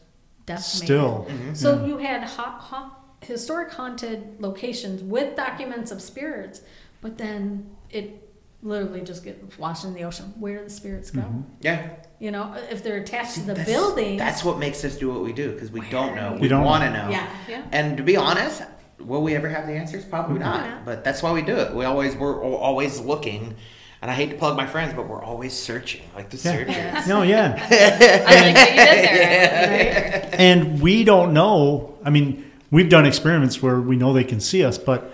decimated. 0.47 0.87
Still. 0.87 1.27
So 1.55 1.85
you 1.85 1.99
had 1.99 2.23
ha- 2.23 2.59
ha- 2.61 2.97
historic 3.25 3.71
haunted 3.73 4.37
locations 4.41 5.03
with 5.03 5.37
documents 5.37 5.91
of 5.91 6.01
spirits, 6.03 6.63
but 7.01 7.19
then 7.19 7.71
it 7.91 8.21
literally 8.63 9.03
just 9.03 9.25
gets 9.25 9.59
washed 9.59 9.85
in 9.85 9.93
the 9.95 10.05
ocean. 10.05 10.33
Where 10.39 10.59
do 10.59 10.65
the 10.65 10.71
spirits 10.71 11.11
go? 11.11 11.21
Mm-hmm. 11.21 11.41
yeah. 11.61 11.91
You 12.19 12.31
know, 12.31 12.45
uh, 12.45 12.63
if 12.71 12.83
they're 12.83 12.97
attached 12.97 13.35
to 13.35 13.41
the 13.41 13.53
That's- 13.55 13.67
building. 13.67 14.17
That's 14.17 14.43
what 14.45 14.59
makes 14.59 14.85
us 14.85 14.97
do 14.97 15.13
what 15.13 15.23
we 15.23 15.33
do 15.33 15.53
because 15.53 15.71
we 15.71 15.81
don't 15.91 16.15
know. 16.15 16.33
We 16.35 16.43
We, 16.43 16.49
don't 16.49 16.65
want 16.65 16.83
to 16.85 16.91
know. 16.91 17.11
Yeah. 17.11 17.29
Yeah. 17.49 17.63
And 17.73 17.97
to 17.99 18.03
be 18.03 18.17
honest, 18.17 18.63
will 18.99 19.23
we 19.23 19.35
ever 19.35 19.49
have 19.49 19.67
the 19.67 19.75
answers? 19.75 20.05
Probably 20.07 20.39
not. 20.39 20.67
not. 20.71 20.85
But 20.87 21.05
that's 21.05 21.23
why 21.23 21.33
we 21.33 21.43
do 21.43 21.57
it. 21.57 21.75
We 21.75 21.85
always 21.85 22.17
we're 22.17 22.43
always 22.43 23.01
looking. 23.01 23.55
And 24.01 24.11
I 24.11 24.15
hate 24.15 24.31
to 24.31 24.37
plug 24.37 24.57
my 24.57 24.67
friends, 24.67 24.93
but 24.95 25.09
we're 25.09 25.23
always 25.23 25.53
searching, 25.55 26.03
like 26.15 26.29
the 26.31 26.37
Yeah. 26.37 26.53
searchers. 26.93 27.09
No, 27.09 27.23
yeah. 27.23 27.55
I 27.59 28.35
like 28.35 28.55
that 28.55 28.71
you 28.71 28.77
did 28.77 29.11
there. 29.15 30.23
Right? 30.31 30.35
and 30.41 30.81
we 30.81 31.05
don't 31.05 31.33
know. 31.35 31.99
I 32.05 32.11
mean, 32.11 32.51
we've 32.75 32.89
done 32.89 33.07
experiments 33.07 33.63
where 33.63 33.81
we 33.81 33.95
know 33.95 34.13
they 34.13 34.25
can 34.25 34.41
see 34.41 34.65
us, 34.65 34.77
but 34.79 35.13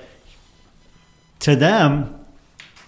to 1.41 1.55
them, 1.55 2.17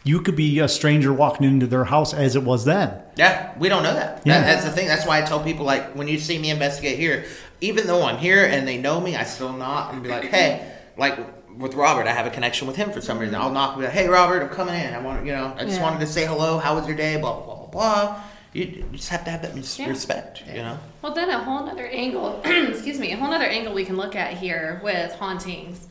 you 0.03 0.21
could 0.21 0.35
be 0.35 0.59
a 0.61 0.67
stranger 0.69 1.13
walking 1.13 1.47
into 1.47 1.67
their 1.67 1.85
house 1.85 2.13
as 2.15 2.35
it 2.35 2.43
was 2.43 2.65
then. 2.65 2.91
Yeah, 3.17 3.53
we 3.59 3.69
don't 3.69 3.83
know 3.83 3.95
that. 3.95 4.23
Yeah. 4.25 4.41
That- 4.41 4.47
That's 4.47 4.65
the 4.65 4.71
thing. 4.71 4.89
That's 4.89 5.07
why 5.07 5.19
I 5.19 5.23
tell 5.23 5.41
people 5.45 5.65
like 5.67 5.95
when 5.95 6.09
you 6.09 6.19
see 6.19 6.39
me 6.39 6.51
investigate 6.51 6.99
here, 6.99 7.27
even 7.61 7.87
though 7.87 8.03
I'm 8.03 8.17
here 8.17 8.45
and 8.45 8.67
they 8.67 8.79
know 8.79 8.99
me, 9.01 9.15
I 9.15 9.25
still 9.25 9.53
knock 9.53 9.93
and 9.93 10.03
be 10.03 10.09
like, 10.09 10.25
hey, 10.25 10.73
like 10.97 11.19
with 11.59 11.75
Robert, 11.75 12.07
I 12.07 12.13
have 12.13 12.27
a 12.27 12.31
connection 12.31 12.67
with 12.67 12.77
him 12.77 12.91
for 12.91 13.01
some 13.03 13.19
reason. 13.19 13.35
I'll 13.35 13.53
knock 13.53 13.75
and 13.75 13.81
be 13.83 13.87
like, 13.87 13.95
hey, 13.95 14.09
Robert, 14.09 14.43
I'm 14.43 14.49
coming 14.49 14.75
in. 14.75 14.95
I 14.95 14.99
want, 15.01 15.27
you 15.27 15.33
know, 15.33 15.55
I 15.57 15.65
just 15.65 15.77
Yeah. 15.77 15.83
wanted 15.83 16.01
to 16.01 16.07
say 16.07 16.25
hello. 16.27 16.59
How 16.59 16.75
was 16.75 16.87
your 16.89 16.97
day? 16.97 17.21
Blah 17.21 17.35
blah 17.35 17.45
blah 17.45 17.67
blah. 17.67 17.67
blah. 17.67 18.21
You, 18.53 18.65
you 18.65 18.85
just 18.93 19.09
have 19.09 19.25
to 19.25 19.31
have 19.31 19.43
that 19.43 19.55
res- 19.55 19.79
Yeah. 19.79 19.89
respect, 19.89 20.43
you 20.47 20.61
know. 20.63 20.79
Well, 21.01 21.15
then 21.15 21.31
a 21.31 21.39
whole 21.39 21.69
other 21.69 21.87
angle, 21.87 22.41
excuse 22.45 22.99
me, 22.99 23.13
a 23.13 23.17
whole 23.17 23.33
other 23.33 23.47
angle 23.47 23.73
we 23.73 23.85
can 23.85 23.97
look 23.97 24.15
at 24.15 24.35
here 24.35 24.81
with 24.85 25.13
hauntings 25.15 25.89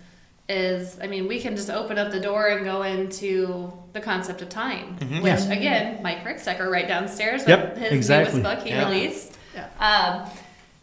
is, 0.47 0.99
I 1.01 1.07
mean, 1.07 1.27
we 1.27 1.39
can 1.39 1.55
just 1.55 1.69
open 1.69 1.97
up 1.97 2.11
the 2.11 2.19
door 2.19 2.47
and 2.49 2.63
go 2.65 2.83
into 2.83 3.71
the 3.93 4.01
concept 4.01 4.41
of 4.41 4.49
time, 4.49 4.95
which 5.21 5.41
Yeah. 5.41 5.51
again, 5.53 6.03
Mike 6.03 6.23
Ricksecker 6.23 6.69
right 6.69 6.87
downstairs 6.87 7.47
Yep, 7.47 7.69
with 7.75 7.77
his 7.83 7.91
exactly. 7.93 8.41
newest 8.41 8.55
book 8.57 8.65
he 8.67 8.71
Yeah. 8.71 8.89
released. 8.89 9.37
Yeah. 9.55 9.67
Um, 9.79 10.29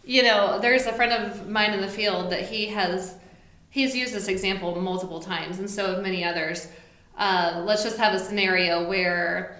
you 0.05 0.23
know, 0.23 0.59
there's 0.59 0.87
a 0.87 0.93
friend 0.93 1.13
of 1.13 1.49
mine 1.49 1.73
in 1.75 1.81
the 1.81 1.89
field 1.89 2.31
that 2.31 2.49
he 2.49 2.67
has, 2.69 3.15
he's 3.71 3.95
used 3.95 4.15
this 4.15 4.27
example 4.29 4.81
multiple 4.81 5.21
times, 5.21 5.59
and 5.59 5.71
so 5.71 5.95
have 5.95 6.03
many 6.03 6.25
others. 6.25 6.67
Uh, 7.17 7.63
let's 7.67 7.83
just 7.85 7.99
have 7.99 8.15
a 8.15 8.19
scenario 8.19 8.89
where 8.89 9.58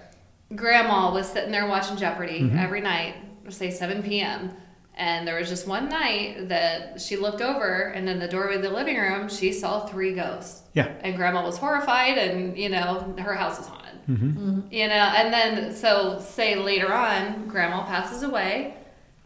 grandma 0.55 1.13
was 1.13 1.27
sitting 1.31 1.51
there 1.51 1.67
watching 1.67 1.97
Jeopardy 1.97 2.41
mm-hmm. 2.41 2.57
every 2.57 2.81
night, 2.81 3.15
say 3.49 3.71
7 3.71 4.03
p.m. 4.03 4.51
And 4.95 5.25
there 5.25 5.39
was 5.39 5.47
just 5.47 5.65
one 5.65 5.87
night 5.87 6.49
that 6.49 6.99
she 6.99 7.15
looked 7.15 7.41
over, 7.41 7.83
and 7.95 8.09
in 8.09 8.19
the 8.19 8.27
doorway 8.27 8.55
of 8.55 8.61
the 8.61 8.69
living 8.69 8.97
room, 8.97 9.29
she 9.29 9.53
saw 9.53 9.85
three 9.85 10.13
ghosts. 10.13 10.63
Yeah. 10.73 10.91
And 11.01 11.15
grandma 11.15 11.45
was 11.45 11.57
horrified, 11.57 12.17
and 12.17 12.57
you 12.57 12.67
know, 12.67 13.15
her 13.17 13.33
house 13.33 13.59
is 13.59 13.67
haunted. 13.67 13.89
Mm-hmm. 14.09 14.25
Mm-hmm. 14.27 14.73
You 14.73 14.87
know, 14.87 14.93
and 14.93 15.31
then 15.31 15.73
so 15.73 16.19
say 16.19 16.55
later 16.55 16.93
on, 16.93 17.47
grandma 17.47 17.85
passes 17.85 18.23
away, 18.23 18.73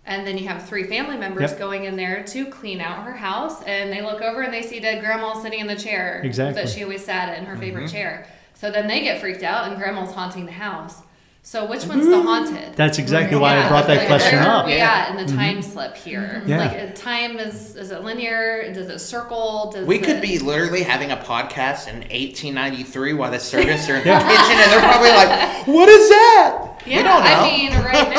and 0.06 0.28
then 0.28 0.38
you 0.38 0.48
have 0.48 0.68
three 0.68 0.84
family 0.84 1.18
members 1.18 1.52
Yep. 1.52 1.60
going 1.60 1.86
in 1.86 1.96
there 1.96 2.24
to 2.24 2.46
clean 2.48 2.80
out 2.80 3.04
her 3.06 3.14
house, 3.14 3.64
and 3.64 3.92
they 3.92 4.04
look 4.04 4.22
over 4.22 4.42
and 4.42 4.54
they 4.54 4.62
see 4.62 4.80
dead 4.80 5.02
grandma 5.02 5.34
sitting 5.42 5.60
in 5.60 5.68
the 5.68 5.76
chair 5.76 6.22
Exactly. 6.24 6.62
that 6.62 6.70
she 6.70 6.84
always 6.84 7.04
sat 7.04 7.36
in, 7.36 7.46
her 7.46 7.58
favorite 7.58 7.90
chair. 7.90 8.28
So 8.54 8.70
then 8.70 8.88
they 8.88 9.02
get 9.02 9.20
freaked 9.20 9.42
out, 9.42 9.70
and 9.70 9.78
grandma's 9.78 10.14
haunting 10.14 10.46
the 10.46 10.52
house. 10.52 11.02
So 11.46 11.66
which 11.66 11.86
one's 11.86 12.08
the 12.08 12.22
haunted? 12.22 12.78
That's 12.78 13.00
exactly 13.00 13.38
why 13.38 13.58
I 13.62 13.68
brought 13.68 13.86
that 13.88 13.98
like, 13.98 14.08
question 14.08 14.40
where 14.40 14.48
up. 14.50 14.64
are 14.64 14.68
we 14.68 14.76
Yeah. 14.78 15.08
at 15.10 15.20
in 15.20 15.26
the 15.28 15.34
time 15.34 15.62
slip 15.62 15.98
here? 15.98 16.42
Yeah. 16.46 16.58
Like 16.60 16.72
uh, 16.92 16.94
time 16.96 17.38
is 17.38 17.76
is 17.76 17.92
it 17.92 18.02
linear? 18.02 18.72
Does 18.74 18.88
it 18.88 19.00
circle? 19.00 19.70
Does 19.76 19.86
We 19.86 20.00
could 20.00 20.22
be 20.22 20.40
literally 20.40 20.84
having 20.84 21.12
a 21.12 21.18
podcast 21.18 21.90
in 21.90 21.96
1893 21.98 23.14
while 23.14 23.30
the 23.30 23.40
servants 23.40 23.90
are 23.90 23.98
in 23.98 24.08
Yeah. 24.08 24.20
the 24.24 24.30
kitchen 24.30 24.58
and 24.58 24.72
they're 24.72 24.80
probably 24.90 25.10
like, 25.10 25.68
"What 25.68 25.90
is 25.90 26.10
that?" 26.10 26.82
Yeah, 26.86 26.98
we 26.98 27.04
don't 27.04 27.24
know. 27.24 27.30
I 27.30 27.52
mean, 27.52 27.72
right 27.84 28.10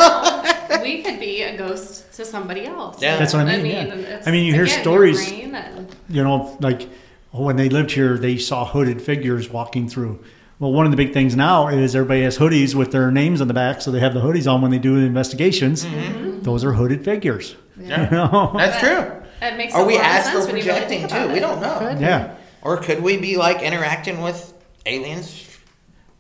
now 0.71 0.83
we 0.83 1.03
could 1.03 1.19
be 1.19 1.43
a 1.43 1.57
ghost 1.57 2.13
to 2.17 2.27
somebody 2.27 2.67
else. 2.67 3.01
Yeah. 3.01 3.17
That's 3.17 3.33
what 3.33 3.47
I 3.47 3.57
mean, 3.57 3.67
yeah. 3.67 3.95
it's- 3.95 4.27
I 4.27 4.33
mean, 4.33 4.45
you 4.45 4.53
hear 4.53 4.65
again, 4.65 4.83
stories- 4.83 5.33
and- 5.33 5.89
You 6.11 6.23
know, 6.25 6.57
like 6.61 6.89
when 7.31 7.57
they 7.57 7.71
lived 7.71 7.93
here, 7.93 8.19
they 8.19 8.37
saw 8.37 8.67
hooded 8.67 9.01
figures 9.01 9.49
walking 9.49 9.89
through. 9.89 10.23
Well, 10.61 10.73
one 10.73 10.85
of 10.87 10.93
the 10.93 10.97
big 10.97 11.13
things 11.13 11.35
now 11.35 11.69
is 11.69 11.97
everybody 11.97 12.23
has 12.23 12.39
hoodies 12.39 12.75
with 12.75 12.93
their 12.93 13.11
names 13.11 13.41
on 13.41 13.49
the 13.49 13.55
back, 13.55 13.81
so 13.83 13.91
they 13.91 14.01
have 14.01 14.15
the 14.15 14.21
hoodies 14.21 14.51
on 14.51 14.63
when 14.63 14.71
they 14.71 14.79
do 14.79 14.99
the 15.01 15.07
investigations. 15.07 15.85
Mm-hmm. 15.85 16.43
Those 16.43 16.65
are 16.65 16.73
hooded 16.73 17.05
figures. 17.05 17.57
Yeah. 17.79 18.05
You 18.11 18.11
know? 18.17 18.53
That's 18.57 18.79
true. 18.79 19.23
It 19.43 19.57
makes 19.57 19.75
Are 19.75 19.83
a 19.83 19.85
we 19.87 19.99
astral 19.99 20.43
sense 20.43 20.55
really 20.55 20.63
projecting 20.67 21.01
too? 21.01 21.07
about 21.17 21.33
We 21.33 21.41
don't 21.41 21.61
know. 21.61 21.79
Could. 21.81 22.01
Yeah. 22.01 22.37
Or 22.63 22.77
could 22.79 23.03
we 23.03 23.17
be 23.19 23.37
like 23.37 23.63
interacting 23.63 24.23
with 24.23 24.55
aliens? 24.87 25.41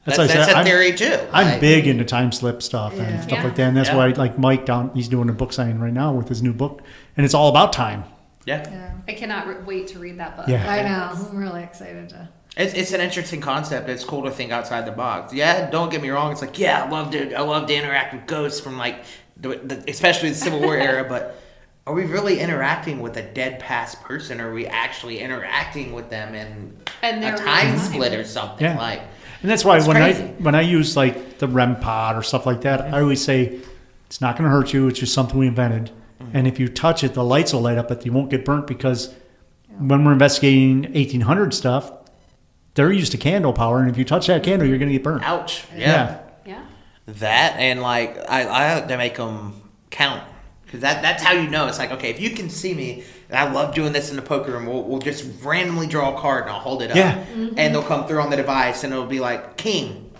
That's 0.04 0.18
That's, 0.18 0.18
what 0.18 0.30
I 0.30 0.34
that's 0.34 0.46
said. 0.48 0.54
a 0.54 0.56
I'm- 0.58 0.66
theory 0.66 0.92
too. 0.92 1.18
I'm 1.32 1.46
Like, 1.52 1.60
big 1.60 1.86
into 1.86 2.04
time 2.04 2.32
slip 2.32 2.60
stuff 2.60 2.98
and 2.98 3.22
stuff 3.22 3.38
Yeah. 3.38 3.44
like 3.44 3.54
that. 3.56 3.68
And 3.68 3.76
that's 3.76 3.88
Yeah. 3.88 3.96
why, 3.96 4.08
like 4.08 4.38
Mike 4.38 4.66
down, 4.66 4.90
he's 4.94 5.08
doing 5.08 5.30
a 5.30 5.32
book 5.32 5.52
signing 5.52 5.78
right 5.78 5.92
now 5.92 6.12
with 6.12 6.28
his 6.28 6.42
new 6.42 6.52
book, 6.52 6.82
and 7.16 7.24
it's 7.24 7.32
all 7.34 7.48
about 7.48 7.72
time. 7.72 8.04
Yeah, 8.44 8.68
Yeah. 8.70 8.90
I 9.08 9.12
cannot 9.12 9.46
re- 9.46 9.56
wait 9.64 9.86
to 9.88 9.98
read 9.98 10.18
that 10.18 10.36
book. 10.36 10.48
Yeah. 10.48 10.70
I 10.70 10.82
know. 10.82 11.28
I'm 11.30 11.36
really 11.38 11.62
excited 11.62 12.10
to. 12.10 12.28
It's, 12.56 12.74
it's 12.74 12.92
an 12.92 13.00
interesting 13.00 13.40
concept. 13.40 13.88
It's 13.88 14.04
cool 14.04 14.22
to 14.24 14.30
think 14.30 14.52
outside 14.52 14.86
the 14.86 14.92
box. 14.92 15.32
Yeah, 15.32 15.70
don't 15.70 15.90
get 15.90 16.00
me 16.02 16.10
wrong. 16.10 16.32
It's 16.32 16.40
like 16.40 16.58
yeah, 16.58 16.84
I 16.84 16.88
love 16.88 17.10
to 17.12 17.34
I 17.34 17.40
love 17.42 17.66
to 17.68 17.74
interact 17.74 18.14
with 18.14 18.26
ghosts 18.26 18.60
from 18.60 18.76
like 18.78 19.04
the, 19.36 19.56
the, 19.56 19.84
especially 19.90 20.30
the 20.30 20.34
Civil 20.36 20.60
War 20.60 20.76
era, 20.76 21.04
but. 21.08 21.40
Are 21.86 21.92
we 21.92 22.04
really 22.06 22.40
interacting 22.40 23.00
with 23.00 23.18
a 23.18 23.22
dead 23.22 23.60
past 23.60 24.00
person? 24.00 24.40
Or 24.40 24.48
are 24.48 24.54
we 24.54 24.66
actually 24.66 25.18
interacting 25.20 25.92
with 25.92 26.08
them 26.08 26.34
in 26.34 26.74
And 27.02 27.22
a 27.22 27.36
time 27.36 27.76
time. 27.76 27.78
split 27.78 28.14
or 28.14 28.24
something? 28.24 28.64
Yeah. 28.64 28.78
Like, 28.78 29.02
And 29.42 29.50
that's 29.50 29.66
why 29.66 29.76
It's 29.76 29.86
when 29.86 29.96
crazy. 29.98 30.22
I 30.22 30.26
when 30.38 30.54
I 30.54 30.62
use 30.62 30.96
like 30.96 31.36
the 31.36 31.46
REM 31.46 31.76
pod 31.80 32.16
or 32.16 32.22
stuff 32.22 32.46
like 32.46 32.62
that, 32.62 32.80
I 32.80 33.02
always 33.02 33.22
say 33.22 33.58
it's 34.06 34.22
not 34.22 34.38
going 34.38 34.44
to 34.44 34.50
hurt 34.50 34.72
you. 34.72 34.88
It's 34.88 34.98
just 34.98 35.12
something 35.12 35.38
we 35.38 35.46
invented. 35.46 35.90
Mm-hmm. 36.22 36.34
And 36.34 36.46
if 36.48 36.58
you 36.58 36.68
touch 36.68 37.04
it, 37.04 37.12
the 37.12 37.22
lights 37.22 37.52
will 37.52 37.60
light 37.60 37.76
up, 37.76 37.88
but 37.88 38.06
you 38.06 38.12
won't 38.12 38.30
get 38.30 38.46
burnt 38.46 38.66
because 38.66 39.12
when 39.78 40.06
we're 40.06 40.14
investigating 40.14 40.84
1800 40.84 41.52
stuff, 41.52 41.92
they're 42.74 42.92
used 42.92 43.12
to 43.12 43.18
candle 43.18 43.52
power, 43.52 43.80
and 43.80 43.90
if 43.90 43.96
you 43.96 44.04
touch 44.04 44.26
that 44.26 44.42
candle, 44.42 44.68
you're 44.68 44.78
going 44.78 44.88
to 44.88 44.94
get 44.94 45.02
burned. 45.02 45.24
ouch. 45.24 45.64
Yeah. 45.74 46.20
Yeah. 46.44 46.64
That 47.06 47.56
and 47.58 47.80
like 47.80 48.18
I, 48.28 48.44
I 48.44 48.74
like 48.74 48.88
to 48.88 48.96
make 48.96 49.16
them 49.16 49.62
count 49.90 50.22
because 50.64 50.80
that 50.80 51.02
that's 51.02 51.22
how 51.22 51.32
you 51.32 51.48
know 51.48 51.68
it's 51.68 51.78
like 51.78 51.92
okay 51.92 52.10
if 52.10 52.20
you 52.20 52.30
can 52.30 52.50
see 52.50 52.74
me 52.74 53.04
and 53.28 53.38
I 53.38 53.52
love 53.52 53.74
doing 53.74 53.92
this 53.92 54.10
in 54.10 54.16
the 54.16 54.22
poker 54.22 54.50
room 54.50 54.66
we'll, 54.66 54.82
we'll 54.82 54.98
just 54.98 55.24
randomly 55.42 55.86
draw 55.86 56.16
a 56.16 56.20
card 56.20 56.42
and 56.42 56.50
I'll 56.50 56.58
hold 56.58 56.82
it 56.82 56.90
up 56.90 56.96
Yeah. 56.96 57.24
Mm-hmm. 57.24 57.58
and 57.58 57.72
they'll 57.72 57.84
come 57.84 58.08
through 58.08 58.20
on 58.20 58.30
the 58.30 58.36
device 58.36 58.82
and 58.82 58.92
it'll 58.92 59.06
be 59.06 59.20
like 59.20 59.56
king 59.56 60.10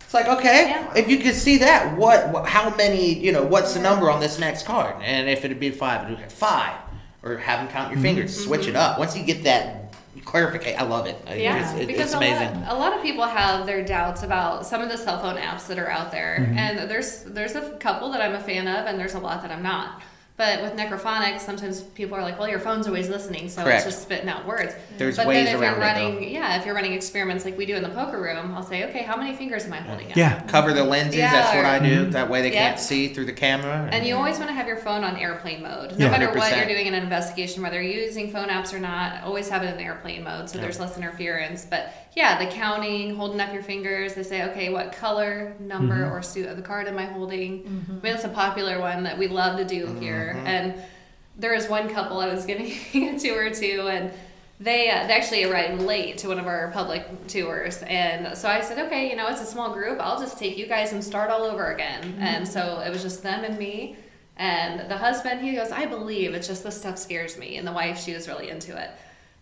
it's 0.00 0.14
like 0.14 0.28
okay 0.28 0.70
Yeah. 0.70 0.94
if 0.94 1.10
you 1.10 1.18
can 1.18 1.34
see 1.34 1.58
that 1.58 1.98
what, 1.98 2.30
what 2.30 2.46
how 2.46 2.74
many 2.74 3.12
you 3.12 3.32
know 3.32 3.42
what's 3.42 3.74
the 3.74 3.80
number 3.80 4.10
on 4.10 4.20
this 4.20 4.38
next 4.38 4.64
card 4.64 4.96
and 5.02 5.28
if 5.28 5.44
it'd 5.44 5.60
be 5.60 5.70
five 5.70 6.06
it'd 6.06 6.16
be 6.16 6.24
five 6.34 6.78
or 7.22 7.36
have 7.36 7.58
them 7.58 7.68
count 7.68 7.90
your 7.90 7.96
mm-hmm. 7.96 8.02
fingers 8.02 8.44
switch 8.44 8.62
it 8.66 8.68
mm-hmm. 8.68 8.76
up 8.78 8.98
once 8.98 9.14
you 9.14 9.24
get 9.24 9.44
that 9.44 9.87
clarification 10.28 10.78
I 10.78 10.84
love 10.84 11.06
it 11.06 11.16
Yeah, 11.26 11.72
it's, 11.72 11.80
it- 11.80 11.86
because 11.86 12.12
it's 12.12 12.14
a 12.14 12.18
lot, 12.18 12.76
a 12.76 12.78
lot 12.78 12.92
of 12.96 13.02
people 13.02 13.24
have 13.24 13.64
their 13.66 13.82
doubts 13.84 14.22
about 14.22 14.66
some 14.66 14.80
of 14.82 14.88
the 14.90 14.96
cell 14.98 15.18
phone 15.20 15.36
apps 15.36 15.66
that 15.68 15.78
are 15.78 15.90
out 15.90 16.10
there, 16.12 16.36
Mm-hmm. 16.40 16.58
and 16.58 16.90
there's 16.90 17.22
there's 17.24 17.54
a 17.56 17.70
couple 17.78 18.10
that 18.12 18.20
I'm 18.20 18.34
a 18.34 18.40
fan 18.40 18.68
of, 18.68 18.86
and 18.86 18.98
there's 19.00 19.14
a 19.14 19.18
lot 19.18 19.40
that 19.42 19.50
I'm 19.50 19.62
not. 19.62 20.02
But 20.38 20.62
with 20.62 20.74
necrophonics, 20.76 21.40
sometimes 21.40 21.80
people 21.82 22.16
are 22.16 22.22
like, 22.22 22.38
"Well, 22.38 22.48
your 22.48 22.60
phone's 22.60 22.86
always 22.86 23.08
listening, 23.08 23.48
so 23.48 23.64
Correct. 23.64 23.84
it's 23.84 23.92
just 23.96 24.02
spitting 24.04 24.28
out 24.28 24.46
words." 24.46 24.72
There's 24.96 25.16
but 25.16 25.26
ways 25.26 25.46
then 25.46 25.56
if 25.56 25.60
around 25.60 25.72
you're 25.72 25.82
it, 25.82 25.84
running, 25.84 26.32
yeah, 26.32 26.56
if 26.60 26.64
you're 26.64 26.76
running 26.76 26.92
experiments 26.92 27.44
like 27.44 27.58
we 27.58 27.66
do 27.66 27.74
in 27.74 27.82
the 27.82 27.88
poker 27.88 28.20
room, 28.20 28.54
I'll 28.54 28.62
say, 28.62 28.84
"Okay, 28.84 29.02
how 29.02 29.16
many 29.16 29.34
fingers 29.34 29.64
am 29.64 29.72
I 29.72 29.78
holding?" 29.78 30.12
Up? 30.12 30.16
Yeah. 30.16 30.40
Cover 30.46 30.72
the 30.72 30.84
lenses. 30.84 31.16
Yeah, 31.16 31.32
that's 31.32 31.56
what 31.56 31.64
I 31.64 31.80
do. 31.80 32.02
Mm-hmm. 32.02 32.10
That 32.12 32.30
way 32.30 32.42
they 32.42 32.52
Yeah. 32.52 32.68
can't 32.68 32.78
see 32.78 33.08
through 33.08 33.24
the 33.24 33.32
camera. 33.32 33.88
And 33.90 34.06
you 34.06 34.14
always 34.14 34.38
want 34.38 34.48
to 34.50 34.54
have 34.54 34.68
your 34.68 34.76
phone 34.76 35.02
on 35.02 35.16
airplane 35.16 35.60
mode. 35.60 35.98
No 35.98 36.04
Yeah. 36.06 36.10
matter 36.12 36.26
what 36.28 36.36
100%. 36.36 36.56
you're 36.56 36.68
doing 36.68 36.86
in 36.86 36.94
an 36.94 37.02
investigation, 37.02 37.60
whether 37.64 37.82
you're 37.82 38.00
using 38.04 38.30
phone 38.30 38.46
apps 38.48 38.72
or 38.72 38.78
not, 38.78 39.24
always 39.24 39.48
have 39.48 39.64
it 39.64 39.74
in 39.74 39.80
airplane 39.84 40.22
mode 40.22 40.48
so 40.48 40.58
there's 40.58 40.78
less 40.78 40.96
interference. 40.96 41.66
But 41.68 41.92
yeah, 42.18 42.36
the 42.44 42.50
counting, 42.50 43.14
holding 43.14 43.40
up 43.40 43.52
your 43.54 43.62
fingers, 43.62 44.14
they 44.14 44.24
say, 44.24 44.42
okay, 44.50 44.70
what 44.70 44.90
color, 44.92 45.54
number, 45.60 45.94
Mm-hmm. 45.94 46.12
or 46.14 46.20
suit 46.22 46.46
of 46.48 46.56
the 46.56 46.62
card 46.70 46.88
am 46.88 46.98
I 46.98 47.04
holding? 47.04 47.50
I 47.88 47.92
mean, 47.92 48.00
that's 48.02 48.24
a 48.24 48.28
popular 48.28 48.80
one 48.80 49.04
that 49.04 49.16
we 49.16 49.28
love 49.28 49.56
to 49.58 49.64
do 49.64 49.86
here. 50.00 50.36
And 50.44 50.74
there 51.36 51.54
was 51.54 51.68
one 51.68 51.88
couple 51.88 52.18
I 52.18 52.26
was 52.34 52.44
giving 52.50 52.72
a 52.94 53.18
tour 53.18 53.50
to, 53.50 53.86
and 53.88 54.10
they, 54.58 54.90
uh, 54.90 55.06
they 55.06 55.12
actually 55.14 55.44
arrived 55.44 55.80
late 55.82 56.18
to 56.18 56.28
one 56.28 56.40
of 56.40 56.48
our 56.48 56.72
public 56.72 57.02
tours. 57.28 57.80
And 57.84 58.36
so 58.36 58.48
I 58.48 58.60
said, 58.62 58.84
okay, 58.86 59.08
you 59.08 59.14
know, 59.14 59.28
it's 59.28 59.40
a 59.40 59.46
small 59.46 59.72
group. 59.72 60.00
I'll 60.00 60.18
just 60.18 60.36
take 60.40 60.58
you 60.58 60.66
guys 60.66 60.92
and 60.92 61.04
start 61.04 61.30
all 61.30 61.44
over 61.44 61.70
again. 61.72 62.16
And 62.18 62.48
so 62.48 62.80
it 62.84 62.90
was 62.90 63.00
just 63.02 63.22
them 63.22 63.44
and 63.44 63.56
me. 63.56 63.94
And 64.36 64.90
the 64.90 64.96
husband, 64.96 65.40
he 65.42 65.52
goes, 65.54 65.70
I 65.70 65.86
believe 65.86 66.34
it's 66.34 66.48
just 66.48 66.64
this 66.64 66.76
stuff 66.80 66.98
scares 66.98 67.38
me. 67.38 67.56
And 67.58 67.64
the 67.66 67.72
wife, 67.72 68.00
she 68.02 68.12
was 68.14 68.26
really 68.26 68.50
into 68.50 68.76
it. 68.76 68.90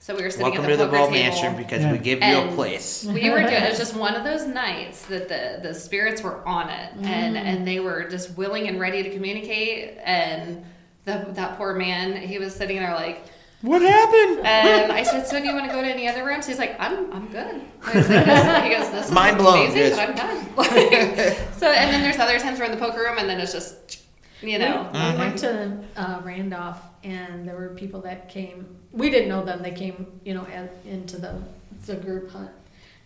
So 0.06 0.14
we 0.14 0.22
were 0.22 0.30
sitting 0.30 0.44
Welcome 0.46 0.66
at 0.66 0.68
to 0.68 0.76
the 0.76 0.84
the 0.84 0.90
poker 0.90 0.98
Bell 0.98 1.10
table. 1.10 1.18
Mansion 1.32 1.56
because 1.56 1.82
Yeah. 1.82 1.90
we 1.90 1.98
give 1.98 2.22
you 2.22 2.36
a 2.38 2.54
place. 2.54 3.04
We 3.04 3.28
were 3.28 3.40
doing 3.42 3.54
it 3.54 3.70
was 3.70 3.76
just 3.76 3.96
one 4.06 4.14
of 4.14 4.22
those 4.22 4.46
nights 4.46 5.04
that 5.06 5.28
the 5.28 5.58
the 5.68 5.74
spirits 5.74 6.22
were 6.22 6.46
on 6.46 6.70
it 6.70 6.92
and 7.02 7.36
and 7.36 7.66
they 7.66 7.80
were 7.80 8.08
just 8.08 8.36
willing 8.36 8.68
and 8.68 8.78
ready 8.78 9.02
to 9.02 9.10
communicate 9.10 9.98
and 10.04 10.64
the, 11.06 11.26
that 11.32 11.56
poor 11.58 11.74
man 11.74 12.16
he 12.16 12.38
was 12.38 12.54
sitting 12.54 12.76
there 12.76 12.94
like 12.94 13.24
What 13.62 13.82
happened? 13.82 14.46
and 14.46 14.92
I 14.92 15.02
said 15.02 15.26
so 15.26 15.40
do 15.40 15.44
you 15.44 15.52
want 15.52 15.66
to 15.66 15.72
go 15.72 15.82
to 15.82 15.88
any 15.88 16.06
other 16.06 16.24
rooms 16.24 16.46
he's 16.46 16.60
like 16.60 16.76
I'm 16.78 17.12
I'm 17.12 17.26
good 17.32 17.60
I 17.84 17.96
was 17.96 18.08
like, 18.08 18.26
this, 18.26 18.62
he 18.62 18.68
goes 18.76 18.90
this 18.92 19.06
is 19.06 19.12
Mind 19.12 19.38
blown, 19.38 19.58
amazing 19.58 19.76
yes. 19.78 19.96
but 19.96 20.08
I'm 20.08 20.14
done 20.14 20.54
Like, 20.54 20.70
so 21.58 21.66
and 21.66 21.92
then 21.92 22.02
there's 22.02 22.18
other 22.20 22.38
times 22.38 22.60
we're 22.60 22.66
in 22.66 22.70
the 22.70 22.76
poker 22.76 23.00
room 23.00 23.18
and 23.18 23.28
then 23.28 23.40
it's 23.40 23.52
just 23.52 24.04
you 24.40 24.60
know 24.60 24.88
We, 24.92 25.00
we 25.00 25.18
went 25.18 25.38
to 25.38 25.82
uh, 25.96 26.20
Randolph, 26.22 26.80
and 27.02 27.48
there 27.48 27.56
were 27.56 27.70
people 27.70 28.02
that 28.02 28.28
came. 28.28 28.76
We 28.96 29.10
didn't 29.10 29.28
know 29.28 29.44
them. 29.44 29.62
They 29.62 29.70
came, 29.72 30.20
you 30.24 30.34
know, 30.34 30.46
at, 30.46 30.72
into 30.86 31.18
the 31.20 31.42
the 31.86 31.96
group 31.96 32.30
hunt. 32.30 32.50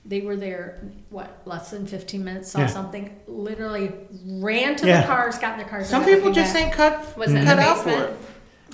They 0.06 0.22
were 0.22 0.36
there, 0.36 0.80
what, 1.10 1.42
less 1.44 1.70
than 1.70 1.86
fifteen 1.86 2.24
minutes. 2.24 2.50
Saw 2.52 2.60
Yeah. 2.60 2.66
something, 2.68 3.14
literally 3.26 3.92
ran 4.24 4.76
to 4.76 4.86
Yeah. 4.86 5.02
the 5.02 5.06
cars, 5.06 5.36
got 5.38 5.52
in 5.52 5.58
their 5.58 5.68
cars. 5.68 5.88
Some 5.88 6.04
people 6.04 6.30
just 6.32 6.54
back. 6.54 6.62
ain't 6.64 6.72
cut, 6.74 7.18
Was 7.18 7.32
it 7.32 7.38
in 7.38 7.44
cut 7.44 7.58
out 7.58 7.78
for 7.78 7.90
it. 7.90 8.16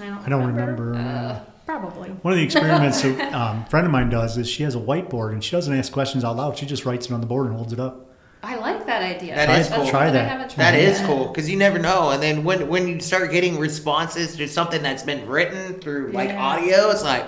I 0.00 0.06
don't, 0.06 0.18
I 0.18 0.28
don't 0.28 0.46
remember. 0.46 0.94
uh, 0.94 0.98
Uh, 0.98 1.40
Probably. 1.64 2.10
One 2.10 2.32
of 2.32 2.38
the 2.38 2.44
experiments 2.44 3.02
a 3.04 3.36
um, 3.36 3.64
friend 3.64 3.86
of 3.86 3.90
mine 3.92 4.08
does 4.08 4.38
is 4.38 4.48
she 4.48 4.62
has 4.62 4.76
a 4.76 4.78
whiteboard 4.78 5.32
and 5.32 5.42
she 5.42 5.50
doesn't 5.50 5.74
ask 5.76 5.90
questions 5.90 6.22
out 6.22 6.36
loud. 6.36 6.56
She 6.58 6.64
just 6.66 6.84
writes 6.84 7.06
it 7.06 7.12
on 7.12 7.20
the 7.20 7.26
board 7.26 7.46
and 7.48 7.56
holds 7.56 7.72
it 7.72 7.80
up. 7.80 8.05
I 8.48 8.54
like 8.56 8.86
that 8.86 9.02
idea 9.02 9.34
That 9.34 9.46
Try- 9.46 9.58
is 9.58 9.68
cool. 9.68 9.88
try 9.88 10.10
that. 10.10 10.28
haven't 10.28 10.54
That 10.56 10.70
tried 10.70 10.78
is 10.78 10.98
yet. 11.00 11.06
cool 11.08 11.26
because 11.26 11.50
you 11.50 11.56
never 11.56 11.78
know. 11.80 12.10
And 12.10 12.22
then 12.22 12.44
when 12.44 12.68
when 12.68 12.86
you 12.86 13.00
start 13.00 13.30
getting 13.32 13.58
responses 13.58 14.36
to 14.36 14.46
something 14.46 14.82
that's 14.82 15.02
been 15.02 15.26
written 15.28 15.80
through 15.80 16.12
like 16.12 16.28
Yeah. 16.30 16.42
audio, 16.42 16.90
it's 16.90 17.02
like 17.02 17.24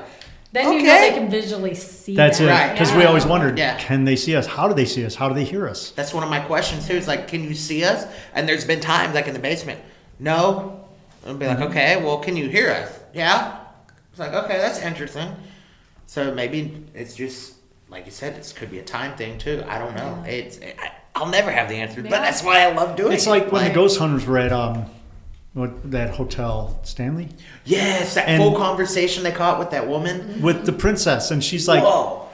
Then 0.52 0.72
you 0.74 0.82
know 0.84 1.00
they 1.00 1.10
can 1.10 1.28
visually 1.28 1.74
see. 1.74 2.14
That's 2.14 2.38
that. 2.38 2.44
it. 2.44 2.50
Right. 2.50 2.72
Because 2.72 2.92
we 2.92 3.04
always 3.04 3.26
wondered, 3.26 3.58
Yeah. 3.58 3.76
can 3.78 4.04
they 4.04 4.16
see 4.16 4.36
us? 4.36 4.46
How 4.46 4.68
do 4.68 4.74
they 4.74 4.84
see 4.86 5.04
us? 5.04 5.14
How 5.16 5.28
do 5.28 5.34
they 5.34 5.44
hear 5.44 5.68
us? 5.68 5.90
that's 5.96 6.14
one 6.14 6.22
of 6.22 6.30
my 6.30 6.40
questions 6.40 6.86
too. 6.86 6.94
Is 6.94 7.08
like, 7.08 7.26
can 7.26 7.42
you 7.42 7.54
see 7.54 7.82
us? 7.84 8.06
And 8.34 8.48
there's 8.48 8.64
been 8.64 8.80
times 8.80 9.14
like 9.14 9.26
in 9.26 9.34
the 9.34 9.40
basement, 9.40 9.80
no. 10.20 10.80
I'll 11.26 11.34
be 11.34 11.46
like, 11.46 11.58
mm-hmm. 11.58 11.64
okay, 11.70 12.02
well, 12.02 12.18
can 12.18 12.36
you 12.36 12.48
hear 12.48 12.70
us? 12.70 12.90
Yeah. 13.12 13.58
It's 14.10 14.20
like, 14.20 14.32
okay, 14.32 14.56
that's 14.58 14.80
interesting. 14.80 15.34
So 16.06 16.32
maybe 16.32 16.84
it's 16.94 17.14
just 17.14 17.54
like 17.90 18.06
you 18.06 18.12
said, 18.12 18.36
this 18.36 18.52
could 18.52 18.70
be 18.70 18.78
a 18.78 18.82
time 18.84 19.16
thing 19.16 19.36
too. 19.38 19.64
I 19.68 19.78
don't 19.78 19.94
know. 19.96 20.22
It's 20.26 20.58
I, 20.62 20.92
I'll 21.18 21.26
never 21.28 21.50
have 21.50 21.68
the 21.68 21.74
answer, 21.76 22.00
but 22.02 22.10
that's 22.10 22.42
why 22.42 22.62
I 22.62 22.72
love 22.72 22.96
doing 22.96 23.12
It's 23.12 23.26
it. 23.26 23.30
It's 23.30 23.42
like 23.44 23.52
when 23.52 23.64
the 23.66 23.74
ghost 23.74 23.98
hunters 23.98 24.24
were 24.24 24.38
at 24.38 24.52
um, 24.52 24.86
what, 25.52 25.90
that 25.90 26.14
hotel, 26.14 26.78
Stanley, 26.84 27.28
Yes, 27.64 28.14
that 28.14 28.28
And- 28.28 28.42
full 28.42 28.56
conversation 28.56 29.24
they 29.24 29.32
caught 29.32 29.58
with 29.58 29.70
that 29.70 29.88
woman. 29.88 30.40
with 30.42 30.64
the 30.66 30.72
princess, 30.72 31.30
and 31.30 31.42
she's 31.42 31.66
like, 31.66 31.82
Whoa. 31.82 32.28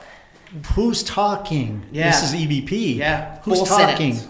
"Who's 0.75 1.03
talking? 1.03 1.83
Yeah. 1.91 2.11
This 2.11 2.23
is 2.23 2.33
EVP. 2.39 2.95
Yeah, 2.97 3.39
who's 3.43 3.57
full 3.57 3.65
talking? 3.65 4.13
sentence. 4.13 4.27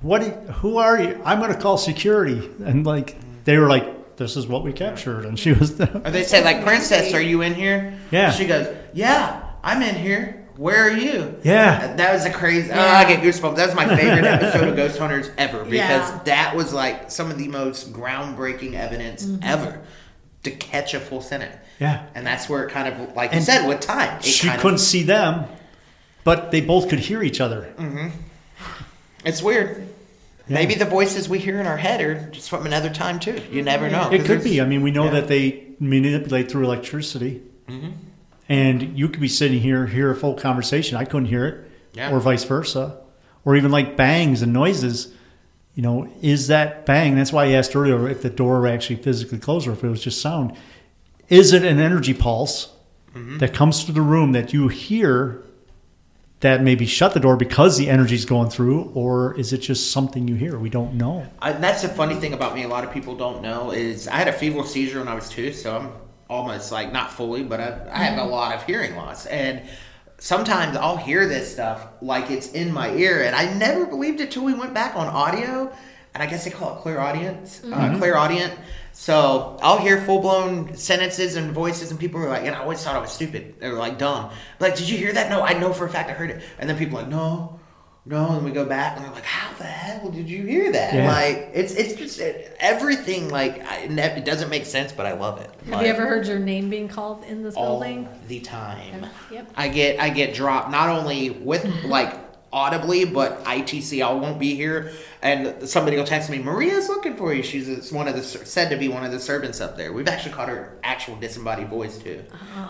What? 0.00 0.22
Who 0.22 0.78
are 0.78 1.00
you? 1.00 1.20
I'm 1.24 1.40
going 1.40 1.52
to 1.52 1.58
call 1.60 1.78
security." 1.78 2.48
And 2.64 2.86
like 2.86 3.16
they 3.44 3.56
were 3.58 3.68
like, 3.68 4.16
"This 4.16 4.36
is 4.36 4.46
what 4.46 4.62
we 4.62 4.72
captured," 4.72 5.24
and 5.24 5.36
she 5.38 5.52
was. 5.52 5.80
Or 6.04 6.10
they 6.10 6.22
say 6.22 6.44
like, 6.44 6.62
"Princess, 6.62 7.12
are 7.14 7.20
you 7.20 7.42
in 7.42 7.54
here?" 7.54 7.94
Yeah. 8.12 8.30
She 8.30 8.46
goes, 8.46 8.68
"Yeah, 8.94 9.42
I'm 9.64 9.82
in 9.82 9.96
here. 9.96 10.46
Where 10.58 10.88
are 10.88 10.90
you?" 10.90 11.38
Yeah. 11.42 11.90
Uh, 11.92 11.96
that 11.96 12.12
was 12.12 12.26
a 12.26 12.30
crazy. 12.30 12.70
Oh, 12.70 12.78
I 12.78 13.04
get 13.04 13.22
goosebumps. 13.22 13.56
That 13.56 13.66
was 13.66 13.74
my 13.74 13.86
favorite 13.96 14.24
episode 14.26 14.68
of 14.68 14.76
Ghost 14.76 14.98
Hunters 14.98 15.30
ever 15.38 15.64
because 15.64 16.10
Yeah. 16.10 16.20
that 16.24 16.56
was 16.56 16.74
like 16.74 17.10
some 17.10 17.30
of 17.30 17.38
the 17.38 17.48
most 17.48 17.92
groundbreaking 17.92 18.74
evidence 18.74 19.24
mm-hmm. 19.24 19.42
ever 19.44 19.80
to 20.42 20.50
catch 20.50 20.94
a 20.94 21.00
full 21.00 21.20
sentence. 21.20 21.56
Yeah. 21.78 22.06
And 22.14 22.26
that's 22.26 22.48
where 22.48 22.64
it 22.64 22.70
kind 22.70 22.88
of, 22.92 23.14
like 23.14 23.30
you 23.30 23.36
And 23.36 23.44
said, 23.44 23.68
with 23.68 23.80
time, 23.80 24.18
it 24.18 24.24
she 24.24 24.48
kind 24.48 24.60
couldn't 24.60 24.74
Of, 24.76 24.80
see 24.80 25.04
them, 25.04 25.46
but 26.24 26.50
they 26.50 26.60
both 26.60 26.88
could 26.88 26.98
hear 26.98 27.22
each 27.22 27.40
other. 27.40 27.72
Mm-hmm. 27.78 28.08
it's 29.24 29.42
weird. 29.42 29.88
Yeah. 30.48 30.54
Maybe 30.54 30.74
the 30.74 30.86
voices 30.86 31.28
we 31.28 31.38
hear 31.38 31.60
in 31.60 31.66
our 31.66 31.76
head 31.76 32.00
are 32.00 32.30
just 32.30 32.48
from 32.50 32.66
another 32.66 32.90
time 32.90 33.20
too. 33.20 33.40
You 33.50 33.62
never 33.62 33.88
mm-hmm. 33.88 34.10
know. 34.10 34.16
It 34.16 34.24
could 34.24 34.42
be. 34.42 34.60
I 34.60 34.64
mean, 34.64 34.82
we 34.82 34.90
know 34.90 35.04
yeah. 35.04 35.20
that 35.20 35.28
they 35.28 35.68
manipulate 35.78 36.50
through 36.50 36.64
electricity, 36.64 37.42
Mm-hmm. 37.68 37.90
And 38.48 38.98
you 38.98 39.08
could 39.08 39.20
be 39.20 39.28
sitting 39.28 39.60
here, 39.60 39.86
hear 39.86 40.10
a 40.10 40.16
full 40.16 40.34
conversation. 40.34 40.96
I 40.96 41.04
couldn't 41.04 41.26
hear 41.28 41.46
it, 41.46 41.70
Yeah. 41.94 42.12
or 42.12 42.20
vice 42.20 42.44
versa, 42.44 42.96
or 43.44 43.56
even 43.56 43.70
like 43.70 43.96
bangs 43.96 44.42
and 44.42 44.52
noises. 44.52 45.12
You 45.74 45.82
know, 45.82 46.08
is 46.22 46.48
that 46.48 46.86
bang? 46.86 47.14
That's 47.14 47.32
why 47.32 47.44
I 47.44 47.48
asked 47.52 47.76
earlier 47.76 48.08
if 48.08 48.22
the 48.22 48.30
door 48.30 48.66
actually 48.66 48.96
physically 48.96 49.38
closed 49.38 49.68
or 49.68 49.72
if 49.72 49.84
it 49.84 49.88
was 49.88 50.02
just 50.02 50.20
sound. 50.20 50.52
Is 51.28 51.52
it 51.52 51.64
an 51.64 51.78
energy 51.78 52.14
pulse 52.14 52.72
Mm-hmm. 53.14 53.38
that 53.38 53.54
comes 53.54 53.82
through 53.84 53.94
the 53.94 54.02
room 54.02 54.32
that 54.32 54.52
you 54.52 54.68
hear? 54.68 55.42
That 56.40 56.62
maybe 56.62 56.86
shut 56.86 57.14
the 57.14 57.20
door 57.20 57.36
because 57.36 57.76
the 57.78 57.88
energy's 57.90 58.24
going 58.24 58.48
through, 58.50 58.92
or 58.94 59.34
is 59.36 59.52
it 59.52 59.58
just 59.58 59.90
something 59.90 60.28
you 60.28 60.36
hear? 60.36 60.56
We 60.56 60.70
don't 60.70 60.94
know. 60.94 61.26
I, 61.40 61.50
that's 61.52 61.82
the 61.82 61.88
funny 61.88 62.14
thing 62.14 62.32
about 62.32 62.54
me. 62.54 62.62
A 62.62 62.68
lot 62.68 62.84
of 62.84 62.92
people 62.92 63.16
don't 63.16 63.42
know 63.42 63.72
is 63.72 64.06
I 64.06 64.16
had 64.16 64.28
a 64.28 64.32
febrile 64.32 64.62
seizure 64.64 65.00
when 65.00 65.08
I 65.08 65.14
was 65.14 65.28
two, 65.28 65.52
so 65.52 65.76
I'm 65.76 65.90
almost 66.28 66.70
like 66.72 66.92
not 66.92 67.12
fully, 67.12 67.42
but 67.42 67.60
I, 67.60 67.88
I 67.90 67.98
have 68.04 68.18
a 68.18 68.28
lot 68.28 68.54
of 68.54 68.64
hearing 68.64 68.96
loss, 68.96 69.26
and 69.26 69.62
sometimes 70.18 70.76
I'll 70.76 70.96
hear 70.96 71.26
this 71.26 71.52
stuff 71.52 71.86
like 72.02 72.30
it's 72.30 72.52
in 72.52 72.72
my 72.72 72.90
ear, 72.94 73.22
and 73.22 73.34
I 73.34 73.52
never 73.54 73.86
believed 73.86 74.20
it 74.20 74.30
till 74.30 74.44
we 74.44 74.54
went 74.54 74.74
back 74.74 74.96
on 74.96 75.06
audio, 75.06 75.72
and 76.14 76.22
I 76.22 76.26
guess 76.26 76.44
they 76.44 76.50
call 76.50 76.76
it 76.76 76.80
clairaudience, 76.80 77.62
uh, 77.64 77.96
clairaudience. 77.98 78.54
So 78.92 79.56
I'll 79.62 79.78
hear 79.78 80.00
full 80.00 80.20
blown 80.20 80.76
sentences 80.76 81.36
and 81.36 81.52
voices, 81.52 81.92
and 81.92 82.00
people 82.00 82.20
are 82.20 82.28
like, 82.28 82.44
and 82.44 82.54
I 82.54 82.58
always 82.58 82.82
thought 82.82 82.96
I 82.96 82.98
was 82.98 83.12
stupid. 83.12 83.60
They 83.60 83.70
were 83.70 83.78
like 83.78 83.96
dumb. 83.96 84.30
Like, 84.58 84.74
did 84.74 84.88
you 84.88 84.98
hear 84.98 85.12
that? 85.12 85.30
No, 85.30 85.42
I 85.42 85.52
know 85.52 85.72
for 85.72 85.86
a 85.86 85.88
fact 85.88 86.10
I 86.10 86.14
heard 86.14 86.30
it. 86.30 86.42
And 86.58 86.68
then 86.68 86.76
people 86.76 86.98
are 86.98 87.02
like, 87.02 87.10
no, 87.10 87.60
no, 88.08 88.30
and 88.30 88.44
we 88.44 88.50
go 88.50 88.64
back 88.64 88.96
and 88.96 89.06
we're 89.06 89.12
like, 89.12 89.24
"How 89.24 89.54
the 89.58 89.64
hell 89.64 90.10
did 90.10 90.28
you 90.28 90.44
hear 90.44 90.72
that?" 90.72 90.94
Yeah. 90.94 91.12
Like, 91.12 91.50
it's 91.52 91.74
it's 91.74 91.94
just 91.94 92.18
it, 92.18 92.56
everything. 92.58 93.28
Like, 93.28 93.62
I, 93.66 93.82
it 93.82 94.24
doesn't 94.24 94.48
make 94.48 94.64
sense, 94.64 94.92
but 94.92 95.04
I 95.04 95.12
love 95.12 95.40
it. 95.40 95.50
Have 95.70 95.82
you 95.82 95.88
ever 95.88 96.06
heard 96.06 96.26
your 96.26 96.38
name 96.38 96.70
being 96.70 96.88
called 96.88 97.24
in 97.24 97.42
this 97.42 97.54
all 97.54 97.80
building? 97.80 98.08
the 98.28 98.40
time? 98.40 99.06
Yep. 99.30 99.52
I 99.56 99.68
get 99.68 100.00
I 100.00 100.08
get 100.08 100.34
dropped 100.34 100.70
not 100.70 100.88
only 100.88 101.30
with 101.30 101.66
like 101.84 102.27
audibly, 102.52 103.04
but 103.04 103.44
ITC. 103.44 104.02
I 104.02 104.12
won't 104.12 104.38
be 104.38 104.54
here, 104.54 104.92
and 105.22 105.68
somebody 105.68 105.96
will 105.96 106.04
text 106.04 106.30
me, 106.30 106.38
"Maria's 106.38 106.88
looking 106.88 107.16
for 107.16 107.32
you." 107.34 107.42
She's 107.42 107.92
one 107.92 108.08
of 108.08 108.14
the 108.16 108.22
said 108.22 108.70
to 108.70 108.76
be 108.76 108.88
one 108.88 109.04
of 109.04 109.12
the 109.12 109.20
servants 109.20 109.60
up 109.60 109.76
there. 109.76 109.92
We've 109.92 110.08
actually 110.08 110.32
caught 110.32 110.48
her 110.48 110.78
actual 110.82 111.16
disembodied 111.16 111.68
voice 111.68 111.98
too. 111.98 112.24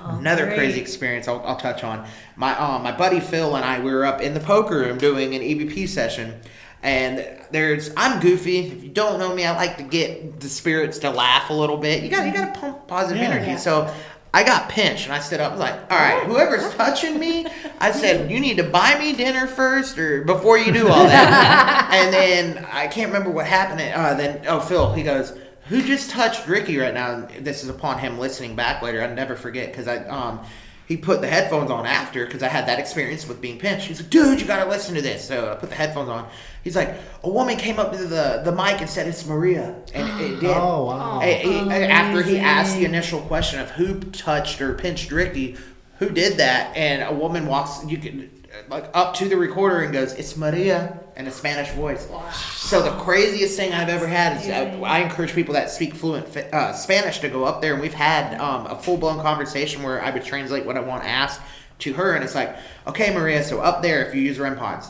Another 0.07 0.47
great. 0.47 0.57
crazy 0.57 0.81
experience 0.81 1.29
I'll, 1.29 1.43
I'll 1.47 1.57
touch 1.57 1.85
on. 1.85 2.07
My 2.37 2.59
uh, 2.59 2.79
my 2.79 2.93
buddy 2.93 3.21
Phil 3.21 3.55
and 3.57 3.65
I 3.65 3.81
we 3.81 3.93
were 3.93 4.05
up 4.05 4.21
in 4.21 4.35
the 4.35 4.41
poker 4.41 4.79
room 4.79 4.99
doing 4.99 5.35
an 5.35 5.43
EVP 5.43 5.89
session. 5.89 6.41
And 6.81 7.27
there's, 7.51 7.91
I'm 7.97 8.21
goofy. 8.21 8.59
If 8.69 8.85
you 8.85 8.89
don't 8.91 9.19
know 9.19 9.35
me, 9.35 9.45
I 9.45 9.51
like 9.57 9.79
to 9.79 9.83
get 9.83 10.39
the 10.39 10.49
spirits 10.49 11.01
to 11.01 11.11
laugh 11.11 11.51
a 11.51 11.53
little 11.53 11.77
bit. 11.77 12.05
You 12.05 12.09
got, 12.09 12.25
you 12.25 12.33
got 12.33 12.55
to 12.55 12.61
pump 12.61 12.87
positive 12.87 13.21
Yeah. 13.21 13.31
energy. 13.31 13.57
So 13.57 13.93
I 14.33 14.45
got 14.45 14.69
pinched, 14.69 15.05
and 15.05 15.15
I 15.15 15.21
stood 15.21 15.41
up. 15.41 15.51
I 15.51 15.55
was 15.55 15.61
like, 15.61 15.93
"All 15.93 15.99
right, 15.99 16.23
whoever's 16.25 16.75
touching 16.77 17.19
me," 17.19 17.47
I 17.81 17.93
said, 17.93 18.31
"You 18.31 18.41
need 18.41 18.59
to 18.59 18.65
buy 18.65 18.99
me 18.99 19.15
dinner 19.15 19.47
first, 19.47 19.99
or 19.99 20.23
before 20.25 20.59
you 20.59 20.73
do 20.73 20.89
all 20.89 21.05
that." 21.05 21.91
and 21.93 22.13
then 22.13 22.67
I 22.71 22.87
can't 22.89 23.13
remember 23.13 23.31
what 23.31 23.47
happened. 23.47 23.81
Uh, 23.81 24.15
then 24.15 24.43
oh, 24.47 24.61
Phil, 24.61 24.93
he 24.93 25.03
goes, 25.03 25.33
"Who 25.69 25.83
just 25.83 26.11
touched 26.11 26.47
Ricky 26.47 26.77
right 26.79 26.95
now?" 26.95 27.27
This 27.41 27.63
is 27.63 27.69
upon 27.71 27.99
him 27.99 28.19
listening 28.19 28.55
back 28.55 28.83
later. 28.83 29.03
I'll 29.03 29.15
never 29.15 29.35
forget 29.35 29.71
because 29.71 29.89
I 29.89 30.05
um 30.05 30.41
he 30.89 30.97
put 30.97 31.21
the 31.21 31.29
headphones 31.29 31.71
on 31.71 31.85
after 31.85 32.25
because 32.25 32.43
I 32.43 32.49
had 32.49 32.67
that 32.67 32.79
experience 32.79 33.29
with 33.29 33.43
being 33.43 33.59
pinched. 33.59 33.87
He's 33.87 34.01
like, 34.01 34.09
dude, 34.09 34.41
you 34.41 34.47
gotta 34.47 34.69
listen 34.69 34.95
to 34.95 35.03
this. 35.03 35.29
So 35.29 35.53
I 35.53 35.55
put 35.55 35.69
the 35.69 35.77
headphones 35.77 36.09
on. 36.09 36.27
He's 36.65 36.75
like, 36.75 36.95
a 37.23 37.29
woman 37.31 37.57
came 37.59 37.79
up 37.79 37.93
to 37.93 37.99
the, 38.07 38.41
the 38.43 38.53
mic 38.53 38.81
and 38.81 38.89
said 38.89 39.07
it's 39.07 39.27
Maria, 39.27 39.77
and 39.95 40.21
it 40.21 40.41
did. 40.41 40.51
Oh, 40.51 40.87
wow. 40.87 41.21
Eh, 41.23 41.39
he- 41.43 41.71
after 41.71 42.23
he 42.23 42.39
asked 42.39 42.77
the 42.77 42.87
initial 42.87 43.21
question 43.21 43.61
of 43.61 43.71
who 43.73 44.01
touched 44.01 44.63
or 44.63 44.73
pinched 44.75 45.13
Ricky, 45.13 45.57
who 45.99 46.09
did 46.09 46.39
that, 46.39 46.75
and 46.77 47.03
a 47.03 47.13
woman 47.13 47.47
walks, 47.47 47.85
you 47.87 47.99
can 47.99 48.31
like 48.69 48.91
up 48.95 49.15
to 49.15 49.29
the 49.29 49.37
recorder 49.37 49.81
and 49.81 49.93
goes, 49.93 50.13
"It's 50.15 50.37
Maria," 50.37 51.01
in 51.17 51.27
a 51.27 51.31
Spanish 51.31 51.71
voice. 51.71 52.09
So 52.55 52.83
the 52.83 52.91
craziest 53.03 53.57
thing 53.57 53.73
I've 53.73 53.89
ever 53.89 54.07
had 54.07 54.41
is 54.41 54.49
uh, 54.49 54.83
I 54.85 55.01
encourage 55.01 55.33
people 55.33 55.55
that 55.55 55.71
speak 55.71 55.95
fluent 55.95 56.37
uh, 56.37 56.73
Spanish 56.73 57.19
to 57.21 57.29
go 57.29 57.45
up 57.45 57.61
there, 57.61 57.73
and 57.73 57.83
we've 57.83 57.95
had 57.95 58.39
um, 58.41 58.67
a 58.67 58.77
full 58.77 58.97
blown 58.97 59.21
conversation 59.21 59.83
where 59.83 60.03
I 60.03 60.11
would 60.11 60.25
translate 60.25 60.65
what 60.65 60.77
I 60.77 60.81
want 60.81 61.05
asked 61.05 61.41
to 61.81 61.93
her, 61.95 62.15
and 62.15 62.25
it's 62.25 62.35
like, 62.35 62.57
"Okay, 62.87 63.15
Maria, 63.15 63.43
so 63.45 63.61
up 63.61 63.83
there, 63.83 64.05
if 64.05 64.15
you 64.15 64.23
use 64.23 64.39
REM 64.39 64.57
pods, 64.57 64.89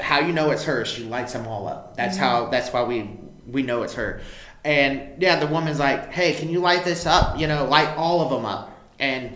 how 0.00 0.20
you 0.20 0.32
know 0.32 0.50
it's 0.50 0.64
her 0.64 0.84
she 0.84 1.04
lights 1.04 1.32
them 1.32 1.46
all 1.46 1.66
up. 1.68 1.96
That's 1.96 2.16
how 2.16 2.46
that's 2.46 2.72
why 2.72 2.82
we 2.84 3.10
we 3.46 3.62
know 3.62 3.82
it's 3.82 3.94
her. 3.94 4.20
And 4.64 5.20
yeah 5.20 5.40
the 5.40 5.46
woman's 5.46 5.78
like 5.78 6.12
hey 6.12 6.34
can 6.34 6.48
you 6.48 6.60
light 6.60 6.84
this 6.84 7.06
up? 7.06 7.38
You 7.38 7.46
know 7.46 7.64
light 7.64 7.96
all 7.96 8.20
of 8.20 8.30
them 8.30 8.44
up 8.44 8.71
and 9.02 9.32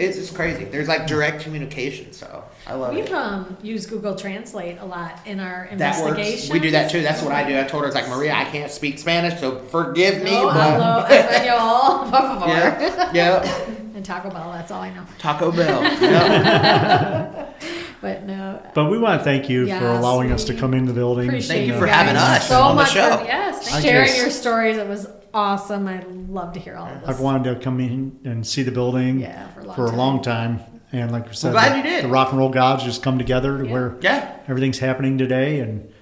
it's 0.00 0.16
just 0.16 0.34
crazy 0.34 0.64
there's 0.64 0.88
like 0.88 1.06
direct 1.06 1.42
communication 1.42 2.10
so 2.10 2.42
i 2.66 2.72
love 2.72 2.96
it. 2.96 3.02
We've 3.02 3.12
um, 3.12 3.56
used 3.62 3.90
Google 3.90 4.14
Translate 4.16 4.78
a 4.78 4.84
lot 4.84 5.18
in 5.26 5.40
our 5.40 5.68
that 5.76 5.94
investigations. 5.98 6.48
works 6.48 6.50
we 6.50 6.58
do 6.58 6.70
that 6.70 6.90
too 6.90 7.02
that's 7.02 7.22
what 7.22 7.32
i 7.32 7.46
do 7.46 7.58
i 7.60 7.64
told 7.64 7.82
her 7.82 7.86
it's 7.88 7.94
like 7.94 8.08
maria 8.08 8.32
i 8.32 8.44
can't 8.44 8.72
speak 8.72 8.98
spanish 8.98 9.38
so 9.40 9.58
forgive 9.66 10.22
me 10.24 10.30
No, 10.30 10.46
but 10.46 10.80
hablo 10.80 11.06
español, 11.06 12.10
por 12.10 12.40
favor. 12.40 12.80
yeah 12.80 13.12
yeah 13.12 13.64
And 13.98 14.04
Taco 14.04 14.30
Bell, 14.30 14.52
that's 14.52 14.70
all 14.70 14.80
I 14.82 14.90
know. 14.94 15.02
taco 15.18 15.50
bell 15.50 15.82
yeah. 16.00 17.52
But 18.00 18.22
no, 18.22 18.62
But 18.76 18.90
we 18.92 18.96
want 18.98 19.18
to 19.20 19.24
thank 19.24 19.48
you 19.50 19.64
for 19.64 19.68
Yes, 19.70 19.98
allowing 19.98 20.30
us 20.30 20.44
to 20.44 20.54
come 20.54 20.72
in 20.72 20.84
the 20.84 20.92
building. 20.92 21.26
appreciate 21.28 21.48
Thank 21.56 21.66
you 21.66 21.74
you 21.74 21.80
for 21.80 21.88
having 21.88 22.14
us 22.14 22.46
so 22.48 22.60
on 22.62 22.76
the 22.76 22.82
much 22.82 22.92
show. 22.92 23.16
for 23.16 23.24
Yes, 23.24 23.68
thank 23.68 23.84
sharing 23.84 24.06
just- 24.06 24.18
your 24.20 24.30
stories. 24.30 24.76
It 24.76 24.86
was 24.86 25.08
awesome. 25.34 25.86
I 25.86 26.02
love 26.28 26.52
to 26.54 26.60
hear 26.60 26.76
all 26.76 26.86
of 26.88 27.00
this. 27.00 27.08
I've 27.08 27.20
wanted 27.20 27.54
to 27.54 27.60
come 27.64 27.80
in 27.80 28.18
and 28.24 28.46
see 28.46 28.62
the 28.62 28.70
building 28.70 29.20
Yeah, 29.20 29.48
for 29.52 29.60
a 29.60 29.64
long 29.64 29.76
for 29.76 29.84
a 29.84 29.88
time. 29.88 29.96
long 29.98 30.22
time. 30.22 30.60
And 30.92 31.12
like 31.12 31.26
we 31.28 31.34
said, 31.34 31.52
glad 31.52 31.72
the, 31.72 31.76
you 31.78 31.82
did. 31.82 32.04
the 32.04 32.08
rock 32.08 32.30
and 32.30 32.38
roll 32.38 32.48
gods 32.48 32.82
just 32.84 33.02
come 33.02 33.18
together 33.18 33.58
to 33.58 33.66
Yeah. 33.66 33.72
where 33.72 33.96
yeah 34.00 34.36
everything's 34.48 34.78
happening 34.78 35.18
today, 35.18 35.60
and 35.60 35.92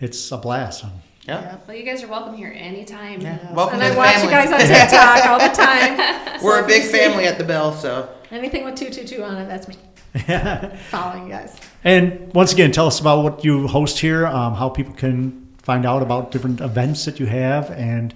it's 0.00 0.30
a 0.32 0.36
blast. 0.36 0.84
yeah 1.26 1.56
Well, 1.66 1.76
you 1.76 1.82
guys 1.84 2.02
are 2.02 2.08
welcome 2.08 2.34
here 2.36 2.54
anytime. 2.56 3.20
yeah 3.22 3.52
welcome 3.54 3.80
and 3.80 3.82
to 3.82 3.86
I 3.86 3.90
the 3.90 3.96
watch 3.96 4.14
family 4.14 4.24
you 4.26 4.30
guys 4.30 4.52
on 4.52 4.60
TikTok 4.68 5.26
all 5.26 5.38
the 5.38 5.54
time. 5.54 6.42
We're 6.44 6.62
a 6.62 6.66
big 6.66 6.82
family 6.90 7.24
at 7.26 7.38
the 7.38 7.44
bell 7.44 7.72
so 7.72 8.10
Anything 8.30 8.64
with 8.64 8.74
two 8.76 8.90
two 8.90 9.04
two 9.06 9.22
on 9.22 9.36
it, 9.38 9.46
that's 9.46 9.66
me. 9.68 9.76
Following 10.90 11.24
you 11.24 11.30
guys. 11.32 11.56
And 11.84 12.32
once 12.34 12.52
again, 12.52 12.70
tell 12.72 12.86
us 12.86 13.00
about 13.00 13.22
what 13.24 13.44
you 13.44 13.66
host 13.68 13.98
here, 13.98 14.26
um, 14.26 14.54
how 14.54 14.68
people 14.68 14.92
can 14.94 15.48
find 15.58 15.86
out 15.86 16.02
about 16.02 16.30
different 16.30 16.60
events 16.60 17.04
that 17.06 17.18
you 17.20 17.26
have, 17.26 17.70
and 17.70 18.12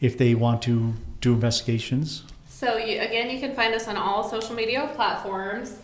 if 0.00 0.16
they 0.18 0.34
want 0.34 0.62
to 0.62 0.94
do 1.20 1.34
investigations. 1.34 2.22
So 2.48 2.76
you, 2.76 3.00
again, 3.00 3.30
you 3.30 3.40
can 3.40 3.54
find 3.54 3.74
us 3.74 3.88
on 3.88 3.96
all 3.96 4.28
social 4.28 4.54
media 4.54 4.90
platforms, 4.94 5.78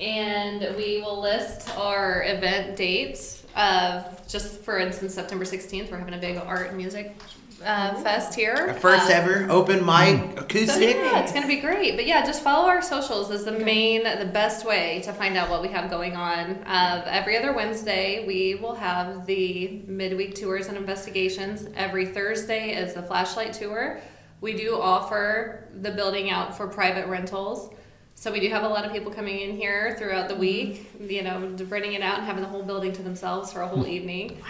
and 0.00 0.76
we 0.76 1.00
will 1.00 1.20
list 1.20 1.68
our 1.76 2.24
event 2.24 2.76
dates. 2.76 3.44
Of 3.56 4.28
just 4.28 4.60
for 4.60 4.78
instance, 4.78 5.14
September 5.14 5.44
sixteenth, 5.44 5.90
we're 5.90 5.98
having 5.98 6.14
a 6.14 6.18
big 6.18 6.36
art 6.36 6.68
and 6.68 6.76
music 6.76 7.16
uh, 7.64 7.94
fest 8.02 8.34
here. 8.34 8.54
our 8.54 8.74
first 8.74 9.10
Uh, 9.10 9.14
ever 9.14 9.46
open 9.50 9.84
mic 9.84 10.18
So 10.18 10.36
acoustic 10.42 10.96
yeah, 10.96 11.20
it's 11.20 11.32
gonna 11.32 11.46
be 11.46 11.60
great. 11.60 11.96
But 11.96 12.06
yeah, 12.06 12.24
just 12.24 12.42
follow 12.42 12.68
our 12.68 12.82
socials 12.82 13.30
is 13.30 13.44
the 13.44 13.52
main, 13.52 14.04
the 14.04 14.30
best 14.32 14.66
way 14.66 15.00
to 15.04 15.12
find 15.12 15.36
out 15.36 15.48
what 15.50 15.62
we 15.62 15.68
have 15.68 15.90
going 15.90 16.16
on. 16.16 16.62
Uh, 16.66 17.04
every 17.06 17.36
other 17.36 17.52
Wednesday, 17.52 18.26
we 18.26 18.56
will 18.56 18.74
have 18.74 19.26
the 19.26 19.82
midweek 19.86 20.34
tours 20.34 20.66
and 20.66 20.76
investigations. 20.76 21.66
Every 21.76 22.06
Thursday 22.06 22.74
is 22.74 22.94
the 22.94 23.02
flashlight 23.02 23.52
tour. 23.52 24.00
We 24.40 24.54
do 24.54 24.78
offer 24.80 25.68
the 25.80 25.90
building 25.92 26.30
out 26.30 26.56
for 26.56 26.66
private 26.68 27.06
rentals. 27.06 27.70
So 28.18 28.32
we 28.32 28.40
do 28.40 28.48
have 28.48 28.62
a 28.64 28.68
lot 28.68 28.86
of 28.86 28.92
people 28.92 29.12
coming 29.12 29.40
in 29.40 29.56
here 29.56 29.94
throughout 29.98 30.28
the 30.28 30.36
week, 30.36 30.90
you 31.00 31.22
know, 31.22 31.54
renting 31.68 31.92
it 31.92 32.00
out 32.02 32.18
and 32.18 32.26
having 32.26 32.42
the 32.42 32.48
whole 32.48 32.62
building 32.62 32.92
to 32.94 33.02
themselves 33.02 33.52
for 33.52 33.60
a 33.60 33.68
whole 33.68 33.86
evening. 33.96 34.40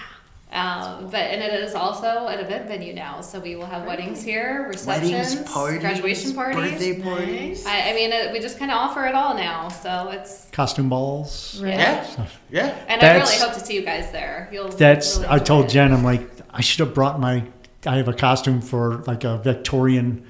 Um, 0.52 1.08
but 1.10 1.16
and 1.20 1.42
it 1.42 1.52
is 1.60 1.74
also 1.74 2.28
an 2.28 2.38
event 2.38 2.68
venue 2.68 2.94
now, 2.94 3.20
so 3.20 3.40
we 3.40 3.56
will 3.56 3.66
have 3.66 3.84
weddings 3.84 4.22
here, 4.22 4.68
receptions, 4.68 5.10
weddings, 5.12 5.52
parties, 5.52 5.80
graduation 5.80 6.34
parties. 6.34 6.70
birthday 6.72 7.02
parties. 7.02 7.66
I, 7.66 7.90
I 7.90 7.92
mean, 7.94 8.12
it, 8.12 8.32
we 8.32 8.38
just 8.38 8.56
kind 8.58 8.70
of 8.70 8.78
offer 8.78 9.04
it 9.06 9.14
all 9.14 9.34
now, 9.34 9.68
so 9.68 10.08
it's 10.10 10.48
Costume 10.52 10.88
balls. 10.88 11.60
Right. 11.60 11.74
Yeah, 11.74 12.26
yeah. 12.50 12.84
and 12.88 13.02
I 13.02 13.16
really 13.16 13.36
hope 13.38 13.54
to 13.54 13.60
see 13.60 13.74
you 13.74 13.82
guys 13.84 14.12
there. 14.12 14.48
You'll. 14.52 14.68
That's 14.68 15.16
really 15.16 15.28
I 15.28 15.38
told 15.40 15.66
it. 15.66 15.70
Jen, 15.70 15.92
I'm 15.92 16.04
like, 16.04 16.22
I 16.50 16.60
should 16.60 16.86
have 16.86 16.94
brought 16.94 17.18
my. 17.20 17.42
I 17.84 17.96
have 17.96 18.08
a 18.08 18.14
costume 18.14 18.60
for 18.60 18.98
like 19.06 19.24
a 19.24 19.38
Victorian 19.38 20.26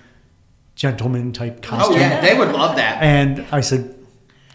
gentleman 0.75 1.33
type 1.33 1.63
costume. 1.63 1.97
Oh 1.97 1.99
yeah, 2.01 2.21
they 2.21 2.37
would 2.37 2.53
love 2.53 2.77
that. 2.77 3.03
and 3.03 3.45
I 3.53 3.61
said, 3.61 3.95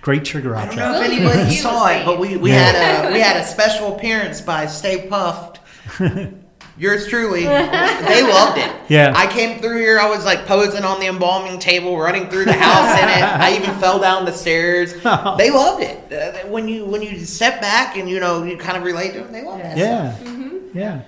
great 0.02 0.24
trigger 0.26 0.56
I 0.56 0.66
don't 0.66 0.76
know 0.76 1.02
if 1.02 1.12
anybody 1.12 1.56
saw 1.56 1.88
it, 1.88 2.06
but 2.06 2.20
we, 2.20 2.38
we 2.38 2.52
Yeah. 2.52 2.72
had 2.72 3.06
a 3.06 3.14
we 3.14 3.20
had 3.20 3.38
a 3.38 3.46
special 3.48 3.96
appearance 3.96 4.42
by 4.42 4.66
Stay 4.68 5.08
Puft. 5.08 5.51
Yours 6.78 7.08
truly. 7.08 7.44
They 7.46 8.24
loved 8.24 8.58
it. 8.58 8.72
Yeah. 8.90 9.14
I 9.16 9.28
came 9.28 9.60
through 9.62 9.78
here. 9.80 10.00
I 10.00 10.10
was 10.10 10.26
like 10.26 10.46
posing 10.48 10.84
on 10.84 11.00
the 11.00 11.08
embalming 11.08 11.60
table, 11.60 11.98
running 11.98 12.30
through 12.30 12.46
the 12.46 12.54
house 12.54 12.98
in 12.98 13.08
it. 13.10 13.24
I 13.24 13.56
even 13.56 13.74
fell 13.80 14.00
down 14.00 14.26
the 14.26 14.32
stairs. 14.34 14.94
They 15.38 15.52
loved 15.52 15.84
it. 15.84 16.12
Uh, 16.12 16.48
when 16.48 16.68
you 16.68 16.86
when 16.86 17.02
you 17.02 17.24
step 17.26 17.62
back 17.62 17.98
and 17.98 18.10
you 18.10 18.20
know 18.20 18.44
you 18.44 18.58
kind 18.58 18.78
of 18.78 18.84
relate 18.84 19.14
to 19.14 19.20
them, 19.22 19.32
they 19.32 19.44
love 19.44 19.60
that. 19.60 19.78
Yeah, 19.78 20.16
Mm-hmm. 20.22 20.78
yeah. 20.78 21.02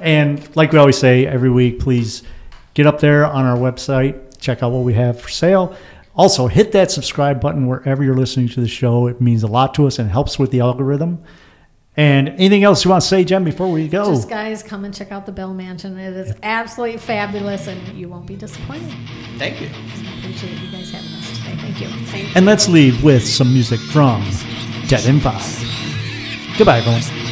And 0.00 0.54
like 0.56 0.72
we 0.72 0.78
always 0.78 0.98
say 0.98 1.26
every 1.26 1.50
week, 1.50 1.78
please 1.80 2.22
get 2.74 2.86
up 2.86 3.00
there 3.00 3.24
on 3.26 3.44
our 3.44 3.56
website, 3.56 4.38
check 4.40 4.62
out 4.62 4.72
what 4.72 4.82
we 4.84 4.94
have 4.94 5.20
for 5.20 5.28
sale. 5.28 5.76
Also, 6.16 6.46
hit 6.46 6.72
that 6.72 6.90
subscribe 6.90 7.40
button 7.40 7.66
wherever 7.66 8.02
you're 8.04 8.16
listening 8.16 8.48
to 8.48 8.60
the 8.60 8.68
show. 8.68 9.06
It 9.08 9.20
means 9.20 9.42
a 9.42 9.46
lot 9.48 9.74
to 9.74 9.86
us 9.86 9.98
and 9.98 10.10
helps 10.10 10.38
with 10.38 10.50
the 10.52 10.60
algorithm. 10.60 11.22
And 11.96 12.30
anything 12.30 12.64
else 12.64 12.84
you 12.84 12.90
want 12.90 13.02
to 13.02 13.08
say, 13.08 13.22
Jen, 13.22 13.44
before 13.44 13.70
we 13.70 13.86
go? 13.86 14.06
Just 14.06 14.28
guys, 14.28 14.62
come 14.64 14.84
and 14.84 14.92
check 14.92 15.12
out 15.12 15.26
the 15.26 15.32
Bell 15.32 15.54
Mansion. 15.54 15.96
It 15.96 16.14
is 16.14 16.34
absolutely 16.42 16.98
fabulous, 16.98 17.68
and 17.68 17.96
you 17.96 18.08
won't 18.08 18.26
be 18.26 18.34
disappointed. 18.34 18.92
Thank 19.38 19.60
you. 19.60 19.68
Appreciate 20.18 20.58
you 20.58 20.72
guys 20.72 20.90
having 20.90 21.12
us 21.12 21.38
today. 21.38 21.56
Thank 21.56 21.80
you. 21.80 22.32
And 22.34 22.46
let's 22.46 22.68
leave 22.68 23.04
with 23.04 23.24
some 23.24 23.52
music 23.52 23.78
from 23.78 24.28
Dead 24.88 25.06
in 25.06 25.20
Five. 25.20 25.44
Goodbye, 26.58 26.78
everyone. 26.78 27.23